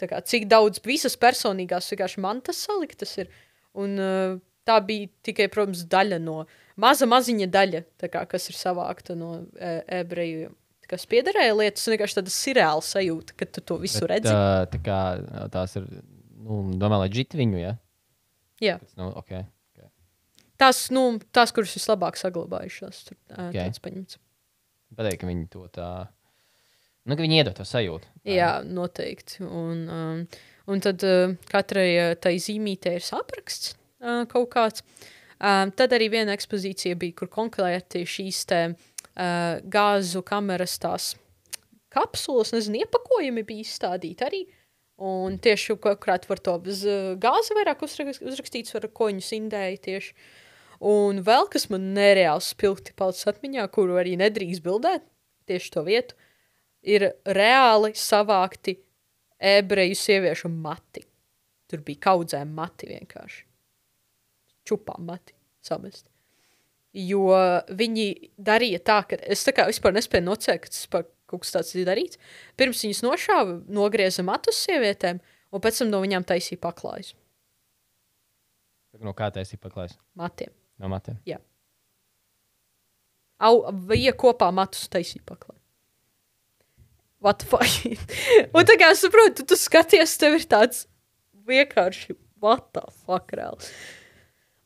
Kā, 0.00 0.20
cik 0.20 0.44
daudz 0.48 0.82
visas 0.84 1.16
personīgās 1.16 1.88
vienkārši 1.92 2.20
mantas 2.20 2.64
saliktas 2.64 3.16
ir. 3.20 3.32
Un, 3.76 3.96
uh, 4.00 4.36
tā 4.66 4.76
bija 4.84 5.08
tikai, 5.26 5.48
protams, 5.52 5.84
daļa 5.90 6.18
no 6.22 6.42
maza 6.80 7.08
maziņa 7.08 7.48
daļa, 7.52 7.82
kā, 8.04 8.24
kas 8.30 8.50
ir 8.50 8.58
savākta 8.58 9.16
no 9.18 9.40
e 9.56 9.78
ebreju. 10.02 10.52
Kas 10.86 11.02
piederēja 11.10 11.54
lietas, 11.58 11.82
un 11.88 11.96
vienkārši 11.96 12.20
tāda 12.20 12.30
sirreāla 12.30 12.82
sajūta, 12.86 13.34
ka 13.34 13.48
tu 13.50 13.62
to 13.66 13.80
visu 13.82 14.04
Bet, 14.04 14.10
redzi. 14.12 14.30
Tā, 14.30 14.66
tā 14.70 14.78
kā 14.86 14.98
tās 15.50 15.74
ir, 15.80 15.88
nu, 16.44 16.60
domā, 16.78 17.00
džit 17.10 17.34
viņu, 17.34 17.58
ja? 17.58 17.72
Jā, 18.62 18.76
Tas, 18.78 18.92
nu, 18.96 19.08
ok. 19.18 19.32
tās, 20.62 20.84
nu, 20.94 21.02
tās, 21.34 21.50
kuras 21.56 21.74
vislabāk 21.74 22.20
saglabājušās, 22.20 23.00
tur 23.08 23.16
okay. 23.18 23.48
Ok. 23.48 23.56
tāds 23.58 23.82
paņemts. 23.82 24.20
Pateikt, 24.96 25.24
ka 25.24 25.28
viņi 25.28 25.48
to 25.50 25.64
tā, 25.74 25.88
nu, 27.02 27.16
ka 27.16 27.18
viņi 27.24 27.42
iedod 27.42 27.58
to 27.58 27.66
sajūtu. 27.66 28.12
Jā, 28.30 28.52
noteikti. 28.62 29.42
Un, 29.42 29.82
um, 29.90 30.22
un 30.70 30.86
tad 30.86 31.02
uh, 31.04 31.34
katrai 31.50 31.88
uh, 31.98 32.14
tai 32.14 32.36
zīmītē 32.46 32.94
ir 33.00 33.04
sapraksts 33.04 33.74
uh, 34.06 34.24
kaut 34.30 34.48
kāds. 34.54 34.84
Um, 35.36 35.72
tad 35.76 35.92
arī 35.92 36.08
viena 36.14 36.32
ekspozīcija 36.32 36.96
bija, 36.96 37.18
kur 37.18 37.28
konkrēti 37.32 38.06
šīs 38.08 38.44
te, 38.48 38.60
uh, 38.72 39.58
gāzu 39.60 40.22
kameras 40.24 40.78
tās 40.80 41.10
kapsulas, 41.92 42.54
nezinu, 42.54 42.84
iepakojumi 42.84 43.44
bija 43.46 43.66
izstādīti 43.66 44.26
arī. 44.26 44.42
Un 44.96 45.36
tieši 45.44 45.76
kurāt 45.84 46.24
var 46.24 46.40
to 46.40 46.54
gāzi 47.20 47.56
vairāk 47.58 47.82
uzrak 47.84 48.14
uzrakstīts, 48.16 48.72
ar 48.78 48.88
ko 48.96 49.10
viņus 49.10 49.32
indēja 49.36 49.80
tieši. 49.90 50.14
Un 50.88 51.20
vēl 51.24 51.48
kas 51.52 51.68
man 51.72 51.90
nereāli 51.96 52.44
spilgti 52.44 52.94
palicis 52.96 53.28
atmiņā, 53.28 53.66
kuru 53.72 53.98
arī 54.00 54.16
nedrīkst 54.20 54.64
bildēt, 54.64 55.04
tieši 55.48 55.72
to 55.72 55.84
vietu, 55.84 56.16
ir 56.84 57.10
reāli 57.24 57.92
savākti 57.96 58.78
ebreju 59.36 59.96
sieviešu 60.00 60.52
mati. 60.52 61.04
Tur 61.68 61.82
bija 61.84 62.06
kaudzēm 62.08 62.52
mati 62.56 62.88
vienkārši. 62.88 63.44
Čupām 64.66 65.06
mati 65.08 65.34
samest. 65.64 66.08
Jo 66.96 67.28
viņi 67.76 68.06
darīja 68.40 68.80
tā, 68.84 69.02
ka 69.08 69.18
es 69.20 69.44
tā 69.44 69.52
kā 69.56 69.66
vispār 69.68 69.94
nespēju 69.96 70.24
nocēt, 70.26 70.62
ka 70.64 70.72
tas 70.72 70.86
kaut 71.26 71.42
kas 71.42 71.52
tāds 71.54 71.74
ir 71.76 71.86
darīts. 71.88 72.20
Pirms 72.56 72.84
viņas 72.86 73.02
nošāva, 73.04 73.58
nogrieza 73.68 74.24
matus 74.26 74.62
sievietēm, 74.64 75.20
un 75.52 75.62
pēc 75.62 75.82
tam 75.82 75.92
no 75.92 76.00
viņām 76.04 76.26
taisīja 76.28 76.62
paklājus. 76.62 77.12
No 79.02 79.12
kā 79.16 79.28
taisīja 79.34 79.60
paklājs? 79.60 79.98
Matiem. 80.16 80.54
No 80.80 80.88
matiem. 80.88 81.18
Au, 83.36 83.66
bija 83.90 84.14
kopā 84.16 84.48
matus 84.54 84.88
taisīja 84.92 85.24
paklājus. 85.28 85.60
What 87.20 87.42
the 87.42 87.48
fuck? 87.50 87.66
un 88.56 88.68
tā 88.68 88.76
kā 88.80 88.92
es 88.94 89.02
saprotu, 89.04 89.40
tu, 89.40 89.50
tu 89.52 89.58
skaties, 89.58 90.16
tev 90.20 90.38
ir 90.38 90.44
tāds 90.48 90.84
vienkārši, 91.48 92.16
what 92.42 92.68
the 92.76 92.84
fuck, 93.04 93.32
reāli. 93.36 93.70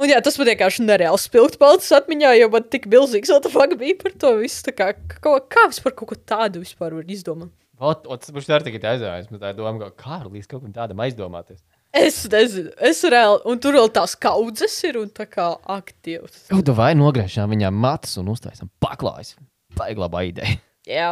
Un 0.01 0.09
jā, 0.09 0.17
tas 0.25 0.39
man 0.41 0.49
vienkārši 0.49 0.85
nereāli 0.87 1.21
spilgt 1.21 1.59
palicis 1.61 1.93
atmiņā, 1.93 2.33
jo 2.39 2.47
man 2.55 2.69
tik 2.73 2.87
milzīgs 2.89 3.33
fuck 3.53 3.75
bija 3.81 3.99
par 4.01 4.15
to 4.23 4.31
visu. 4.39 4.63
Tā 4.65 4.73
kā, 4.73 4.87
kā, 4.97 5.35
kā 5.53 5.67
vispār 5.69 5.93
kaut 5.99 6.15
ko 6.15 6.17
tādu 6.17 6.63
vispār 6.63 6.97
var 6.97 7.11
izdomāt? 7.13 7.53
Ot, 7.81 8.07
ot, 8.09 8.25
tas 8.25 8.49
tā 8.49 8.61
tikai 8.65 8.81
aizdomājies. 8.95 9.29
Man 9.33 9.43
tā 9.43 9.53
doma, 9.57 9.91
ka 9.91 9.91
kā 10.01 10.23
līdz 10.25 10.49
kaut 10.49 10.65
kam 10.65 10.73
tādam 10.73 11.05
aizdomāties. 11.05 11.61
Es 11.97 12.23
nezinu, 12.31 12.73
es 12.87 13.01
reāli, 13.03 13.41
un 13.51 13.61
tur 13.61 13.77
vēl 13.77 13.89
tās 13.93 14.13
kaudzes 14.21 14.77
ir, 14.87 15.01
un 15.01 15.09
tā 15.13 15.27
kā 15.29 15.51
aktīvs. 15.75 16.47
Kaut 16.53 16.69
kā 16.69 16.75
vai 16.77 16.93
nogriežām 16.97 17.51
viņām 17.53 17.81
matus 17.83 18.17
un 18.21 18.31
uztaisām 18.33 18.71
paklājs. 18.85 19.35
Baiglabā 19.77 20.23
ideja. 20.29 20.57
Jā, 20.89 21.11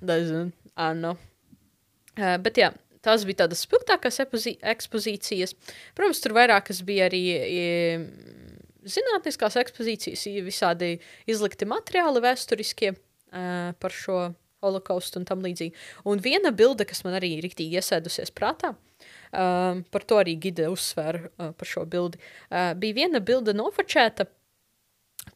nezinu, 0.00 0.52
Anna. 0.72 1.16
Uh, 2.16 2.36
bet 2.40 2.60
jā, 2.62 2.70
tās 3.06 3.26
bija 3.28 3.44
tādas 3.44 3.62
spilgtākās 3.66 4.20
ekspozīcijas. 4.22 5.54
Protams, 5.96 6.22
tur 6.24 6.34
vairākas 6.36 6.82
bija 6.86 7.06
arī 7.10 7.22
e, 7.38 7.66
zinātniskās 8.86 9.58
ekspozīcijas, 9.62 10.26
visādi 10.46 10.96
izlikti 11.30 11.68
materiāli 11.68 12.22
vēsturiskie 12.24 12.92
uh, 12.94 13.72
par 13.80 13.94
šo 13.94 14.18
holokaustu 14.64 15.20
un 15.20 15.26
tam 15.28 15.44
līdzīgi. 15.44 15.74
Un 16.08 16.22
viena 16.22 16.52
bilde, 16.54 16.86
kas 16.88 17.02
man 17.06 17.18
arī 17.18 17.36
riktīgi 17.44 17.78
iesēdusies 17.80 18.32
prātā, 18.36 18.72
um, 18.74 19.82
par 19.92 20.06
to 20.08 20.20
arī 20.22 20.36
Gide 20.40 20.70
uzsvēra 20.72 21.26
uh, 21.26 21.52
par 21.56 21.70
šo 21.70 21.84
bildi, 21.90 22.20
uh, 22.22 22.72
bija 22.78 23.02
viena 23.02 23.20
bilde 23.20 23.54
nofočēta, 23.56 24.28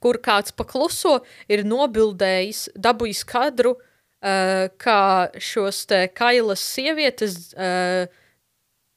kur 0.00 0.20
kāds 0.22 0.54
pakluso 0.56 1.18
ir 1.50 1.66
nobildējis, 1.66 2.68
dabūjis 2.78 3.24
kadru, 3.28 3.76
uh, 3.76 3.89
kā 4.20 5.02
šos 5.40 5.86
te 5.88 6.02
kailas 6.12 6.60
sievietes 6.60 7.54
uh, 7.54 8.04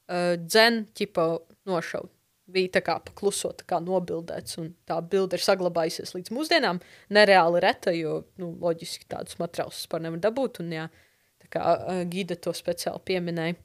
uh, 0.08 0.34
dzen, 0.36 0.84
ķipa 0.96 1.28
nošaut. 1.68 2.10
Bija 2.54 2.74
tā 2.76 2.82
kā 2.84 2.98
pakluso, 3.00 3.54
tā 3.56 3.64
kā 3.64 3.78
nobildēts, 3.80 4.58
un 4.60 4.74
tā 4.84 4.98
bilde 5.00 5.38
ir 5.38 5.42
saglabājusies 5.42 6.12
līdz 6.12 6.32
mūsdienām. 6.36 6.82
Nereāli 7.16 7.62
reta, 7.64 7.94
jo, 7.96 8.18
nu, 8.36 8.50
loģiski 8.60 9.08
tādus 9.08 9.38
materiālus 9.40 9.80
vispār 9.80 10.04
nevar 10.04 10.20
dabūt, 10.26 10.60
un 10.60 10.74
jā, 10.76 10.84
tā 11.40 11.48
kā 11.56 11.62
uh, 11.72 12.02
Gida 12.10 12.36
to 12.36 12.52
speciāli 12.52 13.00
pieminēja. 13.08 13.56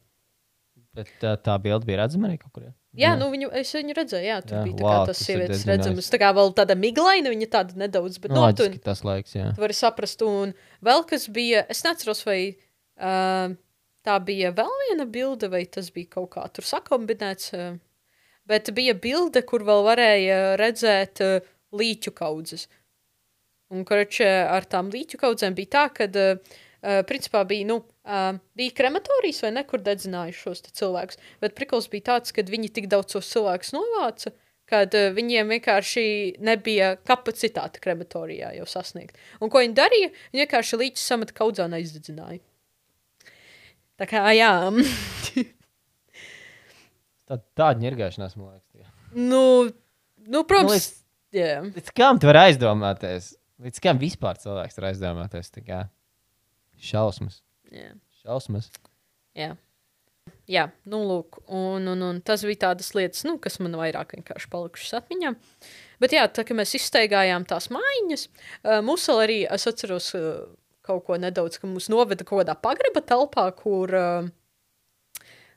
Bet 0.96 1.12
tā, 1.20 1.36
tā 1.44 1.60
bilde 1.62 1.92
bija 1.92 2.06
redzama 2.06 2.32
arī 2.32 2.40
kaut 2.40 2.56
kur. 2.56 2.70
Ja? 2.70 2.79
Jā, 2.98 3.12
nu 3.20 3.28
viņu, 3.30 3.52
es 3.54 3.70
viņu 3.76 3.94
redzēju, 3.94 4.26
jā, 4.26 4.38
tur 4.42 4.56
Jā, 4.56 4.60
jā, 4.60 4.66
bija 4.66 4.78
tā 4.80 4.90
kā 4.90 5.02
tas 5.12 5.20
sievietes 5.22 5.66
redzamas. 5.70 6.08
Tā 6.10 6.20
kā 6.22 6.32
vēl 6.34 6.54
tāda 6.58 6.76
miglaina, 6.80 7.30
viņa 7.30 7.48
tāda 7.54 7.78
nedaudz, 7.78 8.18
bet 8.22 8.34
Nu, 8.34 8.40
no, 8.42 8.48
tu, 8.50 8.66
loģiski 8.66 8.82
tas 8.88 9.04
laiks, 9.06 9.36
jā. 9.38 9.52
tu 9.54 9.62
vari 9.62 9.76
saprast. 9.78 10.24
Un 10.26 10.56
vēl 10.86 11.06
kas 11.10 11.28
bija, 11.36 11.62
es 11.70 11.84
neatceros, 11.86 12.24
vai 12.26 12.40
uh, 12.50 13.54
tā 14.08 14.16
bija 14.26 14.50
vēl 14.58 14.74
viena 14.88 15.06
bilde, 15.06 15.52
vai 15.54 15.62
tas 15.70 15.92
bija 15.94 16.16
kaut 16.18 16.32
kā 16.34 16.48
tur 16.56 16.66
sakombinēts. 16.66 17.54
Uh, 17.54 17.78
bet 18.50 18.74
bija 18.74 18.98
bilde, 18.98 19.46
kur 19.46 19.68
vēl 19.68 19.86
varēja 19.86 20.40
redzēt 20.58 21.22
uh, 21.22 21.54
līķu 21.78 22.16
kaudzes. 22.18 22.66
Un, 23.70 23.86
kurš 23.86 24.24
ar 24.26 24.66
tām 24.66 24.90
līķu 24.90 25.22
kaudzēm 25.22 25.54
bija 25.54 25.76
tā, 25.78 25.86
ka, 25.94 26.10
uh, 26.10 26.58
uh, 26.82 27.04
principā, 27.06 27.46
bija, 27.46 27.70
nu, 27.70 27.84
uh, 27.86 27.99
bija 28.60 28.76
krematorijas 28.78 29.44
vai 29.46 29.52
nekur 29.56 29.84
dedzinājuši 29.86 30.40
šos 30.44 30.64
te 30.66 30.74
cilvēkus. 30.80 31.20
Bet 31.44 31.56
prikals 31.58 31.90
bija 31.92 32.08
tāds, 32.14 32.34
ka 32.36 32.46
viņi 32.48 32.72
tik 32.76 32.90
daudz 32.92 33.14
tos 33.14 33.30
cilvēkus 33.32 33.74
novāca, 33.76 34.34
kad 34.70 34.94
uh, 34.98 35.10
viņiem 35.16 35.54
vienkārši 35.56 36.06
nebija 36.46 36.96
kapacitāte 37.08 37.82
krematorijā 37.84 38.54
jau 38.58 38.68
sasniegt. 38.70 39.18
Un 39.42 39.52
ko 39.54 39.64
viņi 39.64 39.78
darīja? 39.78 40.12
Viņi 40.34 40.46
vienkārši 40.46 40.82
līķus 40.84 41.08
sameta 41.14 41.38
kaudzā 41.38 41.70
un 41.70 41.78
aizdedzināja. 41.80 42.42
Tā 44.00 44.08
kā, 44.08 44.24
jā, 44.38 44.54
Tā, 47.30 47.38
tāda 47.54 47.78
ņirgāšanās, 47.78 48.34
man 48.40 48.56
liekas. 48.56 48.66
tikai. 48.74 48.88
nu, 49.14 49.44
nu 49.70 49.90
Nu, 50.30 50.44
protams, 50.46 50.74
līdz, 50.74 50.88
jā. 51.34 51.54
līdz 51.66 51.92
kam 51.98 52.20
tu 52.22 52.30
vari 52.30 52.50
aizdomāties? 52.50 53.32
Līdz 53.64 53.82
kam 53.84 54.00
vispār 54.02 54.38
cilvēks 54.42 54.78
var 54.78 54.88
aizdomāties? 54.92 55.50
Šausmas. 56.90 57.40
Jā. 57.74 57.92
Šausmas. 58.22 58.70
Jā. 59.38 59.56
Jā, 60.50 60.68
nu, 60.90 61.00
lūk, 61.06 61.40
un, 61.46 61.86
un, 61.90 62.02
un 62.06 62.20
tas 62.26 62.44
bija 62.46 62.68
tādas 62.68 62.92
lietas, 62.98 63.24
nu, 63.26 63.36
kas 63.42 63.58
man 63.62 63.78
vairāk 63.78 64.16
vienkārši 64.16 64.50
palikušas 64.52 64.98
atmiņā. 65.00 65.32
Bet, 66.02 66.14
jā, 66.14 66.26
tā 66.34 66.46
kā 66.46 66.58
mēs 66.58 66.76
izsteigājām 66.78 67.46
tās 67.50 67.70
mājiņas, 67.74 68.26
uh, 68.30 68.80
mums 68.86 69.06
vēl 69.10 69.24
arī, 69.26 69.38
es 69.58 69.66
atceros 69.70 70.12
uh, 70.18 70.28
kaut 70.86 71.06
ko 71.08 71.18
nedaudz, 71.22 71.58
ka 71.62 71.70
mūs 71.70 71.90
noveda 71.94 72.26
kaut 72.26 72.44
kādā 72.44 72.58
pagraba 72.62 73.02
telpā, 73.06 73.48
kur, 73.58 73.94
uh, 73.98 74.30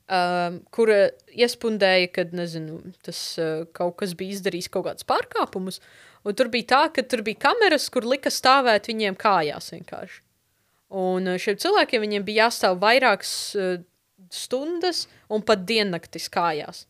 uh, 0.08 0.60
kur 0.72 0.92
uh, 0.92 1.04
iespundēja, 1.36 2.12
kad, 2.20 2.36
nezinu, 2.36 2.80
tas 3.04 3.20
uh, 3.40 3.66
kaut 3.76 3.98
kas 4.00 4.16
bija 4.16 4.38
izdarījis 4.38 4.72
kaut 4.72 4.88
kādus 4.88 5.08
pārkāpumus, 5.08 5.80
Un 6.22 6.36
tur 6.38 6.50
bija 6.52 6.68
tā, 6.70 6.82
ka 6.94 7.02
tur 7.06 7.24
bija 7.26 7.48
kameras, 7.48 7.88
kur 7.90 8.06
lika 8.06 8.30
stāvēt 8.30 8.86
viņiem 8.90 9.18
kājās 9.18 9.72
vienkārši. 9.74 10.22
Un 10.92 11.30
uh, 11.30 11.38
šiem 11.40 11.56
cilvēkiem 11.60 12.04
viņiem 12.04 12.24
bija 12.26 12.46
jāstāv 12.46 12.80
vairākas 12.82 13.32
uh, 13.56 13.76
stundas 14.32 15.06
un 15.32 15.44
pat 15.46 15.64
diennaktis 15.68 16.28
kājās. 16.32 16.84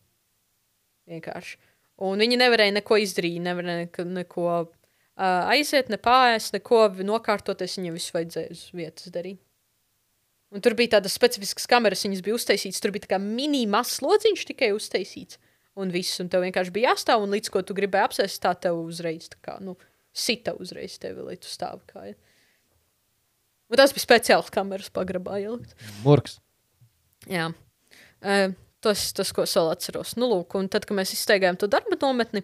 Vienkārši. 1.09 1.59
Un 2.03 2.19
viņi 2.19 2.39
nevarēja 2.41 2.75
neko 2.79 2.97
izdarīt, 2.99 3.39
nevarēja 3.43 4.05
neko, 4.09 4.47
uh, 4.65 5.51
aiziet, 5.53 5.91
ne 5.93 5.99
pāriest, 6.01 6.55
neko 6.57 6.85
nokārtoties. 7.05 7.77
Viņiem 7.79 7.95
viss 7.95 8.13
vajadzēja 8.15 8.51
uz 8.55 8.67
vietas 8.75 9.13
darīt. 9.13 9.39
Un 10.53 10.61
tur 10.61 10.75
bija 10.77 10.99
tādas 10.99 11.15
specifiskas 11.17 11.65
kameras, 11.69 12.03
viņas 12.05 12.21
bija 12.25 12.37
uztaisītas. 12.37 12.81
Tur 12.83 12.93
bija 12.93 13.07
tā 13.07 13.15
kā 13.15 13.19
mini-mazs 13.21 14.03
lodziņš 14.05 14.43
tikai 14.51 14.69
uztaisīts. 14.75 15.39
Un 15.79 15.89
viss, 15.89 16.19
un 16.21 16.27
tev 16.29 16.43
vienkārši 16.45 16.73
bija 16.75 16.91
jāstāv, 16.91 17.23
un 17.25 17.33
līdz 17.33 17.49
ko 17.49 17.63
tu 17.65 17.73
gribēji 17.73 18.05
apsēst, 18.05 18.41
tā 18.43 18.51
tev 18.61 18.77
uzreiz, 18.83 19.25
tā 19.31 19.39
kā, 19.41 19.55
nu, 19.65 19.73
sita 20.13 20.53
uzreiz 20.61 20.99
tevi, 21.01 21.23
lai 21.25 21.39
tu 21.41 21.49
stāvi 21.49 21.81
kā. 21.89 22.03
Ja. 22.11 22.32
Un 23.73 23.79
tas 23.79 23.93
bija 23.95 24.05
speciāls 24.05 24.51
kameras 24.53 24.91
pagrabā 24.93 25.39
ielikt. 25.41 25.71
Burks. 26.03 26.35
Jā. 27.25 27.47
Uh, 28.21 28.51
tas, 28.85 29.07
tas, 29.17 29.31
ko 29.33 29.47
es 29.47 29.55
vēl 29.57 29.71
atceros. 29.71 30.11
Nu, 30.19 30.27
lūk, 30.29 30.53
un 30.59 30.67
tad, 30.69 30.85
kad 30.85 30.97
mēs 30.99 31.15
izsteigājām 31.15 31.57
to 31.57 31.69
darba 31.71 31.97
nometni, 31.97 32.43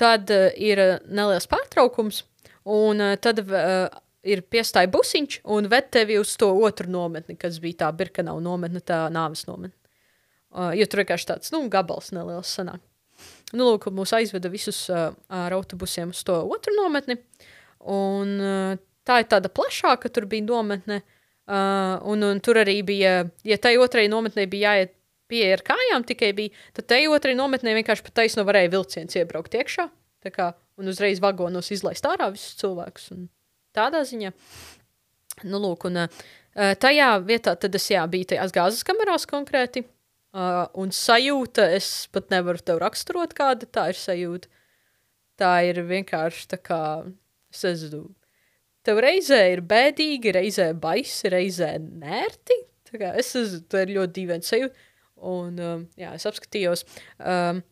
tad 0.00 0.32
uh, 0.34 0.48
ir 0.58 0.82
uh, 0.82 0.96
neliels 1.06 1.46
pārtraukums, 1.52 2.24
un 2.66 3.04
uh, 3.04 3.14
tad 3.22 3.44
uh, 3.44 3.86
ir 4.26 4.42
piestāja 4.50 4.90
busiņš 4.90 5.38
un 5.54 5.70
ved 5.70 5.92
tevi 5.94 6.18
uz 6.18 6.34
to 6.40 6.50
otru 6.66 6.90
nometni, 6.90 7.38
kas 7.38 7.60
bija 7.62 7.84
tā 7.84 7.92
Birkenau 7.94 8.40
nometne, 8.42 8.82
tā 8.82 9.04
nāves 9.14 9.46
nometne. 9.46 9.76
Uh, 10.50 10.72
jo 10.74 10.88
tur 10.90 11.04
vienkārši 11.04 11.30
tāds, 11.30 11.54
nu, 11.54 11.62
gabals 11.70 12.10
neliels 12.16 12.50
sanāk. 12.58 12.82
Nu, 13.54 13.68
lūk, 13.68 13.86
mūs 13.94 14.16
aizveda 14.18 14.50
visus 14.50 14.82
uh, 14.90 15.12
ar 15.30 15.54
autobusiem 15.54 16.10
uz 16.10 16.26
to 16.26 16.42
otru 16.42 16.74
nometni, 16.74 17.20
un 17.86 18.34
uh, 18.42 18.82
tā 19.06 19.20
ir 19.22 19.30
tāda 19.30 19.50
plašāka, 19.52 20.10
tur 20.12 20.26
bija 20.30 20.44
nometne, 20.46 21.00
uh, 21.02 21.96
un, 22.10 22.24
un 22.26 22.42
tur 22.44 22.60
arī 22.62 22.80
bija, 22.86 23.18
ja 23.46 23.58
tai 23.62 23.76
otrai 23.82 24.06
nometnei 24.12 24.48
bija 24.50 24.74
jāiet 24.74 24.94
pieeja 25.30 25.58
ar 25.58 25.64
kājām 25.66 26.06
tikai 26.06 26.32
bija, 26.36 26.54
tad 26.76 26.88
tai 26.92 27.04
otrai 27.10 27.34
nometnē 27.38 27.74
vienkārši 27.80 28.06
pat 28.06 28.18
taisno 28.22 28.46
varēja 28.46 28.72
vilciens 28.74 29.18
iebraukt 29.18 29.56
iekšā, 29.58 29.88
kā, 30.34 30.50
un 30.80 30.90
uzreiz 30.90 31.20
vagonos 31.22 31.70
izlaist 31.74 32.06
ārā 32.08 32.32
visus 32.34 32.56
cilvēkus, 32.58 33.12
tādā 33.76 34.02
ziņā. 34.06 34.32
Nu, 35.46 35.60
lūk, 35.62 35.86
un 35.90 36.00
uh, 36.06 36.24
tajā 36.56 37.10
vietā 37.26 37.54
tad 37.60 37.76
es, 37.78 37.90
jā, 37.92 38.02
biju 38.10 38.32
tajās 38.32 38.54
gāzes 38.56 38.86
kamerās 38.88 39.28
konkrēti, 39.28 39.84
uh, 39.84 40.64
un 40.80 40.94
sajūta, 40.94 41.68
es 41.76 42.08
pat 42.12 42.32
nevaru 42.32 42.62
tev 42.64 42.80
raksturot, 42.82 43.36
kāda 43.36 43.68
tā 43.68 43.90
ir 43.92 44.00
sajūta. 44.00 44.50
Tā 45.36 45.52
ir 45.68 45.82
vienkārši 45.84 46.46
tā 46.48 46.56
kā, 46.64 46.80
es 47.52 47.60
nezinu, 47.66 48.06
tev 48.86 49.02
reizē 49.02 49.42
ir 49.52 49.62
bēdīgi, 49.66 50.34
reizē 50.36 50.70
baisi, 50.80 51.30
reizē 51.32 51.76
nērti. 51.82 52.58
Tā 52.86 53.00
kā 53.00 53.14
es 53.18 53.32
esmu, 53.38 53.64
tā 53.70 53.84
ir 53.84 53.96
ļoti 53.96 54.20
dīvaini 54.20 54.46
sajūta. 54.46 54.84
Un, 55.26 55.56
um, 55.58 55.86
jā, 55.98 56.12
es 56.16 56.26
apskatījos. 56.28 56.84
Um, 57.18 57.62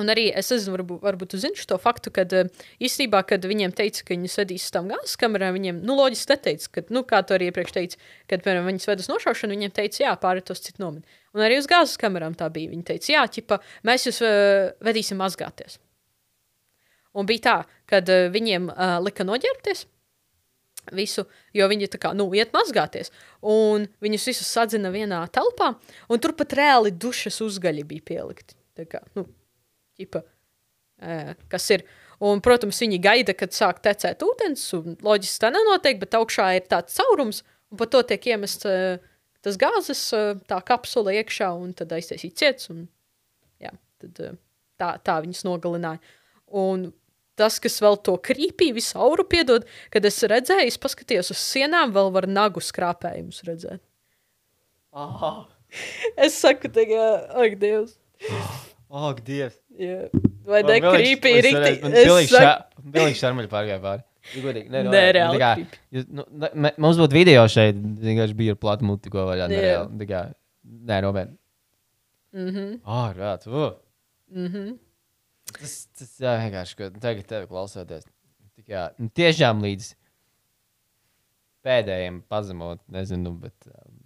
un 0.00 0.10
arī 0.10 0.24
es 0.34 0.48
nezinu, 0.50 0.78
varbūt, 0.78 1.02
varbūt 1.04 1.34
tu 1.34 1.40
zini 1.42 1.66
to 1.68 1.76
faktu, 1.80 2.10
ka 2.14 2.24
uh, 2.24 2.64
īstenībā, 2.82 3.20
kad 3.28 3.44
viņiem 3.46 3.74
teica, 3.76 4.02
ka 4.08 4.16
viņus 4.16 4.38
vedīs 4.40 4.66
uz 4.66 4.74
tām 4.74 4.88
gāzes 4.90 5.18
kamerām, 5.20 5.54
viņiem, 5.58 5.82
nu, 5.84 5.96
loģiski 6.00 6.32
neteica, 6.32 6.72
ka, 6.74 6.86
nu, 6.96 7.04
kā 7.08 7.20
tu 7.22 7.36
arī 7.36 7.50
iepriekš 7.52 7.76
teici, 7.76 8.00
kad, 8.24 8.40
piemēram, 8.40 8.66
viņus 8.72 8.90
ved 8.90 9.04
uz 9.04 9.10
nošaušanu, 9.12 9.58
viņiem 9.58 9.76
teica, 9.76 10.02
jā, 10.06 10.16
pārēt 10.24 10.50
uz 10.56 10.64
citu 10.64 10.82
nometni. 10.82 11.22
Un 11.36 11.44
arī 11.44 11.60
uz 11.60 11.68
gāzes 11.70 12.00
kamerām 12.00 12.34
tā 12.38 12.48
bija. 12.54 12.72
Viņi 12.72 12.86
teica, 12.90 13.12
jā, 13.12 13.24
ķipa, 13.38 13.60
mēs 13.86 14.08
jūs 14.08 14.22
uh, 14.24 14.72
vedīsim 14.88 15.20
mazgāties. 15.20 15.78
Un 17.14 17.28
bija 17.28 17.44
tā, 17.44 17.58
ka 17.90 18.00
uh, 18.02 18.30
viņiem 18.34 18.72
uh, 18.72 18.96
lika 19.04 19.28
noģērbties 19.28 19.84
visu, 20.92 21.24
jo 21.56 21.68
viņi 21.70 21.88
tā 21.92 22.00
kā, 22.02 22.12
nu, 22.16 22.26
iet 22.36 22.52
mazgāties. 22.54 23.12
Un 23.40 23.86
viņus 24.04 24.28
visus 24.30 24.50
sadzina 24.50 24.92
vienā 24.94 25.22
telpā, 25.32 25.74
un 26.08 26.22
tur 26.22 26.34
pat 26.36 26.56
reāli 26.58 26.92
dušas 26.92 27.40
uzgaļi 27.44 27.86
bija 27.88 28.06
pielikti. 28.12 28.56
Tā 28.74 28.86
kā, 28.90 29.00
nu, 29.18 29.26
ķipa, 30.00 30.24
e, 31.00 31.18
kas 31.52 31.70
ir. 31.76 31.86
Un, 32.24 32.40
protams, 32.44 32.78
viņi 32.80 33.00
gaida, 33.02 33.34
kad 33.36 33.52
sāk 33.52 33.80
tecēt 33.84 34.22
ūdens, 34.24 34.62
un 34.78 34.94
loģiski 35.04 35.42
tā 35.42 35.50
nenotiek, 35.52 35.98
bet 36.00 36.14
augšā 36.16 36.52
ir 36.56 36.68
tāds 36.70 36.94
caurums, 36.96 37.42
un 37.72 37.80
pa 37.80 37.88
to 37.90 38.02
tiek 38.06 38.30
iemests 38.30 38.66
e, 38.70 38.76
tas 39.44 39.58
gāzes, 39.60 40.02
e, 40.14 40.22
tā 40.48 40.60
kapsula 40.66 41.14
iekšā, 41.18 41.50
un 41.58 41.74
tad 41.76 41.92
aiztaisīt 41.96 42.38
ciets, 42.38 42.70
un 42.72 42.86
jā, 43.62 43.74
tad 44.02 44.22
e, 44.22 44.30
tā, 44.80 44.94
tā 45.04 45.18
viņus 45.24 45.44
nogalināja. 45.48 46.00
Un 46.54 46.88
tas, 47.38 47.58
kas 47.62 47.80
vēl 47.82 47.98
to 48.06 48.14
krīpī, 48.22 48.70
visu 48.76 48.98
auru 49.02 49.24
piedod, 49.28 49.66
kad 49.94 50.04
es 50.08 50.20
redzēju, 50.30 50.70
es 50.70 50.78
paskatījos 50.80 51.32
uz 51.34 51.40
sienām, 51.42 51.92
vēl 51.94 52.12
var 52.14 52.28
nagu 52.30 52.62
skrāpējumus 52.62 53.42
redzēt. 53.48 53.82
Aha. 54.94 55.34
Es 56.22 56.36
saku, 56.38 56.70
tagad, 56.70 57.26
ak, 57.34 57.56
Dievs. 57.58 57.96
Ak, 58.94 59.20
Dievs. 59.26 59.56
Jā. 59.74 60.04
Vai 60.46 60.60
ne 60.62 60.76
krīpī, 60.84 61.32
rīktī? 61.42 61.72
Pilnīgi 61.82 63.18
šarmaļi 63.18 63.50
pārgāja 63.50 63.80
pāri. 63.82 64.04
Godīgi, 64.40 64.70
nē, 64.72 64.80
Nē, 64.88 65.00
reāli 65.12 65.40
kā, 65.42 65.50
creepy. 65.58 65.78
jūs, 65.92 66.04
nu, 66.16 66.22
ne, 66.32 66.70
mums 66.80 66.96
būtu 66.96 67.12
video 67.12 67.42
šeit, 67.50 67.76
vienkārši 67.76 68.36
bija 68.38 68.54
ar 68.54 68.60
platu 68.62 68.86
muti, 68.88 69.10
ko 69.12 69.26
vaļā. 69.28 69.50
Tā 70.00 70.06
kā, 70.08 70.22
Nē, 70.64 71.00
nopietni. 71.04 71.36
Mhm. 72.34 72.70
Ārprāt. 72.88 73.44
Uh. 73.50 73.74
Mhm. 74.32 74.78
Tas, 75.58 75.74
tas 75.98 76.14
jā, 76.22 76.34
vienkārši, 76.42 76.76
ka 76.78 76.88
tagad 76.98 77.28
tevi 77.30 77.48
klausoties. 77.50 78.06
tā 78.54 78.64
Kā, 78.66 78.84
nu, 79.00 79.10
tiešām 79.14 79.62
līdz 79.64 79.90
pēdējiem 81.64 82.22
pazemot, 82.30 82.82
nezinu, 82.92 83.32
bet. 83.42 83.68
Um, 83.70 83.98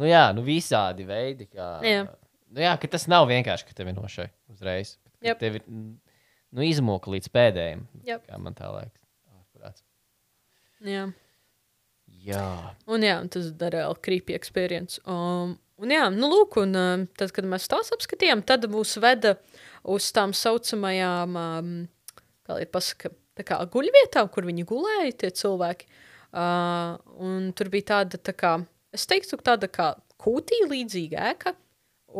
nu 0.00 0.08
jā, 0.08 0.24
nu 0.36 0.44
visādi 0.46 1.06
veidi. 1.08 1.48
Kā, 1.50 1.72
Jā. 1.86 2.04
Nu 2.50 2.64
jā, 2.64 2.72
ka 2.82 2.88
tas 2.90 3.04
nav 3.10 3.28
vienkārši, 3.30 3.66
ka 3.68 3.76
tev 3.78 3.92
ir 3.92 3.94
nošai 3.94 4.26
uzreiz. 4.50 4.96
bet. 5.22 5.36
Tev 5.38 5.60
ir 5.60 5.66
nu, 5.70 6.64
izmoka 6.66 7.12
līdz 7.12 7.28
pēdējiem. 7.30 7.84
Jep. 8.08 8.24
Kā 8.26 8.38
man 8.42 8.56
tā 8.58 8.70
liekas. 8.74 9.04
Ārprāts. 9.30 9.84
Jā. 10.82 11.04
Jā. 12.26 12.46
Un 12.90 13.06
jā, 13.06 13.20
un 13.22 13.30
tas 13.32 13.46
ir 13.52 13.70
reāli 13.76 14.02
creepy 14.02 14.34
experience. 14.34 14.98
Um, 15.06 15.54
un 15.80 15.94
jā, 15.94 16.04
nu 16.12 16.28
lūk, 16.30 16.58
un 16.62 16.76
um, 16.76 17.06
tad, 17.18 17.32
kad 17.36 17.46
mēs 17.48 17.68
tās 17.70 17.92
apskatījām, 17.94 18.44
tad 18.46 18.66
mūs 18.70 18.96
veda 19.02 19.36
uz 19.88 20.10
tām 20.14 20.34
saucamajām, 20.36 21.38
um, 21.40 21.72
kā 22.46 22.58
lai 22.58 22.66
pasaka, 22.68 23.12
tā 23.38 23.46
kā 23.48 23.58
guļvietām, 23.72 24.28
kur 24.32 24.48
viņi 24.48 24.66
gulēja, 24.68 25.16
tie 25.22 25.32
cilvēki. 25.42 25.88
Uh, 26.30 26.94
un 27.18 27.50
tur 27.58 27.70
bija 27.72 27.88
tāda, 27.94 28.20
tā 28.22 28.34
kā, 28.36 28.58
es 28.94 29.08
teiktu, 29.10 29.40
tāda 29.42 29.70
kā 29.72 29.94
kūtī 30.20 30.62
līdzīga 30.68 31.26
ēka. 31.32 31.56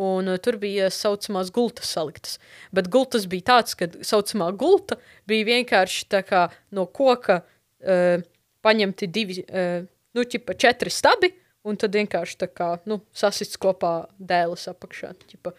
Un 0.01 0.31
uh, 0.31 0.39
tur 0.39 0.55
bija 0.59 0.87
saucamās 0.93 1.51
gultas 1.51 1.91
saliktas. 1.91 2.37
Bet 2.71 2.87
gultas 2.91 3.27
bija 3.31 3.49
tāds, 3.51 3.75
ka 3.75 3.89
saucamā 4.07 4.47
gulta 4.55 4.95
bija 5.27 5.49
vienkārši 5.49 6.07
tā 6.11 6.23
kā 6.27 6.45
no 6.75 6.85
koka 6.87 7.41
uh, 7.43 8.23
paņemti 8.63 9.09
divi, 9.11 9.41
uh, 9.43 9.83
nu, 10.15 10.23
ķipa 10.23 10.55
četri 10.59 10.93
stabi, 10.93 11.33
un 11.67 11.77
tad 11.79 11.95
vienkārši 11.97 12.39
tā 12.41 12.49
kā, 12.49 12.73
nu, 12.89 13.01
sasists 13.15 13.59
kopā 13.61 14.07
dēles 14.17 14.67
apakšā, 14.71 15.13
ķipa. 15.29 15.53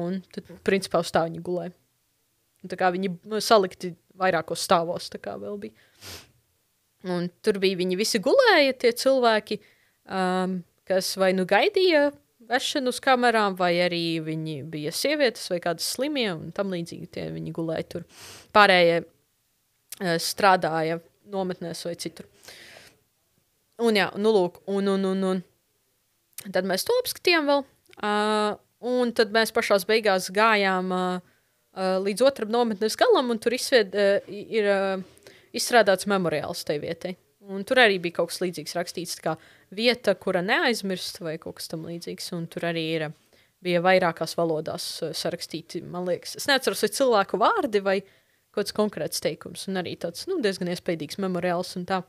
Un 0.00 0.20
tad, 0.30 0.46
principā, 0.66 1.02
uz 1.02 1.10
tā 1.14 1.24
viņi 1.26 1.42
gulēja. 1.46 1.74
Un 2.60 2.70
tā 2.70 2.76
kā 2.78 2.90
viņi 2.94 3.10
salikti 3.42 3.94
vairākos 4.20 4.62
stāvos, 4.66 5.08
tā 5.10 5.18
kā 5.22 5.34
vēl 5.40 5.56
bija. 5.62 5.86
Un 7.08 7.30
tur 7.42 7.58
bija 7.62 7.78
viņi 7.80 7.96
visi 7.98 8.20
gulēja, 8.22 8.76
tie 8.82 8.92
cilvēki, 9.00 9.56
um, 10.12 10.58
kas 10.88 11.14
vai 11.20 11.32
nu 11.32 11.46
gaidīja 11.48 12.10
vešanu 12.50 12.92
uz 12.92 13.00
kamerām, 13.02 13.56
vai 13.56 13.72
arī 13.80 14.20
viņi 14.24 14.58
bija 14.68 14.92
sievietes 14.94 15.48
vai 15.52 15.60
kādas 15.64 15.88
slimie 15.94 16.28
un 16.34 16.50
tam 16.54 16.72
līdzīgi 16.74 17.08
tie 17.14 17.28
viņi 17.32 17.54
gulēja 17.56 17.88
tur. 17.94 18.04
Pārējie 18.54 19.00
uh, 19.00 20.16
strādāja 20.20 21.00
nometnēs 21.30 21.86
vai 21.86 21.96
citur. 22.00 22.28
Un 23.80 23.96
jā, 23.96 24.10
nu 24.20 24.32
lūk, 24.34 24.60
un, 24.68 24.88
un, 24.92 25.06
un, 25.12 25.24
un 25.30 26.52
tad 26.52 26.68
mēs 26.68 26.84
to 26.88 26.96
apskatījām 27.00 27.48
vēl. 27.48 27.64
Uh, 28.00 28.58
un 28.90 29.12
tad 29.16 29.32
mēs 29.34 29.52
pašās 29.56 29.86
beigās 29.88 30.30
gājām 30.34 30.92
uh, 30.94 31.22
uh, 31.76 31.96
līdz 32.04 32.24
otram 32.26 32.52
nometnes 32.52 32.96
galam, 33.00 33.32
un 33.32 33.40
tur 33.42 33.56
izsvied, 33.56 33.96
uh, 33.96 34.30
ir 34.30 34.68
uh, 34.70 35.32
izstrādāts 35.56 36.08
memoriāls 36.10 36.64
tai 36.68 36.78
vietai. 36.82 37.16
Un 37.50 37.64
tur 37.66 37.80
arī 37.82 37.98
bija 38.02 38.20
kaut 38.20 38.30
kas 38.30 38.42
līdzīgs 38.44 38.76
rakstīts, 38.76 39.18
kā 39.24 39.34
vieta, 39.74 40.14
kura 40.14 40.42
neaizmirst, 40.44 41.18
vai 41.24 41.34
kaut 41.42 41.58
kas 41.58 41.70
tam 41.72 41.86
līdzīgs. 41.88 42.30
Un 42.36 42.46
tur 42.52 42.68
arī 42.70 42.86
ir, 42.94 43.08
uh, 43.10 43.42
bija 43.64 43.82
vairākās 43.84 44.36
valodās 44.38 44.86
uh, 45.04 45.12
sarakstīti, 45.16 45.82
man 45.84 46.08
liekas, 46.08 46.36
es 46.40 46.48
neatceros, 46.50 46.84
vai 46.86 46.92
cilvēku 46.96 47.40
vārdi 47.40 47.84
vai 47.84 47.98
kaut 48.04 48.64
kāds 48.64 48.76
konkrēts 48.76 49.22
teikums. 49.22 49.66
Un 49.70 49.80
arī 49.82 49.96
tāds 50.00 50.26
nu, 50.30 50.40
diezgan 50.42 50.72
iespaidīgs 50.72 51.20
memoriāls 51.22 51.76
un 51.78 51.86
tā. 51.88 52.00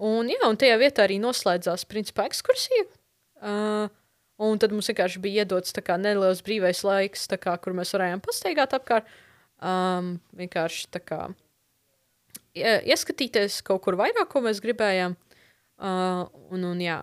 Un, 0.00 0.30
jā, 0.32 0.40
un 0.48 0.56
tajā 0.56 0.78
vietā 0.80 1.04
arī 1.04 1.18
noslēdzās 1.20 1.84
principā 1.90 2.24
ekskursija. 2.30 2.86
Uh, 3.40 3.90
un 4.40 4.60
tad 4.60 4.72
mums 4.72 4.88
vienkārši 4.88 5.20
bija 5.20 5.44
iedots 5.44 5.76
kā 5.84 5.98
neliels 6.00 6.40
brīvais 6.44 6.80
laiks, 6.86 7.28
kā, 7.40 7.56
kur 7.60 7.76
mēs 7.76 7.92
varējām 7.96 8.22
pastaigāt 8.24 8.76
apkārt. 8.76 9.08
Um, 9.60 10.14
vienkārši 10.40 10.88
tā 10.96 11.02
kā 11.04 11.20
ie- 12.56 12.80
ieskatīties 12.88 13.60
kaut 13.66 13.82
kur 13.84 13.98
vairāk, 14.00 14.30
ko 14.32 14.40
mēs 14.44 14.62
gribējām. 14.64 15.16
Uh, 15.80 16.24
un, 16.52 16.64
un 16.72 16.80
jā, 16.80 16.98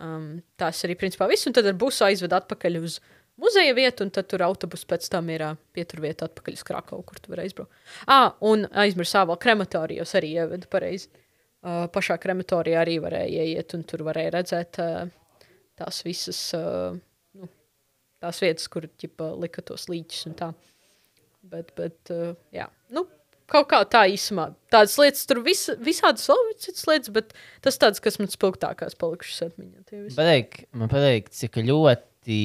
um, 0.00 0.28
tas 0.60 0.84
arī 0.84 0.96
principā 1.00 1.28
viss. 1.30 1.48
Un 1.48 1.56
tad 1.56 1.68
ar 1.68 1.76
busu 1.80 2.04
aizved 2.06 2.32
atpakaļ 2.32 2.80
uz 2.82 3.00
muzeja 3.40 3.74
vietu, 3.76 4.04
un 4.04 4.12
tad 4.14 4.28
tur 4.30 4.44
autobus 4.46 4.84
pēc 4.88 5.08
tam 5.12 5.32
ir 5.32 5.44
uh, 5.48 5.58
pieturvieta 5.76 6.28
atpakaļ 6.28 6.60
uz 6.60 6.64
Krakovu, 6.68 7.04
kur 7.08 7.20
tu 7.20 7.32
vari 7.32 7.48
aizbraukt. 7.48 7.72
Ah, 8.04 8.32
un 8.44 8.68
aizmirsā 8.84 9.24
vēl 9.28 9.40
krematorijos 9.40 10.16
arī 10.20 10.36
ieveda 10.38 10.68
pareizi. 10.70 11.08
Uh, 11.64 11.86
pašā 11.88 12.18
krematorijā 12.20 12.82
arī 12.84 12.98
varēja 13.00 13.44
ieiet, 13.48 13.72
un 13.72 13.86
tur 13.88 14.02
varēja 14.04 14.34
redzēt 14.34 14.78
uh, 14.84 15.06
tās 15.80 16.02
visas, 16.04 16.40
uh, 16.58 16.92
nu, 17.40 17.48
tās 18.20 18.40
vietas, 18.44 18.68
kur 18.68 18.84
ķipa, 19.00 19.30
lika 19.40 19.64
tos 19.64 19.88
līķus 19.88 20.26
un 20.28 20.36
tā. 20.42 20.50
Bet, 21.48 21.72
bet 21.78 22.12
uh, 22.12 22.34
jā, 22.52 22.66
nu, 22.92 23.06
kaut 23.48 23.70
kā 23.72 23.80
tā 23.88 24.04
īsumā. 24.12 24.50
Tādas 24.72 24.98
lietas, 25.00 25.24
tur 25.30 25.40
vis, 25.46 25.64
visādas 25.84 26.28
vēl 26.28 26.52
citas 26.60 26.84
lietas, 26.90 27.12
bet 27.16 27.32
tas 27.64 27.80
tāds, 27.80 28.02
kas 28.04 28.20
man 28.20 28.28
spilgtākās 28.32 29.00
palikušas 29.00 29.48
atmiņā. 29.48 29.84
Pateik, 30.18 30.66
man 30.76 30.92
patīk, 30.92 31.32
cik 31.32 31.62
ļoti. 31.64 32.40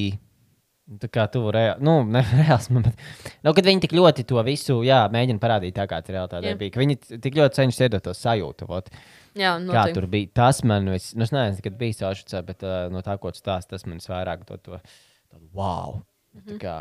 Nu, 0.90 0.98
Tā 1.02 1.10
kā 1.14 1.26
tu 1.32 1.44
reāli, 1.54 1.84
nu, 1.86 2.00
ne 2.16 2.24
reāls, 2.26 2.70
man, 2.74 2.88
bet, 2.88 3.04
nu, 3.46 3.54
kad 3.58 3.70
viņi 3.70 3.84
tik 3.86 3.96
ļoti 3.98 4.26
to 4.30 4.42
visu, 4.48 4.80
jā, 4.88 5.04
mēģina 5.14 5.42
parādīt 5.42 5.78
tā, 5.78 5.86
kā 5.90 6.02
tas 6.02 6.16
realitātē 6.16 6.54
Jā. 6.54 6.58
bija. 6.60 6.74
ka 6.74 6.82
Viņi 6.82 7.00
tik 7.22 7.38
ļoti 7.40 7.62
cenšas 7.62 7.86
iedot 7.86 8.06
to 8.08 8.16
sajūtu. 8.18 8.70
Vot, 8.70 8.90
Jā, 9.38 9.54
kā 9.56 9.64
noteikti. 9.68 9.98
tur 10.00 10.10
bija. 10.10 10.32
Tas 10.42 10.64
man, 10.66 10.90
vis, 10.96 11.12
nu, 11.14 11.28
es 11.28 11.34
neesmu 11.36 11.62
nekad 11.62 11.78
bijis 11.80 12.02
Aušvicā, 12.10 12.42
bet 12.48 12.66
uh, 12.66 12.82
no 12.94 13.04
tā, 13.06 13.20
ko 13.22 13.32
tu 13.36 13.42
stāsti, 13.42 13.76
tas 13.76 13.86
man 13.86 14.02
vairāk 14.02 14.46
to, 14.50 14.58
to 14.58 14.82
tādu 15.30 15.46
wow. 15.54 16.02
Mm 16.34 16.42
-hmm. 16.42 16.50
Tā 16.50 16.60
kā 16.64 16.76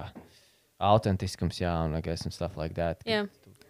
autentiskums, 0.78 1.60
jā, 1.60 1.72
un 1.84 1.94
like, 1.96 2.10
esmu 2.10 2.32
stuff 2.32 2.56
like 2.56 2.74
that. 2.78 3.02
Jā. 3.06 3.26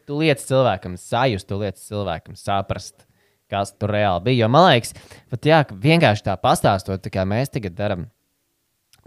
Tu 0.06 0.16
liec 0.18 0.40
cilvēkam 0.44 0.96
sajust, 0.96 1.48
tu 1.48 1.58
liec 1.60 1.80
cilvēkam 1.80 2.36
saprast, 2.36 3.06
kas 3.48 3.72
tur 3.72 3.92
reāli 3.92 4.24
bija. 4.28 4.44
Jo 4.44 4.48
man 4.48 4.68
liekas, 4.70 4.94
pat 5.30 5.48
jā, 5.48 5.62
vienkārši 5.64 6.24
tā 6.24 6.36
pastāstot, 6.40 7.02
tā 7.04 7.12
kā 7.12 7.24
mēs 7.28 7.52
tagad 7.52 7.76
darām, 7.78 8.06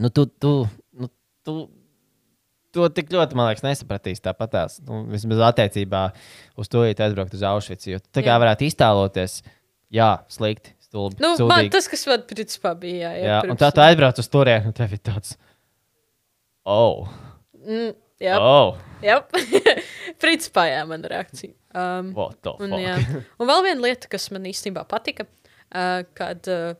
nu, 0.01 0.09
tu, 0.09 0.25
tu, 0.25 0.67
tu, 1.47 1.55
to 2.75 2.87
tik 2.95 3.09
ļoti, 3.11 3.35
man 3.39 3.49
liekas, 3.51 3.63
nesapratīs 3.65 4.21
tāpat 4.23 4.51
tās, 4.53 4.77
nu, 4.87 5.01
vismaz 5.11 5.41
attiecībā 5.51 6.03
uz 6.61 6.69
to, 6.71 6.83
ja 6.87 6.95
aizbraukt 7.07 7.33
uz 7.35 7.41
Aušvici. 7.43 7.95
Jo 7.95 7.99
tā 8.11 8.23
kā 8.23 8.31
Jā. 8.35 8.39
varētu 8.43 8.67
iztēloties, 8.69 9.39
jā, 9.91 10.11
slikti, 10.31 10.71
stulbi. 10.87 11.19
Nu, 11.23 11.33
sūdīgi. 11.39 11.49
man, 11.51 11.69
tas, 11.73 11.89
kas 11.91 12.05
man 12.07 12.23
principā 12.29 12.71
bija, 12.79 13.11
jā, 13.17 13.25
jā, 13.27 13.39
un 13.43 13.49
pirms- 13.51 13.63
tā 13.65 13.71
tu 13.75 13.83
aizbrauc 13.83 14.21
uz 14.23 14.29
turieni, 14.31 14.71
un 14.71 14.77
tev 14.77 14.93
ir 14.97 15.03
tāds, 15.11 15.35
oh, 16.65 17.07
Mm, 17.61 17.91
jā, 18.17 18.37
oh, 18.41 18.77
jā. 19.05 19.19
principā 20.23 20.63
jā, 20.71 20.79
man 20.89 21.03
reakcija. 21.05 21.53
Um, 21.77 22.07
what 22.17 22.39
the 22.41 22.51
Un, 22.57 22.71
fuck. 22.73 22.81
jā. 22.81 22.95
un 23.39 23.47
vēl 23.51 23.61
viena 23.67 23.83
lieta, 23.85 24.09
kas 24.09 24.25
man 24.33 24.47
īstenībā 24.49 24.81
patika, 24.89 25.27
uh, 25.75 26.01
kad 26.17 26.49
uh, 26.49 26.73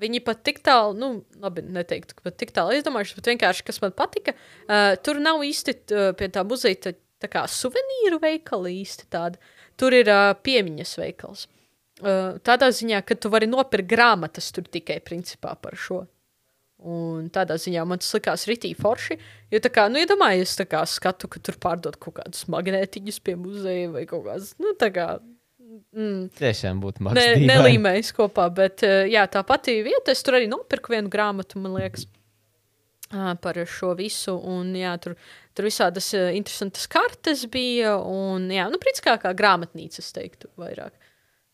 viņi 0.00 0.22
pat 0.26 0.42
tik 0.46 0.62
tālu, 0.66 0.94
nu, 0.98 1.10
labi, 1.42 1.64
neteiktu, 1.76 2.16
ka 2.18 2.28
pat 2.28 2.38
tik 2.40 2.54
tālu 2.56 2.76
aizdomājušies, 2.76 3.18
bet 3.18 3.30
vienkārši, 3.32 3.66
kas 3.66 3.82
man 3.84 3.94
patika, 3.96 4.36
uh, 4.66 4.94
tur 5.02 5.20
nav 5.22 5.44
īsti 5.46 5.76
uh, 5.76 6.08
pie 6.18 6.30
tā 6.32 6.44
muzeja 6.46 6.92
tā, 6.92 7.30
kā 7.32 7.46
suvenīru 7.50 8.20
veikala 8.22 8.72
īsti 8.72 9.08
tāda. 9.12 9.40
Tur 9.80 9.96
ir 9.96 10.10
uh, 10.12 10.32
piemiņas 10.46 10.96
veikals. 11.00 11.46
Uh, 12.02 12.36
tādā 12.44 12.68
ziņā, 12.76 13.00
ka 13.08 13.16
tu 13.16 13.32
vari 13.32 13.48
nopirkt 13.48 13.88
grāmatas 13.88 14.52
tur 14.52 14.68
tikai 14.68 15.00
principā 15.04 15.54
par 15.60 15.78
šo. 15.80 16.04
Un 16.86 17.30
tādā 17.32 17.56
ziņā 17.56 17.86
man 17.88 18.02
tas 18.02 18.12
likās 18.12 18.44
rītīgi 18.48 18.76
forši. 18.76 19.16
Jo, 19.52 19.60
tā 19.64 19.70
kā, 19.72 19.86
nu, 19.88 20.00
iedomājieties, 20.02 20.58
tā 20.58 20.66
kā 20.68 20.82
skatu, 20.88 21.30
ka 21.32 21.40
tur 21.40 21.56
pārdod 21.62 21.96
kaut 22.02 22.18
kādus 22.18 22.44
magnētiņus 22.52 23.22
pie 23.24 23.36
muzeja 23.40 23.88
vai 23.94 24.04
kaut 24.08 24.26
kādas, 24.28 24.52
nu, 24.60 24.74
tā 24.78 24.90
kā. 24.92 25.08
Mm, 25.96 26.28
Tiešām 26.36 26.82
būtu 26.82 27.02
ne, 27.02 27.08
mākslinieks. 27.08 27.48
nelīmējis 27.50 28.12
kopā, 28.16 28.48
bet 28.54 28.84
eh, 28.86 29.06
jā, 29.12 29.26
tā 29.32 29.42
pati 29.46 29.78
vieta. 29.86 30.14
Es 30.14 30.24
tur 30.26 30.38
arī 30.38 30.48
nopirku 30.50 30.94
vienu 30.94 31.12
grāmatu, 31.12 31.60
man 31.62 31.76
liekas, 31.78 32.06
par 33.42 33.60
šo 33.70 33.92
visu. 33.98 34.34
Un, 34.50 34.72
jā, 34.78 34.96
tur, 35.02 35.14
tur 35.56 35.68
visādas 35.68 36.10
interesantas 36.14 36.88
kartes 36.90 37.44
bija. 37.52 37.96
Un, 38.00 38.48
jā, 38.54 38.66
nu, 38.72 38.80
principā 38.82 39.18
kā 39.22 39.34
grāmatnīca, 39.36 40.02
es 40.04 40.10
teiktu, 40.16 40.50
vairāk 40.60 40.96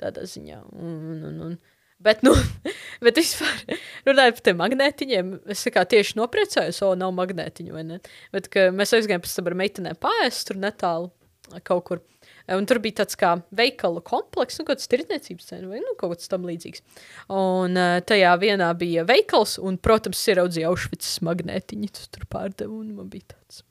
tādā 0.03 0.25
ziņā. 0.29 0.63
Un, 0.79 0.97
un, 1.29 1.45
un, 1.49 1.61
Bet, 2.03 2.23
nu, 2.27 2.33
bet 3.05 3.19
vispār, 3.21 3.77
runājot 4.09 4.39
par 4.39 4.47
tiem 4.49 4.57
magnētiņiem, 4.59 5.29
es 5.55 5.63
kā 5.71 5.85
tieši 5.87 6.17
nopriecājos, 6.19 6.81
o, 6.83 6.95
nav 6.99 7.13
magnētiņu, 7.15 7.75
vai 7.77 7.85
ne? 7.87 7.99
Bet, 8.35 8.49
mēs 8.75 8.95
aizgājām 8.99 9.23
pēc 9.23 9.37
tam 9.37 9.51
ar 9.51 9.57
meitenēm 9.61 10.01
pāriest 10.03 10.49
tur 10.49 10.59
netālu 10.63 11.13
kaut 11.69 11.85
kur. 11.87 12.03
Un 12.59 12.69
tur 12.69 12.81
bija 12.83 13.03
tāds 13.03 13.19
kā 13.19 13.35
veikalu 13.57 14.03
komplekss, 14.07 14.61
nu, 14.61 14.67
kāds 14.69 14.89
tirdzniecības 14.91 15.51
cena 15.51 15.71
vai 15.71 15.83
nu, 15.83 15.95
kaut 16.01 16.17
kas 16.17 16.31
tam 16.33 16.47
līdzīgs. 16.49 16.85
Un 17.33 17.79
uh, 17.79 17.99
tajā 18.07 18.33
vienā 18.43 18.71
bija 18.79 19.07
veikals, 19.09 19.59
un, 19.63 19.79
protams, 19.83 20.23
ieraudzīja 20.33 20.71
Aušvicas 20.73 21.21
magnētiņu, 21.27 21.93
tas 21.99 22.11
tur 22.13 22.27
pārdeva, 22.33 22.75
un 22.79 22.95
man 22.99 23.13
bija 23.13 23.33
tāds. 23.35 23.63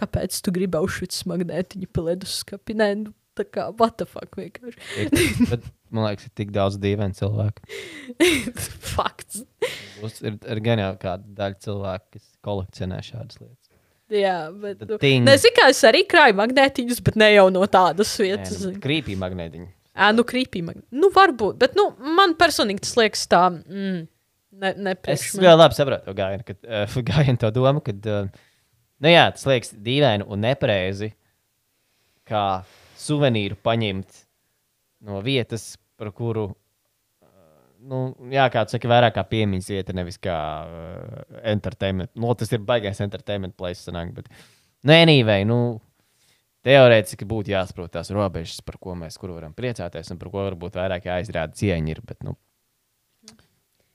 Kāpēc 0.00 0.36
tu 0.44 0.52
gribi 0.56 0.78
Aušvicas 0.80 1.26
magnētiņu 1.28 1.90
pa 1.92 2.06
leduskapi? 2.06 2.76
Nē, 2.80 2.90
nu, 3.02 3.14
tā 3.38 3.46
kā, 3.48 3.68
what 3.80 3.98
the 4.00 4.06
fuck, 4.08 4.36
vienkārši. 4.38 4.80
Ir, 5.02 5.10
bet, 5.50 5.66
man 5.92 6.08
liekas, 6.08 6.28
ir 6.28 6.36
tik 6.40 6.54
daudz 6.56 6.78
dīvainu 6.80 7.16
cilvēku. 7.18 7.66
Fakts. 8.94 9.44
Būs, 10.00 10.20
ir, 10.24 10.38
ir 10.40 10.62
gan 10.64 10.80
jau 10.80 10.92
kāda 11.02 11.34
daļa 11.42 11.60
cilvēku, 11.66 12.14
kas 12.16 12.30
kolekcionē 12.46 13.02
šādas 13.04 13.42
lietas. 13.42 13.59
Jā, 14.10 14.36
bet. 14.50 14.82
Nu. 14.88 14.98
Nezinu, 14.98 15.54
kā 15.54 15.68
es 15.70 15.80
arī 15.86 16.02
krāju 16.08 16.34
magnētiņus, 16.40 17.02
bet 17.06 17.18
ne 17.20 17.28
jau 17.30 17.46
no 17.54 17.62
tādas 17.70 18.12
vietas. 18.18 18.64
Nu. 18.66 18.74
Krīpī 18.82 19.14
magnētiņi. 19.18 19.68
Ā, 20.00 20.10
nu, 20.16 20.24
krīpīgi. 20.26 20.80
Nu, 20.96 21.10
varbūt, 21.14 21.58
bet, 21.60 21.76
nu, 21.78 21.90
man 22.16 22.34
personīgi 22.38 22.84
tas 22.86 22.94
liekas 22.98 23.26
tā, 23.30 23.42
mm, 23.52 23.98
ne, 24.62 24.72
ne 24.78 24.94
Es 25.10 25.26
ļoti 25.34 25.56
labi 25.58 25.78
saprotu 25.78 26.06
to 26.08 26.14
gājienu, 26.18 26.46
kad, 26.46 26.60
uh, 26.64 26.96
gājienu 27.10 27.42
to 27.42 27.50
domu, 27.54 27.82
kad, 27.84 28.10
uh, 28.10 28.30
nu 29.02 29.12
jā, 29.12 29.26
tas 29.34 29.46
liekas 29.50 29.74
dīvaini 29.76 30.26
un 30.26 30.42
nepareizi, 30.46 31.10
kā 32.28 32.44
suvenīru 33.00 33.58
paņemt 33.66 34.24
no 35.08 35.20
vietas, 35.24 35.74
par 36.00 36.12
kuru, 36.16 36.50
nu, 37.90 38.00
jā, 38.32 38.46
kā 38.52 38.64
tu 38.66 38.76
saki, 38.76 38.88
vairāk 38.90 39.14
kā 39.16 39.24
piemiņas 39.30 39.70
vieta, 39.72 39.94
nevis 39.96 40.18
kā 40.22 40.38
uh, 40.64 41.38
entertainment. 41.52 42.12
Nu, 42.18 42.32
tas 42.38 42.52
ir 42.52 42.64
baigais 42.66 43.00
entertainment 43.04 43.56
place, 43.58 43.82
sanāk, 43.84 44.12
bet, 44.16 44.28
nu, 44.84 44.94
anyway, 44.94 45.46
nu, 45.48 45.78
teorētiski 46.66 47.28
būtu 47.28 47.54
jāsaprot 47.54 47.92
tās 47.96 48.12
robežas, 48.14 48.60
par 48.64 48.76
ko 48.82 48.96
mēs 48.98 49.16
kur 49.20 49.32
varam 49.36 49.54
priecāties 49.56 50.12
un 50.12 50.20
par 50.20 50.32
ko 50.32 50.44
varbūt 50.50 50.76
vairāk 50.80 51.08
jāizrāda 51.08 51.56
cieņa 51.56 51.94
ir, 51.94 52.02
bet, 52.06 52.20
nu, 52.26 52.36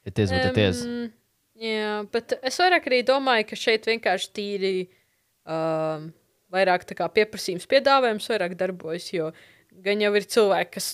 it 0.06 0.20
is 0.20 0.34
what 0.34 0.52
it 0.52 0.62
is. 0.62 0.86
Jā, 1.62 2.02
bet 2.12 2.36
es 2.44 2.58
vairāk 2.60 2.90
arī 2.90 3.02
domāju, 3.08 3.48
ka 3.52 3.58
šeit 3.60 3.86
vienkārši 3.88 4.32
tīri 4.36 4.72
um, 5.48 6.10
vairāk 6.52 6.84
tā 6.90 6.98
kā 6.98 7.08
pieprasījums, 7.16 7.68
piedāvājums 7.72 8.28
vairāk 8.32 8.58
darbojas. 8.60 9.08
Jo 9.14 9.30
gan 9.86 10.02
jau 10.04 10.12
ir 10.18 10.28
cilvēki, 10.32 10.74
kas 10.76 10.90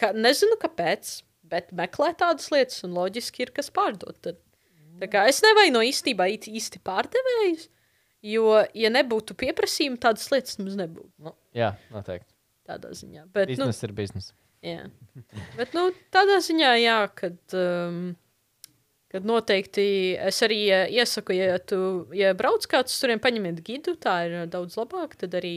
kā, 0.00 0.12
nezinu, 0.16 0.58
kāpēc, 0.60 1.14
bet 1.50 1.72
meklē 1.76 2.12
tādas 2.18 2.50
lietas, 2.54 2.82
un 2.86 2.96
loģiski 2.96 3.46
ir 3.46 3.54
kas 3.56 3.70
pārdot. 3.74 4.16
Tad. 4.24 4.40
Tā 5.00 5.08
kā 5.10 5.24
es 5.30 5.40
nevainu 5.44 5.82
īstenībā 5.84 6.28
īsti 6.36 6.80
pārdevējus, 6.86 7.66
jo, 8.30 8.46
ja 8.78 8.92
nebūtu 8.94 9.36
pieprasījuma, 9.38 10.00
tādas 10.06 10.30
lietas 10.32 10.58
mums 10.60 10.78
nebūtu. 10.78 11.10
Nu, 11.24 11.34
jā, 11.56 11.74
noteikti. 11.94 12.30
Tādā 12.64 12.94
ziņā. 12.96 13.26
Bet, 13.34 13.50
nu, 13.50 13.66
Biznesa 13.66 13.88
ir 13.88 13.96
biznesa. 13.96 14.36
Jā. 14.64 14.84
Bet 15.58 15.74
nu, 15.76 15.88
tādā 16.14 16.38
ziņā, 16.44 16.70
jā, 16.80 17.00
kad, 17.18 17.36
um, 17.58 18.14
kad 19.14 19.26
noteikti 19.28 19.84
es 20.18 20.40
arī 20.42 20.58
iesaku, 20.90 21.36
ja 21.36 21.58
tu 21.62 21.78
ja 22.16 22.32
brauc 22.34 22.66
kāds 22.70 22.96
tur, 22.98 23.12
paņemiet 23.22 23.60
gidu, 23.66 23.94
tā 24.00 24.14
ir 24.26 24.34
daudz 24.50 24.74
labāk. 24.80 25.14
Tad 25.20 25.36
arī, 25.38 25.54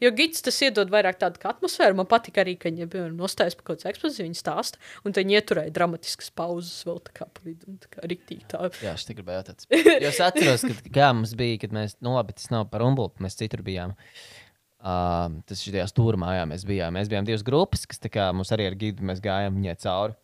jo 0.00 0.12
gids 0.16 0.40
tas 0.46 0.56
iedod 0.64 0.88
vairāk 0.92 1.20
tādu 1.20 1.42
atmosfēru. 1.50 1.98
Man 2.00 2.08
patīk 2.08 2.40
arī, 2.40 2.56
ka 2.56 2.70
viņi 2.70 2.88
piemēram, 2.92 3.18
nostājas 3.20 3.58
par 3.58 3.68
kaut 3.68 3.82
kādu 3.82 3.92
ekspozīciju, 3.92 4.30
viņi 4.30 4.40
stāsta, 4.40 4.80
un 5.04 5.16
viņi 5.16 5.36
ieturēja 5.36 5.74
dramatiskas 5.76 6.32
pauzes 6.36 6.80
vēl 6.88 7.02
tā 7.04 7.18
kā 7.20 7.28
pa 7.28 7.44
un 7.52 7.76
tā 7.82 7.92
kā 7.92 8.08
riktīgi 8.08 8.48
tā. 8.48 8.64
Jā, 8.80 8.96
es 8.96 9.04
tikai 9.04 9.20
gribēju 9.20 9.44
pateikt. 9.44 9.68
Jo 10.06 10.10
es 10.10 10.22
atceros, 10.22 10.64
ka 10.64 10.96
kā 10.96 11.12
mums 11.16 11.36
bija, 11.38 11.60
kad 11.62 11.72
mēs, 11.74 11.96
nu, 12.04 12.16
labi, 12.16 12.36
tas 12.36 12.50
nav 12.52 12.68
par 12.72 12.84
umbulu, 12.86 13.12
mēs 13.24 13.36
citur 13.38 13.64
bijām. 13.66 13.94
Uh, 14.76 15.40
tas 15.48 15.62
ir 15.66 15.74
tajā 15.74 15.86
stūrmājā 15.90 16.44
mēs 16.46 16.64
bijām. 16.68 16.94
Mēs 16.94 17.08
bijām 17.10 17.26
divas 17.26 17.42
grupas, 17.46 17.86
kas 17.88 17.98
tā 17.98 18.10
kā 18.12 18.28
mums 18.36 18.52
arī 18.54 18.68
ar 18.70 18.76
gidu 18.78 19.06
mēs 19.08 19.22
gājām 19.24 19.56
viņai 19.58 19.74
cauri. 19.82 20.14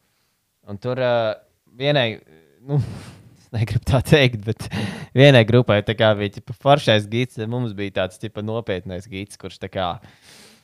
Un 0.70 0.78
tur 0.78 1.00
uh, 1.02 1.32
vienai, 1.78 2.20
nu, 2.68 2.78
negribu 3.56 3.84
tā 3.88 4.00
teikt, 4.06 4.44
bet 4.46 4.68
vienai 5.18 5.44
grupai 5.48 5.80
bija 5.82 6.32
ķipa, 6.38 6.56
foršais 6.62 7.08
gids, 7.10 7.38
un 7.42 7.52
mums 7.52 7.74
bija 7.76 8.02
tāds 8.02 8.20
ķipa, 8.22 8.44
nopietnais 8.46 9.08
gids, 9.10 9.38
kurš 9.40 9.60
tā 9.62 9.70
kā, 9.72 9.92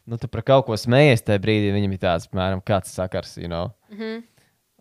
nu, 0.09 0.17
tu 0.17 0.31
par 0.31 0.45
kaut 0.47 0.67
ko 0.69 0.79
smējies 0.79 1.27
tajā 1.27 1.43
brīdī, 1.45 1.73
viņam 1.75 1.95
ir 1.95 2.03
tāds, 2.03 2.29
piemēram, 2.31 2.65
kāds 2.65 2.95
sakars, 2.95 3.37
you 3.37 3.49
know. 3.51 3.73
Mm 3.93 3.99
-hmm. 3.99 4.27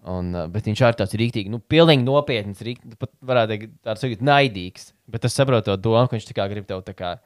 Un, 0.07 0.29
uh, 0.35 0.45
bet 0.47 0.67
viņš 0.69 0.81
arī 0.85 0.95
tāds 1.01 1.15
rīktīgi, 1.19 1.49
nu, 1.51 1.59
pilnīgi 1.59 2.05
nopietns, 2.05 2.61
rīk, 2.63 2.79
pat 2.99 3.11
varētu 3.21 3.49
teikt, 3.49 3.71
tāds 3.83 4.21
naidīgs. 4.21 4.93
Bet 5.07 5.25
es 5.25 5.33
saprotu 5.33 5.65
to 5.65 5.75
domu, 5.75 6.07
ka 6.07 6.15
viņš 6.15 6.27
tā 6.29 6.35
kā 6.37 6.47
grib 6.49 6.67
tev 6.67 6.83
tā 6.85 6.93
kā, 6.93 7.17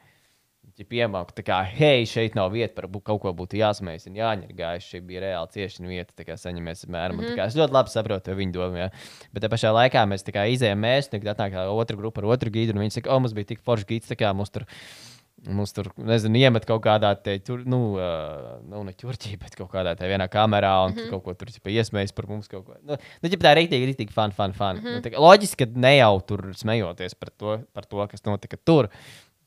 Ja 0.81 0.87
piemāku, 0.89 1.35
tā 1.37 1.43
kā, 1.45 1.59
hei, 1.77 2.07
šeit 2.09 2.33
nav 2.37 2.49
vieta, 2.55 2.73
par 2.79 2.87
kaut 3.05 3.21
ko 3.21 3.33
būtu 3.37 3.59
jāsmējas 3.59 4.07
un 4.09 4.15
jāņirgājas. 4.17 4.87
Šī 4.89 5.01
bija 5.05 5.21
reāli 5.27 5.53
ciešana 5.53 5.91
vieta, 5.91 6.15
tā 6.17 6.25
kā 6.25 6.37
saņemies 6.41 6.87
apmēram. 6.87 7.19
Mm 7.19 7.27
-hmm. 7.27 7.45
Es 7.45 7.57
ļoti 7.59 7.75
labi 7.75 7.93
saprotu 7.93 8.37
viņu 8.39 8.55
domu, 8.55 8.79
jā. 8.81 8.89
Bet 9.33 9.45
te 9.45 9.49
pašā 9.51 9.69
laikā 9.75 10.07
mēs 10.09 10.25
tā 10.25 10.33
kā 10.33 10.47
izējām 10.49 10.81
mēs, 10.81 11.11
un 11.13 11.21
tad 11.21 11.53
kā 11.53 11.67
otra 11.69 11.97
grupa 11.97 12.21
ar 12.21 12.31
otru 12.33 12.49
gīdu, 12.49 12.73
un 12.73 12.81
viņi 12.81 12.97
saka, 12.97 13.13
o, 13.13 13.19
mums 13.19 13.33
bija 13.33 13.45
tik 13.53 13.61
foršs 13.61 13.85
gīds, 13.85 14.09
tā 14.09 14.17
kā 14.17 14.33
mums 14.33 14.49
tur. 14.49 14.65
Mums 15.41 15.73
tur, 15.73 15.87
nezinu, 15.97 16.37
iemet 16.37 16.65
kaut 16.65 16.83
kādā 16.85 17.15
te, 17.17 17.39
tur, 17.39 17.63
nu, 17.65 17.95
uh, 17.97 18.59
nu, 18.61 18.83
ne 18.83 18.91
ķurķī, 18.93 19.39
bet 19.41 19.55
kaut 19.57 19.71
kādā 19.71 19.95
tajā 19.97 20.11
vienā 20.13 20.27
kamerā, 20.29 20.85
un 20.85 20.91
mm 20.91 20.97
-hmm. 20.97 21.09
kaut 21.09 21.23
ko 21.23 21.33
tur 21.33 21.47
iesmējas 21.65 22.13
par 22.13 22.27
mums. 22.27 22.47
Kaut 22.47 22.65
ko. 22.65 22.75
Nu, 22.83 22.95
nu 23.21 23.29
ķipa, 23.29 23.41
tā 23.41 23.51
ir 23.51 23.57
rīktīgi, 23.57 23.87
rīktīgi 23.89 24.13
fun, 24.13 24.31
fun, 24.31 24.53
fun. 24.53 24.75
Mm 24.75 24.85
-hmm. 24.85 24.93
nu, 24.93 25.01
tā, 25.01 25.09
kā 25.09 25.17
loģiski, 25.17 25.65
ka 25.65 25.79
ne 25.79 25.97
jau 25.97 26.21
tur 26.21 26.53
smejoties 26.53 27.15
par 27.15 27.29
to, 27.29 27.59
par 27.73 27.85
to 27.85 28.07
kas 28.07 28.23
notika 28.23 28.57
tur. 28.65 28.89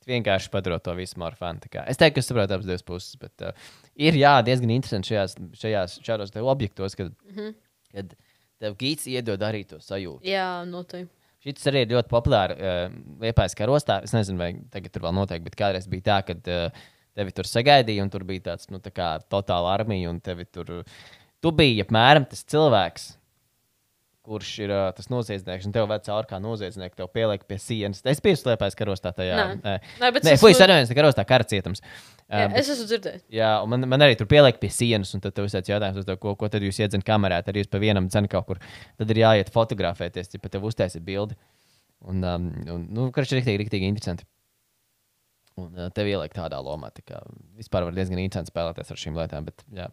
Vienkārši 0.09 0.51
padarot 0.52 0.85
to 0.85 0.94
visu 0.98 1.18
kā 1.18 1.85
Es 1.89 1.98
teiktu, 2.01 2.14
ka 2.14 2.20
es 2.20 2.28
saprotu 2.28 2.55
abas 2.55 2.66
divas 2.66 2.82
puses, 2.82 3.16
bet 3.20 3.43
uh, 3.43 3.52
ir 3.97 4.14
jā, 4.14 4.36
diezgan 4.44 4.70
interesanti 4.70 5.12
šajās, 5.12 5.36
šajās 5.60 5.98
šādos 6.05 6.35
objektos, 6.43 6.94
kad, 6.94 7.12
mm 7.24 7.36
-hmm. 7.36 7.55
kad 7.93 8.14
tev 8.59 8.76
gīts 8.81 9.06
iedod 9.06 9.40
arī 9.40 9.64
to 9.66 9.78
sajūtu. 9.78 10.24
Jā, 10.24 10.64
noteikti. 10.64 11.12
Šis 11.44 11.66
arī 11.68 11.82
ir 11.85 11.93
ļoti 11.93 12.09
populārs 12.09 12.56
uh, 12.56 12.93
Liepājas 13.20 13.55
karostā. 13.55 14.02
Es 14.05 14.12
nezinu, 14.12 14.39
vai 14.39 14.55
tagad 14.70 14.93
tur 14.93 15.02
vēl 15.02 15.12
notiek, 15.12 15.43
bet 15.44 15.56
kādreiz 15.56 15.89
bija 15.89 16.02
tā, 16.02 16.22
ka 16.24 16.32
uh, 16.32 16.85
tevi 17.14 17.35
tur 17.36 17.44
sagaidīja, 17.44 18.02
un 18.02 18.10
tur 18.10 18.24
bija 18.24 18.51
tāds 18.51 18.70
nu, 18.72 18.81
tā 18.81 18.90
kā 18.94 19.18
totāla 19.28 19.74
armija, 19.74 20.10
un 20.10 20.20
tevi 20.24 20.47
tur. 20.48 20.85
Tu 21.44 21.52
biji 21.52 21.82
apmēram 21.85 22.24
tas 22.24 22.40
cilvēks, 22.48 23.18
kurš 24.24 24.51
ir 24.64 24.72
uh, 24.72 24.86
tas 24.96 25.10
noziedznieks, 25.12 25.66
un 25.68 25.74
tev 25.74 25.86
vajag 25.90 26.06
caur 26.06 26.26
kā 26.28 26.38
noziedznieks, 26.40 26.96
tev 26.96 27.10
pieliek 27.12 27.42
pie 27.48 27.59
sienas. 27.60 28.01
Es 28.09 28.22
Liepājas 28.24 28.76
karostā 28.78 29.12
tajā. 29.16 29.36
Nē. 29.60 29.74
Nē, 30.01 30.10
bet 30.16 30.24
Nē 30.24 30.32
es 30.32 30.40
esmu- 30.42 30.68
ne 30.88 30.96
karostā, 30.96 31.26
kara 31.28 31.44
cietums. 31.44 31.82
Jā, 32.24 32.48
bet- 32.48 32.56
es 32.62 32.70
esmu 32.72 32.86
dzirdējis. 32.88 33.24
Jā, 33.36 33.51
un 33.62 33.68
man, 33.68 33.84
man 33.88 34.01
arī 34.06 34.16
tur 34.16 34.26
pieliek 34.30 34.56
pie 34.60 34.70
sienas, 34.72 35.12
un 35.14 35.20
tad 35.20 35.34
tev 35.36 35.44
ir 35.44 35.51
jautājums, 35.68 36.06
to, 36.09 36.16
ko, 36.16 36.34
ko 36.40 36.48
tad 36.48 36.64
jūs 36.64 36.80
iedzenat 36.80 37.05
kamerā. 37.05 37.42
Tad 37.44 37.55
jūs 37.60 37.68
pa 37.68 37.78
vienam 37.78 38.09
dzenat 38.09 38.32
kaut 38.32 38.46
kur. 38.46 38.62
Tad 38.96 39.10
ir 39.12 39.20
jāiet 39.20 39.52
fotografēties, 39.52 40.32
ja 40.32 40.40
pat 40.40 40.56
tev 40.56 40.64
uztaisīt 40.64 41.05
bildi. 41.05 41.36
Un, 42.05 42.24
um, 42.24 42.48
un 42.68 42.88
nu, 42.92 43.10
kurš 43.12 43.32
ir 43.32 43.42
rīktīgi, 43.42 43.60
rīktīgi 43.64 43.88
interesanti. 43.92 44.24
Un 45.60 45.70
uh, 45.76 45.90
tev 45.94 46.09
ieliek 46.09 46.32
tādā 46.34 46.59
lomā. 46.64 46.90
Tā 46.96 47.05
kā 47.06 47.20
vispār 47.60 47.84
var 47.86 47.92
diezgan 47.92 48.18
interesanti 48.18 48.52
spēlēties 48.52 48.90
ar 48.90 49.01
šīm 49.05 49.20
lietām. 49.20 49.44
Bet, 49.44 49.62
jā. 49.72 49.90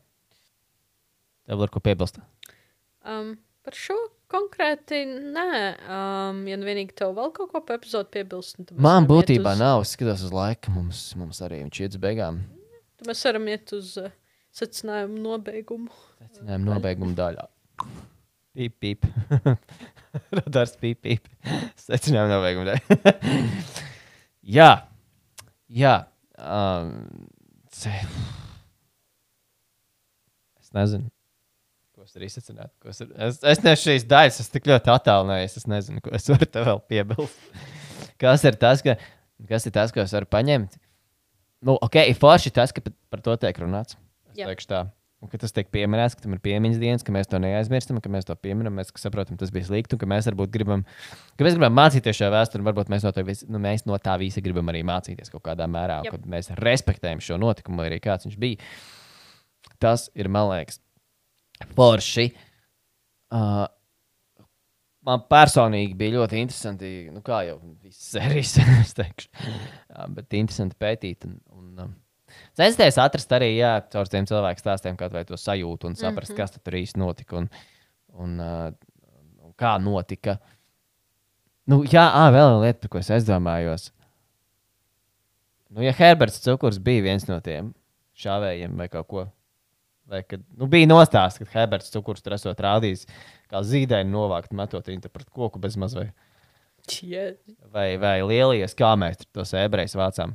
Tev 1.48 1.60
var 1.62 1.70
ko 1.74 1.84
piebilst. 1.84 2.20
Um, 3.04 3.36
par 3.66 3.78
šo 3.78 3.98
konkrēti 4.32 5.04
nē. 5.08 5.52
Um, 5.86 6.42
ja 6.50 6.58
nu 6.60 6.68
vienīgi 6.68 6.96
tev 6.98 7.14
vēl 7.18 7.34
kaut 7.36 7.52
ko 7.52 7.62
par 7.68 7.80
epizodu 7.82 8.10
piebilst, 8.14 8.58
tad 8.60 8.74
mēs 8.74 8.86
Man 8.86 9.10
būtībā 9.10 9.56
uz, 9.56 9.62
nav. 9.62 9.84
Es 9.86 9.94
skatos 9.98 10.26
uz 10.28 10.34
laiku, 10.36 10.74
mums, 10.76 11.04
mums 11.20 11.44
arī 11.46 11.62
iet 11.66 11.92
uz 11.92 12.02
beigām. 12.02 12.42
Tad 13.00 13.12
mēs 13.12 13.24
varam 13.28 13.48
iet 13.52 13.76
uz 13.78 13.94
uh, 14.02 14.12
secinājumu 14.56 15.22
nobeigumu. 15.24 15.92
Secinājuma 16.22 16.68
nobeiguma 16.74 17.18
daļā. 17.18 17.48
Pīp, 18.52 18.76
pīp. 18.84 19.08
Radars 20.40 20.76
pīp, 20.82 21.00
pīp. 21.06 21.32
Secinājuma 21.80 22.36
nobeiguma 22.36 22.74
daļā. 22.74 23.16
Jā, 24.42 24.88
jā. 25.70 25.96
Um, 26.38 27.28
ce... 27.70 27.94
Es 30.62 30.72
nezinu. 30.74 31.12
Ko 32.02 32.08
es 32.10 32.16
arī 32.18 32.28
secinātu? 32.34 32.72
Es, 32.90 32.98
es, 32.98 33.36
es 33.46 33.60
neesmu 33.62 33.78
šīs 33.78 34.04
daļas, 34.10 34.40
es 34.42 34.48
tik 34.50 34.66
ļoti 34.66 34.90
attālinājies. 34.90 35.60
Es 35.60 35.68
nezinu, 35.70 36.02
ko 36.02 36.10
es 36.18 36.24
varu 36.32 36.48
te 36.50 36.64
vēl 36.66 36.80
piebilst. 36.90 37.44
Kas 38.24 38.42
ir 38.50 38.58
tas, 38.58 38.82
ka, 38.82 38.96
kas 39.50 39.68
ir 39.70 39.76
tas, 39.76 39.94
ko 39.94 40.02
es 40.02 40.16
varu 40.18 40.26
paņemt? 40.34 40.80
Nu, 41.70 41.76
ok, 41.78 42.00
ir 42.10 42.18
forši 42.18 42.50
tas, 42.56 42.74
ka 42.74 42.82
par 43.14 43.22
to 43.22 43.38
tiek 43.44 43.62
runāts. 43.62 44.00
Es 44.32 44.42
Jā. 44.42 44.50
teikšu 44.50 44.70
tā. 44.72 44.82
Un 45.22 45.30
ka 45.30 45.38
tas 45.44 45.54
tiek 45.54 45.70
pieminēts, 45.70 46.18
ka 46.18 46.26
tam 46.26 46.34
ir 46.34 46.42
piemiņas 46.42 46.82
dienas, 46.82 47.06
ka 47.06 47.14
mēs 47.14 47.30
to 47.30 47.38
neaizmirstam, 47.44 48.02
ka 48.02 48.10
mēs 48.10 48.26
to 48.26 48.34
pieminam, 48.42 48.74
mēs 48.82 48.90
ka 48.90 48.98
saprotam, 49.04 49.38
tas 49.38 49.54
bija 49.54 49.70
slikti, 49.70 49.94
un 49.94 50.02
ka 50.02 50.10
mēs 50.10 50.26
varbūt 50.32 50.50
gribam, 50.56 50.88
ka 51.38 51.46
mēs 51.46 51.60
gribam 51.60 51.78
mācīties 51.78 52.18
šajā 52.18 52.34
vēsturē, 52.34 52.64
un 52.64 52.70
varbūt 52.72 52.90
mēs 52.90 53.06
no, 53.06 53.14
visi, 53.28 53.46
nu, 53.46 53.62
mēs 53.62 53.86
no 53.86 54.02
tā 54.02 54.18
visa 54.18 54.42
gribam 54.42 54.74
arī 54.74 54.82
mācīties 54.90 55.30
kaut 55.30 55.46
kādā 55.46 55.70
mērā, 55.70 56.00
Jep. 56.08 56.18
kad 56.18 56.26
mēs 56.34 56.50
respektējam 56.58 57.22
šo 57.22 57.38
notikumu, 57.46 57.86
arī 57.86 58.02
kāds 58.02 58.26
viņš 58.26 58.40
bija. 58.42 58.72
Tas 59.78 60.10
ir, 60.18 60.34
man 60.34 60.50
liekas, 60.56 60.82
forši. 61.78 62.28
Uh, 63.32 63.64
man 65.08 65.24
personīgi 65.32 65.96
bija 65.98 66.18
ļoti 66.20 66.42
interesanti, 66.42 66.92
nu, 67.14 67.24
kā 67.26 67.42
jau 67.48 67.58
visas 67.82 68.14
sērijas, 68.18 68.56
es 68.84 68.96
teikšu, 68.98 69.32
Jā, 69.42 70.08
bet 70.18 70.38
interesanti 70.38 70.78
pētīt. 70.80 71.28
Un, 71.30 71.38
un, 71.58 71.86
um, 71.86 71.98
Censties 72.56 72.96
atrast 73.02 73.34
arī 73.36 73.54
jā, 73.58 73.74
caur 73.92 74.08
tiem 74.08 74.28
cilvēku 74.30 74.64
stāstiem 74.64 74.96
kaut 75.00 75.12
vai 75.16 75.26
to 75.28 75.40
sajūtu 75.40 75.90
un 75.90 75.98
saprast, 76.00 76.32
mm 76.32 76.38
-hmm. 76.38 76.54
kas 76.54 76.64
tur 76.64 76.78
īsti 76.80 77.00
notika 77.00 77.38
un, 77.38 77.50
un, 78.14 78.40
uh, 78.40 78.72
un 79.44 79.54
kā 79.60 79.76
notika. 79.82 80.38
Nu, 81.68 81.84
jā, 81.84 82.06
ā, 82.08 82.32
vēl 82.32 82.48
viena 82.48 82.62
lieta, 82.64 82.80
par 82.80 82.90
ko 82.90 82.98
es 82.98 83.10
aizdomājos. 83.10 83.92
Nu, 85.70 85.84
ja 85.84 85.94
Herberts 85.96 86.42
Cukurs 86.44 86.80
bija 86.80 87.04
viens 87.04 87.28
no 87.28 87.40
tiem 87.40 87.74
šāvējiem 88.18 88.76
vai 88.78 88.88
kaut 88.92 89.08
ko, 89.08 89.28
vai 90.12 90.22
kad 90.28 90.44
nu, 90.60 90.68
bija 90.72 90.90
nostāsts, 90.90 91.40
ka 91.42 91.48
Herberts 91.54 91.94
Cukurs 91.94 92.24
tur 92.26 92.36
esot 92.36 92.60
rādījis, 92.62 93.06
kā 93.52 93.64
zīdaini 93.66 94.12
novākt, 94.12 94.52
metot 94.58 94.88
viņu 94.92 95.12
pret 95.12 95.30
koku 95.32 95.62
bez 95.64 95.78
maz 95.80 95.96
vai, 95.98 96.10
Jā, 97.06 97.28
vai, 97.72 97.94
vai 98.02 98.16
lielies, 98.26 98.74
kā 98.78 98.94
mēs 99.00 99.22
tos 99.36 99.54
ebrejus 99.58 99.94
vācām. 100.00 100.34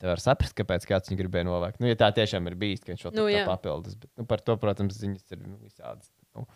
Te 0.00 0.06
var 0.06 0.22
saprast, 0.22 0.54
kāpēc 0.56 0.86
kāds 0.88 1.10
viņu 1.10 1.18
gribēja 1.18 1.46
novākt. 1.48 1.80
Nu, 1.82 1.88
ja 1.90 1.98
tā 1.98 2.08
tiešām 2.14 2.46
ir 2.46 2.56
bijis, 2.58 2.82
ka 2.84 2.92
viņš 2.92 3.04
vēl 3.08 3.14
Nu, 3.18 3.26
jā. 3.28 3.42
papildus. 3.48 3.96
Bet, 3.98 4.10
nu, 4.20 4.26
par 4.30 4.42
to, 4.46 4.54
protams, 4.62 4.96
ziņas 5.02 5.34
ir 5.34 5.40
nu, 5.42 5.56
visādas. 5.64 6.12
Nu, 6.36 6.46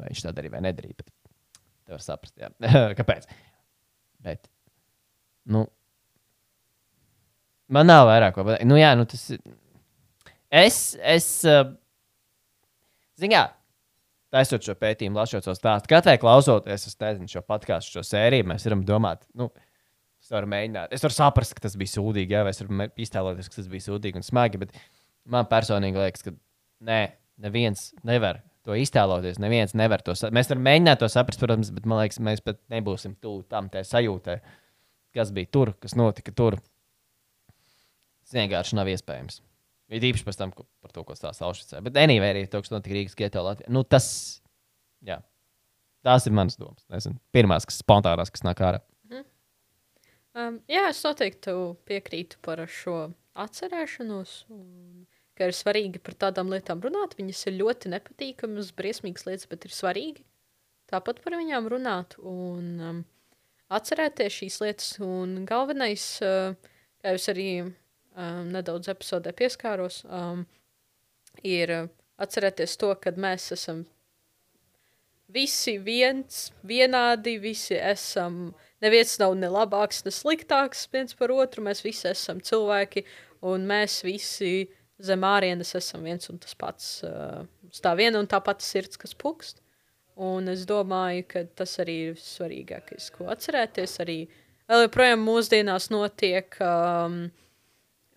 vai 0.00 0.10
viņš 0.10 0.24
tā 0.26 0.32
darīja 0.34 0.56
vai 0.56 0.62
nedarīja. 0.66 0.98
Bet 0.98 1.12
te 1.86 1.94
var 1.94 2.02
saprast, 2.04 2.34
jā. 2.36 2.50
kāpēc. 2.98 3.30
Bet, 4.26 4.50
nu, 5.54 5.64
man 7.70 7.88
nav 7.88 8.08
vairāk 8.10 8.34
ko 8.36 8.44
pateikt. 8.48 8.68
Nu, 8.68 8.76
jā, 8.80 8.90
nu, 8.98 9.06
tas 9.08 9.24
ir. 9.36 9.42
Es, 10.48 10.96
es, 11.04 11.28
uh, 11.44 11.66
zināmā, 13.20 13.52
taisot 14.32 14.64
šo 14.64 14.74
pētījumu, 14.80 15.20
lasot 15.20 15.44
šo 15.44 15.54
stāstu, 15.56 15.90
katrai 15.92 16.16
klausoties, 16.20 16.86
es 16.88 16.98
nezinu, 17.00 17.28
šo 17.32 17.42
podkāstu, 17.44 17.98
šo 17.98 18.04
sēriju, 18.06 18.48
mēs 18.48 18.64
varam 18.68 18.84
domāt, 18.88 19.24
nu, 19.36 19.50
es 20.22 20.32
varu 20.32 20.48
mēģināt. 20.52 20.92
Es 20.96 21.04
varu 21.04 21.16
saprast, 21.16 21.56
ka 21.56 21.64
tas 21.64 21.76
bija 21.80 21.94
sūdīgi, 21.94 22.36
jā, 22.36 22.44
vai 22.46 22.52
es 22.56 22.62
varu 22.64 22.88
iztēloties, 23.04 23.48
ka 23.52 23.60
tas 23.60 23.70
bija 23.72 23.86
sūdīgi 23.88 24.20
un 24.20 24.26
smagi, 24.26 24.60
bet 24.64 24.76
man 25.28 25.48
personīgi 25.50 26.00
liekas, 26.00 26.24
ka 26.26 26.34
nē, 26.88 27.02
neviens 27.44 27.90
nevar 28.08 28.42
to 28.68 28.76
iztēloties. 28.76 29.40
Neviens 29.40 29.74
nevar 29.78 30.02
to 30.04 30.14
saprast. 30.16 30.36
Mēs 30.36 30.50
varam 30.52 30.64
mēģināt 30.66 31.02
to 31.02 31.08
saprast, 31.12 31.40
protams, 31.40 31.72
bet 31.74 31.88
man 31.88 32.02
liekas, 32.02 32.20
mēs 32.24 32.44
pat 32.44 32.60
nebūsim 32.72 33.16
tuvu 33.22 33.44
tam 33.48 33.70
tai 33.72 33.84
sajūtai, 33.88 34.38
kas 35.16 35.32
bija 35.36 35.52
tur, 35.56 35.72
kas 35.80 35.96
notika 35.98 36.34
tur. 36.36 36.58
Tas 38.20 38.36
vienkārši 38.36 38.76
nav 38.76 38.90
iespējams. 38.92 39.40
Ir 39.88 40.04
īpaši 40.10 40.26
pēc 40.26 40.36
tam, 40.36 40.52
ko, 40.52 40.66
par 40.84 40.92
to, 40.92 41.04
ko 41.06 41.16
stāsta 41.16 41.46
Aušvicē. 41.48 41.80
Bet 41.86 41.96
anyway, 42.00 42.34
arī 42.34 42.44
to, 42.50 42.60
kas 42.60 42.72
notika 42.74 42.96
Rīgas 42.96 43.16
geto 43.16 43.44
Latvijā. 43.46 43.70
Nu, 43.72 43.84
tas, 43.88 44.08
jā, 45.04 45.16
tās 46.04 46.28
ir 46.28 46.36
manas 46.36 46.58
domas. 46.60 46.84
Nezinu, 46.92 47.16
pirmās, 47.32 47.64
kas 47.68 47.80
spontānās, 47.80 48.32
kas 48.34 48.44
nāk 48.44 48.60
ārā. 48.68 48.82
um, 50.36 50.58
jā 50.68 50.88
es 50.90 51.00
noteikti 51.06 51.56
piekrītu 51.88 52.40
par 52.44 52.60
šo 52.68 52.98
atcerēšanos. 53.38 54.42
Un, 54.52 55.06
ka 55.38 55.48
ir 55.48 55.54
svarīgi 55.54 56.02
par 56.02 56.16
tādām 56.26 56.50
lietām 56.52 56.82
runāt. 56.82 57.14
Viņas 57.18 57.44
ir 57.48 57.60
ļoti 57.60 57.92
nepatīkamas, 57.94 58.74
briesmīgas 58.76 59.28
lietas, 59.28 59.48
bet 59.50 59.68
ir 59.68 59.74
svarīgi 59.74 60.24
tāpat 60.90 61.22
par 61.22 61.36
viņām 61.38 61.68
runāt 61.70 62.16
un 62.18 62.68
um, 62.82 63.02
atcerēties 63.72 64.40
šīs 64.40 64.58
lietas. 64.64 64.88
Un 65.04 65.44
galvenais, 65.48 66.06
uh, 66.24 66.56
kā 67.02 67.14
jūs 67.14 67.28
arī 67.32 67.50
um, 68.18 68.48
nedaudz 68.54 68.90
epizodē 68.90 69.32
pieskāros, 69.36 70.02
um, 70.10 70.42
ir 71.46 71.72
uh, 71.74 71.86
atcerēties 72.18 72.74
to, 72.80 72.90
ka 72.98 73.14
mēs 73.14 73.52
esam 73.54 73.84
visi 75.32 75.76
viens, 75.78 76.48
vienādi, 76.66 77.36
visi 77.40 77.76
esam. 77.76 78.48
Neviens 78.82 79.16
nav 79.20 79.36
ne 79.38 79.50
labāks, 79.52 80.04
ne 80.06 80.12
sliktāks 80.14 80.86
viens 80.92 81.14
par 81.18 81.32
otru. 81.34 81.64
Mēs 81.66 81.82
visi 81.84 82.08
esam 82.10 82.42
cilvēki, 82.44 83.04
un 83.46 83.66
mēs 83.68 84.00
visi 84.06 84.68
zem 84.98 85.24
ārienes 85.26 85.74
esam 85.78 86.06
viens 86.06 86.30
un 86.32 86.40
tas 86.42 86.56
pats. 86.58 86.90
Uh, 87.06 87.44
tā 87.82 87.94
viena 87.98 88.20
un 88.22 88.28
tā 88.30 88.40
pati 88.44 88.66
sirds, 88.66 88.98
kas 89.00 89.14
pukst. 89.18 89.62
Un 90.18 90.50
es 90.50 90.64
domāju, 90.66 91.26
ka 91.30 91.44
tas 91.60 91.76
arī 91.78 91.98
ir 92.08 92.16
svarīgākais, 92.18 93.12
ko 93.14 93.28
atcerēties. 93.30 93.92
Arī 94.02 94.16
vēl 94.66 94.88
joprojām 94.88 95.22
mūsdienās 95.22 95.92
notiek 95.94 96.58
um, 96.64 97.28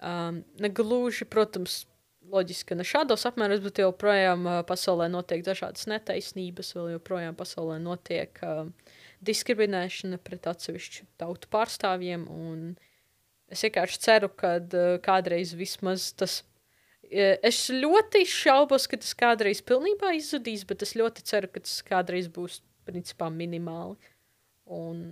um, 0.01 0.41
negluži, 0.61 1.25
protams, 1.29 1.85
loģiski, 2.31 2.71
ka 2.71 2.77
ne 2.77 2.85
šādos 2.87 3.25
apmēros, 3.29 3.61
bet 3.63 3.81
joprojām 3.81 4.45
uh, 4.47 4.59
pasaulē 4.67 5.07
notiek 5.11 5.43
dažādas 5.45 5.87
netaisnības, 5.89 6.73
vēl 6.77 6.93
joprojām 6.95 7.37
pasaulē 7.37 7.79
notiek 7.81 8.37
uh, 8.45 8.69
diskriminēšana 9.25 10.21
pret 10.23 10.47
atsevišķu 10.51 11.07
tautu 11.21 11.49
pārstāvjiem. 11.53 12.25
Es 13.51 13.65
vienkārši 13.65 14.01
ceru, 14.05 14.31
ka 14.33 14.57
uh, 14.61 14.95
kādreiz 15.03 15.55
vismaz 15.57 16.11
tas. 16.17 16.41
Uh, 17.09 17.35
es 17.43 17.65
ļoti 17.73 18.23
šaubos, 18.29 18.87
ka 18.89 19.01
tas 19.01 19.13
kādreiz 19.17 19.63
pilnībā 19.65 20.15
izzudīs, 20.17 20.65
bet 20.67 20.85
es 20.85 20.95
ļoti 20.99 21.25
ceru, 21.27 21.51
ka 21.51 21.65
tas 21.65 21.81
kādreiz 21.87 22.31
būs 22.31 22.61
principā 22.87 23.29
minimāli. 23.33 23.97
Un 24.71 25.03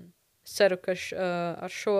es 0.45 0.55
ceru, 0.55 0.79
ka 0.81 0.95
š, 0.95 1.17
uh, 1.17 1.59
ar 1.65 1.73
šo 1.73 1.99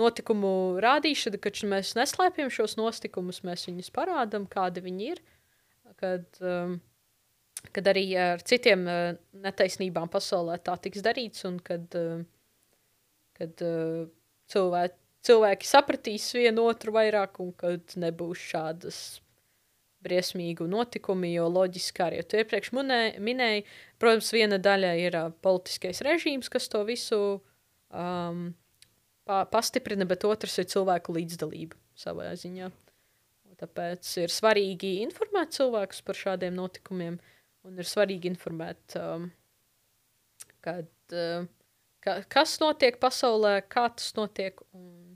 notikumu 0.00 0.80
rādīšanu, 0.82 1.38
ka 1.42 1.52
š- 1.54 1.68
mēs 1.70 1.94
neslēpjam 1.98 2.50
šos 2.52 2.76
notikumus, 2.80 3.42
mēs 3.46 3.68
viņus 3.68 3.92
parādām, 3.94 4.48
kādi 4.50 4.82
viņi 4.84 5.10
ir. 5.14 5.22
Kad, 6.00 6.26
um, 6.42 6.80
kad 7.72 7.88
arī 7.92 8.06
ar 8.18 8.42
citiem 8.42 8.86
uh, 8.90 9.16
netaisnībām 9.44 10.10
pasaulē 10.10 10.58
tā 10.64 10.74
tiks 10.82 11.04
darīts, 11.04 11.44
un 11.46 11.60
kad, 11.62 11.86
uh, 11.94 12.24
kad 13.38 13.62
uh, 13.62 14.08
cilvēki, 14.50 14.98
cilvēki 15.24 15.70
sapratīs 15.70 16.26
vienu 16.34 16.66
otru 16.68 16.96
vairāk, 16.96 17.38
un 17.44 17.52
kad 17.56 17.94
nebūs 18.00 18.42
šādas 18.50 18.98
briesmīgu 20.04 20.66
notikumu, 20.68 21.30
jo 21.30 21.46
loģiski, 21.48 21.94
kā 21.96 22.10
arī 22.10 22.20
tu 22.28 22.36
iepriekš 22.36 22.74
minēji, 22.76 23.64
protams, 24.02 24.34
viena 24.34 24.58
daļa 24.60 24.92
ir 25.00 25.16
uh, 25.16 25.30
politiskais 25.46 26.02
režīms, 26.04 26.50
kas 26.52 26.68
to 26.68 26.82
visu 26.84 27.20
um, 27.88 28.50
pastiprina, 29.24 30.06
bet 30.08 30.26
otrs 30.28 30.58
ir 30.60 30.68
cilvēku 30.70 31.14
līdzdalība 31.16 31.78
savā 31.98 32.32
ziņā. 32.38 32.70
Tāpēc 33.60 34.08
ir 34.24 34.32
svarīgi 34.34 34.96
informēt 35.04 35.54
cilvēkus 35.54 36.02
par 36.06 36.18
šādiem 36.18 36.56
notikumiem, 36.58 37.18
un 37.64 37.80
ir 37.80 37.88
svarīgi 37.88 38.28
informēt, 38.32 38.96
um, 38.98 39.28
kad, 40.64 40.90
uh, 41.14 41.46
ka, 42.04 42.18
kas 42.32 42.58
notiek 42.62 42.98
pasaulē, 43.02 43.60
kā 43.70 43.86
tas 43.94 44.10
notiek. 44.18 44.58
Un, 44.74 45.14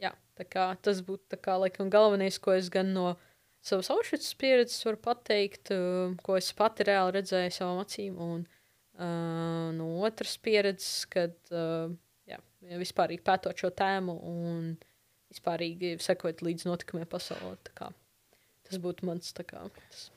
jā, 0.00 0.14
kā, 0.38 0.68
tas 0.86 1.02
būtu 1.04 1.40
kā, 1.42 1.58
laikam, 1.64 1.90
galvenais, 1.92 2.38
ko 2.38 2.54
es 2.54 2.70
gan 2.72 2.94
no 2.94 3.16
savas 3.64 3.90
Auschwitz 3.92 4.30
pieredzes 4.38 4.84
varu 4.86 5.00
pateikt, 5.10 5.74
uh, 5.74 6.14
ko 6.22 6.38
es 6.38 6.52
pati 6.56 6.86
reāli 6.86 7.18
redzēju 7.18 7.58
savām 7.58 7.82
acīm. 7.82 8.22
Un, 8.22 8.46
uh, 9.00 9.68
no 9.74 9.90
otras 10.06 10.38
pieredzes, 10.38 11.08
kad 11.10 11.34
uh, 11.50 11.90
vispār 12.80 13.14
pētot 13.24 13.58
šo 13.58 13.70
tēmu 13.74 14.16
un 14.30 14.74
vispārīgi 15.32 15.96
sekot 16.02 16.42
līdz 16.46 16.68
notikumiem 16.68 17.08
pasaulē. 17.10 17.56
Tas 17.74 18.80
būtu 18.80 19.06
mans 19.08 19.34
kā. 19.36 19.66
Tas. 19.68 20.08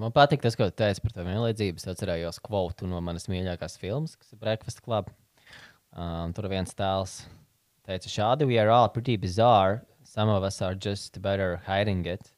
Man 0.00 0.12
patīk 0.14 0.42
tas, 0.44 0.56
ko 0.56 0.68
tu 0.70 0.76
teici 0.80 1.02
par 1.04 1.12
to 1.12 1.24
vienlīdzību. 1.26 1.80
Es 1.80 1.90
atcerējos 1.92 2.40
kvotu 2.44 2.88
no 2.88 3.00
manas 3.04 3.28
mīļākās 3.28 3.76
filmas, 3.80 4.16
kas 4.16 4.32
ir 4.32 4.40
Breakfast 4.40 4.82
Club. 4.84 5.10
Um, 5.96 6.32
tur 6.36 6.48
viens 6.52 6.74
tēls 6.76 7.22
teica, 7.86 8.10
šādi 8.10 8.48
we 8.48 8.58
are 8.60 8.72
all 8.72 8.88
pretty 8.92 9.16
bizarre. 9.20 9.84
Some 10.04 10.32
of 10.32 10.44
us 10.44 10.60
are 10.62 10.74
just 10.74 11.20
better 11.22 11.60
hiding 11.66 12.06
it. 12.08 12.32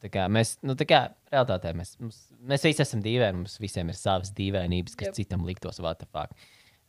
Tā 0.00 0.08
kā 0.12 0.24
mēs, 0.32 0.54
nu, 0.64 0.76
tā 0.78 0.86
kā 0.88 1.02
realitātē 1.32 1.74
mēs, 1.76 1.96
mums, 2.00 2.20
mēs 2.48 2.64
visi 2.64 2.84
esam 2.84 3.02
dīvaini. 3.04 3.42
Mums 3.42 3.58
visiem 3.60 3.92
ir 3.92 3.98
savas 3.98 4.32
dīvainības, 4.36 4.96
kas 4.96 5.10
yep. 5.10 5.18
citam 5.18 5.44
liktos, 5.48 5.80
what 5.84 6.00
the 6.00 6.08
fuck. 6.08 6.32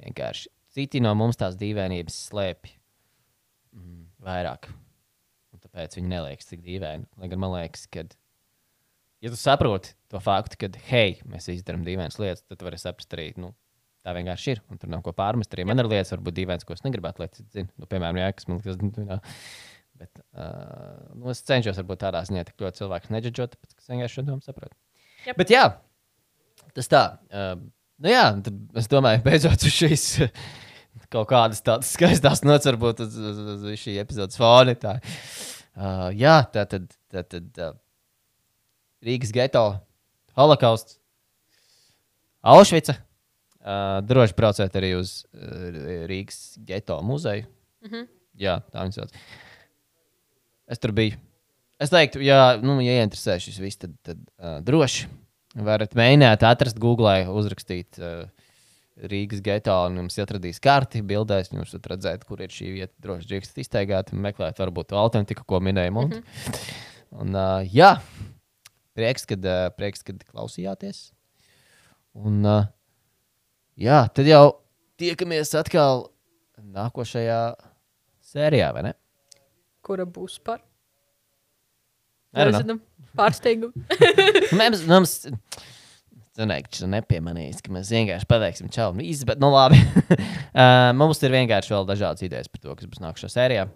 Vienkārši 0.04 0.52
citi 0.74 1.02
no 1.04 1.14
mums 1.18 1.40
tās 1.40 1.58
dīvainības 1.60 2.18
slēpj 2.30 2.74
mm, 3.78 4.04
vairāk. 4.26 4.70
Un 5.54 5.62
tāpēc 5.62 5.98
viņi 6.00 6.12
neliekas 6.12 6.50
tik 6.50 6.64
dīvaini. 6.66 7.08
Lai 7.22 7.30
gan 7.32 7.42
man 7.44 7.54
liekas, 7.56 7.86
ka, 7.94 8.06
ja 9.24 9.34
tu 9.34 9.40
saproti 9.40 9.94
to 10.12 10.22
faktu, 10.24 10.60
ka, 10.64 10.72
hei, 10.90 11.20
mēs 11.30 11.52
izdarām 11.54 11.86
dīvainas 11.86 12.20
lietas, 12.22 12.46
tad 12.50 12.66
vari 12.66 12.82
saprast 12.82 13.14
arī, 13.18 13.30
nu, 13.42 13.54
tā 14.04 14.16
vienkārši 14.18 14.56
ir. 14.56 14.64
Un 14.74 14.82
tur 14.82 14.92
nav 14.92 15.04
ko 15.06 15.14
pārmest. 15.16 15.54
Arī 15.56 15.68
man 15.70 15.82
ir 15.82 15.90
lietas, 15.92 16.14
varbūt 16.16 16.40
dīvainas, 16.42 16.66
ko 16.68 16.76
es 16.76 16.84
negribētu, 16.86 17.24
lai 17.24 17.30
citi 17.32 17.60
zinātu. 17.60 17.78
Nu, 17.80 17.90
piemēram, 17.92 18.20
jā, 18.24 18.34
kas 18.36 18.50
man 18.50 18.60
liekas, 18.60 18.82
nu, 18.82 19.08
jā. 19.12 19.20
Bet, 20.02 20.24
uh, 20.34 21.14
nu, 21.14 21.30
es 21.32 21.44
cenšos 21.46 21.78
varbūt 21.84 22.02
tādā 22.02 22.24
ziņā 22.26 22.48
tik 22.48 22.64
ļoti 22.64 22.82
cilvēku 22.82 23.14
neģeģot, 23.14 23.54
tāpēc 23.54 23.76
ka 23.76 23.84
es 23.84 23.92
vienkārši 23.92 24.18
šo 24.18 24.24
domu 24.26 24.44
saprotu. 24.44 24.74
Jep. 25.28 25.38
Bet 25.38 25.54
jā, 25.54 25.68
tas 26.74 26.90
tā. 26.92 27.04
Uh, 27.30 27.62
nu 28.02 28.12
jā, 28.14 28.26
es 28.80 28.90
domāju, 28.92 29.22
beidzot 29.26 29.68
uz 29.68 29.78
šīs 29.78 30.08
kaut 31.14 31.30
kādas 31.30 31.62
tādas 31.66 31.92
skaistas 31.94 32.44
nots, 32.46 32.68
varbūt 32.70 33.04
uz, 33.06 33.16
uz, 33.18 33.40
uz, 33.56 33.66
šī 33.80 33.98
epizodes 34.02 34.40
fona. 34.40 34.76
Tā. 34.80 34.98
Uh, 35.74 36.10
jā, 36.18 36.40
tā 36.54 36.66
tad, 36.70 36.90
tā 37.14 37.24
tad 37.26 37.62
uh, 37.62 37.74
Rīgas 39.04 39.34
geto, 39.36 39.66
holokausts, 40.38 41.00
Aušvica. 42.44 42.98
Uh, 43.64 44.02
droši 44.04 44.36
brauciet 44.36 44.74
arī 44.76 44.90
uz 45.00 45.22
uh, 45.32 46.06
Rīgas 46.10 46.58
geto 46.68 47.00
muzeju. 47.06 47.48
Mhm. 47.86 48.10
Jā, 48.42 48.58
tā 48.74 48.84
viņa 48.84 48.98
sauc. 48.98 49.14
Es 50.74 50.82
tur 50.82 50.92
biju. 50.96 51.20
Es 51.82 51.92
teiktu, 51.92 52.22
ja, 52.24 52.56
nu, 52.62 52.78
ja 52.84 53.04
interesē 53.04 53.38
šis 53.42 53.60
viss, 53.62 53.80
tad, 53.80 53.94
tad 54.06 54.20
uh, 54.40 54.58
droši 54.66 55.08
varat 55.54 55.94
mēģināt 55.98 56.46
atrast 56.48 56.80
Google, 56.82 57.16
uzrakstīt 57.34 58.00
uh, 58.02 58.26
Rīgas 59.10 59.42
geto, 59.42 59.74
un 59.88 59.98
jums 60.04 60.20
atradīs 60.22 60.62
karti, 60.64 61.02
bildēs, 61.06 61.52
un 61.52 61.64
jūs 61.64 61.74
redzēt, 61.78 62.26
kur 62.30 62.42
ir 62.46 62.54
šī 62.54 62.70
vieta. 62.76 62.94
Droši 63.02 63.30
drīkst 63.32 63.62
iztaigāt, 63.64 64.14
meklēt 64.14 64.62
varbūt 64.62 64.92
to 64.92 65.00
autentiku, 65.02 65.46
ko 65.50 65.60
minēja 65.64 65.94
mums. 65.94 66.20
Mm 66.20 66.24
-hmm. 66.24 66.92
Un, 67.24 67.36
uh, 67.36 67.62
jā, 67.70 68.00
prieks, 68.98 69.26
kad, 69.30 69.46
uh, 69.46 69.70
prieks, 69.78 70.04
kad 70.04 70.24
klausījāties. 70.24 71.12
Un, 72.14 72.46
uh, 72.46 72.66
jā, 73.78 74.08
tad 74.14 74.30
jau 74.30 74.62
tiekamies 74.98 75.54
atkal 75.56 76.10
nākošajā 76.58 77.56
sērijā, 78.22 78.74
vai 78.74 78.84
ne? 78.84 78.94
Kura 79.82 80.06
būs 80.06 80.40
par? 80.44 80.62
Know. 82.34 82.50
Nezinām. 82.50 82.82
Pārsteigumu. 83.18 83.86
Mums, 84.60 84.84
mums 84.90 85.16
Zinājums, 86.34 86.80
nepiemanījis, 86.90 87.60
ka 87.62 87.70
mēs 87.76 87.92
vienkārši 87.94 88.26
pateiksim, 88.26 88.70
čau, 88.74 88.88
īsi, 88.98 89.26
bet, 89.30 89.38
nu, 89.42 89.52
labi. 89.54 89.78
uh, 90.18 90.90
mums 90.98 91.22
ir 91.22 91.36
vienkārši 91.36 91.76
vēl 91.76 91.86
dažādas 91.86 92.26
idejas 92.26 92.50
par 92.50 92.64
to, 92.64 92.74
kas 92.80 92.90
būs 92.90 93.04
nākamajā 93.04 93.30
sērijā. 93.30 93.68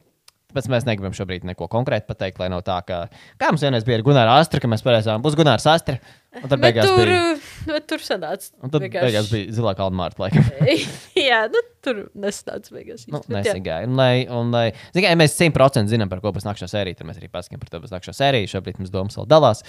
Tāpēc 0.47 0.69
mēs 0.73 0.87
negribam 0.87 1.13
šobrīd 1.13 1.45
neko 1.45 1.67
konkrēti 1.69 2.07
pateikt, 2.09 2.39
lai 2.41 2.47
nav 2.49 2.63
tā, 2.65 2.79
ka, 2.87 3.03
kā 3.37 3.51
mums 3.51 3.61
vienreiz 3.61 3.85
bija 3.85 3.99
ar 3.99 4.05
Gunāru 4.07 4.33
Astru, 4.39 4.61
ka 4.63 4.71
mēs 4.71 4.81
pareizām, 4.85 5.21
būs 5.21 5.37
Gunārs 5.37 5.69
Astra. 5.69 5.99
Un 6.43 6.51
tad 6.51 6.61
beigās 6.61 6.85
tur, 6.89 7.09
bija, 7.09 7.79
tur 7.89 8.03
sanāca. 8.03 8.51
un 8.63 8.71
tad 8.73 8.83
vienkārši- 8.83 9.07
beigās 9.07 9.29
bija 9.31 9.55
Zilā 9.57 9.73
kalna 9.79 9.97
mārta, 10.01 10.21
laikam. 10.23 10.45
Jā, 11.29 11.39
nu, 11.53 11.61
tur 11.85 12.03
nesanāca 12.13 12.75
beigās. 12.75 13.07
Nu, 13.11 13.21
nesigāja. 13.33 13.87
Un, 13.89 13.95
lai, 13.99 14.25
un, 14.29 14.51
lai, 14.53 14.67
zin, 14.91 15.01
kā, 15.03 15.09
ja 15.11 15.17
mēs 15.19 15.35
simtprocentīgi 15.39 15.95
zinām, 15.95 16.11
par 16.11 16.21
ko 16.23 16.31
būs 16.35 16.45
nākamā 16.47 16.69
sērija, 16.71 16.99
tad 17.01 17.09
mēs 17.09 17.19
arī 17.21 17.31
pasakām 17.33 17.61
par 17.63 17.71
to 17.73 17.81
būs 17.85 17.93
nākamā 17.95 18.15
sērija. 18.19 18.51
Šobrīd 18.53 18.79
mums 18.83 18.93
domas 18.93 19.17
vēl 19.17 19.29
dalās. 19.33 19.63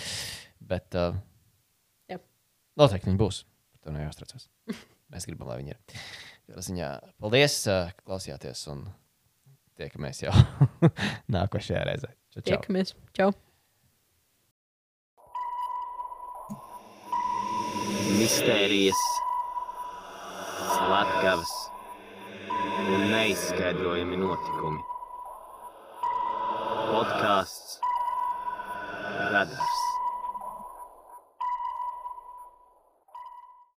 Bet 0.69 0.99
uh, 0.99 1.17
Jā. 2.13 2.21
noteikti 2.81 3.09
viņi 3.11 3.21
būs. 3.25 3.43
Par 3.79 3.89
to 3.89 3.97
nejauztraucas. 3.97 4.49
Mēs 5.15 5.25
gribam, 5.31 5.49
lai 5.49 5.61
viņi 5.63 5.73
ir. 5.77 6.01
Ziņā, 6.69 6.89
paldies, 7.21 7.59
uh, 7.73 7.91
ka 7.97 8.05
klausījāties. 8.13 8.67
Un 8.75 8.85
tiekamies 9.81 10.25
jau 10.27 10.33
nākošajā 11.39 11.85
reizē. 11.89 12.13
Čau, 12.35 12.41
čau. 12.43 12.49
Tiekamies. 12.53 12.93
Čau. 13.17 13.33
Mistērijas, 18.19 19.03
slepkavas 20.75 21.53
un 22.95 23.05
neizskaidrojami 23.13 24.19
notikumi. 24.23 24.83
Podkāsts 26.89 27.79
Radars. 29.33 29.88